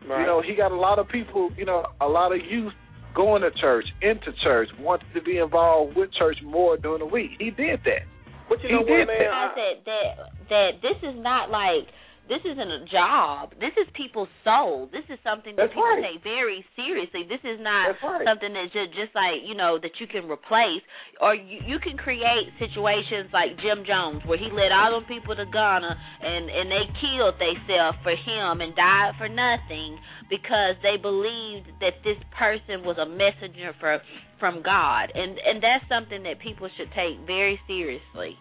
right. 0.08 0.22
You 0.22 0.26
know, 0.28 0.42
he 0.46 0.56
got 0.56 0.72
a 0.72 0.76
lot 0.80 1.00
of 1.00 1.08
people, 1.10 1.50
you 1.58 1.66
know, 1.66 1.86
a 2.00 2.08
lot 2.08 2.32
of 2.34 2.40
youth 2.50 2.74
going 3.16 3.42
to 3.42 3.50
church, 3.60 3.86
into 4.04 4.32
church, 4.44 4.70
wanted 4.80 5.08
to 5.16 5.22
be 5.22 5.38
involved 5.40 5.98
with 5.98 6.14
church 6.14 6.38
more 6.46 6.78
during 6.78 7.00
the 7.00 7.08
week. 7.08 7.32
He 7.40 7.50
did 7.50 7.80
that. 7.86 8.06
but 8.48 8.62
you 8.62 8.70
he 8.70 8.76
know 8.76 8.86
did 8.86 8.92
what, 8.92 9.08
man? 9.08 9.20
realize 9.20 9.56
that 9.58 9.76
that 9.86 10.14
that 10.50 10.70
this 10.84 10.98
is 11.02 11.16
not 11.18 11.50
like 11.50 11.90
this 12.30 12.46
isn't 12.46 12.72
a 12.72 12.86
job. 12.86 13.58
This 13.58 13.74
is 13.74 13.90
people's 13.98 14.30
soul. 14.46 14.86
This 14.94 15.04
is 15.10 15.18
something 15.26 15.58
that 15.58 15.74
That's 15.74 15.76
people 15.76 15.90
right. 15.90 16.14
take 16.14 16.22
very 16.22 16.62
seriously. 16.78 17.26
This 17.26 17.42
is 17.42 17.58
not 17.58 17.90
That's 17.90 18.06
right. 18.06 18.22
something 18.22 18.54
that's 18.54 18.70
just, 18.70 18.94
just 18.94 19.12
like 19.18 19.42
you 19.42 19.58
know 19.58 19.82
that 19.82 19.98
you 19.98 20.06
can 20.06 20.30
replace, 20.30 20.86
or 21.18 21.34
you, 21.34 21.66
you 21.66 21.78
can 21.82 21.98
create 21.98 22.54
situations 22.62 23.34
like 23.34 23.58
Jim 23.58 23.82
Jones, 23.82 24.22
where 24.30 24.38
he 24.38 24.48
led 24.54 24.70
all 24.70 24.94
them 24.94 25.10
people 25.10 25.34
to 25.34 25.50
Guyana 25.50 25.98
and 25.98 26.46
and 26.54 26.70
they 26.70 26.86
killed 27.02 27.42
themselves 27.42 27.98
for 28.06 28.14
him 28.14 28.62
and 28.62 28.78
died 28.78 29.18
for 29.18 29.26
nothing 29.28 29.98
because 30.30 30.78
they 30.86 31.02
believed 31.02 31.74
that 31.82 31.98
this 32.06 32.22
person 32.38 32.86
was 32.86 33.02
a 33.02 33.10
messenger 33.10 33.74
for 33.82 33.98
from 34.38 34.62
God, 34.62 35.10
and 35.18 35.36
and 35.42 35.58
that's 35.66 35.84
something 35.90 36.24
that 36.30 36.40
people 36.40 36.70
should 36.78 36.94
take 36.94 37.20
very 37.26 37.60
seriously. 37.66 38.38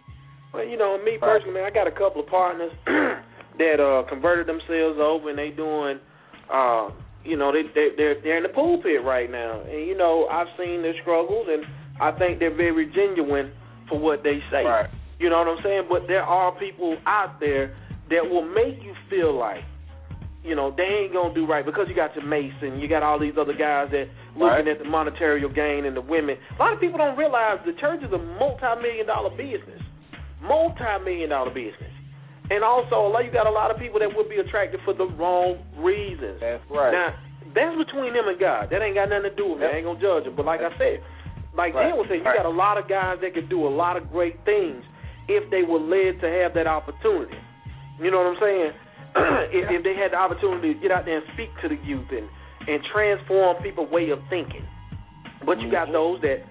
Well, 0.53 0.65
you 0.65 0.77
know, 0.77 0.97
me 1.01 1.17
personally, 1.19 1.57
man, 1.57 1.65
I 1.65 1.73
got 1.73 1.87
a 1.87 1.91
couple 1.91 2.21
of 2.21 2.27
partners 2.27 2.71
that 3.59 3.79
uh 3.79 4.07
converted 4.09 4.47
themselves 4.47 4.97
over 4.99 5.29
and 5.29 5.37
they 5.37 5.49
doing 5.51 5.99
uh 6.51 6.89
you 7.23 7.35
know, 7.35 7.51
they 7.51 7.63
they 7.75 7.89
they're 7.97 8.15
they're 8.23 8.37
in 8.37 8.43
the 8.43 8.49
pulpit 8.49 9.03
right 9.03 9.29
now. 9.29 9.61
And 9.61 9.85
you 9.85 9.95
know, 9.95 10.25
I've 10.31 10.47
seen 10.57 10.81
their 10.81 10.95
struggles 11.01 11.47
and 11.51 11.63
I 12.01 12.17
think 12.17 12.39
they're 12.39 12.55
very 12.55 12.87
genuine 12.95 13.51
for 13.89 13.99
what 13.99 14.23
they 14.23 14.39
say. 14.49 14.63
Right. 14.63 14.89
You 15.19 15.29
know 15.29 15.37
what 15.39 15.47
I'm 15.49 15.59
saying? 15.63 15.83
But 15.89 16.07
there 16.07 16.23
are 16.23 16.57
people 16.57 16.95
out 17.05 17.39
there 17.41 17.75
that 18.09 18.23
will 18.23 18.47
make 18.47 18.81
you 18.81 18.95
feel 19.09 19.37
like, 19.37 19.59
you 20.45 20.55
know, 20.55 20.73
they 20.75 20.87
ain't 21.03 21.13
gonna 21.13 21.33
do 21.33 21.45
right 21.45 21.65
because 21.65 21.87
you 21.89 21.95
got 21.95 22.15
your 22.15 22.23
Mason, 22.25 22.79
you 22.79 22.87
got 22.87 23.03
all 23.03 23.19
these 23.19 23.35
other 23.37 23.53
guys 23.53 23.91
that 23.91 24.07
looking 24.39 24.47
Right. 24.47 24.67
at 24.67 24.79
the 24.79 24.85
monetary 24.87 25.43
gain 25.53 25.83
and 25.85 25.97
the 25.97 26.01
women. 26.01 26.37
A 26.55 26.63
lot 26.63 26.71
of 26.71 26.79
people 26.79 26.97
don't 26.97 27.17
realize 27.17 27.59
the 27.65 27.73
church 27.73 27.99
is 28.01 28.11
a 28.13 28.17
multi-million 28.39 29.05
dollar 29.07 29.29
business, 29.35 29.81
multi-million 30.41 31.29
dollar 31.29 31.51
business, 31.51 31.91
and 32.49 32.63
also 32.63 33.05
a 33.05 33.09
lot 33.09 33.25
you 33.25 33.31
got 33.31 33.47
a 33.47 33.51
lot 33.51 33.71
of 33.71 33.77
people 33.77 33.99
that 33.99 34.09
would 34.15 34.29
be 34.29 34.37
attracted 34.37 34.79
for 34.85 34.93
the 34.93 35.05
wrong 35.17 35.57
reasons. 35.77 36.39
That's 36.41 36.63
right. 36.69 36.91
Now 36.91 37.09
that's 37.55 37.77
between 37.77 38.13
them 38.13 38.27
and 38.27 38.39
God. 38.39 38.69
That 38.69 38.81
ain't 38.81 38.95
got 38.95 39.09
nothing 39.09 39.29
to 39.31 39.35
do 39.35 39.53
with 39.53 39.59
me. 39.61 39.65
I 39.67 39.77
ain't 39.81 39.85
gonna 39.85 39.99
judge 40.01 40.25
them. 40.25 40.35
But 40.35 40.45
like 40.45 40.61
I 40.61 40.69
said, 40.77 41.01
like 41.57 41.73
Right. 41.73 41.89
Dan 41.89 41.97
was 41.97 42.07
saying, 42.07 42.21
you 42.21 42.25
Right. 42.29 42.37
got 42.37 42.45
a 42.45 42.53
lot 42.53 42.77
of 42.77 42.87
guys 42.87 43.17
that 43.21 43.33
could 43.33 43.49
do 43.49 43.65
a 43.67 43.73
lot 43.73 43.97
of 43.97 44.11
great 44.11 44.37
things 44.45 44.83
if 45.27 45.49
they 45.49 45.63
were 45.63 45.79
led 45.81 46.21
to 46.21 46.29
have 46.29 46.53
that 46.53 46.67
opportunity. 46.67 47.37
You 47.99 48.11
know 48.11 48.17
what 48.21 48.37
I'm 48.37 48.39
saying? 48.39 48.71
if, 49.51 49.71
if 49.71 49.81
they 49.83 49.95
had 49.95 50.11
the 50.13 50.17
opportunity 50.17 50.73
to 50.73 50.79
get 50.79 50.91
out 50.91 51.05
there 51.05 51.17
and 51.17 51.25
speak 51.33 51.49
to 51.61 51.67
the 51.69 51.77
youth 51.83 52.09
and 52.11 52.29
and 52.67 52.83
transform 52.93 53.57
people's 53.63 53.89
way 53.89 54.11
of 54.11 54.19
thinking. 54.29 54.61
But 55.45 55.59
you 55.59 55.71
got 55.71 55.87
Mhm. 55.87 55.93
those 55.93 56.21
that, 56.21 56.43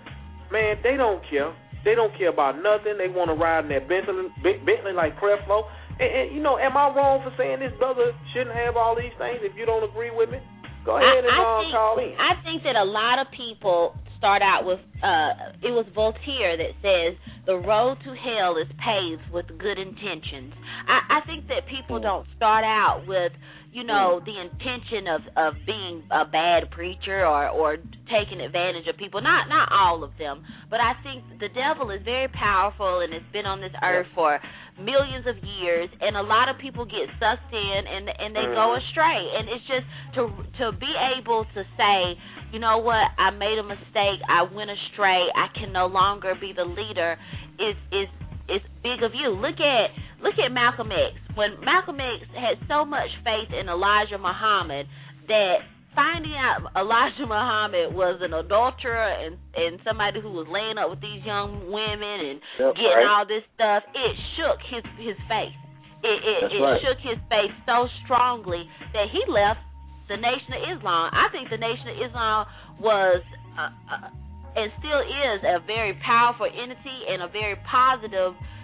man, 0.51 0.79
they 0.83 0.97
don't 0.97 1.23
care. 1.31 1.53
They 1.85 1.95
don't 1.95 2.13
care 2.19 2.31
about 2.31 2.59
nothing. 2.61 2.99
They 2.99 3.07
want 3.09 3.31
to 3.31 3.35
ride 3.39 3.65
in 3.65 3.71
that 3.71 3.87
Bentley, 3.87 4.27
Ben- 4.43 4.65
Bentley 4.65 4.93
like 4.93 5.15
Creflo. 5.21 5.67
And, 5.99 6.11
and 6.11 6.27
you 6.35 6.41
know, 6.43 6.59
am 6.59 6.77
I 6.77 6.95
wrong 6.95 7.21
for 7.23 7.35
saying 7.37 7.61
this 7.61 7.75
brother 7.79 8.15
shouldn't 8.33 8.55
have 8.55 8.77
all 8.77 8.95
these 8.95 9.15
things? 9.19 9.43
If 9.43 9.59
you 9.59 9.67
don't 9.67 9.83
agree 9.83 10.11
with 10.15 10.31
me, 10.31 10.39
go 10.87 10.97
ahead 10.97 11.27
and 11.27 11.31
I, 11.31 11.37
I 11.37 11.43
uh, 11.43 11.61
think, 11.63 11.75
call 11.75 11.95
in. 11.99 12.15
I 12.17 12.33
think 12.43 12.63
that 12.63 12.77
a 12.79 12.87
lot 12.87 13.19
of 13.19 13.27
people 13.35 13.95
start 14.19 14.43
out 14.43 14.67
with 14.67 14.83
uh 14.99 15.55
it 15.63 15.71
was 15.71 15.87
Voltaire 15.95 16.59
that 16.59 16.75
says 16.83 17.15
the 17.47 17.55
road 17.55 18.03
to 18.03 18.11
hell 18.19 18.59
is 18.59 18.67
paved 18.83 19.31
with 19.31 19.47
good 19.59 19.79
intentions. 19.79 20.53
I, 20.91 21.23
I 21.23 21.27
think 21.27 21.47
that 21.49 21.71
people 21.71 22.01
don't 22.01 22.27
start 22.35 22.65
out 22.67 23.05
with, 23.07 23.31
you 23.73 23.85
know 23.85 24.21
the 24.25 24.35
intention 24.41 25.07
of 25.07 25.21
of 25.37 25.55
being 25.67 26.03
a 26.11 26.25
bad 26.25 26.71
preacher 26.71 27.27
or 27.27 27.49
or 27.49 27.77
taking 28.09 28.41
advantage 28.41 28.89
of 28.89 28.97
people 28.97 29.21
not 29.21 29.49
not 29.49 29.69
all 29.71 30.03
of 30.03 30.11
them 30.19 30.45
but 30.71 30.81
i 30.81 30.93
think 31.03 31.23
the 31.41 31.49
devil 31.53 31.91
is 31.91 32.01
very 32.05 32.29
powerful 32.29 33.01
and 33.01 33.13
it's 33.13 33.31
been 33.33 33.47
on 33.47 33.61
this 33.61 33.73
earth 33.83 34.07
for 34.15 34.41
millions 34.81 35.27
of 35.27 35.37
years 35.43 35.89
and 36.01 36.17
a 36.17 36.23
lot 36.23 36.49
of 36.49 36.59
people 36.59 36.85
get 36.85 37.07
sucked 37.19 37.53
in 37.53 37.81
and 37.87 38.09
and 38.09 38.35
they 38.35 38.47
go 38.55 38.75
Mhm. 38.75 38.79
astray. 38.79 39.21
And 39.37 39.49
it's 39.49 39.67
just 39.67 39.87
to 40.15 40.31
to 40.59 40.73
be 40.73 40.93
able 41.19 41.45
to 41.45 41.65
say 41.77 42.19
you 42.53 42.59
know 42.59 42.79
what? 42.79 43.11
I 43.19 43.29
made 43.31 43.59
a 43.59 43.63
mistake. 43.63 44.21
I 44.27 44.43
went 44.43 44.71
astray. 44.71 45.21
I 45.37 45.49
can 45.49 45.71
no 45.71 45.87
longer 45.87 46.35
be 46.35 46.53
the 46.53 46.65
leader 46.65 47.19
is 47.59 47.77
is 47.93 48.09
is 48.49 48.63
big 48.83 49.03
of 49.03 49.15
you. 49.15 49.29
Look 49.31 49.61
at 49.61 49.91
look 50.21 50.39
at 50.39 50.51
malcolm 50.53 50.91
x. 50.93 51.15
When 51.35 51.61
malcolm 51.61 52.01
x 52.01 52.25
had 52.35 52.57
so 52.67 52.85
much 52.85 53.11
faith 53.25 53.53
in 53.53 53.69
elijah 53.69 54.19
muhammad 54.19 54.87
that 55.29 55.59
finding 55.95 56.35
out 56.37 56.65
elijah 56.77 57.25
muhammad 57.27 57.93
was 57.95 58.21
an 58.21 58.33
adulterer 58.35 59.09
and 59.25 59.37
and 59.57 59.81
somebody 59.87 60.21
who 60.21 60.31
was 60.31 60.47
laying 60.51 60.77
up 60.79 60.91
with 60.91 61.01
these 61.01 61.25
young 61.25 61.71
women 61.73 62.19
and 62.35 62.39
Yep, 62.61 62.75
getting 62.77 63.03
right. 63.05 63.09
all 63.09 63.25
this 63.27 63.45
stuff 63.55 63.83
it 63.95 64.13
shook 64.37 64.59
his 64.69 64.85
his 65.01 65.17
faith 65.31 65.57
it 66.05 66.19
it, 66.23 66.39
That's 66.43 66.55
it 66.55 66.63
right. 66.63 66.81
shook 66.85 66.99
his 67.03 67.19
faith 67.33 67.53
so 67.67 67.89
strongly 68.05 68.69
that 68.95 69.09
he 69.11 69.23
left 69.31 69.61
the 70.09 70.17
Nation 70.17 70.57
of 70.57 70.63
Islam. 70.79 71.13
I 71.13 71.29
think 71.37 71.51
the 71.53 71.61
Nation 71.61 71.85
of 71.93 71.97
Islam 72.01 72.41
was 72.81 73.21
uh, 73.61 73.69
uh, 73.93 74.09
and 74.57 74.73
still 74.81 75.03
is 75.05 75.45
a 75.45 75.61
very 75.69 75.93
powerful 76.01 76.47
entity 76.49 76.99
and 77.13 77.21
a 77.23 77.29
very 77.29 77.57
positive 77.69 78.33
uh, 78.33 78.58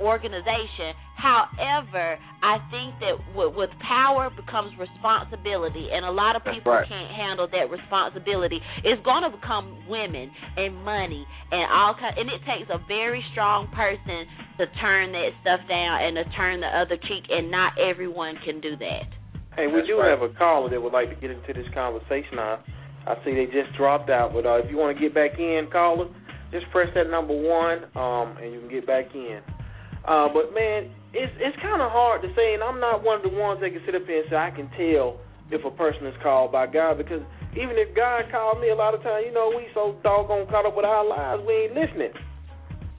organization. 0.00 0.94
However, 1.16 2.18
I 2.42 2.58
think 2.68 3.00
that 3.00 3.16
with, 3.32 3.54
with 3.56 3.70
power 3.80 4.28
becomes 4.28 4.76
responsibility, 4.76 5.88
and 5.92 6.04
a 6.04 6.10
lot 6.10 6.36
of 6.36 6.42
people 6.44 6.72
right. 6.72 6.88
can't 6.88 7.10
handle 7.10 7.48
that 7.48 7.70
responsibility. 7.70 8.60
It's 8.84 9.00
going 9.04 9.22
to 9.24 9.32
become 9.32 9.88
women 9.88 10.30
and 10.56 10.76
money 10.84 11.24
and 11.50 11.64
all 11.72 11.94
kind, 11.98 12.18
and 12.18 12.28
it 12.28 12.42
takes 12.44 12.68
a 12.68 12.78
very 12.88 13.24
strong 13.32 13.68
person 13.72 14.26
to 14.58 14.66
turn 14.80 15.12
that 15.12 15.30
stuff 15.40 15.60
down 15.68 16.04
and 16.04 16.18
to 16.20 16.24
turn 16.36 16.60
the 16.60 16.68
other 16.68 16.96
cheek, 16.96 17.24
and 17.30 17.50
not 17.50 17.72
everyone 17.78 18.36
can 18.44 18.60
do 18.60 18.76
that. 18.76 19.08
Hey, 19.56 19.66
we 19.66 19.80
That's 19.80 19.88
do 19.88 19.98
right. 19.98 20.10
have 20.10 20.22
a 20.22 20.34
caller 20.34 20.68
that 20.68 20.82
would 20.82 20.92
like 20.92 21.08
to 21.14 21.16
get 21.16 21.30
into 21.30 21.54
this 21.54 21.70
conversation. 21.72 22.38
I, 22.38 22.58
I 23.06 23.14
see 23.24 23.32
they 23.34 23.46
just 23.46 23.70
dropped 23.78 24.10
out, 24.10 24.34
but 24.34 24.44
uh, 24.44 24.58
if 24.58 24.70
you 24.70 24.76
want 24.76 24.96
to 24.96 25.00
get 25.00 25.14
back 25.14 25.38
in, 25.38 25.68
caller, 25.70 26.10
just 26.54 26.70
press 26.70 26.86
that 26.94 27.10
number 27.10 27.34
one, 27.34 27.90
um, 27.98 28.38
and 28.38 28.54
you 28.54 28.62
can 28.62 28.70
get 28.70 28.86
back 28.86 29.10
in. 29.12 29.42
Uh, 30.06 30.30
but 30.30 30.54
man, 30.54 30.86
it's 31.10 31.34
it's 31.42 31.58
kind 31.58 31.82
of 31.82 31.90
hard 31.90 32.22
to 32.22 32.30
say, 32.38 32.54
and 32.54 32.62
I'm 32.62 32.78
not 32.78 33.02
one 33.02 33.18
of 33.18 33.26
the 33.26 33.34
ones 33.34 33.58
that 33.60 33.74
can 33.74 33.82
sit 33.84 33.98
up 33.98 34.06
here 34.06 34.22
and 34.22 34.30
say 34.30 34.36
I 34.38 34.54
can 34.54 34.70
tell 34.78 35.18
if 35.50 35.66
a 35.66 35.74
person 35.74 36.06
is 36.06 36.14
called 36.22 36.52
by 36.52 36.70
God 36.70 36.96
because 36.96 37.20
even 37.58 37.74
if 37.74 37.94
God 37.96 38.30
called 38.30 38.60
me, 38.60 38.70
a 38.70 38.74
lot 38.74 38.94
of 38.94 39.02
times, 39.02 39.26
you 39.26 39.34
know, 39.34 39.50
we 39.50 39.66
so 39.74 39.98
doggone 40.02 40.46
caught 40.46 40.66
up 40.66 40.76
with 40.76 40.84
our 40.86 41.02
lives, 41.02 41.42
we 41.46 41.66
ain't 41.66 41.74
listening. 41.74 42.14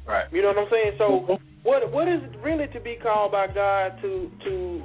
Right. 0.08 0.26
You 0.32 0.42
know 0.42 0.50
what 0.50 0.60
I'm 0.60 0.68
saying? 0.70 0.92
So 0.98 1.40
what 1.64 1.92
what 1.92 2.08
is 2.08 2.22
it 2.24 2.38
really 2.44 2.68
to 2.74 2.80
be 2.80 2.98
called 3.02 3.32
by 3.32 3.48
God 3.48 3.96
to 4.02 4.30
to 4.44 4.84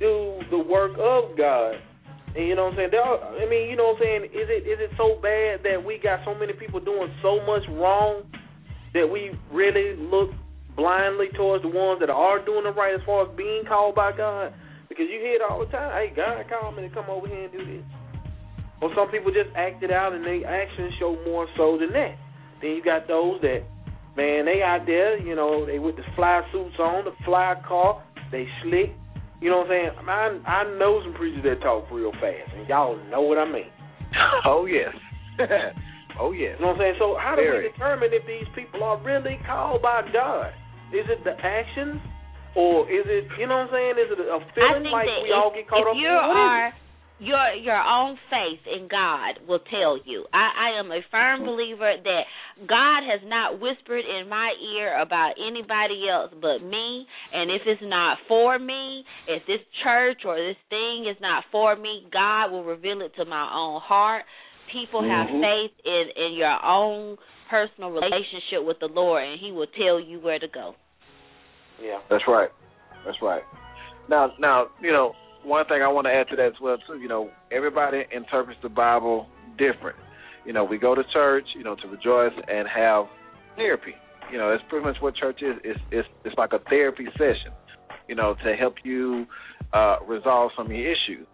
do 0.00 0.40
the 0.50 0.58
work 0.58 0.92
of 0.98 1.36
God? 1.38 1.78
And 2.36 2.46
you 2.46 2.54
know 2.54 2.68
what 2.68 2.78
I'm 2.78 2.90
saying? 2.90 2.94
Are, 2.94 3.40
I 3.40 3.48
mean, 3.48 3.70
you 3.70 3.76
know 3.76 3.96
what 3.96 4.02
I'm 4.02 4.02
saying? 4.02 4.24
Is 4.36 4.48
it 4.48 4.62
is 4.68 4.78
it 4.80 4.90
so 4.96 5.16
bad 5.20 5.64
that 5.64 5.80
we 5.80 5.98
got 5.98 6.20
so 6.24 6.34
many 6.34 6.52
people 6.52 6.80
doing 6.80 7.08
so 7.22 7.40
much 7.46 7.62
wrong 7.70 8.24
that 8.94 9.06
we 9.06 9.32
really 9.52 9.96
look 9.96 10.30
blindly 10.76 11.28
towards 11.34 11.62
the 11.62 11.72
ones 11.72 12.00
that 12.00 12.10
are 12.10 12.44
doing 12.44 12.66
it 12.66 12.76
right 12.76 12.94
as 12.94 13.00
far 13.04 13.28
as 13.28 13.36
being 13.36 13.64
called 13.66 13.94
by 13.94 14.12
God? 14.12 14.52
Because 14.88 15.06
you 15.10 15.20
hear 15.20 15.40
it 15.40 15.42
all 15.42 15.60
the 15.60 15.70
time. 15.72 15.92
Hey, 15.92 16.12
God 16.14 16.44
called 16.48 16.76
me 16.76 16.88
to 16.88 16.94
come 16.94 17.08
over 17.08 17.26
here 17.26 17.44
and 17.44 17.52
do 17.52 17.64
this. 17.64 17.84
Or 18.80 18.90
some 18.94 19.10
people 19.10 19.32
just 19.32 19.50
act 19.56 19.82
it 19.82 19.90
out 19.90 20.12
and 20.12 20.24
their 20.24 20.46
actions 20.46 20.94
show 21.00 21.18
more 21.26 21.48
so 21.56 21.76
than 21.78 21.92
that. 21.92 22.14
Then 22.62 22.70
you 22.78 22.82
got 22.84 23.08
those 23.08 23.40
that 23.42 23.66
Man, 24.18 24.46
they 24.46 24.62
out 24.66 24.82
there, 24.84 25.16
you 25.16 25.36
know, 25.36 25.64
they 25.64 25.78
with 25.78 25.94
the 25.94 26.02
fly 26.16 26.42
suits 26.50 26.74
on, 26.80 27.04
the 27.04 27.12
fly 27.24 27.54
car, 27.66 28.02
they 28.32 28.48
slick. 28.64 28.90
You 29.40 29.50
know 29.50 29.62
what 29.62 29.70
I'm 29.70 29.94
saying? 29.94 30.08
I 30.08 30.22
I 30.50 30.78
know 30.78 31.00
some 31.04 31.14
preachers 31.14 31.44
that 31.44 31.62
talk 31.62 31.86
real 31.90 32.12
fast, 32.18 32.50
and 32.56 32.68
y'all 32.68 32.98
know 33.10 33.22
what 33.22 33.38
I 33.38 33.46
mean. 33.50 33.70
Oh 34.44 34.66
yes. 34.66 34.94
oh 36.18 36.32
yes. 36.32 36.56
You 36.58 36.64
know 36.64 36.72
what 36.74 36.80
I'm 36.80 36.96
saying? 36.96 36.96
So 36.98 37.14
how 37.20 37.36
do 37.36 37.42
Very. 37.42 37.66
we 37.66 37.70
determine 37.70 38.10
if 38.10 38.26
these 38.26 38.48
people 38.54 38.82
are 38.82 38.98
really 39.04 39.38
called 39.46 39.82
by 39.82 40.02
God? 40.12 40.50
Is 40.90 41.04
it 41.06 41.22
the 41.22 41.36
actions, 41.36 42.00
or 42.56 42.88
is 42.90 43.04
it 43.06 43.28
you 43.38 43.46
know 43.46 43.68
what 43.68 43.70
I'm 43.70 43.94
saying? 43.94 43.94
Is 44.00 44.08
it 44.10 44.20
a 44.26 44.40
feeling 44.56 44.90
like 44.90 45.06
we 45.22 45.30
all 45.30 45.52
get 45.54 45.68
caught 45.68 45.86
if 45.86 45.92
up 45.92 45.96
you 46.00 46.08
in? 46.08 46.14
What 46.14 46.34
is 46.34 46.40
are 46.40 46.66
it? 46.68 46.87
Your 47.18 47.52
your 47.54 47.78
own 47.78 48.16
faith 48.30 48.60
in 48.66 48.88
God 48.88 49.40
will 49.46 49.58
tell 49.70 49.98
you. 50.04 50.24
I, 50.32 50.70
I 50.70 50.78
am 50.78 50.90
a 50.90 51.00
firm 51.10 51.44
believer 51.44 51.94
that 52.02 52.22
God 52.66 53.02
has 53.10 53.20
not 53.24 53.60
whispered 53.60 54.04
in 54.04 54.28
my 54.28 54.52
ear 54.76 55.00
about 55.00 55.34
anybody 55.38 56.06
else 56.08 56.32
but 56.40 56.58
me. 56.58 57.06
And 57.32 57.50
if 57.50 57.62
it's 57.66 57.82
not 57.82 58.18
for 58.28 58.58
me, 58.58 59.04
if 59.26 59.42
this 59.46 59.60
church 59.82 60.22
or 60.24 60.36
this 60.36 60.56
thing 60.70 61.06
is 61.10 61.16
not 61.20 61.44
for 61.50 61.74
me, 61.76 62.06
God 62.12 62.50
will 62.50 62.64
reveal 62.64 63.00
it 63.02 63.12
to 63.16 63.24
my 63.24 63.50
own 63.52 63.80
heart. 63.80 64.24
People 64.72 65.02
have 65.02 65.26
Mhm. 65.28 65.40
faith 65.40 65.72
in 65.84 66.10
in 66.10 66.32
your 66.34 66.64
own 66.64 67.18
personal 67.48 67.90
relationship 67.90 68.62
with 68.62 68.78
the 68.78 68.88
Lord, 68.88 69.24
and 69.24 69.40
He 69.40 69.50
will 69.50 69.66
tell 69.66 69.98
you 69.98 70.20
where 70.20 70.38
to 70.38 70.48
go. 70.48 70.74
Yeah. 71.80 71.98
That's 72.08 72.26
right. 72.28 72.50
That's 73.04 73.20
right. 73.22 73.42
Now, 74.08 74.32
now, 74.38 74.68
you 74.80 74.92
know, 74.92 75.14
one 75.44 75.64
thing 75.66 75.82
I 75.82 75.88
want 75.88 76.06
to 76.06 76.12
add 76.12 76.28
to 76.30 76.36
that 76.36 76.46
as 76.46 76.60
well 76.60 76.76
too. 76.86 76.98
You 76.98 77.08
know, 77.08 77.30
everybody 77.52 78.04
interprets 78.14 78.60
the 78.62 78.68
Bible 78.68 79.28
different. 79.56 79.96
You 80.44 80.52
know, 80.52 80.64
we 80.64 80.78
go 80.78 80.94
to 80.94 81.02
church, 81.12 81.44
you 81.56 81.64
know, 81.64 81.74
to 81.76 81.88
rejoice 81.88 82.32
and 82.48 82.66
have 82.68 83.06
therapy. 83.56 83.94
You 84.32 84.38
know, 84.38 84.50
that's 84.50 84.62
pretty 84.68 84.84
much 84.84 84.96
what 85.00 85.14
church 85.16 85.40
is. 85.42 85.56
It's 85.64 85.80
it's 85.90 86.08
it's 86.24 86.36
like 86.36 86.52
a 86.52 86.58
therapy 86.70 87.06
session. 87.12 87.52
You 88.08 88.14
know, 88.14 88.34
to 88.44 88.54
help 88.54 88.74
you 88.84 89.26
uh, 89.72 89.96
resolve 90.06 90.52
some 90.56 90.66
of 90.66 90.72
your 90.72 90.90
issues. 90.90 91.26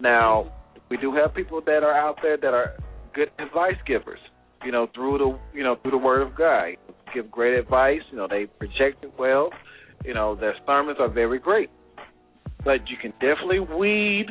Now, 0.00 0.52
we 0.88 0.96
do 0.96 1.14
have 1.14 1.34
people 1.34 1.60
that 1.64 1.82
are 1.82 1.94
out 1.94 2.18
there 2.22 2.36
that 2.36 2.54
are 2.54 2.76
good 3.14 3.30
advice 3.38 3.76
givers. 3.86 4.20
You 4.64 4.72
know, 4.72 4.86
through 4.94 5.18
the 5.18 5.38
you 5.56 5.64
know 5.64 5.76
through 5.82 5.92
the 5.92 5.98
Word 5.98 6.22
of 6.22 6.36
God, 6.36 6.76
give 7.14 7.30
great 7.30 7.58
advice. 7.58 8.00
You 8.10 8.16
know, 8.18 8.28
they 8.28 8.46
project 8.46 9.04
it 9.04 9.12
well. 9.18 9.50
You 10.04 10.14
know, 10.14 10.34
their 10.34 10.54
sermons 10.66 10.98
are 11.00 11.08
very 11.08 11.38
great, 11.38 11.70
but 12.64 12.88
you 12.88 12.96
can 13.00 13.12
definitely 13.20 13.60
weed 13.60 14.26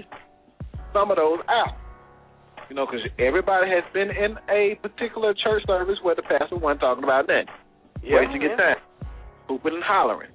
some 0.93 1.11
of 1.11 1.17
those 1.17 1.39
out. 1.49 1.75
You 2.69 2.75
know, 2.75 2.85
because 2.87 3.03
everybody 3.19 3.67
has 3.67 3.83
been 3.93 4.09
in 4.11 4.37
a 4.49 4.75
particular 4.81 5.33
church 5.33 5.63
service 5.67 5.97
where 6.03 6.15
the 6.15 6.23
pastor 6.23 6.55
wasn't 6.55 6.79
talking 6.81 7.03
about 7.03 7.27
nothing, 7.27 7.47
Yeah, 8.03 8.15
wasting 8.23 8.41
your 8.41 8.51
yeah. 8.51 8.75
time, 8.75 8.81
hooping 9.47 9.75
and 9.75 9.83
hollering 9.83 10.31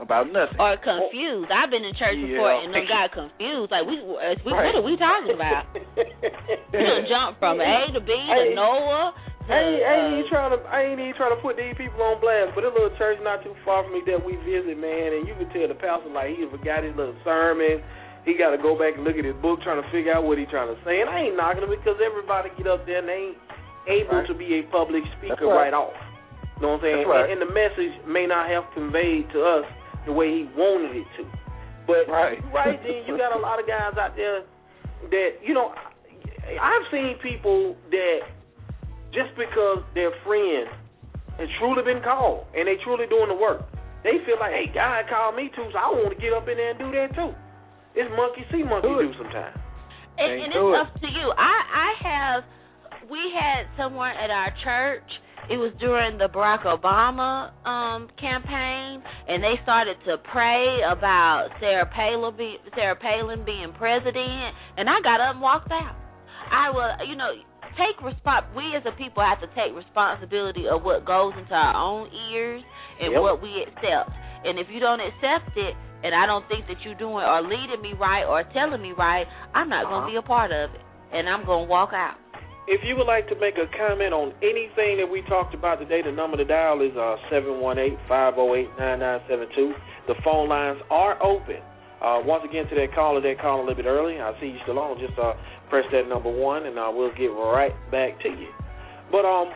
about 0.00 0.28
nothing. 0.32 0.56
Or 0.60 0.76
confused. 0.80 1.48
I've 1.52 1.68
been 1.68 1.84
in 1.84 1.92
church 1.96 2.16
before 2.16 2.52
and 2.64 2.72
them 2.72 2.84
got 2.88 3.12
confused. 3.12 3.68
Like 3.72 3.84
we, 3.84 4.00
we 4.00 4.16
Right. 4.16 4.72
what 4.72 4.76
are 4.80 4.84
we 4.88 4.96
talking 4.96 5.36
about? 5.36 5.64
You 6.76 6.84
done 6.84 7.08
jump 7.08 7.38
from 7.40 7.60
A 7.60 7.88
to 7.92 8.00
B 8.00 8.08
to 8.08 8.12
Hey. 8.12 8.52
Noah. 8.54 9.12
I 9.46 9.54
ain't, 9.62 9.82
I 9.86 9.92
ain't 9.94 10.12
even 10.18 10.26
trying 10.26 10.52
to. 10.54 10.58
I 10.66 10.78
ain't 10.90 10.98
even 10.98 11.14
trying 11.14 11.30
to 11.30 11.38
put 11.38 11.54
these 11.54 11.74
people 11.78 12.02
on 12.02 12.18
blast. 12.18 12.50
But 12.58 12.66
a 12.66 12.72
little 12.74 12.90
church 12.98 13.22
not 13.22 13.46
too 13.46 13.54
far 13.62 13.86
from 13.86 13.94
me 13.94 14.02
that 14.10 14.18
we 14.18 14.34
visit, 14.42 14.74
man, 14.74 15.14
and 15.14 15.22
you 15.22 15.38
can 15.38 15.46
tell 15.54 15.70
the 15.70 15.78
pastor 15.78 16.10
like 16.10 16.34
he 16.34 16.42
forgot 16.50 16.82
his 16.82 16.98
little 16.98 17.14
sermon. 17.22 17.78
He 18.26 18.34
got 18.34 18.50
to 18.50 18.58
go 18.58 18.74
back 18.74 18.98
and 18.98 19.06
look 19.06 19.14
at 19.14 19.22
his 19.22 19.38
book, 19.38 19.62
trying 19.62 19.78
to 19.78 19.86
figure 19.94 20.10
out 20.10 20.26
what 20.26 20.34
he's 20.34 20.50
trying 20.50 20.66
to 20.66 20.78
say. 20.82 20.98
And 20.98 21.06
I 21.06 21.30
ain't 21.30 21.38
knocking 21.38 21.62
him 21.62 21.70
because 21.70 21.94
everybody 22.02 22.50
get 22.58 22.66
up 22.66 22.82
there 22.82 22.98
and 22.98 23.06
they 23.06 23.22
ain't 23.30 23.38
able 23.86 24.18
Right. 24.18 24.26
to 24.26 24.34
be 24.34 24.58
a 24.58 24.66
public 24.66 25.06
speaker 25.22 25.46
right. 25.46 25.70
right. 25.70 25.74
off. 25.74 25.94
You 26.58 26.66
know 26.66 26.74
what 26.74 26.82
I'm 26.82 27.06
saying? 27.06 27.06
Right. 27.06 27.30
And, 27.30 27.38
and 27.38 27.40
the 27.46 27.52
message 27.54 27.94
may 28.02 28.26
not 28.26 28.50
have 28.50 28.66
conveyed 28.74 29.30
to 29.30 29.38
us 29.46 29.66
the 30.10 30.12
way 30.12 30.42
he 30.42 30.50
wanted 30.58 30.98
it 30.98 31.06
to. 31.22 31.24
But 31.86 32.10
Right. 32.10 32.42
right 32.50 32.82
then, 32.82 33.06
you 33.06 33.14
got 33.14 33.30
a 33.30 33.38
lot 33.38 33.62
of 33.62 33.66
guys 33.70 33.94
out 33.94 34.18
there 34.18 34.42
that 35.06 35.30
you 35.46 35.54
know. 35.54 35.70
I've 36.46 36.86
seen 36.90 37.18
people 37.22 37.74
that 37.90 38.18
just 39.16 39.32
because 39.34 39.80
their 39.96 40.12
friend 40.28 40.68
has 41.40 41.48
truly 41.58 41.80
been 41.82 42.04
called 42.04 42.44
and 42.52 42.68
they 42.68 42.76
truly 42.84 43.08
doing 43.08 43.32
the 43.32 43.38
work, 43.40 43.64
they 44.04 44.20
feel 44.28 44.36
like, 44.38 44.52
hey, 44.52 44.68
God 44.70 45.08
called 45.08 45.34
me 45.34 45.48
too, 45.56 45.66
so 45.72 45.76
I 45.80 45.88
want 45.90 46.12
to 46.12 46.20
get 46.20 46.36
up 46.36 46.44
in 46.46 46.56
there 46.60 46.76
and 46.76 46.78
do 46.78 46.92
that 46.92 47.16
too. 47.16 47.32
It's 47.96 48.12
monkey 48.12 48.44
see, 48.52 48.60
monkey 48.62 48.92
Do 48.92 49.00
do 49.00 49.10
sometimes. 49.16 49.56
and, 50.20 50.30
and 50.36 50.52
it's 50.52 50.60
it. 50.60 50.80
up 50.84 50.92
to 51.00 51.08
you. 51.08 51.26
I 51.32 51.56
I 51.64 51.90
have. 52.04 52.40
We 53.08 53.18
had 53.32 53.64
someone 53.80 54.12
at 54.12 54.28
our 54.28 54.52
church. 54.64 55.08
It 55.48 55.56
was 55.62 55.70
during 55.78 56.18
the 56.18 56.26
Barack 56.28 56.66
Obama 56.66 57.54
um 57.64 58.10
campaign, 58.20 59.00
and 59.00 59.40
they 59.40 59.56
started 59.62 59.96
to 60.04 60.18
pray 60.28 60.82
about 60.84 61.56
Sarah 61.60 61.86
Palin, 61.88 62.36
be, 62.36 62.56
Sarah 62.74 62.96
Palin 63.00 63.44
being 63.46 63.72
president, 63.78 64.52
and 64.76 64.90
I 64.90 65.00
got 65.00 65.20
up 65.24 65.34
and 65.34 65.40
walked 65.40 65.72
out. 65.72 65.96
I 66.50 66.70
will, 66.70 67.08
you 67.08 67.16
know, 67.16 67.32
take 67.76 67.96
respons. 68.02 68.44
We 68.56 68.74
as 68.76 68.82
a 68.86 68.92
people 68.96 69.22
have 69.22 69.40
to 69.40 69.46
take 69.54 69.74
responsibility 69.76 70.66
of 70.68 70.82
what 70.82 71.04
goes 71.04 71.34
into 71.38 71.54
our 71.54 71.74
own 71.76 72.08
ears 72.32 72.62
and 73.00 73.12
Yep. 73.12 73.20
what 73.22 73.40
we 73.42 73.62
accept. 73.62 74.10
And 74.44 74.58
if 74.58 74.68
you 74.70 74.80
don't 74.80 75.00
accept 75.00 75.56
it, 75.56 75.74
and 76.04 76.14
I 76.14 76.26
don't 76.26 76.46
think 76.48 76.66
that 76.68 76.80
you're 76.84 76.94
doing 76.94 77.24
or 77.24 77.42
leading 77.42 77.80
me 77.82 77.92
right 77.94 78.24
or 78.24 78.42
telling 78.52 78.80
me 78.82 78.92
right, 78.92 79.26
I'm 79.54 79.68
not 79.68 79.84
Uh-huh. 79.84 79.92
going 79.92 80.02
to 80.06 80.10
be 80.12 80.16
a 80.16 80.22
part 80.22 80.52
of 80.52 80.74
it, 80.74 80.80
and 81.12 81.28
I'm 81.28 81.44
going 81.44 81.66
to 81.66 81.70
walk 81.70 81.92
out. 81.92 82.16
If 82.68 82.82
you 82.84 82.96
would 82.96 83.06
like 83.06 83.28
to 83.28 83.36
make 83.36 83.58
a 83.58 83.66
comment 83.78 84.12
on 84.12 84.32
anything 84.42 84.96
that 84.98 85.08
we 85.08 85.22
talked 85.22 85.54
about 85.54 85.78
today, 85.78 86.02
the 86.02 86.10
number 86.10 86.36
to 86.36 86.44
dial 86.44 86.80
is 86.82 86.96
uh, 86.96 87.16
718-508-9972. 87.30 89.72
The 90.08 90.14
phone 90.24 90.48
lines 90.48 90.80
are 90.90 91.16
open. 91.22 91.60
Uh, 92.02 92.20
once 92.24 92.44
again, 92.44 92.66
to 92.68 92.74
that 92.74 92.92
caller, 92.94 93.20
that 93.22 93.38
called 93.40 93.60
a 93.60 93.62
little 93.62 93.76
bit 93.82 93.86
early. 93.88 94.20
I 94.20 94.38
see 94.38 94.48
you 94.48 94.58
still 94.64 94.78
on. 94.78 94.98
Just 95.00 95.18
uh, 95.18 95.32
press 95.68 95.84
that 95.92 96.08
number 96.08 96.30
one, 96.30 96.66
and 96.66 96.78
uh, 96.78 96.90
we'll 96.92 97.14
get 97.14 97.28
right 97.32 97.74
back 97.90 98.20
to 98.22 98.28
you. 98.28 98.48
But 99.10 99.24
um, 99.24 99.52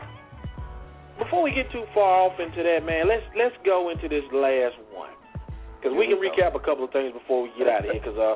before 1.19 1.43
we 1.43 1.51
get 1.51 1.71
too 1.71 1.83
far 1.93 2.27
off 2.27 2.39
into 2.39 2.63
that, 2.63 2.85
man, 2.85 3.07
let's 3.07 3.23
let's 3.37 3.55
go 3.65 3.89
into 3.89 4.07
this 4.07 4.23
last 4.31 4.75
one 4.93 5.11
because 5.77 5.97
we 5.97 6.07
can 6.07 6.19
we 6.19 6.29
recap 6.29 6.55
a 6.55 6.63
couple 6.63 6.85
of 6.85 6.91
things 6.91 7.13
before 7.13 7.43
we 7.43 7.49
get 7.57 7.67
out 7.67 7.85
of 7.85 7.91
here. 7.91 8.01
Because 8.01 8.17
uh, 8.17 8.35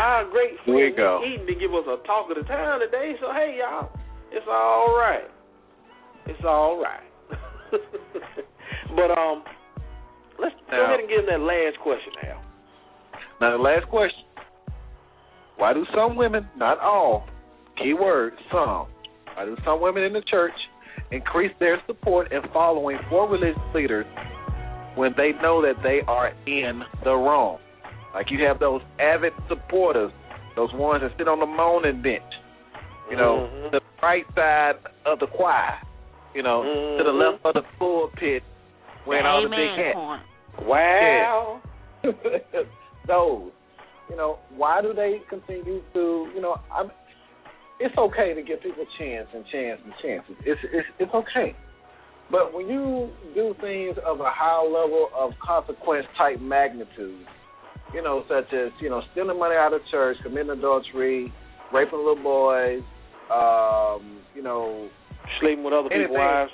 our 0.00 0.28
great 0.30 0.56
friend. 0.64 0.94
Eaton 1.24 1.46
to 1.46 1.54
give 1.54 1.72
us 1.74 1.84
a 1.86 1.98
talk 2.06 2.30
of 2.30 2.36
the 2.36 2.46
town 2.48 2.80
today. 2.80 3.14
So 3.20 3.32
hey, 3.32 3.58
y'all, 3.60 3.90
it's 4.30 4.46
all 4.48 4.96
right. 4.96 5.28
It's 6.26 6.44
all 6.44 6.80
right. 6.80 7.02
but 8.96 9.10
um, 9.10 9.42
let's 10.38 10.54
go 10.70 10.84
ahead 10.84 11.00
and 11.00 11.08
give 11.08 11.20
in 11.20 11.26
that 11.26 11.40
last 11.40 11.78
question, 11.82 12.12
Al. 12.24 12.42
Now, 13.40 13.56
the 13.56 13.62
last 13.62 13.88
question. 13.88 14.21
Why 15.56 15.72
do 15.72 15.84
some 15.94 16.16
women, 16.16 16.48
not 16.56 16.78
all, 16.80 17.26
keyword 17.76 18.34
some, 18.50 18.86
why 19.34 19.44
do 19.44 19.56
some 19.64 19.80
women 19.80 20.02
in 20.02 20.12
the 20.12 20.22
church 20.22 20.52
increase 21.10 21.52
their 21.60 21.80
support 21.86 22.32
and 22.32 22.44
following 22.52 22.98
for 23.08 23.28
religious 23.28 23.60
leaders 23.74 24.06
when 24.94 25.12
they 25.16 25.32
know 25.42 25.62
that 25.62 25.82
they 25.82 26.00
are 26.06 26.32
in 26.46 26.82
the 27.04 27.12
wrong? 27.12 27.58
Like 28.14 28.26
you 28.30 28.44
have 28.46 28.58
those 28.58 28.82
avid 29.00 29.32
supporters, 29.48 30.12
those 30.56 30.70
ones 30.74 31.02
that 31.02 31.16
sit 31.16 31.28
on 31.28 31.40
the 31.40 31.46
moaning 31.46 32.02
bench, 32.02 32.22
you 33.10 33.16
know, 33.16 33.48
Mhm. 33.50 33.70
the 33.70 33.80
right 34.02 34.26
side 34.34 34.76
of 35.06 35.18
the 35.18 35.26
choir, 35.28 35.78
you 36.34 36.42
know, 36.42 36.62
to 36.62 37.04
the 37.04 37.12
left 37.12 37.44
of 37.44 37.54
the 37.54 37.62
pulpit, 37.78 38.42
wearing 39.06 39.26
all 39.26 39.42
the 39.42 39.48
big 39.48 39.58
Amen 39.58 39.78
hats. 39.78 39.94
corner. 39.94 40.22
Wow. 40.66 41.60
those. 43.06 43.52
You 44.12 44.18
know, 44.18 44.38
why 44.54 44.82
do 44.82 44.92
they 44.92 45.22
continue 45.30 45.80
to? 45.94 46.28
You 46.34 46.40
know, 46.42 46.56
I'm. 46.70 46.90
It's 47.80 47.96
okay 47.96 48.34
to 48.34 48.42
give 48.42 48.60
people 48.62 48.84
chance 48.98 49.26
and 49.34 49.42
chance 49.50 49.80
and 49.82 49.92
chances. 50.04 50.36
It's 50.44 50.60
it's 50.70 50.86
it's 51.00 51.14
okay. 51.14 51.56
But 52.30 52.52
when 52.54 52.68
you 52.68 53.08
do 53.34 53.54
things 53.60 53.96
of 54.06 54.20
a 54.20 54.28
high 54.30 54.62
level 54.62 55.08
of 55.18 55.32
consequence 55.42 56.04
type 56.18 56.40
magnitude, 56.40 57.24
you 57.94 58.02
know, 58.02 58.22
such 58.28 58.52
as 58.52 58.68
you 58.82 58.90
know 58.90 59.00
stealing 59.12 59.38
money 59.38 59.56
out 59.56 59.72
of 59.72 59.80
church, 59.90 60.18
committing 60.22 60.50
adultery, 60.50 61.32
raping 61.72 61.98
little 61.98 62.22
boys, 62.22 62.82
um, 63.32 64.20
you 64.36 64.42
know, 64.42 64.88
Sleeping 65.40 65.64
with 65.64 65.72
other 65.72 65.88
people's 65.88 66.10
wives. 66.18 66.50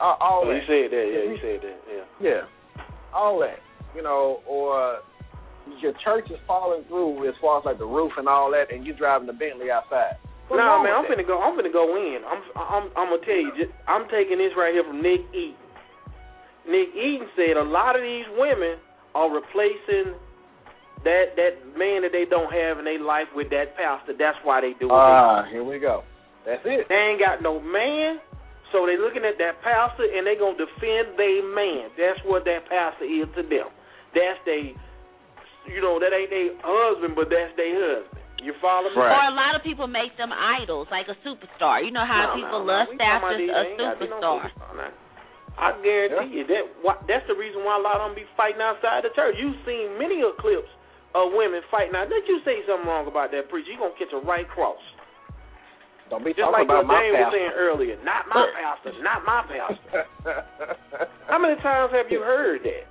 all, 0.00 0.16
all 0.20 0.42
Oh, 0.44 0.48
that. 0.48 0.54
you 0.54 0.60
said 0.68 0.90
that. 0.92 1.06
Yeah, 1.10 1.30
you 1.32 1.38
said 1.42 1.60
that. 1.68 1.78
Yeah. 2.22 2.30
Yeah, 2.30 2.82
all 3.12 3.40
that. 3.40 3.58
You 3.96 4.02
know, 4.02 4.40
or 4.48 4.98
your 5.80 5.92
church 6.04 6.30
is 6.30 6.38
falling 6.46 6.84
through 6.88 7.28
as 7.28 7.34
far 7.40 7.58
as 7.60 7.64
like 7.64 7.78
the 7.78 7.86
roof 7.86 8.12
and 8.16 8.28
all 8.28 8.50
that, 8.52 8.72
and 8.72 8.86
you're 8.86 8.96
driving 8.96 9.26
the 9.26 9.32
Bentley 9.36 9.70
outside. 9.70 10.16
What's 10.48 10.62
Nah, 10.62 10.78
man, 10.82 10.94
I'm 10.94 11.04
that? 11.10 11.18
finna 11.18 11.26
go. 11.26 11.42
I'm 11.42 11.58
finna 11.58 11.72
go 11.72 11.96
in. 11.98 12.22
I'm, 12.22 12.40
I'm, 12.54 12.84
I'm 12.94 13.08
gonna 13.10 13.26
tell 13.26 13.34
you. 13.42 13.50
Just, 13.58 13.74
I'm 13.90 14.06
taking 14.08 14.38
this 14.38 14.54
right 14.56 14.72
here 14.72 14.84
from 14.86 15.02
Nick 15.02 15.26
Eaton. 15.34 15.58
Nick 16.66 16.90
Eaton 16.94 17.26
said 17.34 17.56
a 17.58 17.66
lot 17.66 17.94
of 17.98 18.02
these 18.02 18.26
women 18.38 18.78
are 19.14 19.30
replacing 19.30 20.14
that 21.04 21.34
that 21.38 21.62
man 21.78 22.02
that 22.02 22.10
they 22.14 22.26
don't 22.26 22.50
have 22.50 22.78
in 22.78 22.84
their 22.86 23.02
life 23.02 23.30
with 23.34 23.50
that 23.50 23.74
pastor. 23.78 24.14
That's 24.18 24.38
why 24.42 24.60
they 24.62 24.74
do 24.78 24.86
it. 24.86 24.94
Ah, 24.94 25.46
here 25.50 25.62
we 25.62 25.78
go. 25.78 26.02
That's 26.46 26.62
it. 26.64 26.86
they 26.88 26.94
ain't 26.94 27.18
got 27.18 27.42
no 27.42 27.58
man, 27.58 28.22
so 28.70 28.86
they 28.86 28.94
looking 28.98 29.26
at 29.26 29.34
that 29.38 29.58
pastor 29.66 30.06
and 30.06 30.22
they 30.26 30.38
gonna 30.38 30.54
defend 30.58 31.18
their 31.18 31.42
man. 31.42 31.90
That's 31.98 32.22
what 32.22 32.46
that 32.46 32.70
pastor 32.70 33.02
is 33.06 33.26
to 33.34 33.42
them. 33.42 33.70
That's 34.14 34.38
they, 34.46 34.74
you 35.68 35.80
know, 35.82 35.98
that 36.00 36.12
ain't 36.14 36.30
their 36.30 36.54
husband, 36.62 37.14
but 37.18 37.28
that's 37.30 37.52
their 37.58 37.72
husband. 37.74 38.22
You 38.42 38.52
follow 38.62 38.92
me? 38.92 39.00
Right. 39.00 39.10
Or 39.10 39.32
a 39.32 39.36
lot 39.36 39.56
of 39.56 39.62
people 39.66 39.88
make 39.88 40.14
them 40.20 40.30
idols, 40.30 40.86
like 40.92 41.08
a 41.08 41.16
superstar. 41.26 41.82
You 41.82 41.90
know 41.90 42.04
how 42.06 42.30
No, 42.30 42.38
people 42.38 42.60
no, 42.62 42.68
no. 42.68 42.72
lust 42.78 42.90
We 42.92 42.96
talking 43.00 43.08
after 43.10 43.32
a 43.32 43.62
ain't 43.64 43.78
gotta 43.80 44.06
no 44.06 44.20
superstar. 44.20 44.50
superstar. 44.54 44.92
I 45.56 45.68
guarantee 45.80 46.36
you 46.36 46.44
that 46.52 46.64
why, 46.84 47.00
that's 47.08 47.24
the 47.26 47.34
reason 47.34 47.64
why 47.64 47.80
a 47.80 47.82
lot 47.82 47.96
of 48.04 48.12
them 48.12 48.14
be 48.14 48.28
fighting 48.36 48.60
outside 48.60 49.08
the 49.08 49.12
church. 49.16 49.40
You've 49.40 49.56
seen 49.64 49.96
many 49.96 50.20
of 50.20 50.36
clips 50.36 50.68
of 51.16 51.32
women 51.32 51.64
fighting. 51.72 51.96
Now, 51.96 52.04
let 52.04 52.28
you 52.28 52.44
say 52.44 52.60
something 52.68 52.84
wrong 52.84 53.08
about 53.08 53.32
that 53.32 53.48
preacher, 53.48 53.72
You're 53.72 53.80
gonna 53.88 53.96
catch 53.96 54.12
a 54.12 54.20
right 54.20 54.44
cross. 54.52 54.76
Don't 56.12 56.22
be 56.22 56.30
Just 56.36 56.44
talking 56.44 56.60
like 56.60 56.68
about 56.70 56.86
what 56.86 56.92
my 56.92 57.02
Dane 57.02 57.18
was 57.18 57.32
saying 57.34 57.54
earlier. 57.56 57.96
Not 58.04 58.28
my 58.30 58.46
pastor. 58.54 58.92
Not 59.02 59.24
my 59.26 59.40
pastor. 59.48 60.04
How 61.26 61.40
many 61.40 61.56
times 61.64 61.90
have 61.96 62.06
you 62.12 62.20
heard 62.20 62.62
that? 62.62 62.84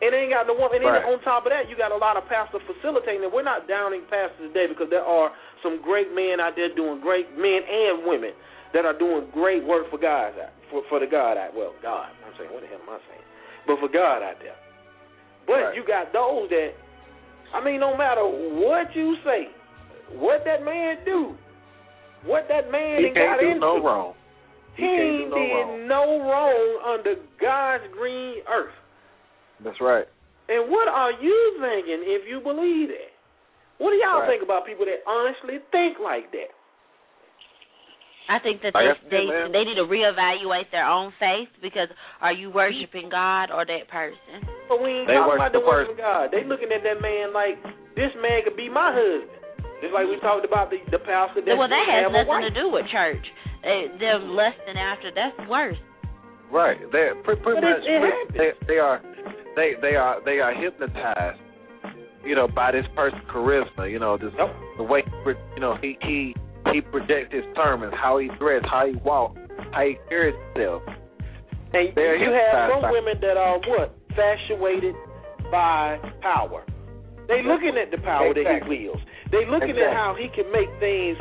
It 0.00 0.16
ain't 0.16 0.32
got 0.32 0.48
no 0.48 0.56
one. 0.56 0.72
And 0.72 0.80
then 0.80 1.04
on 1.12 1.20
top 1.20 1.44
of 1.44 1.52
that, 1.52 1.68
you 1.68 1.76
got 1.76 1.92
a 1.92 1.96
lot 2.00 2.16
of 2.16 2.24
pastors 2.24 2.64
facilitating 2.64 3.20
it. 3.22 3.28
We're 3.32 3.44
not 3.44 3.68
downing 3.68 4.02
pastors 4.08 4.48
today 4.48 4.64
because 4.66 4.88
there 4.88 5.04
are 5.04 5.28
some 5.62 5.80
great 5.84 6.08
men 6.16 6.40
out 6.40 6.56
there 6.56 6.72
doing 6.72 7.00
great 7.04 7.28
men 7.36 7.60
and 7.68 8.08
women 8.08 8.32
that 8.72 8.88
are 8.88 8.96
doing 8.96 9.28
great 9.32 9.60
work 9.64 9.90
for 9.92 9.98
God 10.00 10.32
for 10.72 10.80
for 10.88 11.00
the 11.00 11.06
God 11.06 11.36
out. 11.36 11.52
Well, 11.52 11.74
God, 11.84 12.08
I'm 12.24 12.32
saying 12.40 12.48
what 12.48 12.62
the 12.64 12.68
hell 12.72 12.80
am 12.80 12.88
I 12.88 12.98
saying? 13.12 13.26
But 13.68 13.76
for 13.80 13.92
God 13.92 14.22
out 14.24 14.40
there. 14.40 14.56
But 15.46 15.52
Right. 15.52 15.74
you 15.76 15.84
got 15.84 16.12
those 16.16 16.48
that, 16.48 16.72
I 17.52 17.60
mean, 17.60 17.80
no 17.80 17.96
matter 17.96 18.24
what 18.24 18.94
you 18.96 19.16
say, 19.24 19.50
what 20.16 20.44
that 20.44 20.64
man 20.64 21.04
do, 21.04 21.36
what 22.24 22.48
that 22.48 22.70
man 22.70 23.04
he 23.04 23.10
got 23.10 23.42
into, 23.42 23.58
no 23.60 23.82
wrong. 23.84 24.14
he, 24.76 24.84
He 24.84 24.88
do 24.88 25.28
no 25.28 25.36
did 25.36 25.52
wrong. 25.52 25.88
no 25.88 26.02
wrong 26.30 26.80
under 26.94 27.16
God's 27.40 27.84
green 27.92 28.40
earth. 28.48 28.72
That's 29.64 29.80
right. 29.80 30.06
And 30.48 30.70
what 30.70 30.88
are 30.88 31.12
you 31.12 31.36
thinking 31.60 32.02
if 32.06 32.26
you 32.28 32.40
believe 32.40 32.88
that? 32.88 33.12
What 33.78 33.90
do 33.90 33.96
y'all 33.96 34.20
Right. 34.20 34.28
think 34.36 34.42
about 34.42 34.66
people 34.66 34.84
that 34.84 35.00
honestly 35.06 35.58
think 35.72 35.98
like 36.02 36.30
that? 36.32 36.50
I 38.30 38.38
think 38.38 38.62
that 38.62 38.76
I 38.78 38.94
they 39.10 39.26
they, 39.26 39.26
they 39.50 39.64
need 39.66 39.74
to 39.74 39.88
reevaluate 39.90 40.70
their 40.70 40.86
own 40.86 41.10
faith 41.18 41.50
because 41.60 41.88
are 42.22 42.30
you 42.32 42.50
worshiping 42.50 43.10
God 43.10 43.50
or 43.50 43.66
that 43.66 43.88
person? 43.90 44.46
But 44.70 44.78
we 44.78 45.02
ain't 45.02 45.08
They 45.10 45.18
talking 45.18 45.34
about 45.34 45.50
the 45.50 45.58
the 45.58 45.66
worship 45.66 45.98
God. 45.98 46.30
They 46.30 46.44
looking 46.46 46.70
at 46.70 46.86
that 46.86 47.02
man 47.02 47.32
like 47.34 47.58
this 47.98 48.14
man 48.22 48.46
could 48.46 48.54
be 48.54 48.68
my 48.70 48.94
husband. 48.94 49.34
Just 49.82 49.90
like 49.96 50.06
we 50.06 50.14
talked 50.22 50.44
about 50.46 50.70
the 50.70 50.78
the 50.94 51.02
pastor 51.02 51.42
that 51.42 51.56
well, 51.58 51.66
that 51.66 51.86
has 51.90 52.06
have 52.06 52.14
nothing 52.14 52.46
to 52.46 52.54
do 52.54 52.70
with 52.70 52.86
church. 52.92 53.24
They, 53.66 53.90
them 53.98 54.30
lusting 54.38 54.78
after 54.78 55.10
that's 55.10 55.36
worse. 55.50 55.80
Right. 56.54 56.78
They're 56.94 57.14
pretty, 57.26 57.42
pretty 57.42 57.60
But 57.60 57.66
it- 57.66 57.78
much 57.82 57.86
it 57.88 57.98
happens. 57.98 58.38
they, 58.38 58.50
they 58.74 58.78
are 58.78 59.02
they 59.56 59.72
they 59.80 59.94
are 59.96 60.22
they 60.24 60.38
are 60.40 60.54
hypnotized, 60.54 61.38
you 62.24 62.34
know, 62.34 62.48
by 62.48 62.72
this 62.72 62.86
person's 62.94 63.22
charisma. 63.32 63.90
You 63.90 63.98
know, 63.98 64.16
just 64.18 64.36
Yep. 64.38 64.54
the 64.78 64.82
way 64.84 65.02
you 65.54 65.60
know 65.60 65.76
he 65.80 65.96
he 66.02 66.34
he 66.72 66.80
projects 66.80 67.32
his 67.34 67.44
sermons, 67.56 67.92
how 67.96 68.18
he 68.18 68.28
dressed, 68.38 68.66
how 68.70 68.86
he 68.86 68.94
walks, 69.04 69.38
how 69.72 69.82
he 69.82 69.96
carries 70.08 70.34
himself. 70.54 70.82
And 71.72 71.94
They're 71.94 72.16
you 72.16 72.30
have 72.32 72.70
some 72.70 72.82
by- 72.82 72.90
women 72.90 73.18
that 73.20 73.36
are 73.36 73.58
what? 73.66 73.94
Infatuated 74.10 74.94
by 75.50 75.98
power. 76.20 76.64
They 77.28 77.42
looking 77.44 77.78
at 77.78 77.90
the 77.92 77.98
power 78.02 78.34
that 78.34 78.62
he 78.62 78.68
wields. 78.68 79.00
They 79.30 79.46
looking 79.46 79.70
Exactly. 79.70 79.82
at 79.86 79.94
how 79.94 80.14
he 80.18 80.28
can 80.34 80.50
make 80.50 80.68
things 80.80 81.16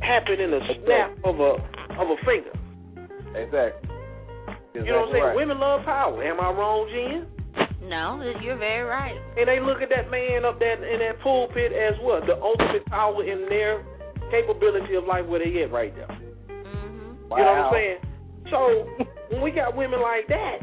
happen 0.00 0.38
in 0.40 0.54
a 0.54 0.60
snap 0.84 1.10
of 1.24 1.40
a 1.40 1.58
of 1.98 2.08
a 2.10 2.16
finger. 2.24 2.54
Exactly. 3.34 3.90
You 4.74 4.84
know 4.86 5.00
what 5.00 5.06
I'm 5.08 5.12
saying? 5.12 5.24
right. 5.24 5.36
Women 5.36 5.58
love 5.58 5.84
power. 5.84 6.22
Am 6.22 6.40
I 6.40 6.48
wrong, 6.50 6.88
Jen? 6.88 7.26
No, 7.82 8.22
you're 8.42 8.58
very 8.58 8.84
right. 8.84 9.18
And 9.36 9.48
they 9.48 9.60
look 9.60 9.82
at 9.82 9.88
that 9.90 10.10
man 10.10 10.44
up 10.44 10.58
there 10.58 10.78
in 10.82 11.00
that 11.00 11.20
pulpit 11.22 11.72
as 11.72 11.94
what? 12.00 12.26
The 12.26 12.40
ultimate 12.40 12.86
power 12.86 13.24
in 13.24 13.48
their 13.48 13.84
capability 14.30 14.94
of 14.94 15.04
life 15.04 15.26
where 15.26 15.40
they 15.40 15.62
at 15.62 15.72
right 15.72 15.94
there. 15.94 16.06
hmm 16.06 17.14
You 17.30 17.42
know 17.42 17.52
what 17.52 17.68
I'm 17.68 17.72
saying? 17.72 17.98
So 18.50 18.86
when 19.30 19.42
we 19.42 19.50
got 19.50 19.76
women 19.76 20.00
like 20.00 20.28
that, 20.28 20.58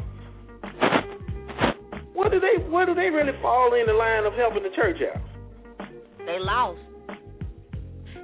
what 2.14 2.30
do 2.30 2.40
they 2.40 2.62
where 2.68 2.86
do 2.86 2.94
they 2.94 3.10
really 3.10 3.32
fall 3.40 3.74
in 3.74 3.86
the 3.86 3.92
line 3.92 4.24
of 4.24 4.34
helping 4.34 4.62
the 4.62 4.70
church 4.76 4.98
out? 5.02 5.20
They 6.26 6.38
lost. 6.38 6.78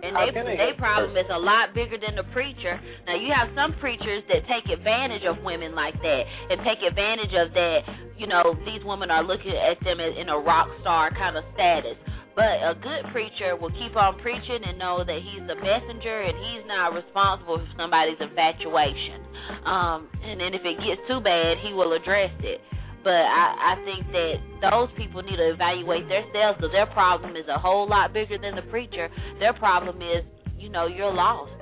And 0.02 0.12
they 0.12 0.28
they 0.32 0.56
their 0.56 0.77
problem 0.77 1.16
is 1.16 1.28
a 1.32 1.39
lot 1.39 1.73
bigger 1.73 1.97
than 1.97 2.16
the 2.16 2.27
preacher. 2.32 2.77
Now 3.06 3.16
you 3.16 3.32
have 3.32 3.52
some 3.56 3.73
preachers 3.81 4.23
that 4.28 4.44
take 4.48 4.68
advantage 4.68 5.24
of 5.24 5.40
women 5.43 5.74
like 5.74 5.97
that 5.97 6.23
and 6.51 6.60
take 6.64 6.81
advantage 6.85 7.32
of 7.32 7.52
that. 7.55 7.81
You 8.16 8.27
know, 8.27 8.56
these 8.64 8.85
women 8.85 9.10
are 9.10 9.24
looking 9.24 9.52
at 9.56 9.81
them 9.85 10.01
in 10.01 10.28
a 10.28 10.39
rock 10.39 10.68
star 10.81 11.12
kind 11.12 11.36
of 11.36 11.44
status. 11.55 11.97
But 12.36 12.60
a 12.60 12.77
good 12.77 13.09
preacher 13.16 13.56
will 13.56 13.73
keep 13.73 13.97
on 13.97 14.20
preaching 14.20 14.60
and 14.60 14.77
know 14.77 15.01
that 15.01 15.20
he's 15.24 15.40
the 15.48 15.56
messenger 15.56 16.20
and 16.20 16.36
he's 16.36 16.68
not 16.68 16.93
responsible 16.93 17.64
for 17.64 17.73
somebody's 17.81 18.20
infatuation. 18.20 19.24
Um, 19.64 20.12
and 20.20 20.36
then 20.36 20.52
if 20.52 20.60
it 20.60 20.77
gets 20.85 21.01
too 21.09 21.24
bad, 21.24 21.56
he 21.64 21.73
will 21.73 21.97
address 21.97 22.31
it. 22.44 22.60
But 23.07 23.23
I, 23.23 23.78
I 23.78 23.85
think 23.87 24.03
that 24.11 24.35
those 24.66 24.91
people 24.99 25.23
need 25.23 25.39
to 25.39 25.55
evaluate 25.55 26.11
themselves 26.11 26.59
because 26.59 26.74
their 26.74 26.91
problem 26.91 27.39
is 27.39 27.47
a 27.47 27.57
whole 27.57 27.87
lot 27.87 28.12
bigger 28.12 28.35
than 28.35 28.59
the 28.59 28.66
preacher. 28.66 29.07
Their 29.39 29.55
problem 29.55 30.03
is, 30.03 30.27
you 30.59 30.69
know, 30.69 30.89
you're 30.91 31.15
lost. 31.15 31.53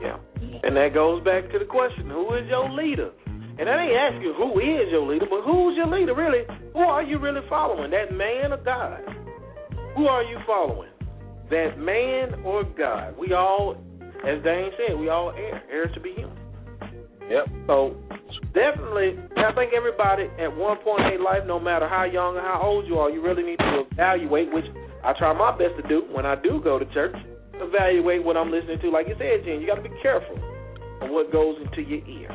Yeah. 0.00 0.22
And 0.62 0.76
that 0.78 0.94
goes 0.94 1.24
back 1.24 1.50
to 1.50 1.58
the 1.58 1.64
question, 1.64 2.06
who 2.06 2.38
is 2.38 2.46
your 2.46 2.70
leader? 2.70 3.10
And 3.58 3.68
I 3.68 3.82
ain't 3.82 4.14
asking 4.14 4.32
who 4.38 4.60
is 4.60 4.94
your 4.94 5.10
leader, 5.10 5.26
but 5.28 5.42
who's 5.42 5.74
your 5.76 5.90
leader 5.90 6.14
really? 6.14 6.46
Who 6.72 6.78
are 6.86 7.02
you 7.02 7.18
really 7.18 7.42
following? 7.48 7.90
That 7.90 8.14
man 8.14 8.52
or 8.52 8.62
God? 8.62 9.02
Who 9.96 10.06
are 10.06 10.22
you 10.22 10.38
following? 10.46 10.90
That 11.50 11.78
man 11.78 12.44
or 12.44 12.62
God? 12.62 13.18
We 13.18 13.34
all, 13.34 13.74
as 14.22 14.40
Dane 14.44 14.70
said, 14.78 14.96
we 14.96 15.08
all 15.08 15.32
heir, 15.36 15.64
heirs 15.68 15.90
to 15.94 16.00
be 16.00 16.12
human. 16.14 16.38
Yep. 17.30 17.46
So 17.70 17.94
definitely, 18.50 19.14
I 19.38 19.54
think 19.54 19.70
everybody 19.70 20.26
at 20.42 20.50
one 20.50 20.82
point 20.82 21.06
in 21.06 21.14
their 21.14 21.22
life, 21.22 21.46
no 21.46 21.62
matter 21.62 21.86
how 21.86 22.04
young 22.04 22.34
or 22.34 22.42
how 22.42 22.60
old 22.62 22.86
you 22.86 22.98
are, 22.98 23.08
you 23.08 23.22
really 23.22 23.46
need 23.46 23.58
to 23.58 23.86
evaluate, 23.86 24.52
which 24.52 24.66
I 25.06 25.14
try 25.14 25.32
my 25.32 25.54
best 25.54 25.78
to 25.80 25.86
do 25.86 26.04
when 26.10 26.26
I 26.26 26.34
do 26.34 26.60
go 26.62 26.78
to 26.78 26.84
church. 26.92 27.14
Evaluate 27.54 28.24
what 28.24 28.36
I'm 28.36 28.50
listening 28.50 28.80
to. 28.82 28.90
Like 28.90 29.06
you 29.06 29.14
said, 29.14 29.44
Jen, 29.44 29.60
you 29.60 29.66
got 29.66 29.76
to 29.76 29.86
be 29.86 29.94
careful 30.02 30.34
of 31.00 31.08
what 31.10 31.30
goes 31.30 31.56
into 31.62 31.86
your 31.86 32.02
ear. 32.08 32.34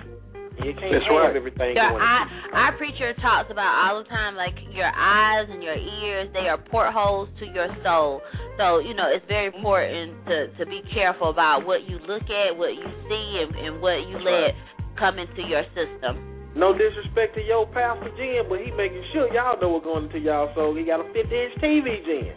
You 0.63 0.71
can't 0.71 0.95
That's 0.95 1.03
have 1.11 1.19
right. 1.19 1.35
everything 1.35 1.75
Your 1.75 1.91
going. 1.91 1.99
eye, 1.99 2.25
our 2.55 2.77
preacher 2.79 3.11
talks 3.19 3.51
about 3.51 3.75
all 3.75 3.99
the 3.99 4.07
time, 4.07 4.39
like 4.39 4.55
your 4.71 4.87
eyes 4.87 5.51
and 5.51 5.59
your 5.59 5.75
ears, 5.75 6.31
they 6.31 6.47
are 6.47 6.57
portholes 6.57 7.27
to 7.43 7.45
your 7.51 7.67
soul. 7.83 8.21
So 8.55 8.79
you 8.79 8.95
know 8.95 9.11
it's 9.11 9.27
very 9.27 9.51
mm-hmm. 9.51 9.59
important 9.59 10.15
to 10.31 10.37
to 10.55 10.63
be 10.63 10.79
careful 10.95 11.27
about 11.29 11.67
what 11.67 11.83
you 11.83 11.99
look 12.07 12.23
at, 12.31 12.55
what 12.55 12.71
you 12.71 12.87
see, 13.11 13.27
and, 13.43 13.51
and 13.51 13.81
what 13.83 13.99
you 14.07 14.15
let 14.15 14.55
come 14.97 15.19
into 15.19 15.41
your 15.43 15.63
system. 15.75 16.19
No 16.55 16.71
disrespect 16.71 17.35
to 17.35 17.43
your 17.43 17.67
pastor 17.67 18.09
Jen, 18.15 18.47
but 18.47 18.63
he 18.63 18.71
making 18.71 19.03
sure 19.11 19.27
y'all 19.35 19.59
know 19.59 19.75
what's 19.75 19.83
going 19.83 20.07
into 20.07 20.19
y'all 20.23 20.47
soul. 20.55 20.71
He 20.75 20.87
got 20.87 21.03
a 21.03 21.07
50 21.11 21.19
inch 21.19 21.53
TV, 21.59 21.99
Jen. 22.07 22.31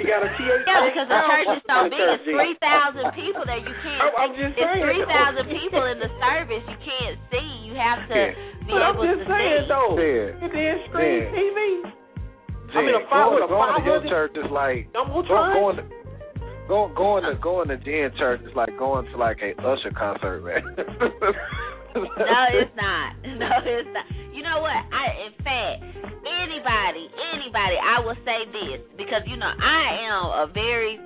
He 0.00 0.08
got 0.08 0.24
a 0.24 0.32
THX. 0.32 0.64
Yeah, 0.64 0.80
because 0.88 1.08
the 1.12 1.20
church 1.28 1.48
is 1.60 1.62
so 1.68 1.76
big, 1.92 2.00
church, 2.00 2.24
it's 2.24 2.32
three 2.32 2.56
thousand 2.56 3.04
people 3.12 3.44
there. 3.44 3.60
You 3.60 3.74
can't. 3.84 4.00
I'm- 4.00 4.16
I'm 4.16 4.32
just 4.32 4.56
it's 4.56 4.64
saying, 4.64 4.80
three 4.80 5.04
thousand 5.04 5.44
people 5.52 5.82
in 5.92 5.98
the 6.00 6.08
service. 6.16 6.64
You 6.72 6.78
can't 6.80 7.16
see. 7.28 7.48
You 7.68 7.74
have 7.76 8.00
to 8.08 8.16
Yeah. 8.16 8.32
be 8.64 8.72
But 8.72 8.80
I'm 8.80 8.96
just 8.96 9.20
to 9.20 9.28
saying 9.28 9.60
see. 9.60 9.68
though, 9.68 9.92
Yeah. 10.00 10.40
50 10.40 10.56
inch 10.56 10.82
screen 10.88 11.20
Yeah. 11.20 11.36
TV. 11.36 11.58
Jen, 12.72 12.80
I 12.80 12.80
mean, 12.80 12.94
a 12.96 13.04
five- 13.12 13.28
going, 13.28 13.44
a 13.44 13.48
going 13.52 13.68
to 13.76 13.84
your 13.84 14.00
500 14.00 14.08
church 14.08 14.34
is 14.40 14.48
like 14.50 14.88
I'm 14.96 15.12
gonna 15.12 15.28
go, 15.28 15.36
going 15.52 15.76
to 15.76 15.84
going 16.64 16.94
going 16.96 17.22
to 17.28 17.34
going 17.36 17.68
to 17.68 17.76
Jen 17.84 18.08
church 18.16 18.40
is 18.40 18.56
like 18.56 18.72
going 18.80 19.04
to 19.04 19.16
like 19.20 19.42
a 19.44 19.52
Usher 19.60 19.92
concert, 19.92 20.40
man. 20.48 20.64
No, 21.94 22.40
it's 22.60 22.74
not. 22.76 23.16
No, 23.40 23.48
it's 23.64 23.88
not. 23.94 24.06
You 24.36 24.44
know 24.44 24.60
what? 24.60 24.76
I, 24.92 25.04
in 25.28 25.34
fact, 25.40 25.80
anybody, 26.24 27.08
anybody, 27.32 27.76
I 27.80 28.04
will 28.04 28.16
say 28.24 28.44
this 28.52 28.80
because 28.96 29.24
you 29.26 29.36
know 29.36 29.48
I 29.48 29.84
am 30.04 30.24
a 30.44 30.52
very. 30.52 31.00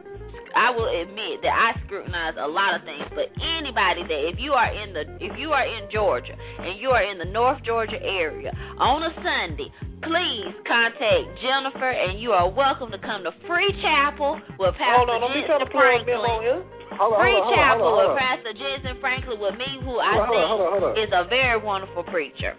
I 0.55 0.71
will 0.71 0.87
admit 0.87 1.43
that 1.43 1.51
I 1.51 1.75
scrutinize 1.83 2.39
a 2.39 2.47
lot 2.47 2.79
of 2.79 2.87
things, 2.87 3.03
but 3.11 3.27
anybody 3.43 4.07
that 4.07 4.21
if 4.31 4.39
you 4.39 4.55
are 4.55 4.71
in 4.71 4.95
the 4.95 5.03
if 5.19 5.35
you 5.35 5.51
are 5.51 5.67
in 5.67 5.91
Georgia 5.91 6.31
and 6.35 6.79
you 6.79 6.95
are 6.95 7.03
in 7.03 7.19
the 7.19 7.27
North 7.27 7.59
Georgia 7.67 7.99
area 7.99 8.55
on 8.79 9.03
a 9.03 9.11
Sunday, 9.19 9.67
please 9.99 10.55
contact 10.63 11.27
Jennifer 11.43 11.91
and 11.91 12.23
you 12.23 12.31
are 12.31 12.47
welcome 12.47 12.95
to 12.95 13.01
come 13.03 13.27
to 13.27 13.35
Free 13.51 13.67
Chapel 13.83 14.39
with 14.63 14.79
Pastor 14.79 14.95
Hold 14.95 15.11
on, 15.11 15.27
don't 15.27 15.35
be 15.35 15.43
trying 15.43 15.67
to 15.67 15.71
plug 15.75 16.07
them 16.07 16.23
on 16.23 16.39
here. 16.47 16.63
Hold 16.99 17.13
on, 17.15 17.21
Free 17.21 17.35
hold 17.37 17.51
on, 17.51 17.55
Chapel 17.59 17.85
hold 17.85 17.91
on, 17.91 17.99
with 17.99 18.09
hold 18.09 18.15
on. 18.15 18.23
Pastor 18.23 18.53
Jentezen 18.55 18.97
Franklin 19.01 19.39
with 19.41 19.57
me, 19.59 19.69
who 19.83 19.99
I 19.99 20.15
on, 20.21 20.29
think 20.31 20.45
hold 20.47 20.61
on, 20.63 20.71
hold 20.73 20.85
on. 20.91 20.93
is 21.03 21.11
a 21.13 21.25
very 21.29 21.59
wonderful 21.59 22.05
preacher. 22.09 22.55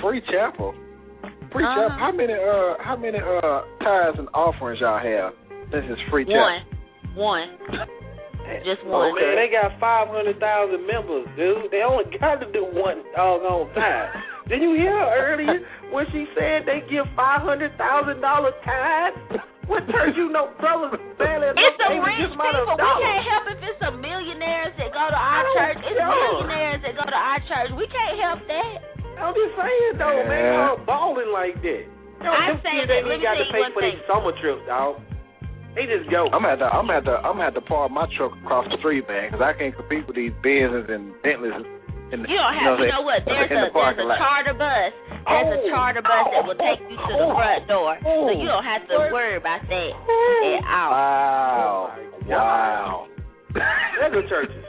Free 0.00 0.22
chapel. 0.32 0.72
Free 1.52 1.64
Uh-huh. 1.64 1.88
chapel. 1.88 1.98
How 2.00 2.12
many 2.12 2.32
uh 2.34 2.74
how 2.80 2.96
many 2.96 3.18
uh 3.20 3.60
tithes 3.84 4.18
and 4.18 4.28
offerings 4.32 4.80
y'all 4.80 4.98
have? 4.98 5.34
This 5.70 5.84
is 5.88 5.98
free 6.10 6.24
chapel. 6.24 6.40
One, 7.16 7.48
one, 7.48 7.48
just 8.64 8.84
one. 8.84 9.12
Oh, 9.12 9.14
man, 9.14 9.36
they 9.36 9.48
got 9.52 9.78
500,000 9.80 10.36
members, 10.86 11.24
dude. 11.36 11.70
They 11.70 11.80
only 11.84 12.04
got 12.18 12.40
to 12.40 12.48
do 12.52 12.64
one 12.64 13.00
doggone 13.16 13.72
time. 13.74 14.10
Did 14.48 14.60
you 14.60 14.74
hear 14.74 14.92
her 14.92 15.32
earlier 15.32 15.60
when 15.92 16.04
she 16.12 16.26
said 16.36 16.66
they 16.66 16.80
give 16.90 17.06
$500,000 17.16 17.72
tithes? 18.64 19.40
What 19.70 19.86
church 19.86 20.18
you 20.18 20.28
know, 20.34 20.50
brothers, 20.58 20.98
barely 21.16 21.54
enough 21.54 21.62
It's 21.62 21.78
the 21.78 21.86
to 21.86 21.94
even 21.94 22.02
rich 22.02 22.18
give 22.18 22.34
people. 22.34 22.74
We 22.74 22.90
can't 22.98 23.24
help 23.30 23.44
if 23.46 23.58
it's 23.62 23.78
some 23.78 23.96
millionaires 24.02 24.74
that 24.74 24.90
go 24.90 25.04
to 25.06 25.20
our 25.20 25.44
church. 25.54 25.78
It's 25.86 25.98
care. 25.98 26.10
millionaires 26.10 26.80
that 26.82 26.94
go 26.98 27.04
to 27.06 27.18
our 27.18 27.40
church. 27.46 27.70
We 27.78 27.86
can't 27.86 28.16
help 28.18 28.40
that. 28.50 28.74
I'm 29.22 29.34
just 29.38 29.54
saying, 29.54 29.94
though, 30.02 30.22
man, 30.26 30.34
Yeah. 30.34 30.66
y'all 30.74 30.82
balling 30.82 31.30
like 31.30 31.62
that. 31.62 31.84
Yo, 32.22 32.30
I 32.30 32.54
them 32.54 32.60
say 32.62 32.70
kids 32.74 32.88
that- 32.90 32.96
ain't 33.02 33.06
let 33.06 33.14
even 33.14 33.18
me 33.18 33.22
got 33.22 33.34
to 33.38 33.46
pay 33.54 33.62
for 33.70 33.80
their 33.82 33.90
thing. 33.94 34.00
summer 34.10 34.32
trips, 34.42 34.66
dog. 34.66 35.00
They 35.74 35.86
just 35.86 36.10
go. 36.10 36.28
I'm 36.32 36.44
at 36.44 36.58
the 36.58 36.68
I'm 36.68 36.90
at 36.90 37.04
the 37.04 37.16
I'm 37.24 37.40
at 37.40 37.54
the 37.54 37.62
park 37.62 37.90
my 37.90 38.04
truck 38.16 38.32
across 38.44 38.68
the 38.68 38.76
street, 38.78 39.08
man, 39.08 39.30
because 39.30 39.40
I 39.40 39.54
can't 39.54 39.74
compete 39.74 40.06
with 40.06 40.16
these 40.16 40.32
Benzes 40.44 40.90
and 40.90 41.14
Bentleys. 41.22 41.64
In 42.12 42.20
the, 42.22 42.28
You 42.28 42.36
don't 42.36 42.52
have. 42.52 42.76
You 42.78 42.84
they- 42.84 42.92
know 42.92 43.00
what? 43.02 43.24
There's 43.24 43.48
in 43.50 43.56
a 43.56 43.66
the 43.66 43.72
there's 43.72 43.98
a 43.98 44.04
lot. 44.04 44.18
charter 44.20 44.52
bus. 44.52 44.92
There's 45.08 45.48
a 45.48 45.60
Oh. 45.64 45.70
charter 45.72 46.02
bus 46.04 46.24
that 46.28 46.44
will 46.44 46.60
take 46.60 46.80
you 46.84 46.96
to 47.00 47.12
the 47.16 47.24
oh. 47.24 47.34
front 47.34 47.64
door, 47.68 47.96
so 48.04 48.08
oh. 48.08 48.30
you 48.36 48.44
don't 48.44 48.64
have 48.64 48.84
to 48.88 48.94
worry 49.08 49.36
about 49.40 49.64
that 49.64 49.90
oh. 49.96 50.60
at 50.60 50.64
all. 50.68 50.92
Wow! 50.92 51.96
Wow! 52.28 53.08
Mega 54.00 54.28
churches. 54.28 54.64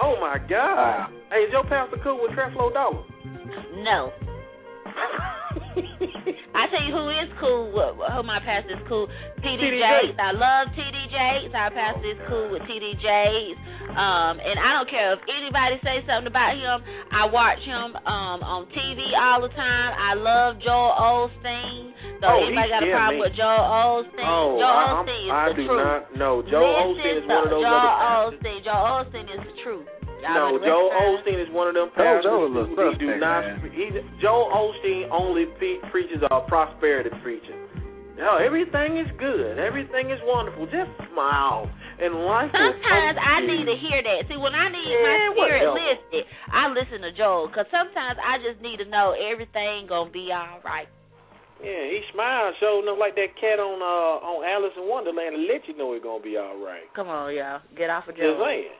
Oh, 0.00 0.14
my 0.20 0.38
God. 0.48 0.78
Wow. 0.78 1.08
Hey, 1.30 1.42
is 1.42 1.52
your 1.52 1.64
pastor 1.64 1.98
cool 2.04 2.22
with 2.22 2.30
Creflo 2.38 2.72
Dollar? 2.72 3.02
No. 3.82 4.12
I 6.54 6.66
tell 6.70 6.82
you 6.84 6.92
who 6.92 7.06
is 7.10 7.30
cool, 7.38 7.70
who 7.72 8.22
my 8.26 8.40
pastor 8.42 8.74
is 8.74 8.82
cool. 8.88 9.06
TD 9.40 9.62
Jakes. 9.62 10.18
I 10.18 10.32
love 10.34 10.68
TD 10.74 10.96
Jakes. 11.08 11.54
Our 11.54 11.70
pastor 11.70 12.08
is 12.10 12.18
cool 12.28 12.50
with 12.50 12.62
TD 12.66 12.98
Jakes. 12.98 13.58
Um, 13.88 14.36
and 14.42 14.58
I 14.60 14.76
don't 14.78 14.90
care 14.90 15.14
if 15.16 15.22
anybody 15.26 15.80
say 15.82 16.04
something 16.04 16.28
about 16.28 16.54
him. 16.58 16.82
I 17.10 17.24
watch 17.30 17.58
him 17.64 17.96
um 18.04 18.38
on 18.44 18.66
TV 18.74 19.00
all 19.16 19.40
the 19.42 19.52
time. 19.54 19.90
I 19.96 20.14
love 20.14 20.60
Joel 20.60 20.92
Osteen. 20.98 21.94
So 22.20 22.26
Oh, 22.28 22.42
anybody 22.46 22.68
got 22.68 22.82
a 22.82 22.86
yeah, 22.90 22.98
problem 22.98 23.22
man. 23.22 23.26
with 23.30 23.34
Joel 23.38 23.64
Osteen? 23.64 24.26
Oh, 24.28 24.58
Joel 24.58 24.74
I, 24.74 24.86
Osteen 24.98 25.24
is 25.24 25.30
I 25.30 25.44
the 25.48 25.54
do 25.54 25.64
truth. 25.66 25.78
not 25.86 26.00
know. 26.18 26.34
Joe 26.42 26.66
Osteen 26.66 26.98
is 26.98 27.22
Listen 27.22 27.30
one 27.30 27.44
of 27.46 27.50
those 27.54 27.62
Joel 27.64 27.78
other. 27.78 28.36
Osteen. 28.36 28.58
Joel 28.66 28.84
Osteen 28.98 29.26
is 29.30 29.40
the 29.46 29.54
truth. 29.62 29.86
Y'all 30.22 30.34
No, 30.34 30.58
better 30.58 30.66
Joe 30.66 30.82
listen 30.90 30.98
to 30.98 31.32
him. 31.32 31.38
Osteen 31.38 31.38
is 31.46 31.50
one 31.54 31.66
of 31.70 31.74
them 31.78 31.88
pastors 31.94 32.24
Joe 32.26 32.46
is 32.46 32.54
a 32.56 32.62
who 32.66 32.90
he 32.90 32.98
do 32.98 33.08
not. 33.22 33.40
man. 33.46 33.70
He, 33.70 33.86
Joe 34.20 34.50
Osteen 34.50 35.06
only 35.14 35.46
pe- 35.62 35.82
preaches 35.90 36.22
a 36.26 36.40
prosperity 36.46 37.10
preacher. 37.22 37.54
No, 38.18 38.34
everything 38.42 38.98
is 38.98 39.06
good. 39.14 39.62
Everything 39.62 40.10
is 40.10 40.18
wonderful. 40.26 40.66
Just 40.66 40.90
smile 41.14 41.70
and 42.02 42.26
life. 42.26 42.50
will 42.50 42.74
Sometimes 42.74 43.14
come 43.14 43.22
I 43.30 43.46
need 43.46 43.62
to 43.62 43.78
hear 43.78 44.02
that. 44.02 44.26
See, 44.26 44.34
when 44.34 44.58
I 44.58 44.66
need 44.74 44.90
Yeah, 44.90 45.06
my 45.06 45.38
spirit 45.38 45.70
lifted, 45.70 46.24
I 46.50 46.66
listen 46.74 46.98
to 47.06 47.14
Joel. 47.14 47.46
Cause 47.54 47.70
sometimes 47.70 48.18
I 48.18 48.42
just 48.42 48.58
need 48.58 48.82
to 48.82 48.90
know 48.90 49.14
everything 49.14 49.86
gonna 49.86 50.10
be 50.10 50.34
all 50.34 50.58
right. 50.66 50.90
Yeah, 51.58 51.90
he 51.90 51.98
smiles, 52.14 52.54
showing 52.62 52.86
up 52.86 52.98
like 53.02 53.18
that 53.18 53.34
cat 53.34 53.58
on 53.58 53.82
uh 53.82 54.22
on 54.22 54.46
Alice 54.46 54.74
in 54.78 54.86
Wonderland 54.86 55.34
to 55.34 55.42
let 55.50 55.66
you 55.66 55.74
know 55.74 55.90
it's 55.94 56.02
gonna 56.06 56.22
be 56.22 56.38
all 56.38 56.54
right. 56.58 56.86
Come 56.94 57.10
on, 57.10 57.34
y'all, 57.34 57.58
get 57.74 57.90
off 57.90 58.06
of 58.06 58.14
Just 58.14 58.22
Joel. 58.22 58.46
saying. 58.46 58.77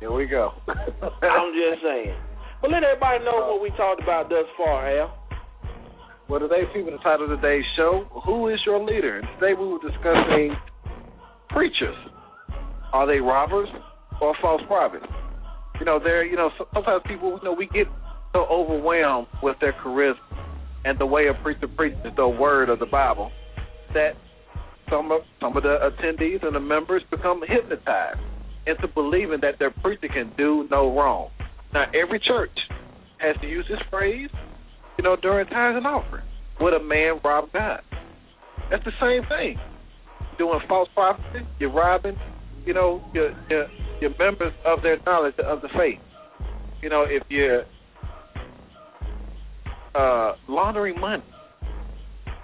Here 0.00 0.12
we 0.12 0.26
go. 0.26 0.52
I'm 0.68 1.52
just 1.52 1.82
saying. 1.82 2.14
But 2.62 2.70
let 2.70 2.84
everybody 2.84 3.24
know 3.24 3.50
what 3.50 3.62
we 3.62 3.70
talked 3.70 4.02
about 4.02 4.28
thus 4.28 4.46
far, 4.56 4.98
Al. 4.98 5.14
Well, 6.28 6.40
today, 6.40 6.62
people, 6.72 6.92
the 6.92 6.98
title 6.98 7.32
of 7.32 7.40
today's 7.40 7.64
show, 7.76 8.06
Who 8.26 8.48
is 8.48 8.60
Your 8.64 8.84
Leader? 8.84 9.18
And 9.18 9.26
today 9.40 9.54
we 9.58 9.66
were 9.66 9.78
discussing 9.78 10.54
preachers. 11.48 11.96
Are 12.92 13.06
they 13.06 13.18
robbers 13.18 13.68
or 14.20 14.34
false 14.40 14.62
prophets? 14.66 15.06
You 15.80 15.86
know, 15.86 15.98
they're, 16.02 16.24
you 16.24 16.36
know, 16.36 16.50
sometimes 16.74 17.02
people, 17.06 17.38
you 17.38 17.44
know, 17.44 17.54
we 17.54 17.66
get 17.66 17.86
so 18.32 18.46
overwhelmed 18.50 19.26
with 19.42 19.56
their 19.60 19.72
charisma 19.72 20.16
and 20.84 20.98
the 20.98 21.06
way 21.06 21.26
a 21.28 21.42
preacher 21.42 21.66
preaches 21.66 21.98
the 22.16 22.28
word 22.28 22.68
of 22.68 22.78
the 22.78 22.86
Bible 22.86 23.32
that 23.94 24.12
some 24.90 25.10
of 25.10 25.22
some 25.40 25.56
of 25.56 25.62
the 25.62 25.76
attendees 25.82 26.44
and 26.46 26.54
the 26.54 26.60
members 26.60 27.02
become 27.10 27.42
hypnotized 27.46 28.20
into 28.68 28.86
believing 28.92 29.38
that 29.42 29.58
their 29.58 29.70
preacher 29.70 30.08
can 30.08 30.32
do 30.36 30.66
no 30.70 30.94
wrong. 30.96 31.30
Now, 31.72 31.84
every 31.94 32.20
church 32.20 32.56
has 33.18 33.36
to 33.40 33.46
use 33.48 33.64
this 33.68 33.80
phrase, 33.90 34.30
you 34.96 35.04
know, 35.04 35.16
during 35.16 35.46
tithes 35.48 35.76
and 35.76 35.86
offering. 35.86 36.24
Would 36.60 36.74
a 36.74 36.82
man 36.82 37.20
rob 37.24 37.52
God? 37.52 37.80
That's 38.70 38.84
the 38.84 38.92
same 39.00 39.26
thing. 39.28 39.58
Doing 40.38 40.60
false 40.68 40.88
prophecy, 40.94 41.46
you're 41.58 41.72
robbing, 41.72 42.16
you 42.64 42.74
know, 42.74 43.02
your 43.12 43.30
your 43.50 43.66
your 44.00 44.10
members 44.18 44.52
of 44.64 44.82
their 44.82 44.98
knowledge 45.04 45.34
of 45.44 45.62
the 45.62 45.68
faith. 45.76 45.98
You 46.82 46.90
know, 46.90 47.04
if 47.08 47.22
you're 47.28 47.64
uh, 49.94 50.34
laundering 50.48 51.00
money. 51.00 51.24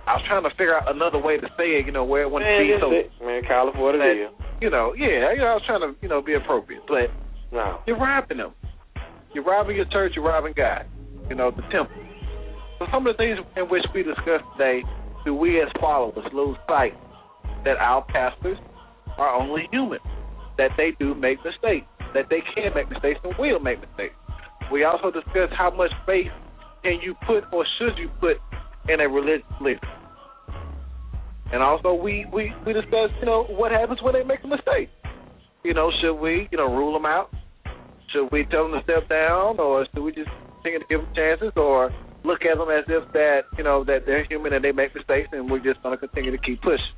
I 0.06 0.14
was 0.14 0.22
trying 0.28 0.42
to 0.42 0.50
figure 0.50 0.76
out 0.76 0.94
another 0.94 1.18
way 1.18 1.38
to 1.38 1.46
say 1.56 1.80
it, 1.80 1.86
you 1.86 1.92
know, 1.92 2.04
where 2.04 2.22
it 2.22 2.30
wouldn't 2.30 2.50
Man, 2.50 2.60
be 2.66 2.76
so, 2.80 2.92
it. 2.92 3.10
man, 3.24 3.42
call 3.48 3.68
it 3.68 3.76
what 3.76 3.94
it 3.94 3.98
that- 3.98 4.24
is. 4.28 4.43
You 4.64 4.70
know, 4.70 4.94
yeah, 4.96 5.28
you 5.36 5.44
know, 5.44 5.52
I 5.52 5.60
was 5.60 5.62
trying 5.68 5.84
to, 5.84 5.92
you 6.00 6.08
know, 6.08 6.22
be 6.22 6.32
appropriate, 6.32 6.80
but 6.88 7.12
No. 7.52 7.80
you're 7.86 7.98
robbing 7.98 8.38
them. 8.38 8.54
You're 9.34 9.44
robbing 9.44 9.76
your 9.76 9.84
church. 9.92 10.12
You're 10.16 10.24
robbing 10.24 10.54
God. 10.56 10.86
You 11.28 11.36
know, 11.36 11.50
the 11.50 11.60
temple. 11.68 11.92
So 12.78 12.86
some 12.90 13.06
of 13.06 13.14
the 13.14 13.18
things 13.20 13.38
in 13.56 13.68
which 13.68 13.84
we 13.94 14.02
discussed 14.02 14.48
today, 14.56 14.80
do 15.26 15.34
we 15.34 15.60
as 15.60 15.68
followers 15.78 16.24
lose 16.32 16.56
sight 16.66 16.94
that 17.64 17.76
our 17.76 18.06
pastors 18.08 18.56
are 19.18 19.34
only 19.36 19.68
human, 19.70 20.00
that 20.56 20.70
they 20.78 20.92
do 20.98 21.14
make 21.14 21.44
mistakes, 21.44 21.84
that 22.14 22.30
they 22.30 22.40
can 22.54 22.72
make 22.74 22.88
mistakes 22.88 23.20
and 23.22 23.34
will 23.38 23.60
make 23.60 23.80
mistakes. 23.80 24.14
We 24.72 24.84
also 24.84 25.10
discussed 25.10 25.52
how 25.52 25.70
much 25.76 25.92
faith 26.06 26.32
can 26.82 27.00
you 27.02 27.14
put 27.26 27.44
or 27.52 27.66
should 27.78 27.98
you 27.98 28.08
put 28.18 28.38
in 28.88 29.00
a 29.00 29.08
religious 29.08 29.44
leader. 29.60 29.80
And 31.54 31.62
also 31.62 31.94
we, 31.94 32.26
we, 32.32 32.50
we 32.66 32.72
discussed, 32.72 33.14
you 33.20 33.26
know, 33.26 33.44
what 33.44 33.70
happens 33.70 34.02
when 34.02 34.12
they 34.12 34.24
make 34.24 34.42
a 34.42 34.48
mistake. 34.48 34.90
You 35.62 35.72
know, 35.72 35.88
should 36.02 36.18
we, 36.18 36.48
you 36.50 36.58
know, 36.58 36.66
rule 36.66 36.92
them 36.92 37.06
out? 37.06 37.30
Should 38.12 38.26
we 38.32 38.44
tell 38.50 38.68
them 38.68 38.72
to 38.72 38.82
step 38.82 39.08
down 39.08 39.60
or 39.60 39.86
should 39.94 40.02
we 40.02 40.10
just 40.10 40.28
continue 40.56 40.80
to 40.80 40.86
give 40.90 41.00
them 41.02 41.14
chances 41.14 41.52
or 41.54 41.94
look 42.24 42.40
at 42.42 42.58
them 42.58 42.74
as 42.74 42.82
if 42.88 43.06
that, 43.12 43.42
you 43.56 43.62
know, 43.62 43.84
that 43.84 44.00
they're 44.04 44.24
human 44.24 44.52
and 44.52 44.64
they 44.64 44.72
make 44.72 44.96
mistakes 44.96 45.28
and 45.30 45.48
we're 45.48 45.62
just 45.62 45.80
going 45.84 45.96
to 45.96 45.98
continue 46.08 46.32
to 46.32 46.42
keep 46.42 46.60
pushing. 46.60 46.90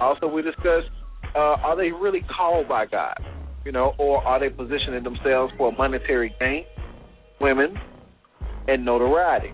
Also, 0.00 0.26
we 0.26 0.42
discussed, 0.42 0.90
uh, 1.36 1.62
are 1.62 1.76
they 1.76 1.92
really 1.92 2.26
called 2.36 2.66
by 2.66 2.86
God? 2.86 3.22
You 3.64 3.70
know, 3.70 3.94
or 3.98 4.18
are 4.18 4.40
they 4.40 4.48
positioning 4.48 5.04
themselves 5.04 5.52
for 5.56 5.70
monetary 5.70 6.34
gain, 6.40 6.64
women, 7.40 7.76
and 8.66 8.84
notoriety? 8.84 9.52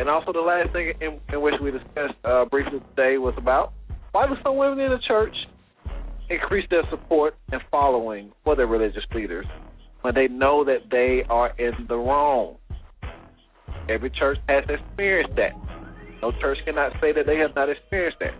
And 0.00 0.08
also, 0.08 0.32
the 0.32 0.40
last 0.40 0.72
thing 0.72 0.94
in, 1.02 1.20
in 1.30 1.42
which 1.42 1.52
we 1.62 1.70
discussed 1.70 2.16
uh, 2.24 2.46
briefly 2.46 2.80
today 2.96 3.18
was 3.18 3.34
about 3.36 3.74
why 4.12 4.26
do 4.26 4.32
some 4.42 4.56
women 4.56 4.80
in 4.80 4.90
the 4.90 4.98
church 5.06 5.34
increase 6.30 6.66
their 6.70 6.84
support 6.88 7.34
and 7.52 7.60
following 7.70 8.32
for 8.42 8.56
their 8.56 8.66
religious 8.66 9.04
leaders 9.14 9.44
when 10.00 10.14
they 10.14 10.26
know 10.26 10.64
that 10.64 10.88
they 10.90 11.22
are 11.28 11.52
in 11.58 11.86
the 11.86 11.96
wrong? 11.96 12.56
Every 13.90 14.08
church 14.08 14.38
has 14.48 14.64
experienced 14.70 15.36
that. 15.36 15.52
No 16.22 16.32
church 16.40 16.56
cannot 16.64 16.92
say 16.98 17.12
that 17.12 17.26
they 17.26 17.36
have 17.36 17.54
not 17.54 17.68
experienced 17.68 18.20
that. 18.20 18.32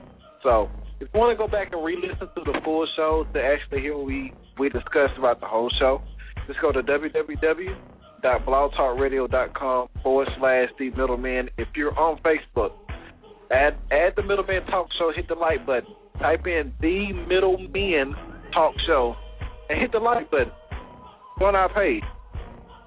So, 0.43 0.70
if 0.99 1.11
you 1.12 1.20
want 1.20 1.37
to 1.37 1.47
go 1.47 1.47
back 1.47 1.74
and 1.74 1.85
re-listen 1.85 2.28
to 2.37 2.43
the 2.43 2.59
full 2.65 2.87
show 2.97 3.27
to 3.35 3.39
actually 3.39 3.82
hear 3.82 3.99
what 3.99 4.07
we 4.07 4.32
we 4.59 4.70
discussed 4.70 5.19
about 5.19 5.41
the 5.41 5.47
whole 5.47 5.70
show, 5.78 6.01
just 6.47 6.59
go 6.62 6.73
to 6.73 6.81
www.blogtalkradio.com 8.23 9.89
forward 10.03 10.29
slash 10.39 10.69
the 10.79 10.91
middleman. 10.91 11.51
If 11.59 11.69
you're 11.77 11.99
on 11.99 12.19
Facebook, 12.23 12.73
add 13.51 13.77
add 13.91 14.15
the 14.17 14.23
middleman 14.23 14.65
talk 14.67 14.89
show, 14.99 15.13
hit 15.15 15.29
the 15.29 15.35
like 15.35 15.67
button. 15.67 15.95
Type 16.19 16.47
in 16.47 16.73
the 16.81 17.13
middleman 17.29 18.15
talk 18.53 18.75
show 18.87 19.15
and 19.69 19.81
hit 19.81 19.93
the 19.93 19.99
like 19.99 20.31
button. 20.31 20.53
Go 21.39 21.47
on 21.47 21.55
our 21.55 21.73
page. 21.73 22.03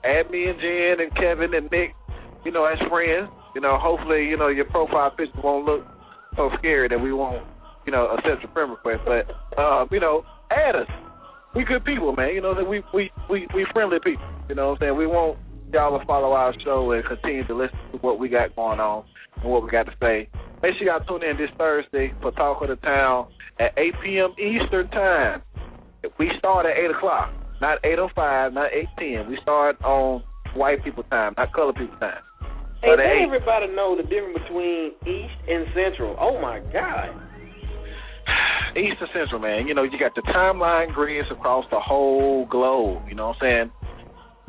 Add 0.03 0.29
me 0.29 0.45
and 0.45 0.59
Jen 0.59 1.05
and 1.05 1.15
Kevin 1.15 1.53
and 1.53 1.71
Nick, 1.71 1.95
you 2.45 2.51
know, 2.51 2.65
as 2.65 2.77
friends. 2.89 3.29
You 3.55 3.61
know, 3.61 3.77
hopefully, 3.79 4.25
you 4.25 4.37
know, 4.37 4.47
your 4.47 4.65
profile 4.65 5.11
picture 5.11 5.39
won't 5.43 5.65
look 5.65 5.85
so 6.35 6.49
scary 6.57 6.89
that 6.89 6.99
we 6.99 7.13
won't, 7.13 7.45
you 7.85 7.91
know, 7.91 8.07
accept 8.17 8.41
your 8.43 8.51
friend 8.51 8.71
request. 8.71 9.01
But 9.05 9.61
um, 9.61 9.87
you 9.91 9.99
know, 9.99 10.23
add 10.51 10.75
us 10.75 10.87
we 11.55 11.63
good 11.63 11.85
people, 11.85 12.13
man. 12.13 12.33
You 12.33 12.41
know 12.41 12.55
that 12.55 12.67
we 12.67 12.81
we 12.93 13.11
we 13.29 13.47
we 13.53 13.65
friendly 13.73 13.99
people. 14.03 14.25
You 14.49 14.55
know 14.55 14.69
what 14.69 14.81
I'm 14.81 14.87
saying? 14.87 14.97
We 14.97 15.07
want 15.07 15.37
y'all 15.71 15.97
to 15.97 16.05
follow 16.05 16.33
our 16.33 16.53
show 16.63 16.91
and 16.91 17.03
continue 17.05 17.45
to 17.47 17.55
listen 17.55 17.77
to 17.91 17.97
what 17.97 18.19
we 18.19 18.29
got 18.29 18.55
going 18.55 18.79
on 18.79 19.03
and 19.41 19.51
what 19.51 19.63
we 19.63 19.69
got 19.69 19.85
to 19.85 19.93
say. 19.99 20.29
Make 20.61 20.75
sure 20.77 20.87
y'all 20.87 21.03
tune 21.05 21.27
in 21.27 21.37
this 21.37 21.49
Thursday 21.57 22.13
for 22.21 22.31
Talk 22.31 22.61
of 22.61 22.69
the 22.69 22.75
Town 22.77 23.27
at 23.59 23.77
8 23.77 23.93
p.m. 24.03 24.29
Eastern 24.37 24.87
Time. 24.89 25.41
We 26.19 26.31
start 26.37 26.65
at 26.65 26.77
8 26.77 26.95
o'clock, 26.97 27.31
not 27.61 27.81
8.05, 27.83 28.53
not 28.53 28.69
8.10. 28.99 29.29
We 29.29 29.37
start 29.41 29.81
on 29.83 30.23
white 30.55 30.83
people 30.83 31.03
time, 31.03 31.33
not 31.37 31.53
color 31.53 31.73
people 31.73 31.97
time. 31.99 32.21
Hey, 32.81 32.91
let 32.91 33.23
everybody 33.23 33.67
know 33.73 33.95
the 33.95 34.03
difference 34.03 34.39
between 34.43 34.91
East 35.07 35.39
and 35.47 35.65
Central. 35.73 36.17
Oh, 36.19 36.41
my 36.41 36.59
God. 36.73 37.15
East 38.75 38.97
and 38.99 39.09
Central, 39.13 39.39
man. 39.39 39.67
You 39.67 39.73
know, 39.73 39.83
you 39.83 39.99
got 39.99 40.15
the 40.15 40.21
timeline 40.21 40.93
grids 40.93 41.27
across 41.31 41.65
the 41.71 41.79
whole 41.79 42.45
globe. 42.47 43.03
You 43.07 43.15
know 43.15 43.27
what 43.27 43.37
I'm 43.41 43.69
saying? 43.69 43.71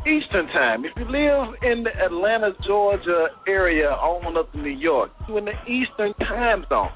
Eastern 0.06 0.47
time. 0.48 0.85
If 0.85 0.93
you 0.97 1.05
live 1.05 1.55
in 1.62 1.85
the 1.85 1.90
Atlanta, 2.05 2.52
Georgia 2.66 3.28
area, 3.48 3.89
on 3.89 4.36
up 4.36 4.52
to 4.52 4.59
New 4.59 4.69
York, 4.69 5.11
you're 5.28 5.39
in 5.39 5.47
the 5.47 5.56
Eastern 5.66 6.12
time 6.27 6.65
zone. 6.69 6.90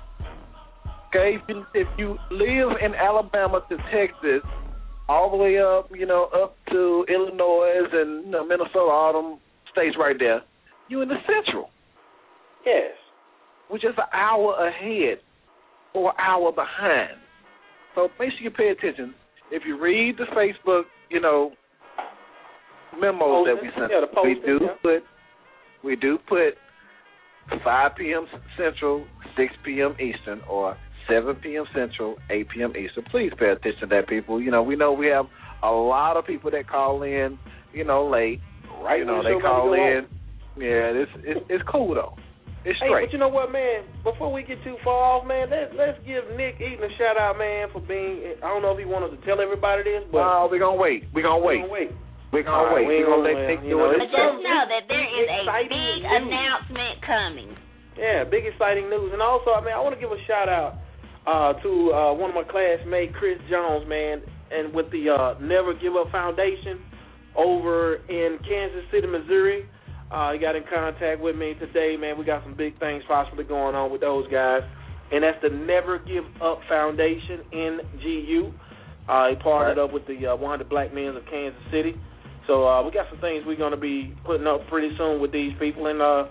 Okay, 1.09 1.37
if 1.37 1.43
you, 1.49 1.65
if 1.73 1.89
you 1.97 2.19
live 2.31 2.77
in 2.85 2.95
Alabama 2.95 3.65
to 3.71 3.77
Texas, 3.91 4.47
all 5.09 5.31
the 5.31 5.39
way 5.39 5.59
up, 5.59 5.89
you 5.95 6.05
know, 6.05 6.29
up 6.35 6.55
to 6.71 7.07
Illinois 7.09 7.89
and 7.93 8.27
you 8.27 8.31
know, 8.31 8.45
Minnesota, 8.47 8.93
all 8.93 9.13
them 9.15 9.41
states 9.73 9.97
right 9.99 10.17
there, 10.19 10.43
you're 10.89 11.03
in 11.03 11.09
the 11.09 11.17
Central. 11.27 11.71
Yes. 12.67 12.93
We're 13.71 13.79
just 13.79 13.97
an 13.97 14.05
hour 14.13 14.69
ahead 14.69 15.21
or 15.95 16.11
an 16.11 16.17
hour 16.19 16.53
behind. 16.53 17.19
So 17.95 18.09
make 18.19 18.31
sure 18.33 18.43
you 18.43 18.51
pay 18.51 18.69
attention. 18.69 19.15
If 19.51 19.63
you 19.67 19.81
read 19.81 20.17
the 20.19 20.25
Facebook, 20.37 20.83
you 21.11 21.21
know, 21.21 21.53
memos 23.01 23.47
that 23.47 23.57
we 23.61 23.71
send, 23.77 23.91
yeah, 23.91 24.23
we 24.23 24.35
do 24.45 24.59
yeah. 24.61 24.75
put 24.83 25.03
we 25.85 25.97
do 25.97 26.19
put 26.29 26.55
5 27.65 27.91
p.m. 27.97 28.27
Central, 28.57 29.07
6 29.37 29.55
p.m. 29.65 29.95
Eastern, 29.99 30.41
or 30.49 30.77
7 31.09 31.37
p.m. 31.37 31.65
Central, 31.75 32.17
8 32.31 32.49
p.m. 32.55 32.73
Eastern. 32.77 33.05
Please 33.11 33.31
pay 33.39 33.51
attention 33.51 33.81
to 33.81 33.87
that, 33.87 34.09
people. 34.09 34.41
You 34.41 34.51
know, 34.51 34.63
we 34.63 34.77
know 34.77 34.93
we 34.93 35.07
have 35.07 35.27
a 35.63 35.71
lot 35.71 36.17
of 36.17 36.27
people 36.27 36.51
that 36.51 36.69
call 36.69 37.03
in, 37.03 37.39
you 37.73 37.85
know, 37.85 38.07
late. 38.07 38.41
Right 38.83 39.01
You 39.01 39.07
know, 39.07 39.23
they 39.23 39.31
show 39.31 39.39
about 39.39 39.49
to 39.49 39.63
call 39.63 39.73
in. 39.73 39.81
on. 39.81 40.07
Yeah, 40.61 40.93
it's 40.93 41.11
it's 41.19 41.41
it's 41.49 41.65
cool 41.71 41.95
though. 41.95 42.15
It's 42.67 42.79
Hey, 42.83 42.91
straight. 42.91 43.07
but 43.07 43.13
you 43.15 43.19
know 43.23 43.29
what, 43.31 43.53
man? 43.53 43.85
Before 44.03 44.33
we 44.33 44.43
get 44.43 44.59
too 44.67 44.77
far 44.83 45.19
off, 45.19 45.27
man, 45.27 45.49
let's 45.51 45.71
let's 45.79 45.99
give 46.07 46.27
Nick 46.37 46.59
Eaton 46.61 46.83
a 46.83 46.91
shout 46.99 47.17
out, 47.17 47.39
man, 47.39 47.71
for 47.73 47.81
being. 47.81 48.35
I 48.43 48.49
don't 48.51 48.63
know 48.63 48.73
if 48.75 48.79
he 48.79 48.85
wanted 48.85 49.15
to 49.15 49.21
tell 49.25 49.41
everybody 49.41 49.85
this, 49.87 50.03
but 50.11 50.21
No, 50.27 50.49
we're 50.51 50.59
gonna 50.59 50.77
wait. 50.79 51.07
We're 51.15 51.23
gonna 51.23 51.39
wait. 51.43 51.63
We're 51.63 51.71
gonna 51.71 51.73
wait. 51.73 51.91
We're 52.35 52.45
gonna 52.45 52.75
wait. 52.75 52.85
we 52.87 52.99
We're 53.01 53.09
gonna 53.09 53.25
let 53.25 53.39
Nick 53.49 53.63
do 53.65 53.79
it. 53.89 53.99
But 54.03 54.11
just 54.11 54.37
know 54.45 54.63
that 54.69 54.85
there 54.91 55.09
is 55.23 55.29
a 55.33 55.63
big 55.65 55.71
news. 55.73 56.03
announcement 56.13 56.95
coming. 57.07 57.51
Yeah, 57.97 58.25
big 58.29 58.45
exciting 58.45 58.91
news. 58.91 59.11
And 59.15 59.23
also, 59.23 59.55
I 59.57 59.65
mean, 59.65 59.73
I 59.73 59.81
want 59.81 59.95
to 59.97 60.01
give 60.01 60.13
a 60.13 60.21
shout 60.29 60.47
out 60.51 60.77
uh, 61.27 61.57
to 61.63 61.71
uh, 61.95 62.13
one 62.15 62.31
of 62.31 62.37
my 62.37 62.45
classmates, 62.45 63.15
Chris 63.19 63.39
Jones, 63.49 63.89
man, 63.89 64.21
and 64.53 64.75
with 64.75 64.91
the 64.93 65.09
uh, 65.11 65.39
Never 65.41 65.73
Give 65.75 65.97
Up 65.97 66.11
Foundation 66.13 66.79
over 67.35 67.97
in 68.09 68.39
Kansas 68.47 68.85
City, 68.93 69.07
Missouri. 69.07 69.67
Uh, 70.11 70.33
he 70.33 70.39
got 70.39 70.57
in 70.57 70.65
contact 70.65 71.21
with 71.21 71.37
me 71.37 71.55
today, 71.61 71.97
man. 71.99 72.19
We 72.19 72.25
got 72.25 72.43
some 72.43 72.57
big 72.57 72.79
things 72.79 73.03
possibly 73.07 73.45
going 73.45 73.75
on 73.75 73.93
with 73.93 74.01
those 74.01 74.27
guys. 74.31 74.63
And 75.13 75.25
that's 75.25 75.39
the 75.43 75.49
Never 75.49 75.99
Give 75.99 76.25
Up 76.43 76.61
Foundation, 76.69 77.41
NGU. 77.53 78.53
Uh, 79.09 79.29
he 79.31 79.37
partnered 79.37 79.79
up 79.79 79.93
with 79.93 80.07
the 80.07 80.33
uh, 80.33 80.37
100 80.37 80.69
Black 80.69 80.93
Men 80.93 81.17
of 81.17 81.25
Kansas 81.31 81.61
City. 81.73 81.95
So 82.47 82.67
uh, 82.67 82.83
we 82.83 82.91
got 82.93 83.07
some 83.11 83.21
things 83.21 83.45
we're 83.47 83.57
going 83.57 83.73
to 83.73 83.81
be 83.81 84.15
putting 84.25 84.47
up 84.47 84.67
pretty 84.69 84.95
soon 84.97 85.21
with 85.21 85.33
these 85.33 85.53
people. 85.59 85.87
And 85.87 86.01
uh, 86.01 86.29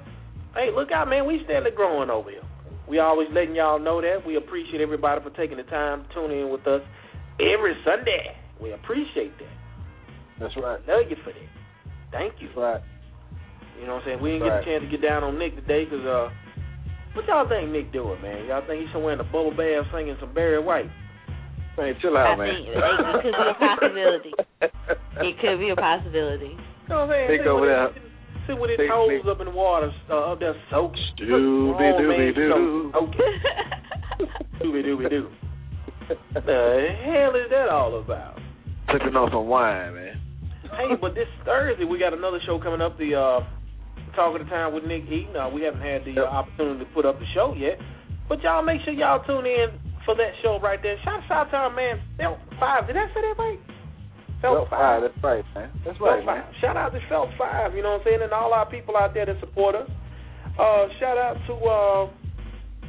hey, 0.56 0.70
look 0.76 0.92
out, 0.92 1.10
man. 1.10 1.26
We 1.26 1.42
steadily 1.46 1.72
growing 1.76 2.10
over 2.10 2.30
here. 2.30 2.42
We 2.88 3.00
always 3.00 3.28
letting 3.34 3.56
y'all 3.56 3.80
know 3.80 4.02
that. 4.02 4.26
We 4.26 4.38
appreciate 4.38 4.82
everybody 4.82 5.22
for 5.22 5.30
taking 5.32 5.58
the 5.58 5.64
time 5.64 6.06
to 6.08 6.14
tune 6.14 6.32
in 6.32 6.50
with 6.50 6.66
us 6.66 6.82
every 7.40 7.76
Sunday. 7.86 8.38
We 8.62 8.74
appreciate 8.74 9.38
that. 9.38 9.54
That's 10.40 10.56
right. 10.58 10.80
Love 10.88 11.10
you 11.10 11.18
for 11.24 11.34
that. 11.34 11.50
Thank 12.12 12.36
you. 12.40 12.48
That's 12.48 12.58
right. 12.58 12.82
You 13.80 13.86
know 13.88 13.96
what 14.02 14.04
I'm 14.04 14.18
saying? 14.18 14.22
We 14.22 14.32
didn't 14.32 14.44
get 14.46 14.54
Right. 14.54 14.62
a 14.62 14.66
chance 14.66 14.84
to 14.84 14.90
get 14.90 15.02
down 15.02 15.24
on 15.24 15.38
Nick 15.38 15.56
today 15.56 15.86
because, 15.86 16.06
uh, 16.06 16.30
what 17.14 17.26
y'all 17.28 17.48
think 17.48 17.70
Nick 17.72 17.92
doing, 17.92 18.22
man? 18.22 18.46
Y'all 18.48 18.62
think 18.66 18.82
he's 18.84 18.92
somewhere 18.92 19.14
in 19.14 19.20
a 19.20 19.24
bubble 19.30 19.52
bath 19.52 19.86
singing 19.94 20.18
some 20.20 20.34
Barry 20.34 20.60
White? 20.60 20.90
Man, 21.78 21.94
chill 22.02 22.18
I 22.18 22.34
out, 22.34 22.38
man. 22.40 22.50
think 22.50 22.68
it 22.74 22.78
it 22.78 23.22
could 23.22 23.30
be 23.30 23.30
a 23.30 23.54
possibility. 23.54 24.34
It 25.22 25.36
could 25.40 25.60
be 25.60 25.70
a 25.70 25.76
possibility. 25.76 26.58
You 26.58 26.90
know 26.90 27.06
what 27.06 27.14
I'm 27.14 27.28
saying? 27.30 27.38
Nick 27.38 27.46
over 27.48 27.62
with 27.62 27.70
there. 27.70 27.88
his- 27.94 28.04
Sit 28.48 28.58
with 28.58 28.70
his 28.80 28.88
toes 28.90 29.28
up 29.28 29.40
in 29.42 29.46
the 29.46 29.52
water, 29.52 29.92
uh, 30.10 30.32
up 30.32 30.40
there 30.40 30.56
soaked. 30.72 30.98
Dooby 31.20 32.00
dooby 32.00 32.34
doo. 32.34 32.92
Okay. 32.96 33.34
Dooby 34.64 34.82
dooby 34.88 35.10
doo. 35.10 35.28
The 36.34 36.96
hell 37.04 37.36
is 37.36 37.50
that 37.52 37.68
all 37.70 38.00
about? 38.00 38.40
Sipping 38.92 39.16
on 39.18 39.30
some 39.32 39.48
wine, 39.48 39.94
man. 39.96 40.22
hey, 40.72 40.96
but 40.96 41.14
this 41.14 41.28
Thursday 41.44 41.84
we 41.84 42.00
got 42.00 42.14
another 42.14 42.40
show 42.46 42.58
coming 42.58 42.80
up. 42.82 42.98
The 42.98 43.16
uh, 43.16 43.40
Talk 44.18 44.34
of 44.34 44.42
the 44.42 44.50
Town 44.50 44.74
with 44.74 44.84
Nick 44.90 45.06
Eaton. 45.06 45.38
Uh, 45.38 45.48
we 45.54 45.62
haven't 45.62 45.86
had 45.86 46.02
the 46.04 46.18
uh, 46.18 46.26
opportunity 46.26 46.82
to 46.84 46.90
put 46.92 47.06
up 47.06 47.20
the 47.22 47.30
show 47.38 47.54
yet, 47.54 47.78
but 48.28 48.42
y'all 48.42 48.66
make 48.66 48.82
sure 48.82 48.92
y'all 48.98 49.22
tune 49.30 49.46
in 49.46 49.78
for 50.10 50.16
that 50.18 50.34
show 50.42 50.58
right 50.58 50.82
there. 50.82 50.98
Shout 51.06 51.22
out 51.30 51.52
to 51.54 51.58
our 51.58 51.70
man 51.70 52.02
Felt 52.18 52.40
Five. 52.60 52.88
Did 52.90 52.98
I 52.98 53.06
say 53.14 53.22
that 53.22 53.38
right? 53.38 53.60
Felt 54.42 54.54
Well, 54.54 54.68
Five. 54.74 55.02
That's 55.06 55.22
right, 55.24 55.46
man. 55.54 55.70
That's 55.86 55.98
Felt 56.02 56.26
right, 56.26 56.26
man. 56.26 56.44
Shout 56.60 56.76
out 56.78 56.92
to 56.98 57.00
Felt 57.08 57.30
Five. 57.38 57.76
You 57.78 57.84
know 57.86 57.94
what 58.02 58.02
I'm 58.02 58.06
saying, 58.10 58.22
and 58.26 58.34
all 58.34 58.54
our 58.54 58.66
people 58.70 58.98
out 58.98 59.14
there 59.14 59.26
that 59.30 59.40
support 59.40 59.76
us. 59.76 59.90
Uh, 60.58 60.90
shout 61.00 61.18
out 61.22 61.38
to 61.46 61.54
uh, 61.54 62.10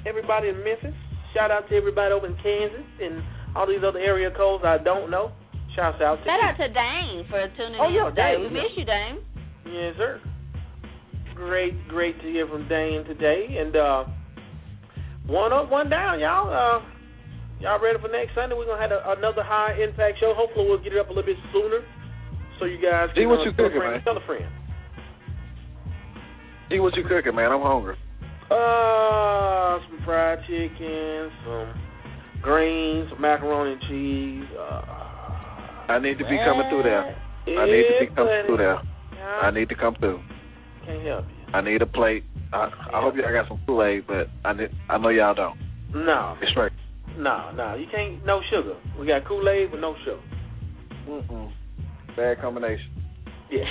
everybody 0.08 0.48
in 0.48 0.56
Memphis. 0.64 0.96
Shout 1.36 1.50
out 1.50 1.68
to 1.68 1.76
everybody 1.76 2.12
over 2.16 2.26
in 2.26 2.36
Kansas 2.40 2.88
and 3.04 3.20
all 3.54 3.66
these 3.68 3.84
other 3.86 3.98
area 4.00 4.30
codes 4.32 4.64
I 4.64 4.78
don't 4.78 5.10
know. 5.10 5.32
Shouts 5.76 6.00
out 6.00 6.16
to 6.16 6.24
Shout 6.24 6.40
you. 6.40 6.48
out 6.48 6.56
to 6.56 6.68
Dane 6.72 7.26
for 7.28 7.44
tuning 7.56 7.76
Oh, 7.80 7.88
in 7.88 7.94
yeah, 7.94 8.08
today. 8.08 8.32
Dane, 8.34 8.40
We 8.42 8.48
miss 8.48 8.72
you, 8.76 8.84
Dane. 8.88 9.16
Yes, 9.68 9.94
sir. 10.00 10.20
Great, 11.38 11.88
great 11.88 12.20
to 12.20 12.26
hear 12.26 12.46
from 12.46 12.68
Dane 12.68 13.04
today. 13.06 13.56
And 13.58 13.74
uh, 13.76 14.04
one 15.26 15.52
up, 15.52 15.70
one 15.70 15.88
down, 15.88 16.18
y'all. 16.20 16.50
Uh, 16.50 16.82
y'all 17.60 17.80
ready 17.80 17.98
for 18.02 18.10
next 18.10 18.34
Sunday? 18.34 18.54
We're 18.58 18.66
gonna 18.66 18.82
have 18.82 18.90
a, 18.90 19.14
another 19.16 19.42
high 19.46 19.78
impact 19.78 20.18
show. 20.20 20.34
Hopefully, 20.36 20.66
we'll 20.68 20.82
get 20.82 20.92
it 20.92 20.98
up 20.98 21.06
a 21.06 21.14
little 21.14 21.24
bit 21.24 21.38
sooner, 21.52 21.80
so 22.58 22.66
you 22.66 22.82
guys 22.82 23.08
See 23.14 23.22
can 23.22 23.30
what 23.30 23.40
uh, 23.40 23.44
you 23.44 23.52
tell 23.54 23.66
a 23.66 23.68
cooking, 23.68 23.80
friend, 23.80 23.94
man. 23.94 24.04
Tell 24.04 24.18
a 24.18 24.26
friend. 24.26 24.50
See 26.70 26.80
what 26.80 26.94
you 26.96 27.04
cooking, 27.08 27.34
man. 27.34 27.52
I'm 27.52 27.62
hungry. 27.62 27.96
Uh, 28.50 29.78
some 29.88 30.04
fried 30.04 30.40
chicken, 30.48 31.30
some 31.46 31.68
greens, 32.42 33.08
some 33.10 33.20
macaroni 33.20 33.78
and 33.78 33.82
cheese. 33.88 34.48
Uh, 34.58 35.92
I 35.92 35.98
need 36.02 36.18
to 36.18 36.24
be 36.24 36.36
coming 36.44 36.66
through 36.68 36.82
there. 36.82 37.16
I 37.46 37.64
need 37.64 37.84
to 37.88 38.06
be 38.06 38.14
coming 38.14 38.42
through 38.46 38.58
there. 38.58 38.80
I 39.42 39.50
need 39.50 39.68
to 39.68 39.74
come 39.74 39.94
through. 40.00 40.20
Can't 40.88 41.06
help 41.06 41.24
you. 41.28 41.54
I 41.54 41.60
need 41.60 41.82
a 41.82 41.86
plate. 41.86 42.24
I, 42.52 42.68
I 42.94 43.00
hope 43.02 43.14
y'all 43.16 43.32
got 43.32 43.48
some 43.48 43.60
Kool 43.66 43.84
Aid, 43.84 44.06
but 44.06 44.28
I 44.44 44.52
need, 44.54 44.70
I 44.88 44.98
know 44.98 45.10
y'all 45.10 45.34
don't. 45.34 45.58
No, 45.94 46.36
It's 46.42 46.56
right. 46.56 46.72
no, 47.16 47.50
no. 47.54 47.74
You 47.74 47.86
can't. 47.94 48.24
No 48.26 48.40
sugar. 48.50 48.76
We 48.98 49.06
got 49.06 49.26
Kool 49.26 49.48
Aid, 49.48 49.70
but 49.70 49.80
no 49.80 49.94
sugar. 50.04 50.20
Mm-mm. 51.08 51.52
Bad 52.16 52.40
combination. 52.40 52.90
Yeah. 53.50 53.64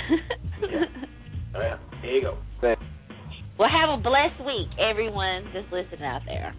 yeah. 1.52 1.76
There 2.02 2.10
you 2.16 2.22
go. 2.22 2.38
Bad. 2.60 2.78
Well, 3.58 3.68
have 3.68 3.98
a 3.98 4.02
blessed 4.02 4.44
week, 4.46 4.68
everyone 4.78 5.44
just 5.52 5.72
listening 5.72 6.04
out 6.04 6.22
there. 6.26 6.54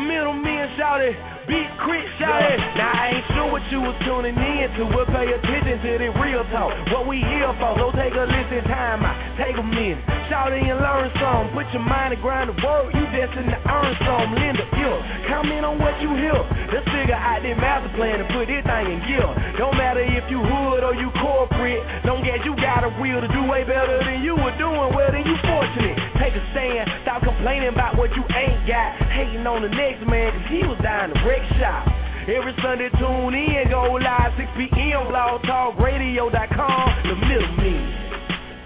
Middleman 0.00 0.66
shouted, 0.76 1.14
beat 1.48 1.70
crit 1.82 2.04
shouted. 2.18 2.58
Now 2.76 2.92
I 2.92 3.04
ain't 3.16 3.26
sure 3.36 3.48
what 3.52 3.64
you 3.68 3.80
was 3.84 3.96
tuning 4.04 4.36
in 4.36 4.66
to, 4.80 4.82
but 4.92 5.06
pay 5.12 5.28
attention 5.28 5.76
to 5.84 5.92
the 6.00 6.08
real 6.20 6.44
talk. 6.54 6.72
What 6.92 7.04
we 7.06 7.20
here 7.20 7.52
for, 7.60 7.76
so 7.76 7.92
take 7.96 8.14
a 8.14 8.24
listen, 8.24 8.64
time 8.70 9.04
out, 9.04 9.16
take 9.36 9.56
a 9.58 9.64
minute. 9.64 10.00
Shout 10.30 10.54
it 10.54 10.62
and 10.62 10.78
learn 10.78 11.10
some. 11.18 11.50
Put 11.50 11.66
your 11.74 11.82
mind 11.82 12.14
to 12.14 12.18
grind 12.22 12.54
the 12.54 12.56
work, 12.62 12.94
you 12.94 13.04
destined 13.10 13.50
to 13.50 13.58
earn 13.66 13.92
some. 14.06 14.30
Lend 14.38 14.62
a 14.62 14.66
ear, 14.78 14.96
comment 15.26 15.66
on 15.66 15.76
what 15.82 15.98
you 15.98 16.14
hear. 16.14 16.38
Let's 16.70 16.86
figure 16.86 17.18
out 17.18 17.42
the 17.42 17.50
master 17.58 17.90
plan 17.98 18.22
and 18.22 18.30
put 18.30 18.46
this 18.46 18.62
thing 18.62 18.86
in 18.86 19.00
gear. 19.10 19.26
Don't 19.58 19.74
matter 19.74 20.06
if 20.06 20.30
you 20.30 20.38
hood 20.38 20.86
or 20.86 20.94
you 20.94 21.10
corporate, 21.18 21.82
don't 22.06 22.22
get 22.22 22.46
you 22.46 22.54
got 22.62 22.86
a 22.86 22.90
will 23.02 23.18
to 23.18 23.26
do 23.34 23.42
way 23.50 23.66
better 23.66 23.98
than 24.06 24.22
you 24.22 24.38
were 24.38 24.54
doing. 24.54 24.94
Well, 24.94 25.10
then 25.10 25.26
you 25.26 25.34
fortunate. 25.42 25.98
Take 26.22 26.38
a 26.38 26.44
stand, 26.54 26.86
stop 27.02 27.26
complaining 27.26 27.74
about 27.74 27.98
what 27.98 28.14
you 28.14 28.22
ain't 28.30 28.62
got. 28.70 29.02
Hating 29.10 29.42
on 29.42 29.66
the 29.66 29.72
next 29.74 29.89
man, 30.06 30.30
cause 30.30 30.46
he 30.50 30.62
was 30.62 30.78
dying 30.82 31.10
to 31.10 31.18
break 31.24 31.42
shop. 31.58 31.88
Every 32.30 32.54
Sunday, 32.62 32.90
tune 33.00 33.34
in, 33.34 33.64
go 33.70 33.82
live 33.98 34.32
6 34.38 34.48
p.m. 34.54 35.10
blogtalkradio.com. 35.10 36.86
The 37.08 37.16
middleman. 37.26 37.82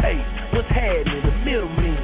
Hey, 0.05 0.21
what's 0.53 0.69
happening? 0.69 1.23
The 1.25 1.33
middleman. 1.47 1.97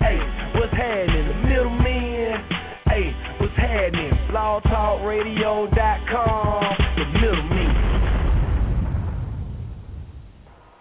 Hey, 0.00 0.16
what's 0.56 0.72
happening? 0.72 1.28
The 1.28 1.36
middleman. 1.44 2.40
Hey, 2.88 3.12
what's 3.42 3.58
happening? 3.60 4.16
blogtalkradio.com. 4.30 6.62
The 6.96 7.04
middleman. 7.18 7.72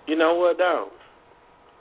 You 0.07 0.15
know 0.15 0.36
what, 0.36 0.57
though? 0.57 0.88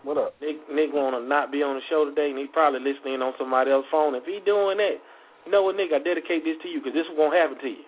What 0.05 0.17
up? 0.17 0.35
Nick 0.41 0.57
Nick 0.73 0.91
wanna 0.95 1.21
not 1.21 1.51
be 1.51 1.63
on 1.63 1.77
the 1.77 1.83
show 1.91 2.05
today, 2.05 2.31
and 2.31 2.39
he's 2.39 2.49
probably 2.53 2.81
listening 2.81 3.21
on 3.21 3.35
somebody 3.37 3.71
else's 3.71 3.91
phone. 3.91 4.15
If 4.15 4.25
he 4.25 4.39
doing 4.47 4.79
that, 4.79 5.01
you 5.49 5.53
know 5.57 5.65
what, 5.65 5.81
Nick? 5.81 5.97
I 5.97 5.99
dedicate 6.05 6.45
this 6.45 6.61
to 6.61 6.69
you 6.69 6.85
because 6.85 6.93
this 6.93 7.09
is 7.09 7.17
gonna 7.17 7.33
happen 7.33 7.57
to 7.57 7.69
you. 7.73 7.81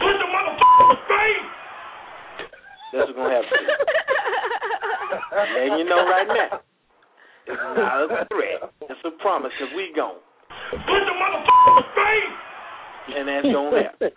Put 0.00 0.16
the 0.16 0.24
motherfucker 0.24 0.96
face! 1.04 1.48
This 2.96 3.04
is 3.04 3.12
gonna 3.12 3.28
happen 3.28 3.52
to 3.52 3.60
you. 3.60 3.76
Letting 5.52 5.76
you 5.76 5.84
know 5.84 6.08
right 6.08 6.24
now. 6.32 6.64
It's 7.44 7.60
not 7.60 8.08
a 8.08 8.24
threat. 8.32 8.72
It's 8.88 9.04
a 9.04 9.12
promise 9.20 9.52
because 9.52 9.68
we 9.76 9.92
gone. 9.92 10.16
Put 10.72 11.00
the 11.04 11.12
motherfucker 11.12 11.76
in 11.76 11.84
face! 11.92 12.36
And 13.12 13.28
that's 13.28 13.44
gonna 13.52 13.82
happen 13.84 14.08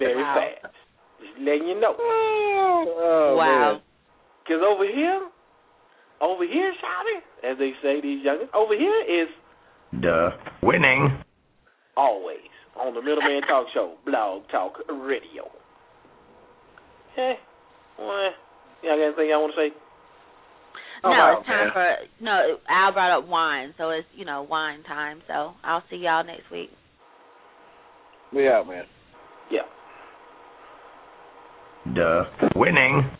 very 0.00 0.16
Wow. 0.24 0.32
fast. 0.64 0.72
Just 1.20 1.36
letting 1.44 1.68
you 1.68 1.76
know. 1.78 1.92
Oh, 1.92 3.36
wow. 3.36 3.80
Because 4.44 4.64
over 4.64 4.88
here, 4.88 5.28
over 6.24 6.44
here, 6.48 6.72
shouting, 6.80 7.20
as 7.44 7.58
they 7.60 7.72
say, 7.84 8.00
these 8.00 8.24
youngins, 8.24 8.48
over 8.56 8.72
here 8.72 8.96
is 9.04 9.28
The 9.92 10.28
winning. 10.62 11.22
always 11.96 12.38
on 12.76 12.94
the 12.94 13.00
Middleman 13.00 13.42
Talk 13.48 13.66
Show, 13.74 13.94
Blog 14.04 14.42
Talk 14.50 14.74
Radio. 14.88 15.50
Hey, 17.16 17.34
well, 17.98 18.30
y'all 18.82 18.96
got 18.96 19.06
anything 19.06 19.28
y'all 19.30 19.40
want 19.42 19.54
to 19.56 19.70
say? 19.70 19.76
Oh, 21.02 21.10
no, 21.10 21.16
wow, 21.16 21.36
it's 21.38 21.46
time 21.46 21.64
man. 21.64 21.72
for 21.72 21.96
no. 22.24 22.56
Al 22.68 22.92
brought 22.92 23.18
up 23.18 23.28
wine, 23.28 23.74
so 23.78 23.90
it's 23.90 24.06
you 24.14 24.24
know 24.24 24.42
wine 24.42 24.82
time. 24.84 25.22
So 25.26 25.52
I'll 25.64 25.82
see 25.90 25.96
y'all 25.96 26.24
next 26.24 26.50
week. 26.52 26.70
We 28.32 28.46
out, 28.48 28.66
man. 28.68 28.84
Yeah. 29.50 29.62
The 31.86 32.24
winning. 32.54 33.10